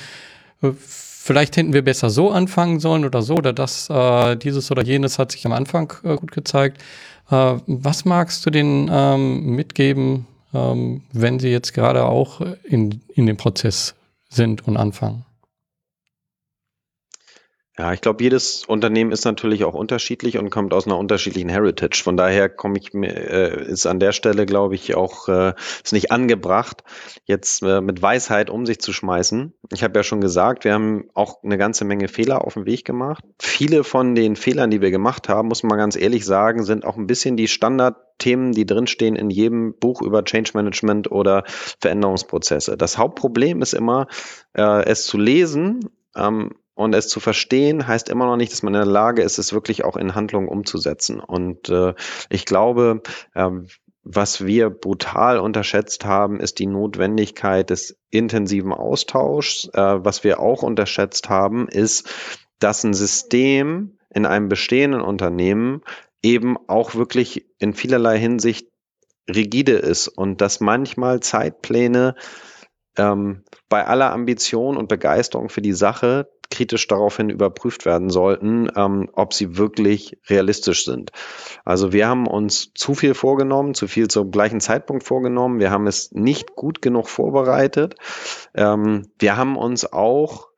äh, 0.63 0.73
vielleicht 0.77 1.57
hätten 1.57 1.73
wir 1.73 1.83
besser 1.83 2.11
so 2.11 2.33
anfangen 2.33 2.81
sollen 2.81 3.05
oder 3.05 3.23
so 3.23 3.37
oder 3.37 3.53
das, 3.53 3.89
äh, 3.89 4.37
dieses 4.37 4.73
oder 4.73 4.83
jenes 4.83 5.21
hat 5.21 5.31
sich 5.31 5.47
am 5.47 5.53
Anfang 5.53 5.93
äh, 6.03 6.17
gut 6.17 6.33
gezeigt. 6.33 6.83
Äh, 7.31 7.55
was 7.69 8.05
magst 8.05 8.45
du 8.45 8.51
denen 8.51 8.91
ähm, 8.93 9.55
mitgeben, 9.55 10.27
ähm, 10.53 11.03
wenn 11.13 11.39
sie 11.39 11.51
jetzt 11.51 11.73
gerade 11.75 12.07
auch 12.07 12.41
in, 12.65 13.03
in 13.15 13.27
dem 13.27 13.37
Prozess 13.37 13.95
sind 14.29 14.67
und 14.67 14.77
anfangen? 14.77 15.25
Ja, 17.77 17.93
ich 17.93 18.01
glaube, 18.01 18.23
jedes 18.23 18.65
Unternehmen 18.65 19.11
ist 19.11 19.25
natürlich 19.25 19.65
auch 19.65 19.75
unterschiedlich 19.75 20.39
und 20.39 20.49
kommt 20.51 20.73
aus 20.73 20.87
einer 20.87 20.97
unterschiedlichen 20.97 21.49
Heritage. 21.49 22.03
Von 22.05 22.17
daher 22.17 22.49
komme 22.49 22.79
ich 22.79 22.95
mir, 22.95 23.13
äh, 23.13 23.67
ist 23.67 23.87
an 23.87 23.99
der 23.99 24.13
Stelle, 24.13 24.47
glaube 24.47 24.77
ich, 24.77 24.95
auch 24.95 25.29
äh, 25.29 25.55
ist 25.83 25.93
nicht 25.93 26.13
angebracht, 26.13 26.85
jetzt 27.25 27.65
äh, 27.65 27.81
mit 27.81 28.01
Weisheit 28.01 28.49
um 28.49 28.65
sich 28.65 28.79
zu 28.79 28.93
schmeißen. 28.93 29.55
Ich 29.73 29.83
habe 29.83 29.99
ja 29.99 30.05
schon 30.05 30.21
gesagt, 30.21 30.63
wir 30.63 30.73
haben 30.73 31.11
auch 31.15 31.43
eine 31.43 31.59
ganze 31.59 31.85
Menge 31.85 32.07
Fehler 32.07 32.45
auf 32.45 32.55
dem 32.55 32.65
Weg 32.65 32.85
gemacht. 32.85 33.25
Viele 33.41 33.83
von 33.83 34.15
den 34.15 34.37
Fehlern, 34.37 34.71
die 34.71 34.81
wir 34.81 34.93
gemacht 34.93 35.29
haben, 35.29 35.49
muss 35.49 35.65
man 35.65 35.77
ganz 35.77 35.97
ehrlich 35.97 36.25
sagen, 36.25 36.63
sind 36.63 36.85
auch 36.85 36.97
ein 36.97 37.09
bisschen 37.09 37.37
die 37.37 37.49
Standardthemen, 37.49 38.53
die 38.53 38.67
drinstehen 38.67 39.17
in 39.17 39.31
jedem 39.31 39.75
Buch 39.77 40.01
über 40.01 40.25
Change 40.25 40.53
Management 40.55 41.11
oder 41.11 41.43
Veränderungsprozesse. 41.81 42.77
Das 42.77 42.99
Hauptproblem 42.99 43.63
ist 43.63 43.75
immer, 43.75 44.07
äh, 44.53 44.85
es 44.85 45.07
zu 45.07 45.19
lesen. 45.19 45.91
Ähm, 46.15 46.53
und 46.75 46.95
es 46.95 47.09
zu 47.09 47.21
verstehen 47.21 47.87
heißt 47.87 48.09
immer 48.09 48.27
noch 48.27 48.37
nicht, 48.37 48.53
dass 48.53 48.63
man 48.63 48.75
in 48.75 48.81
der 48.81 48.91
Lage 48.91 49.23
ist, 49.23 49.39
es 49.39 49.53
wirklich 49.53 49.85
auch 49.85 49.97
in 49.97 50.15
Handlungen 50.15 50.49
umzusetzen. 50.49 51.21
Und 51.21 51.69
äh, 51.69 51.95
ich 52.31 52.45
glaube, 52.47 53.03
äh, 53.35 53.51
was 54.03 54.45
wir 54.45 54.71
brutal 54.71 55.39
unterschätzt 55.39 56.05
haben, 56.05 56.41
ist 56.41 56.59
die 56.59 56.67
Notwendigkeit 56.67 57.71
des 57.71 57.97
intensiven 58.11 58.73
Austauschs. 58.73 59.71
Äh, 59.73 60.05
was 60.05 60.25
wir 60.25 60.41
auch 60.41 60.63
unterschätzt 60.63 61.29
haben, 61.29 61.69
ist, 61.69 62.09
dass 62.59 62.85
ein 62.85 62.95
System 62.95 63.99
in 64.11 64.27
einem 64.27 64.49
bestehenden 64.49 65.01
Unternehmen 65.01 65.83
eben 66.23 66.57
auch 66.69 66.95
wirklich 66.95 67.47
in 67.59 67.75
vielerlei 67.75 68.19
Hinsicht 68.19 68.69
rigide 69.29 69.73
ist 69.73 70.09
und 70.09 70.41
dass 70.41 70.61
manchmal 70.61 71.21
Zeitpläne 71.21 72.15
ähm, 72.97 73.45
bei 73.69 73.87
aller 73.87 74.13
Ambition 74.13 74.77
und 74.77 74.89
Begeisterung 74.89 75.49
für 75.49 75.63
die 75.63 75.73
Sache 75.73 76.29
kritisch 76.51 76.87
daraufhin 76.87 77.31
überprüft 77.31 77.85
werden 77.85 78.11
sollten, 78.11 78.69
ähm, 78.77 79.09
ob 79.13 79.35
sie 79.35 79.57
wirklich 79.57 80.19
realistisch 80.29 80.85
sind. 80.85 81.11
Also 81.65 81.93
wir 81.93 82.09
haben 82.09 82.27
uns 82.27 82.73
zu 82.75 82.95
viel 82.95 83.15
vorgenommen, 83.15 83.75
zu 83.75 83.87
viel 83.87 84.09
zum 84.09 84.31
gleichen 84.31 84.61
Zeitpunkt 84.61 85.05
vorgenommen. 85.05 85.61
Wir 85.61 85.71
haben 85.71 85.87
es 85.87 86.13
nicht 86.13 86.55
gut 86.55 86.83
genug 86.83 87.09
vorbereitet. 87.09 87.97
Ähm, 88.55 89.09
wir 89.19 89.37
haben 89.37 89.57
uns 89.57 89.93
auch 89.93 90.54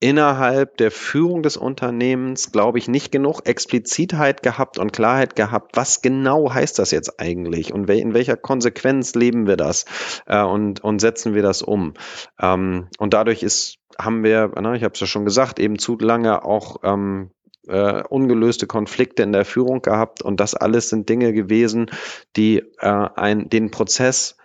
innerhalb 0.00 0.76
der 0.76 0.90
Führung 0.90 1.42
des 1.42 1.56
Unternehmens, 1.56 2.52
glaube 2.52 2.78
ich, 2.78 2.88
nicht 2.88 3.10
genug 3.10 3.46
Explizitheit 3.46 4.42
gehabt 4.42 4.78
und 4.78 4.92
Klarheit 4.92 5.34
gehabt, 5.34 5.76
was 5.76 6.02
genau 6.02 6.52
heißt 6.52 6.78
das 6.78 6.92
jetzt 6.92 7.20
eigentlich 7.20 7.72
und 7.72 7.90
in 7.90 8.14
welcher 8.14 8.36
Konsequenz 8.36 9.14
leben 9.14 9.46
wir 9.46 9.56
das 9.56 9.86
äh, 10.26 10.42
und, 10.42 10.84
und 10.84 11.00
setzen 11.00 11.34
wir 11.34 11.42
das 11.42 11.62
um. 11.62 11.94
Ähm, 12.40 12.88
und 12.98 13.12
dadurch 13.14 13.42
ist, 13.42 13.78
haben 13.98 14.22
wir, 14.22 14.52
na, 14.54 14.74
ich 14.74 14.84
habe 14.84 14.94
es 14.94 15.00
ja 15.00 15.06
schon 15.06 15.24
gesagt, 15.24 15.58
eben 15.58 15.78
zu 15.78 15.98
lange 15.98 16.44
auch 16.44 16.76
ähm, 16.84 17.30
äh, 17.66 18.02
ungelöste 18.08 18.66
Konflikte 18.66 19.24
in 19.24 19.32
der 19.32 19.44
Führung 19.44 19.82
gehabt 19.82 20.22
und 20.22 20.38
das 20.38 20.54
alles 20.54 20.88
sind 20.88 21.08
Dinge 21.08 21.32
gewesen, 21.32 21.90
die 22.36 22.58
äh, 22.78 23.08
ein, 23.16 23.48
den 23.48 23.72
Prozess 23.72 24.36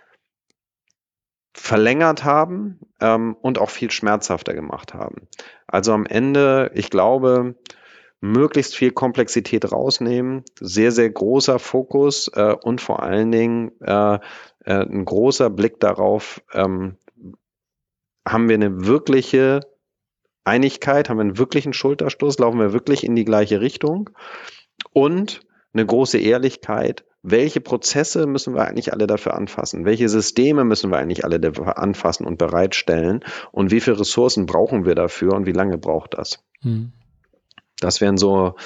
verlängert 1.54 2.24
haben 2.24 2.80
ähm, 3.00 3.36
und 3.40 3.58
auch 3.58 3.70
viel 3.70 3.90
schmerzhafter 3.90 4.54
gemacht 4.54 4.92
haben. 4.92 5.28
Also 5.66 5.92
am 5.92 6.04
Ende, 6.04 6.72
ich 6.74 6.90
glaube, 6.90 7.54
möglichst 8.20 8.74
viel 8.74 8.90
Komplexität 8.90 9.70
rausnehmen, 9.70 10.44
sehr, 10.58 10.92
sehr 10.92 11.10
großer 11.10 11.58
Fokus 11.58 12.28
äh, 12.34 12.54
und 12.62 12.80
vor 12.80 13.02
allen 13.02 13.30
Dingen 13.30 13.72
äh, 13.80 14.14
äh, 14.14 14.20
ein 14.64 15.04
großer 15.04 15.50
Blick 15.50 15.78
darauf, 15.78 16.42
ähm, 16.52 16.96
haben 18.26 18.48
wir 18.48 18.54
eine 18.54 18.86
wirkliche 18.86 19.60
Einigkeit, 20.44 21.08
haben 21.08 21.18
wir 21.18 21.22
einen 21.22 21.38
wirklichen 21.38 21.72
Schulterstoß, 21.72 22.38
laufen 22.38 22.58
wir 22.58 22.72
wirklich 22.72 23.04
in 23.04 23.14
die 23.14 23.24
gleiche 23.24 23.60
Richtung 23.60 24.10
und 24.92 25.40
eine 25.72 25.86
große 25.86 26.18
Ehrlichkeit, 26.18 27.04
welche 27.26 27.62
Prozesse 27.62 28.26
müssen 28.26 28.54
wir 28.54 28.66
eigentlich 28.66 28.92
alle 28.92 29.06
dafür 29.06 29.34
anfassen? 29.34 29.86
Welche 29.86 30.10
Systeme 30.10 30.62
müssen 30.62 30.90
wir 30.90 30.98
eigentlich 30.98 31.24
alle 31.24 31.40
dafür 31.40 31.78
anfassen 31.78 32.26
und 32.26 32.36
bereitstellen? 32.36 33.24
Und 33.50 33.70
wie 33.70 33.80
viele 33.80 33.98
Ressourcen 33.98 34.44
brauchen 34.44 34.84
wir 34.84 34.94
dafür 34.94 35.32
und 35.32 35.46
wie 35.46 35.52
lange 35.52 35.78
braucht 35.78 36.18
das? 36.18 36.44
Hm. 36.60 36.92
Das 37.80 38.02
wären 38.02 38.18
so 38.18 38.56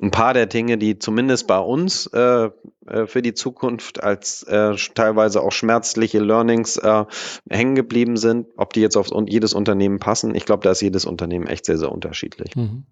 ein 0.00 0.10
paar 0.10 0.32
der 0.32 0.46
Dinge, 0.46 0.78
die 0.78 0.98
zumindest 0.98 1.46
bei 1.46 1.58
uns 1.58 2.06
äh, 2.06 2.48
äh 2.86 3.06
für 3.06 3.20
die 3.20 3.34
Zukunft 3.34 4.02
als 4.02 4.42
äh, 4.44 4.74
teilweise 4.94 5.42
auch 5.42 5.52
schmerzliche 5.52 6.20
Learnings 6.20 6.78
äh, 6.78 7.04
hängen 7.50 7.74
geblieben 7.74 8.16
sind. 8.16 8.46
Ob 8.56 8.72
die 8.72 8.80
jetzt 8.80 8.96
auf 8.96 9.08
jedes 9.26 9.52
Unternehmen 9.52 9.98
passen, 9.98 10.34
ich 10.34 10.46
glaube, 10.46 10.62
da 10.62 10.70
ist 10.70 10.80
jedes 10.80 11.04
Unternehmen 11.04 11.46
echt 11.46 11.66
sehr, 11.66 11.76
sehr 11.76 11.92
unterschiedlich. 11.92 12.56
Mhm. 12.56 12.84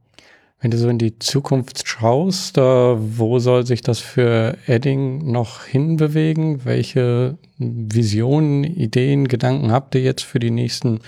Wenn 0.60 0.70
du 0.70 0.78
so 0.78 0.88
in 0.88 0.98
die 0.98 1.18
Zukunft 1.18 1.86
schaust, 1.86 2.56
da, 2.56 2.96
wo 2.98 3.38
soll 3.38 3.66
sich 3.66 3.82
das 3.82 4.00
für 4.00 4.56
Edding 4.66 5.30
noch 5.30 5.64
hinbewegen? 5.64 6.64
Welche 6.64 7.36
Visionen, 7.58 8.64
Ideen, 8.64 9.28
Gedanken 9.28 9.70
habt 9.70 9.94
ihr 9.94 10.00
jetzt 10.00 10.22
für 10.22 10.38
die 10.38 10.50
nächsten 10.50 11.00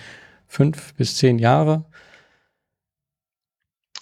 fünf 0.46 0.94
bis 0.94 1.16
zehn 1.16 1.38
Jahre? 1.38 1.84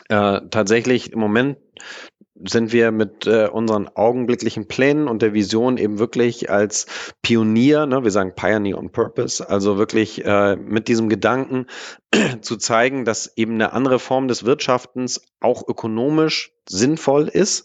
Äh, 0.09 0.41
tatsächlich 0.51 1.13
im 1.13 1.21
Moment 1.21 1.59
sind 2.45 2.73
wir 2.73 2.91
mit 2.91 3.27
äh, 3.27 3.49
unseren 3.49 3.89
augenblicklichen 3.89 4.69
Plänen 4.69 5.09
und 5.09 5.23
der 5.23 5.33
Vision 5.33 5.79
eben 5.79 5.99
wirklich 5.99 6.51
als 6.51 6.87
Pionier, 7.23 7.87
ne, 7.87 8.05
wir 8.05 8.11
sagen 8.11 8.35
Pioneer 8.35 8.79
on 8.79 8.91
Purpose, 8.91 9.49
also 9.49 9.79
wirklich 9.79 10.25
äh, 10.25 10.57
mit 10.57 10.89
diesem 10.89 11.09
Gedanken 11.09 11.67
zu 12.43 12.57
zeigen, 12.57 13.05
dass 13.05 13.37
eben 13.37 13.55
eine 13.55 13.73
andere 13.73 13.99
Form 13.99 14.29
des 14.29 14.45
Wirtschaftens 14.45 15.23
auch 15.41 15.67
ökonomisch 15.67 16.53
sinnvoll 16.69 17.29
ist, 17.29 17.65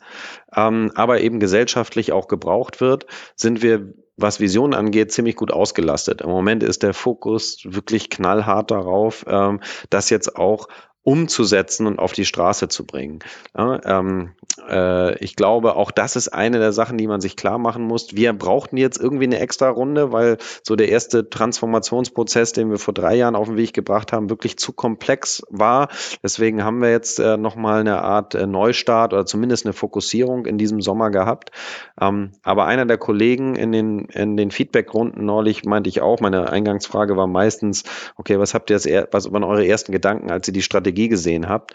ähm, 0.56 0.92
aber 0.96 1.22
eben 1.22 1.40
gesellschaftlich 1.40 2.12
auch 2.12 2.28
gebraucht 2.28 2.82
wird, 2.82 3.06
sind 3.36 3.62
wir 3.62 3.94
was 4.18 4.40
Vision 4.40 4.74
angeht, 4.74 5.12
ziemlich 5.12 5.36
gut 5.36 5.52
ausgelastet. 5.52 6.22
Im 6.22 6.30
Moment 6.30 6.64
ist 6.64 6.84
der 6.84 6.94
Fokus 6.94 7.60
wirklich 7.64 8.10
knallhart 8.10 8.70
darauf, 8.70 9.26
ähm, 9.28 9.62
dass 9.90 10.10
jetzt 10.10 10.36
auch 10.36 10.68
umzusetzen 11.04 11.88
und 11.88 12.00
auf 12.00 12.14
die 12.14 12.26
Straße 12.26 12.68
zu 12.68 12.86
bringen. 12.86 13.20
Ja, 13.58 13.80
ähm, 13.86 14.32
äh, 14.70 15.18
ich 15.24 15.36
glaube, 15.36 15.76
auch 15.76 15.90
das 15.90 16.16
ist 16.16 16.30
eine 16.30 16.60
der 16.60 16.74
Sachen, 16.74 16.98
die 16.98 17.08
man 17.08 17.22
sich 17.22 17.36
klar 17.36 17.58
machen 17.58 17.84
muss. 17.84 18.16
Wir 18.16 18.34
brauchten 18.34 18.78
jetzt 18.78 19.00
irgendwie 19.00 19.26
eine 19.26 19.40
extra 19.40 19.70
Runde, 19.70 20.12
weil 20.12 20.38
so 20.64 20.76
der 20.76 20.90
erste 20.90 21.30
Transformationsprozess, 21.30 22.54
den 22.54 22.70
wir 22.70 22.78
vor 22.78 22.94
drei 22.94 23.16
Jahren 23.16 23.36
auf 23.36 23.48
den 23.48 23.58
Weg 23.58 23.74
gebracht 23.74 24.14
haben, 24.14 24.30
wirklich 24.30 24.58
zu 24.58 24.74
komplex 24.74 25.44
war. 25.50 25.88
Deswegen 26.22 26.64
haben 26.64 26.82
wir 26.82 26.92
jetzt 26.92 27.20
äh, 27.20 27.36
nochmal 27.36 27.80
eine 27.80 28.04
Art 28.04 28.36
äh, 28.36 28.46
Neustart 28.46 29.14
oder 29.14 29.26
zumindest 29.26 29.66
eine 29.66 29.74
Fokussierung 29.74 30.46
in 30.46 30.60
diesem 30.60 30.82
Sommer 30.82 31.10
gehabt. 31.10 31.52
Ähm, 32.00 32.34
aber 32.44 32.66
einer 32.66 32.86
der 32.86 33.00
Kollegen 33.00 33.56
in 33.56 33.72
den, 33.72 34.06
in 34.06 34.38
den 34.38 34.52
Feedback-Runden 34.52 35.26
neulich 35.26 35.66
meinte 35.66 35.90
ich 35.90 36.02
auch, 36.02 36.20
meine 36.20 36.52
Eingangsfrage 36.52 37.18
war 37.18 37.28
meistens, 37.28 37.84
okay, 38.18 38.38
was 38.38 38.54
habt 38.54 38.70
ihr 38.70 38.78
jetzt, 38.78 38.88
was 39.12 39.32
waren 39.32 39.44
eure 39.44 39.66
ersten 39.66 39.92
Gedanken, 39.92 40.30
als 40.30 40.48
ihr 40.48 40.54
die 40.54 40.62
Strategie 40.62 40.91
Strategie 40.92 41.08
gesehen 41.10 41.48
habt, 41.48 41.74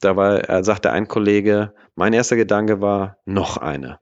da 0.00 0.16
war, 0.16 0.48
äh, 0.48 0.64
sagte 0.64 0.90
ein 0.90 1.08
Kollege, 1.08 1.74
mein 1.94 2.12
erster 2.12 2.36
Gedanke 2.36 2.80
war, 2.80 3.18
noch 3.24 3.56
eine. 3.56 4.00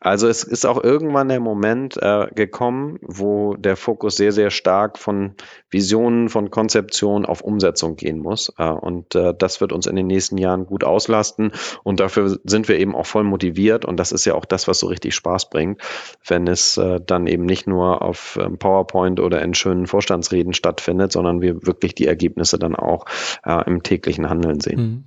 Also 0.00 0.28
es 0.28 0.42
ist 0.42 0.64
auch 0.64 0.82
irgendwann 0.82 1.28
der 1.28 1.40
Moment 1.40 1.98
äh, 2.00 2.28
gekommen, 2.34 2.98
wo 3.02 3.54
der 3.54 3.76
Fokus 3.76 4.16
sehr, 4.16 4.32
sehr 4.32 4.50
stark 4.50 4.98
von 4.98 5.34
Visionen, 5.68 6.30
von 6.30 6.50
Konzeption 6.50 7.26
auf 7.26 7.42
Umsetzung 7.42 7.96
gehen 7.96 8.18
muss. 8.18 8.50
Äh, 8.56 8.64
und 8.64 9.14
äh, 9.14 9.34
das 9.38 9.60
wird 9.60 9.72
uns 9.72 9.86
in 9.86 9.96
den 9.96 10.06
nächsten 10.06 10.38
Jahren 10.38 10.64
gut 10.64 10.84
auslasten. 10.84 11.52
Und 11.84 12.00
dafür 12.00 12.38
sind 12.44 12.68
wir 12.68 12.78
eben 12.78 12.96
auch 12.96 13.04
voll 13.04 13.24
motiviert. 13.24 13.84
Und 13.84 13.98
das 13.98 14.10
ist 14.10 14.24
ja 14.24 14.34
auch 14.34 14.46
das, 14.46 14.66
was 14.68 14.78
so 14.78 14.86
richtig 14.86 15.14
Spaß 15.14 15.50
bringt, 15.50 15.82
wenn 16.26 16.46
es 16.46 16.78
äh, 16.78 16.98
dann 17.04 17.26
eben 17.26 17.44
nicht 17.44 17.66
nur 17.66 18.00
auf 18.00 18.38
ähm, 18.40 18.58
PowerPoint 18.58 19.20
oder 19.20 19.42
in 19.42 19.52
schönen 19.52 19.86
Vorstandsreden 19.86 20.54
stattfindet, 20.54 21.12
sondern 21.12 21.42
wir 21.42 21.66
wirklich 21.66 21.94
die 21.94 22.06
Ergebnisse 22.06 22.58
dann 22.58 22.74
auch 22.74 23.04
äh, 23.44 23.66
im 23.66 23.82
täglichen 23.82 24.30
Handeln 24.30 24.60
sehen. 24.60 24.80
Mhm. 24.80 25.04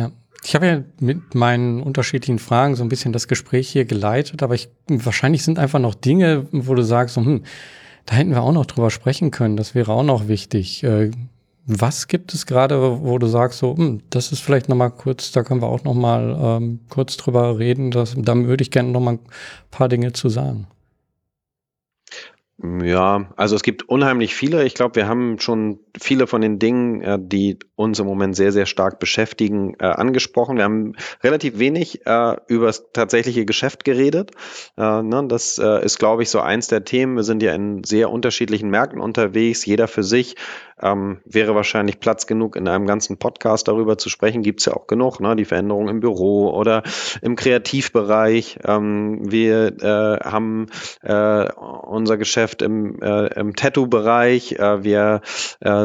Ja, 0.00 0.10
ich 0.44 0.54
habe 0.54 0.66
ja 0.66 0.82
mit 1.00 1.34
meinen 1.34 1.82
unterschiedlichen 1.82 2.38
Fragen 2.38 2.76
so 2.76 2.82
ein 2.82 2.88
bisschen 2.88 3.12
das 3.12 3.28
Gespräch 3.28 3.68
hier 3.68 3.86
geleitet, 3.86 4.42
aber 4.42 4.54
ich, 4.54 4.68
wahrscheinlich 4.88 5.42
sind 5.42 5.58
einfach 5.58 5.78
noch 5.78 5.94
Dinge, 5.94 6.46
wo 6.52 6.74
du 6.74 6.82
sagst, 6.82 7.16
hm, 7.16 7.44
da 8.06 8.16
hätten 8.16 8.30
wir 8.30 8.42
auch 8.42 8.52
noch 8.52 8.66
drüber 8.66 8.90
sprechen 8.90 9.30
können, 9.30 9.56
das 9.56 9.74
wäre 9.74 9.92
auch 9.92 10.02
noch 10.02 10.28
wichtig. 10.28 10.84
Äh, 10.84 11.10
was 11.66 12.08
gibt 12.08 12.34
es 12.34 12.44
gerade, 12.44 13.00
wo 13.02 13.16
du 13.16 13.26
sagst, 13.26 13.58
so, 13.58 13.74
hm, 13.74 14.02
das 14.10 14.32
ist 14.32 14.40
vielleicht 14.40 14.68
noch 14.68 14.76
mal 14.76 14.90
kurz, 14.90 15.32
da 15.32 15.42
können 15.42 15.62
wir 15.62 15.68
auch 15.68 15.84
noch 15.84 15.94
mal 15.94 16.36
ähm, 16.38 16.80
kurz 16.90 17.16
drüber 17.16 17.58
reden, 17.58 17.90
das, 17.90 18.14
da 18.16 18.36
würde 18.36 18.62
ich 18.62 18.70
gerne 18.70 18.90
noch 18.90 19.00
mal 19.00 19.14
ein 19.14 19.20
paar 19.70 19.88
Dinge 19.88 20.12
zu 20.12 20.28
sagen. 20.28 20.66
Ja, 22.62 23.32
also 23.36 23.56
es 23.56 23.62
gibt 23.62 23.88
unheimlich 23.88 24.34
viele. 24.34 24.64
Ich 24.64 24.74
glaube, 24.74 24.94
wir 24.96 25.08
haben 25.08 25.38
schon 25.40 25.80
viele 25.98 26.26
von 26.26 26.40
den 26.40 26.58
Dingen, 26.58 27.02
äh, 27.02 27.18
die 27.20 27.58
uns 27.76 27.98
im 27.98 28.06
Moment 28.06 28.36
sehr, 28.36 28.52
sehr 28.52 28.66
stark 28.66 28.98
beschäftigen, 28.98 29.74
äh, 29.78 29.86
angesprochen. 29.86 30.56
Wir 30.56 30.64
haben 30.64 30.94
relativ 31.22 31.58
wenig 31.58 32.06
äh, 32.06 32.36
über 32.48 32.66
das 32.66 32.92
tatsächliche 32.92 33.44
Geschäft 33.44 33.84
geredet. 33.84 34.32
Ne, 34.76 35.24
das 35.28 35.58
ist, 35.58 35.98
glaube 35.98 36.22
ich, 36.22 36.30
so 36.30 36.40
eins 36.40 36.68
der 36.68 36.84
Themen. 36.84 37.16
Wir 37.16 37.22
sind 37.22 37.42
ja 37.42 37.54
in 37.54 37.84
sehr 37.84 38.10
unterschiedlichen 38.10 38.70
Märkten 38.70 39.00
unterwegs, 39.00 39.64
jeder 39.64 39.88
für 39.88 40.02
sich. 40.02 40.36
Ähm, 40.82 41.20
wäre 41.24 41.54
wahrscheinlich 41.54 42.00
Platz 42.00 42.26
genug, 42.26 42.56
in 42.56 42.66
einem 42.66 42.86
ganzen 42.86 43.16
Podcast 43.16 43.68
darüber 43.68 43.96
zu 43.96 44.08
sprechen. 44.08 44.42
Gibt 44.42 44.60
es 44.60 44.66
ja 44.66 44.74
auch 44.74 44.88
genug, 44.88 45.20
ne? 45.20 45.36
die 45.36 45.44
Veränderungen 45.44 45.88
im 45.88 46.00
Büro 46.00 46.50
oder 46.50 46.82
im 47.22 47.36
Kreativbereich. 47.36 48.58
Ähm, 48.64 49.30
wir 49.30 49.80
äh, 49.80 50.24
haben 50.24 50.66
äh, 51.02 51.52
unser 51.52 52.16
Geschäft 52.16 52.60
im, 52.60 53.00
äh, 53.00 53.26
im 53.38 53.54
Tattoo-Bereich. 53.54 54.56
Wir 54.58 55.20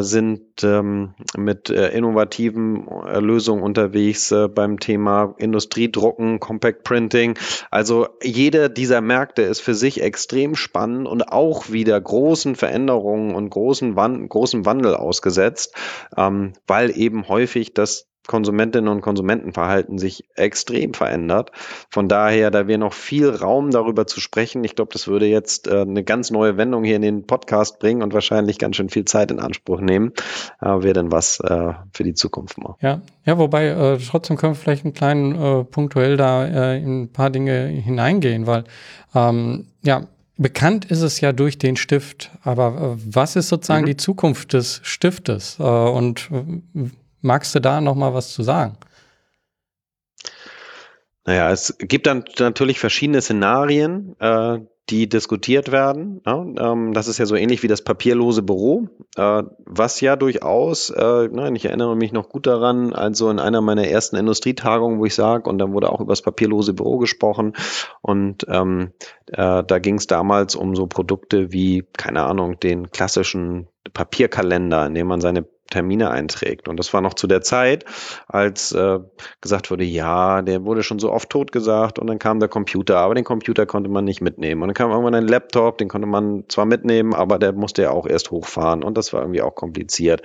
sind 0.04 0.64
ähm, 0.64 1.14
mit 1.38 1.70
äh, 1.70 1.90
innovativen 1.90 2.88
äh, 2.88 3.20
Lösungen 3.20 3.64
unterwegs 3.64 4.32
äh, 4.32 4.48
beim 4.48 4.80
Thema 4.80 5.36
Industriedrucken, 5.38 6.40
Compact 6.40 6.84
Printing. 6.84 7.38
Also 7.72 8.08
jede 8.24 8.70
dieser 8.70 9.02
Märkte 9.02 9.44
ist 9.44 9.62
für 9.62 9.76
sich 9.76 10.02
extrem 10.02 10.56
spannend 10.56 11.08
und 11.08 11.32
auch 11.32 11.70
wieder 11.70 12.00
großen 12.00 12.56
Veränderungen 12.56 13.36
und 13.36 13.50
großen, 13.50 13.96
Wan 13.96 14.28
großen 14.28 14.66
Wandel 14.66 14.96
ausgesetzt, 14.96 15.76
ähm, 16.18 16.54
weil 16.68 16.98
eben 16.98 17.28
häufig 17.28 17.74
das 17.74 18.09
Konsumentinnen 18.28 18.88
und 18.88 19.02
Konsumentenverhalten 19.02 19.98
sich 19.98 20.24
extrem 20.36 20.94
verändert. 20.94 21.52
Von 21.90 22.08
daher, 22.08 22.52
da 22.52 22.68
wäre 22.68 22.78
noch 22.78 22.94
viel 22.94 23.30
Raum 23.30 23.72
darüber 23.72 24.06
zu 24.06 24.20
sprechen. 24.22 24.64
Ich 24.64 24.76
glaube, 24.76 24.92
das 24.94 25.08
würde 25.08 25.26
jetzt 25.26 25.68
äh, 25.68 25.82
eine 25.82 26.04
ganz 26.04 26.30
neue 26.30 26.58
Wendung 26.58 26.84
hier 26.84 26.96
in 26.96 27.02
den 27.02 27.26
Podcast 27.26 27.80
bringen 27.80 28.04
und 28.04 28.14
wahrscheinlich 28.14 28.60
ganz 28.60 28.76
schön 28.76 28.90
viel 28.90 29.06
Zeit 29.06 29.32
in 29.32 29.40
Anspruch 29.40 29.82
nehmen. 29.82 30.14
Äh, 30.62 30.68
wäre 30.68 30.94
denn 30.94 31.12
was 31.12 31.40
äh, 31.40 31.74
für 31.92 32.04
die 32.04 32.14
Zukunft 32.14 32.58
mal. 32.60 32.76
Ja, 32.82 33.02
ja, 33.26 33.38
wobei 33.38 33.68
äh, 33.68 33.98
trotzdem 33.98 34.38
können 34.38 34.54
wir 34.54 34.60
vielleicht 34.60 34.86
einen 34.86 34.94
kleinen 34.94 35.36
äh, 35.36 35.64
punktuell 35.64 36.16
da 36.16 36.46
äh, 36.46 36.78
in 36.78 37.04
ein 37.04 37.12
paar 37.12 37.32
Dinge 37.32 37.68
hineingehen, 37.68 38.46
weil 38.48 38.64
ähm, 39.16 39.68
ja, 39.82 40.08
Bekannt 40.42 40.86
ist 40.86 41.02
es 41.02 41.20
ja 41.20 41.34
durch 41.34 41.58
den 41.58 41.76
Stift, 41.76 42.32
aber 42.44 42.96
äh, 42.96 43.02
was 43.14 43.36
ist 43.36 43.50
sozusagen 43.50 43.82
mhm. 43.82 43.88
die 43.88 43.98
Zukunft 43.98 44.54
des 44.54 44.80
Stiftes 44.84 45.60
und 45.60 46.30
Magst 47.22 47.54
du 47.56 47.60
da 47.60 47.82
noch 47.82 47.96
mal 47.96 48.14
was 48.14 48.34
zu 48.34 48.44
sagen? 48.44 48.78
Naja, 51.26 51.52
es 51.52 51.76
gibt 51.78 52.08
dann 52.08 52.26
natürlich 52.40 52.80
verschiedene 52.80 53.22
Szenarien, 53.22 54.16
äh, 54.20 54.60
die 54.90 55.08
diskutiert 55.08 55.72
werden. 55.72 56.22
Ja, 56.26 56.42
ähm, 56.42 56.94
das 56.94 57.08
ist 57.08 57.20
ja 57.20 57.26
so 57.26 57.36
ähnlich 57.36 57.62
wie 57.62 57.68
das 57.68 57.84
papierlose 57.84 58.42
Büro, 58.42 58.88
äh, 59.16 59.44
was 59.66 60.02
ja 60.02 60.16
durchaus, 60.16 60.90
äh, 60.90 61.30
nein, 61.32 61.56
ich 61.56 61.66
erinnere 61.66 61.96
mich 61.96 62.12
noch 62.12 62.30
gut 62.30 62.48
daran, 62.48 62.94
also 62.94 63.30
in 63.30 63.40
einer 63.40 63.62
meiner 63.62 63.88
ersten 63.88 64.16
Industrietagungen, 64.16 65.00
wo 65.00 65.06
ich 65.06 65.14
sage, 65.14 65.50
und 65.50 65.60
dann 65.60 65.74
wurde 65.74 65.92
auch 65.92 66.02
über 66.02 66.12
das 66.12 66.22
papierlose 66.22 66.74
Büro 66.74 66.98
gesprochen. 66.98 67.54
Und 68.02 68.46
ähm, 68.50 68.94
äh, 69.28 69.64
da 69.64 69.80
ging 69.80 69.96
es 69.96 70.08
damals 70.08 70.56
um 70.56 70.76
so 70.76 70.88
Produkte 70.88 71.52
wie, 71.52 71.86
keine 71.96 72.24
Ahnung, 72.24 72.60
den 72.60 72.90
klassischen 72.90 73.68
Papierkalender, 73.94 74.88
in 74.88 74.96
dem 74.96 75.08
man 75.08 75.22
seine 75.22 75.46
Termine 75.70 76.12
einträgt. 76.12 76.68
Und 76.68 76.78
das 76.78 76.94
war 76.94 77.02
noch 77.02 77.14
zu 77.14 77.28
der 77.28 77.42
Zeit, 77.42 77.86
als 78.28 78.72
äh, 78.72 79.00
gesagt 79.42 79.72
wurde, 79.72 79.84
ja, 79.84 80.42
der 80.42 80.66
wurde 80.66 80.84
schon 80.84 81.00
so 81.00 81.12
oft 81.12 81.30
tot 81.30 81.52
gesagt 81.52 82.00
und 82.00 82.08
dann 82.08 82.20
kam 82.20 82.40
der 82.40 82.50
Computer, 82.50 82.98
aber 82.98 83.16
den 83.16 83.24
Computer 83.24 83.66
konnte 83.66 83.90
man 83.90 84.06
nicht 84.06 84.22
mitnehmen. 84.22 84.62
Und 84.62 84.70
dann 84.70 84.76
kam 84.76 84.92
irgendwann 84.92 85.16
ein 85.16 85.28
Laptop, 85.28 85.78
den 85.78 85.88
konnte 85.88 86.08
man 86.08 86.46
zwar 86.48 86.66
mitnehmen, 86.66 87.14
aber 87.14 87.40
der 87.40 87.54
musste 87.54 87.84
ja 87.84 87.92
auch 87.92 88.08
erst 88.08 88.32
hochfahren 88.32 88.84
und 88.84 88.98
das 88.98 89.14
war 89.14 89.22
irgendwie 89.22 89.42
auch 89.42 89.56
kompliziert. 89.56 90.22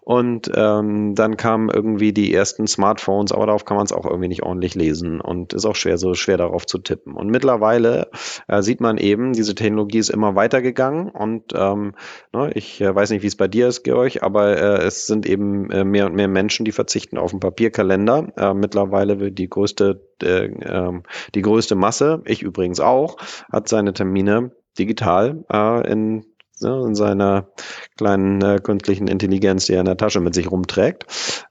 Und 0.00 0.50
ähm, 0.54 1.14
dann 1.14 1.36
kamen 1.36 1.70
irgendwie 1.70 2.12
die 2.12 2.32
ersten 2.32 2.66
Smartphones, 2.66 3.32
aber 3.32 3.46
darauf 3.46 3.64
kann 3.64 3.76
man 3.76 3.86
es 3.86 3.92
auch 3.92 4.06
irgendwie 4.06 4.28
nicht 4.28 4.42
ordentlich 4.42 4.74
lesen 4.74 5.20
und 5.20 5.52
ist 5.52 5.66
auch 5.66 5.76
schwer, 5.76 5.98
so 5.98 6.14
schwer 6.14 6.36
darauf 6.36 6.66
zu 6.66 6.78
tippen. 6.78 7.14
Und 7.14 7.30
mittlerweile 7.30 8.08
äh, 8.48 8.62
sieht 8.62 8.80
man 8.80 8.98
eben, 8.98 9.32
diese 9.32 9.54
Technologie 9.54 9.98
ist 9.98 10.10
immer 10.10 10.36
weitergegangen 10.36 11.08
und 11.08 11.52
ähm, 11.54 11.94
ne, 12.32 12.52
ich 12.54 12.80
äh, 12.80 12.94
weiß 12.94 13.10
nicht, 13.10 13.22
wie 13.22 13.28
es 13.28 13.36
bei 13.36 13.48
dir 13.48 13.68
ist, 13.68 13.82
Georg, 13.82 14.22
aber 14.22 14.56
äh, 14.56 14.83
es 14.84 15.06
sind 15.06 15.26
eben 15.26 15.70
äh, 15.70 15.84
mehr 15.84 16.06
und 16.06 16.14
mehr 16.14 16.28
Menschen, 16.28 16.64
die 16.64 16.72
verzichten 16.72 17.18
auf 17.18 17.32
einen 17.32 17.40
Papierkalender. 17.40 18.32
Äh, 18.36 18.54
mittlerweile 18.54 19.20
wird 19.20 19.38
die 19.38 19.48
größte, 19.48 20.00
äh, 20.22 20.46
ähm, 20.46 21.02
die 21.34 21.42
größte 21.42 21.74
Masse, 21.74 22.22
ich 22.26 22.42
übrigens 22.42 22.80
auch, 22.80 23.16
hat 23.50 23.68
seine 23.68 23.92
Termine 23.92 24.52
digital 24.78 25.44
äh, 25.52 25.90
in 25.90 26.26
in 26.62 26.94
seiner 26.94 27.48
kleinen 27.96 28.40
äh, 28.40 28.60
künstlichen 28.62 29.08
Intelligenz, 29.08 29.66
die 29.66 29.74
er 29.74 29.80
in 29.80 29.86
der 29.86 29.96
Tasche 29.96 30.20
mit 30.20 30.34
sich 30.34 30.50
rumträgt. 30.50 31.04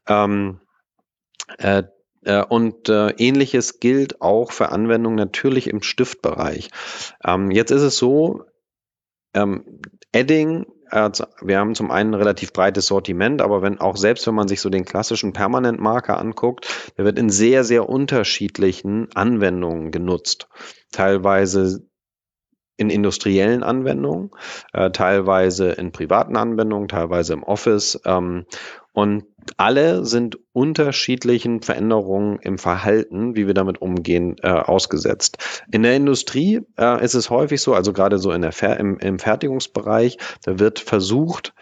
Ähm, 0.07 0.61
äh, 1.57 1.83
äh, 2.23 2.43
und 2.43 2.89
äh, 2.89 3.09
ähnliches 3.17 3.79
gilt 3.79 4.21
auch 4.21 4.51
für 4.51 4.69
Anwendungen 4.69 5.17
natürlich 5.17 5.69
im 5.69 5.81
Stiftbereich. 5.81 6.69
Ähm, 7.23 7.51
jetzt 7.51 7.71
ist 7.71 7.81
es 7.81 7.97
so, 7.97 8.45
ähm, 9.33 9.81
Edding 10.11 10.65
wir 10.93 11.59
haben 11.59 11.75
zum 11.75 11.91
einen 11.91 12.11
ein 12.11 12.19
relativ 12.19 12.53
breites 12.53 12.87
Sortiment, 12.87 13.41
aber 13.41 13.61
wenn 13.61 13.79
auch 13.79 13.97
selbst 13.97 14.27
wenn 14.27 14.35
man 14.35 14.47
sich 14.47 14.61
so 14.61 14.69
den 14.69 14.85
klassischen 14.85 15.33
Permanentmarker 15.33 16.17
anguckt, 16.17 16.93
der 16.97 17.05
wird 17.05 17.17
in 17.17 17.29
sehr, 17.29 17.63
sehr 17.63 17.89
unterschiedlichen 17.89 19.07
Anwendungen 19.15 19.91
genutzt. 19.91 20.47
Teilweise 20.91 21.87
in 22.77 22.89
industriellen 22.89 23.63
Anwendungen, 23.63 24.31
äh, 24.73 24.91
teilweise 24.91 25.71
in 25.71 25.91
privaten 25.91 26.35
Anwendungen, 26.35 26.87
teilweise 26.87 27.33
im 27.33 27.43
Office. 27.43 27.99
Ähm, 28.05 28.45
Und 28.93 29.25
alle 29.57 30.05
sind 30.05 30.37
unterschiedlichen 30.53 31.61
Veränderungen 31.61 32.39
im 32.39 32.57
Verhalten, 32.59 33.35
wie 33.35 33.47
wir 33.47 33.55
damit 33.55 33.81
umgehen, 33.81 34.35
äh, 34.41 34.49
ausgesetzt. 34.49 35.63
In 35.71 35.83
der 35.83 35.95
Industrie 35.95 36.61
äh, 36.77 37.03
ist 37.03 37.15
es 37.15 37.29
häufig 37.31 37.61
so, 37.61 37.73
also 37.73 37.91
gerade 37.91 38.19
so 38.19 38.31
in 38.31 38.43
der 38.43 38.51
Fer 38.51 38.79
im, 38.79 38.99
im 38.99 39.17
Fertigungsbereich, 39.17 40.17
da 40.43 40.59
wird 40.59 40.79
versucht, 40.79 41.53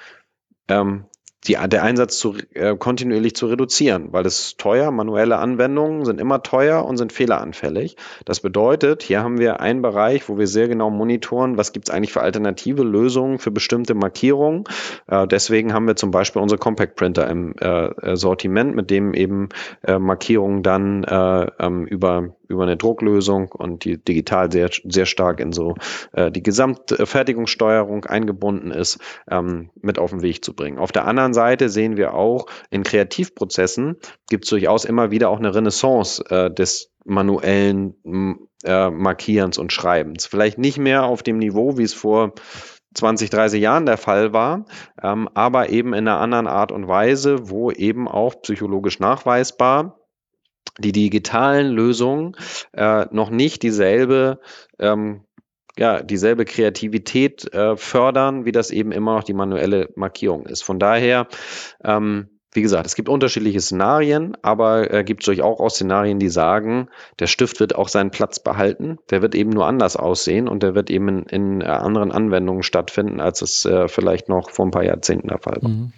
ähm, 0.67 1.05
die, 1.47 1.57
der 1.67 1.83
Einsatz 1.83 2.17
zu, 2.17 2.35
äh, 2.53 2.75
kontinuierlich 2.75 3.35
zu 3.35 3.47
reduzieren, 3.47 4.09
weil 4.11 4.25
es 4.25 4.57
teuer, 4.57 4.91
manuelle 4.91 5.37
Anwendungen 5.37 6.05
sind 6.05 6.21
immer 6.21 6.43
teuer 6.43 6.85
und 6.85 6.97
sind 6.97 7.11
fehleranfällig. 7.11 7.95
Das 8.25 8.41
bedeutet, 8.41 9.01
hier 9.01 9.23
haben 9.23 9.39
wir 9.39 9.59
einen 9.59 9.81
Bereich, 9.81 10.29
wo 10.29 10.37
wir 10.37 10.47
sehr 10.47 10.67
genau 10.67 10.91
monitoren, 10.91 11.57
was 11.57 11.73
gibt 11.73 11.89
es 11.89 11.95
eigentlich 11.95 12.13
für 12.13 12.21
alternative 12.21 12.83
Lösungen 12.83 13.39
für 13.39 13.51
bestimmte 13.51 13.95
Markierungen. 13.95 14.65
Äh, 15.07 15.25
deswegen 15.27 15.73
haben 15.73 15.87
wir 15.87 15.95
zum 15.95 16.11
Beispiel 16.11 16.41
unsere 16.41 16.59
Compact 16.59 16.95
Printer 16.95 17.27
im 17.27 17.55
äh, 17.57 18.15
Sortiment, 18.15 18.75
mit 18.75 18.91
dem 18.91 19.13
eben 19.13 19.49
äh, 19.83 19.97
Markierungen 19.97 20.61
dann 20.61 21.03
äh, 21.03 21.47
ähm, 21.59 21.85
über 21.85 22.35
über 22.51 22.63
eine 22.63 22.77
Drucklösung 22.77 23.51
und 23.51 23.85
die 23.85 23.97
digital 23.97 24.51
sehr, 24.51 24.69
sehr 24.83 25.05
stark 25.05 25.39
in 25.39 25.51
so 25.51 25.75
äh, 26.13 26.31
die 26.31 26.43
Gesamtfertigungssteuerung 26.43 28.05
eingebunden 28.05 28.71
ist, 28.71 28.99
ähm, 29.29 29.69
mit 29.81 29.97
auf 29.97 30.11
den 30.11 30.21
Weg 30.21 30.43
zu 30.45 30.55
bringen. 30.55 30.77
Auf 30.77 30.91
der 30.91 31.05
anderen 31.05 31.33
Seite 31.33 31.69
sehen 31.69 31.97
wir 31.97 32.13
auch, 32.13 32.45
in 32.69 32.83
Kreativprozessen 32.83 33.97
gibt 34.29 34.45
es 34.45 34.49
durchaus 34.49 34.85
immer 34.85 35.11
wieder 35.11 35.29
auch 35.29 35.39
eine 35.39 35.55
Renaissance 35.55 36.23
äh, 36.29 36.53
des 36.53 36.91
manuellen 37.03 37.95
äh, 38.63 38.89
Markierens 38.89 39.57
und 39.57 39.73
Schreibens. 39.73 40.25
Vielleicht 40.25 40.57
nicht 40.57 40.77
mehr 40.77 41.03
auf 41.03 41.23
dem 41.23 41.39
Niveau, 41.39 41.77
wie 41.77 41.83
es 41.83 41.93
vor 41.93 42.33
20, 42.93 43.29
30 43.29 43.61
Jahren 43.61 43.85
der 43.85 43.97
Fall 43.97 44.33
war, 44.33 44.65
ähm, 45.01 45.29
aber 45.33 45.69
eben 45.69 45.93
in 45.93 46.07
einer 46.07 46.19
anderen 46.19 46.47
Art 46.47 46.71
und 46.71 46.87
Weise, 46.87 47.49
wo 47.49 47.71
eben 47.71 48.07
auch 48.07 48.41
psychologisch 48.41 48.99
nachweisbar 48.99 50.00
die 50.77 50.91
digitalen 50.91 51.71
Lösungen 51.71 52.35
äh, 52.73 53.05
noch 53.11 53.29
nicht 53.29 53.63
dieselbe 53.63 54.39
ähm, 54.79 55.21
ja, 55.77 56.01
dieselbe 56.01 56.45
Kreativität 56.45 57.53
äh, 57.53 57.77
fördern, 57.77 58.45
wie 58.45 58.51
das 58.51 58.71
eben 58.71 58.91
immer 58.91 59.15
noch 59.15 59.23
die 59.23 59.33
manuelle 59.33 59.89
Markierung 59.95 60.45
ist. 60.45 60.63
Von 60.63 60.79
daher, 60.79 61.27
ähm, 61.83 62.29
wie 62.53 62.61
gesagt, 62.61 62.85
es 62.85 62.95
gibt 62.95 63.07
unterschiedliche 63.07 63.61
Szenarien, 63.61 64.35
aber 64.41 64.93
äh, 64.93 65.03
gibt 65.05 65.23
es 65.23 65.25
durchaus 65.27 65.59
auch 65.59 65.69
Szenarien, 65.69 66.19
die 66.19 66.27
sagen, 66.27 66.89
der 67.19 67.27
Stift 67.27 67.61
wird 67.61 67.75
auch 67.75 67.87
seinen 67.87 68.11
Platz 68.11 68.39
behalten, 68.39 68.97
der 69.09 69.21
wird 69.21 69.35
eben 69.35 69.51
nur 69.51 69.65
anders 69.65 69.95
aussehen 69.95 70.49
und 70.49 70.61
der 70.61 70.75
wird 70.75 70.89
eben 70.89 71.07
in, 71.07 71.23
in 71.23 71.61
äh, 71.61 71.65
anderen 71.65 72.11
Anwendungen 72.11 72.63
stattfinden, 72.63 73.21
als 73.21 73.41
es 73.41 73.63
äh, 73.63 73.87
vielleicht 73.87 74.27
noch 74.27 74.49
vor 74.49 74.65
ein 74.65 74.71
paar 74.71 74.83
Jahrzehnten 74.83 75.29
der 75.29 75.39
Fall 75.39 75.59
war. 75.61 75.69
Mhm. 75.69 75.93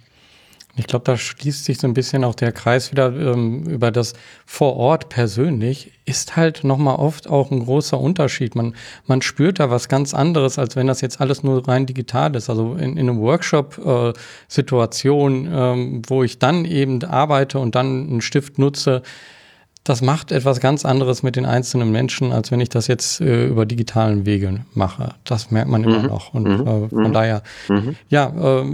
Ich 0.76 0.88
glaube, 0.88 1.04
da 1.04 1.16
schließt 1.16 1.64
sich 1.64 1.78
so 1.78 1.86
ein 1.86 1.94
bisschen 1.94 2.24
auch 2.24 2.34
der 2.34 2.50
Kreis 2.50 2.90
wieder 2.90 3.14
ähm, 3.14 3.62
über 3.64 3.92
das 3.92 4.14
vor 4.44 4.74
Ort 4.76 5.08
persönlich. 5.08 5.92
Ist 6.04 6.34
halt 6.34 6.64
nochmal 6.64 6.96
oft 6.96 7.28
auch 7.28 7.52
ein 7.52 7.64
großer 7.64 7.96
Unterschied. 7.98 8.56
Man, 8.56 8.74
man 9.06 9.22
spürt 9.22 9.60
da 9.60 9.70
was 9.70 9.88
ganz 9.88 10.14
anderes, 10.14 10.58
als 10.58 10.74
wenn 10.74 10.88
das 10.88 11.00
jetzt 11.00 11.20
alles 11.20 11.44
nur 11.44 11.68
rein 11.68 11.86
digital 11.86 12.34
ist. 12.34 12.50
Also 12.50 12.74
in, 12.74 12.96
in 12.96 13.08
einer 13.08 13.20
Workshop-Situation, 13.20 15.46
äh, 15.46 15.72
ähm, 15.72 16.02
wo 16.08 16.24
ich 16.24 16.40
dann 16.40 16.64
eben 16.64 17.04
arbeite 17.04 17.60
und 17.60 17.76
dann 17.76 18.08
einen 18.08 18.20
Stift 18.20 18.58
nutze, 18.58 19.02
das 19.84 20.00
macht 20.00 20.32
etwas 20.32 20.60
ganz 20.60 20.86
anderes 20.86 21.22
mit 21.22 21.36
den 21.36 21.44
einzelnen 21.44 21.92
Menschen, 21.92 22.32
als 22.32 22.50
wenn 22.50 22.58
ich 22.60 22.70
das 22.70 22.86
jetzt 22.86 23.20
äh, 23.20 23.46
über 23.46 23.66
digitalen 23.66 24.24
Wege 24.24 24.64
mache. 24.72 25.14
Das 25.24 25.50
merkt 25.50 25.70
man 25.70 25.84
immer 25.84 25.98
mhm. 25.98 26.06
noch. 26.06 26.32
Und 26.32 26.44
mhm. 26.44 26.66
äh, 26.66 26.88
von 26.88 27.08
mhm. 27.08 27.12
daher, 27.12 27.42
mhm. 27.68 27.94
ja, 28.08 28.28
äh, 28.28 28.64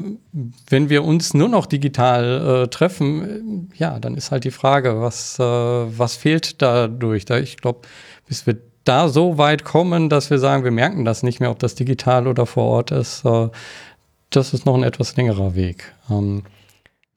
wenn 0.69 0.89
wir 0.89 1.03
uns 1.03 1.35
nur 1.35 1.49
noch 1.49 1.67
digital 1.67 2.63
äh, 2.65 2.69
treffen, 2.69 3.69
äh, 3.75 3.77
ja, 3.77 3.99
dann 3.99 4.15
ist 4.15 4.31
halt 4.31 4.45
die 4.45 4.53
Frage, 4.53 5.01
was, 5.01 5.37
äh, 5.41 5.43
was 5.43 6.15
fehlt 6.15 6.63
dadurch? 6.63 7.25
Da, 7.25 7.39
ich 7.39 7.57
glaube, 7.57 7.81
bis 8.29 8.47
wir 8.47 8.59
da 8.85 9.09
so 9.09 9.37
weit 9.37 9.65
kommen, 9.65 10.11
dass 10.11 10.31
wir 10.31 10.39
sagen, 10.39 10.63
wir 10.63 10.71
merken 10.71 11.05
das 11.05 11.25
nicht 11.25 11.41
mehr, 11.41 11.51
ob 11.51 11.59
das 11.59 11.75
digital 11.75 12.29
oder 12.29 12.47
vor 12.47 12.65
Ort 12.65 12.93
ist, 12.93 13.25
das 14.31 14.55
ist 14.55 14.65
noch 14.65 14.75
ein 14.75 14.85
etwas 14.85 15.17
längerer 15.17 15.55
Weg. 15.55 15.93
Ähm, 16.09 16.45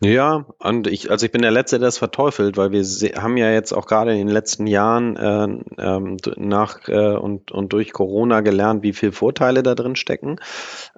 ja, 0.02 0.46
und 0.60 0.88
ich, 0.88 1.12
also 1.12 1.26
ich 1.26 1.32
bin 1.32 1.42
der 1.42 1.52
Letzte, 1.52 1.80
der 1.80 1.88
das 1.88 1.98
verteufelt, 1.98 2.58
weil 2.58 2.72
wir 2.72 2.84
haben 3.22 3.38
ja 3.38 3.52
jetzt 3.52 3.72
auch 3.72 3.86
gerade 3.86 4.12
in 4.12 4.18
den 4.18 4.28
letzten 4.28 4.68
Jahren 4.68 5.16
äh, 5.16 5.82
ähm, 5.82 6.18
nach 6.36 6.88
äh, 6.90 7.16
und, 7.16 7.52
und 7.52 7.72
durch 7.72 7.94
Corona 7.94 8.42
gelernt, 8.42 8.84
wie 8.84 8.94
viele 8.94 9.14
Vorteile 9.14 9.64
da 9.64 9.76
drin 9.76 9.96
stecken. 9.96 10.40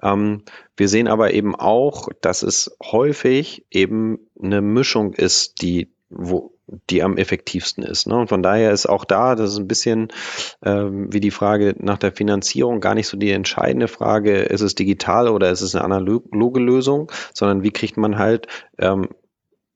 Ähm, 0.02 0.42
wir 0.76 0.88
sehen 0.88 1.06
aber 1.06 1.32
eben 1.34 1.54
auch, 1.54 2.08
dass 2.20 2.42
es 2.42 2.76
häufig 2.82 3.66
eben 3.70 4.18
eine 4.42 4.60
Mischung 4.60 5.12
ist, 5.12 5.62
die 5.62 5.92
wo, 6.08 6.55
die 6.90 7.02
am 7.02 7.16
effektivsten 7.16 7.84
ist. 7.84 8.06
Ne? 8.06 8.16
Und 8.16 8.28
von 8.28 8.42
daher 8.42 8.72
ist 8.72 8.86
auch 8.86 9.04
da, 9.04 9.34
das 9.34 9.52
ist 9.52 9.58
ein 9.58 9.68
bisschen 9.68 10.08
ähm, 10.64 11.12
wie 11.12 11.20
die 11.20 11.30
Frage 11.30 11.74
nach 11.78 11.98
der 11.98 12.12
Finanzierung 12.12 12.80
gar 12.80 12.94
nicht 12.94 13.06
so 13.08 13.16
die 13.16 13.30
entscheidende 13.30 13.88
Frage, 13.88 14.42
ist 14.42 14.62
es 14.62 14.74
digital 14.74 15.28
oder 15.28 15.50
ist 15.50 15.60
es 15.60 15.74
eine 15.74 15.84
analoge 15.84 16.60
Lösung, 16.60 17.10
sondern 17.32 17.62
wie 17.62 17.70
kriegt 17.70 17.96
man 17.96 18.18
halt 18.18 18.48
ähm, 18.78 19.08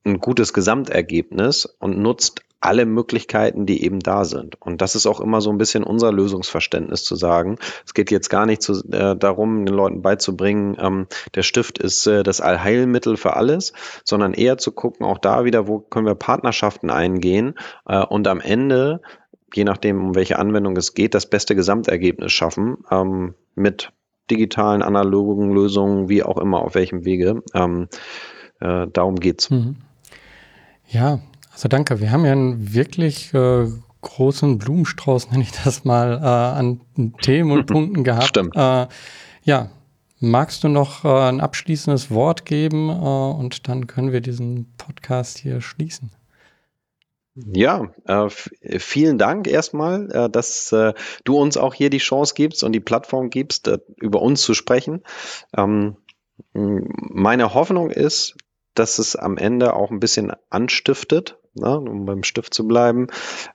ein 0.04 0.18
gutes 0.18 0.52
Gesamtergebnis 0.52 1.66
und 1.66 1.98
nutzt 1.98 2.42
alle 2.60 2.84
Möglichkeiten, 2.84 3.64
die 3.64 3.82
eben 3.84 4.00
da 4.00 4.24
sind. 4.24 4.60
Und 4.60 4.82
das 4.82 4.94
ist 4.94 5.06
auch 5.06 5.20
immer 5.20 5.40
so 5.40 5.50
ein 5.50 5.58
bisschen 5.58 5.82
unser 5.82 6.12
Lösungsverständnis 6.12 7.04
zu 7.04 7.16
sagen. 7.16 7.58
Es 7.86 7.94
geht 7.94 8.10
jetzt 8.10 8.28
gar 8.28 8.44
nicht 8.44 8.62
zu, 8.62 8.84
äh, 8.92 9.16
darum, 9.16 9.64
den 9.64 9.74
Leuten 9.74 10.02
beizubringen, 10.02 10.76
ähm, 10.78 11.06
der 11.34 11.42
Stift 11.42 11.78
ist 11.78 12.06
äh, 12.06 12.22
das 12.22 12.40
Allheilmittel 12.40 13.16
für 13.16 13.34
alles, 13.34 13.72
sondern 14.04 14.34
eher 14.34 14.58
zu 14.58 14.72
gucken, 14.72 15.06
auch 15.06 15.18
da 15.18 15.44
wieder, 15.44 15.68
wo 15.68 15.78
können 15.78 16.06
wir 16.06 16.14
Partnerschaften 16.14 16.90
eingehen 16.90 17.54
äh, 17.86 18.04
und 18.04 18.28
am 18.28 18.40
Ende, 18.40 19.00
je 19.54 19.64
nachdem, 19.64 20.04
um 20.04 20.14
welche 20.14 20.38
Anwendung 20.38 20.76
es 20.76 20.92
geht, 20.92 21.14
das 21.14 21.26
beste 21.26 21.54
Gesamtergebnis 21.54 22.32
schaffen 22.32 22.78
ähm, 22.90 23.34
mit 23.54 23.90
digitalen, 24.30 24.82
analogen 24.82 25.50
Lösungen, 25.50 26.08
wie 26.08 26.22
auch 26.22 26.36
immer, 26.36 26.60
auf 26.60 26.74
welchem 26.74 27.04
Wege. 27.04 27.42
Ähm, 27.54 27.88
äh, 28.60 28.86
darum 28.92 29.16
geht's. 29.16 29.50
Mhm. 29.50 29.76
Ja, 30.86 31.20
also 31.60 31.68
danke. 31.68 32.00
Wir 32.00 32.10
haben 32.10 32.24
ja 32.24 32.32
einen 32.32 32.72
wirklich 32.72 33.34
äh, 33.34 33.66
großen 34.00 34.56
Blumenstrauß, 34.56 35.30
nenne 35.30 35.42
ich 35.42 35.52
das 35.52 35.84
mal, 35.84 36.14
äh, 36.14 36.24
an 36.24 36.80
Themen 37.20 37.50
und 37.52 37.66
Punkten 37.70 38.02
gehabt. 38.02 38.28
Stimmt. 38.28 38.56
Äh, 38.56 38.86
ja, 39.42 39.70
magst 40.20 40.64
du 40.64 40.68
noch 40.68 41.04
äh, 41.04 41.08
ein 41.08 41.42
abschließendes 41.42 42.10
Wort 42.10 42.46
geben 42.46 42.88
äh, 42.88 42.92
und 42.92 43.68
dann 43.68 43.86
können 43.86 44.10
wir 44.10 44.22
diesen 44.22 44.72
Podcast 44.78 45.36
hier 45.36 45.60
schließen. 45.60 46.10
Ja, 47.34 47.92
äh, 48.06 48.30
vielen 48.78 49.18
Dank 49.18 49.46
erstmal, 49.46 50.10
äh, 50.12 50.30
dass 50.30 50.72
äh, 50.72 50.94
du 51.24 51.36
uns 51.36 51.58
auch 51.58 51.74
hier 51.74 51.90
die 51.90 51.98
Chance 51.98 52.32
gibst 52.34 52.64
und 52.64 52.72
die 52.72 52.80
Plattform 52.80 53.28
gibst, 53.28 53.68
äh, 53.68 53.80
über 53.96 54.22
uns 54.22 54.40
zu 54.40 54.54
sprechen. 54.54 55.02
Ähm, 55.54 55.98
meine 56.54 57.52
Hoffnung 57.52 57.90
ist, 57.90 58.34
dass 58.72 58.98
es 58.98 59.14
am 59.14 59.36
Ende 59.36 59.74
auch 59.74 59.90
ein 59.90 60.00
bisschen 60.00 60.32
anstiftet, 60.48 61.36
ne, 61.54 61.78
um 61.78 62.04
beim 62.04 62.22
Stift 62.22 62.54
zu 62.54 62.66
bleiben, 62.66 63.08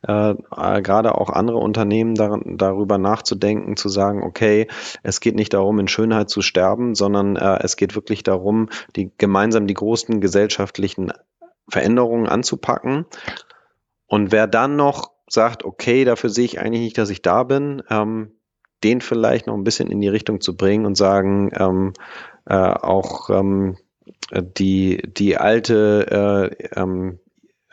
äh, 0.08 0.32
äh, 0.32 0.82
gerade 0.82 1.16
auch 1.16 1.30
andere 1.30 1.58
Unternehmen 1.58 2.16
dar 2.16 2.40
darüber 2.46 2.98
nachzudenken, 2.98 3.78
zu 3.78 3.90
sagen, 3.90 4.24
okay, 4.24 4.68
es 5.04 5.20
geht 5.20 5.36
nicht 5.36 5.54
darum, 5.54 5.80
in 5.80 5.88
Schönheit 5.88 6.30
zu 6.30 6.42
sterben, 6.42 6.96
sondern 6.96 7.36
äh, 7.36 7.60
es 7.62 7.78
geht 7.78 7.96
wirklich 7.96 8.24
darum, 8.24 8.70
die 8.96 9.12
gemeinsam 9.18 9.68
die 9.68 9.74
großen 9.74 10.22
gesellschaftlichen 10.22 11.12
Veränderungen 11.70 12.28
anzupacken. 12.28 13.06
Und 14.08 14.32
wer 14.32 14.48
dann 14.48 14.76
noch 14.76 15.12
sagt, 15.28 15.66
okay, 15.66 16.06
dafür 16.06 16.30
sehe 16.30 16.46
ich 16.46 16.60
eigentlich 16.60 16.82
nicht, 16.82 16.98
dass 16.98 17.10
ich 17.10 17.22
da 17.22 17.44
bin, 17.44 17.82
ähm, 17.90 18.32
den 18.84 19.02
vielleicht 19.02 19.48
noch 19.48 19.56
ein 19.56 19.64
bisschen 19.64 19.90
in 19.90 20.02
die 20.02 20.08
Richtung 20.08 20.42
zu 20.42 20.56
bringen 20.56 20.86
und 20.86 20.96
sagen, 20.96 21.50
ähm, 21.58 21.94
äh, 22.46 22.56
auch 22.56 23.30
ähm, 23.32 23.78
die, 24.32 25.02
die 25.08 25.38
alte 25.38 26.52
äh, 26.52 26.80
ähm, 26.80 27.20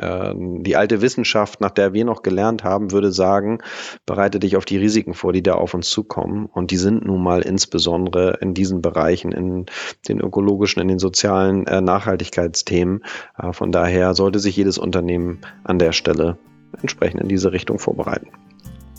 die 0.05 0.77
alte 0.77 1.01
Wissenschaft, 1.01 1.61
nach 1.61 1.71
der 1.71 1.93
wir 1.93 2.05
noch 2.05 2.23
gelernt 2.23 2.65
haben, 2.65 2.91
würde 2.91 3.13
sagen, 3.13 3.59
bereite 4.07 4.41
dich 4.41 4.57
auf 4.57 4.65
die 4.65 4.79
Risiken 4.79 5.15
vor, 5.15 5.33
die 5.33 5.43
da 5.43 5.55
auf 5.55 5.75
uns 5.75 5.91
zukommen. 5.91 6.47
Und 6.47 6.71
die 6.71 6.77
sind 6.77 7.05
nun 7.05 7.23
mal 7.23 7.43
insbesondere 7.43 8.39
in 8.41 8.55
diesen 8.55 8.83
Bereichen, 8.83 9.33
in 9.33 9.67
den 10.09 10.21
ökologischen, 10.21 10.81
in 10.83 10.89
den 10.89 10.99
sozialen 10.99 11.67
äh, 11.67 11.81
Nachhaltigkeitsthemen. 11.81 13.05
Äh, 13.39 13.53
von 13.53 13.73
daher 13.73 14.15
sollte 14.15 14.39
sich 14.39 14.57
jedes 14.57 14.79
Unternehmen 14.79 15.41
an 15.65 15.79
der 15.79 15.93
Stelle 15.93 16.39
entsprechend 16.81 17.21
in 17.21 17.29
diese 17.29 17.53
Richtung 17.53 17.79
vorbereiten. 17.79 18.29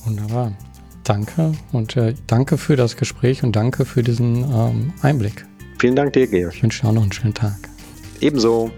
Wunderbar. 0.06 0.54
Danke 1.04 1.54
und 1.74 1.98
äh, 1.98 2.14
danke 2.28 2.58
für 2.58 2.76
das 2.76 2.96
Gespräch 2.96 3.44
und 3.44 3.56
danke 3.56 3.84
für 3.84 4.04
diesen 4.04 4.44
ähm, 4.44 4.94
Einblick. 5.02 5.46
Vielen 5.80 5.96
Dank 5.96 6.14
dir, 6.14 6.28
Georg. 6.28 6.54
Ich 6.56 6.64
wünsche 6.64 6.82
dir 6.82 6.90
auch 6.90 6.94
noch 6.94 7.02
einen 7.02 7.12
schönen 7.12 7.34
Tag. 7.34 7.58
Ebenso. 8.22 8.72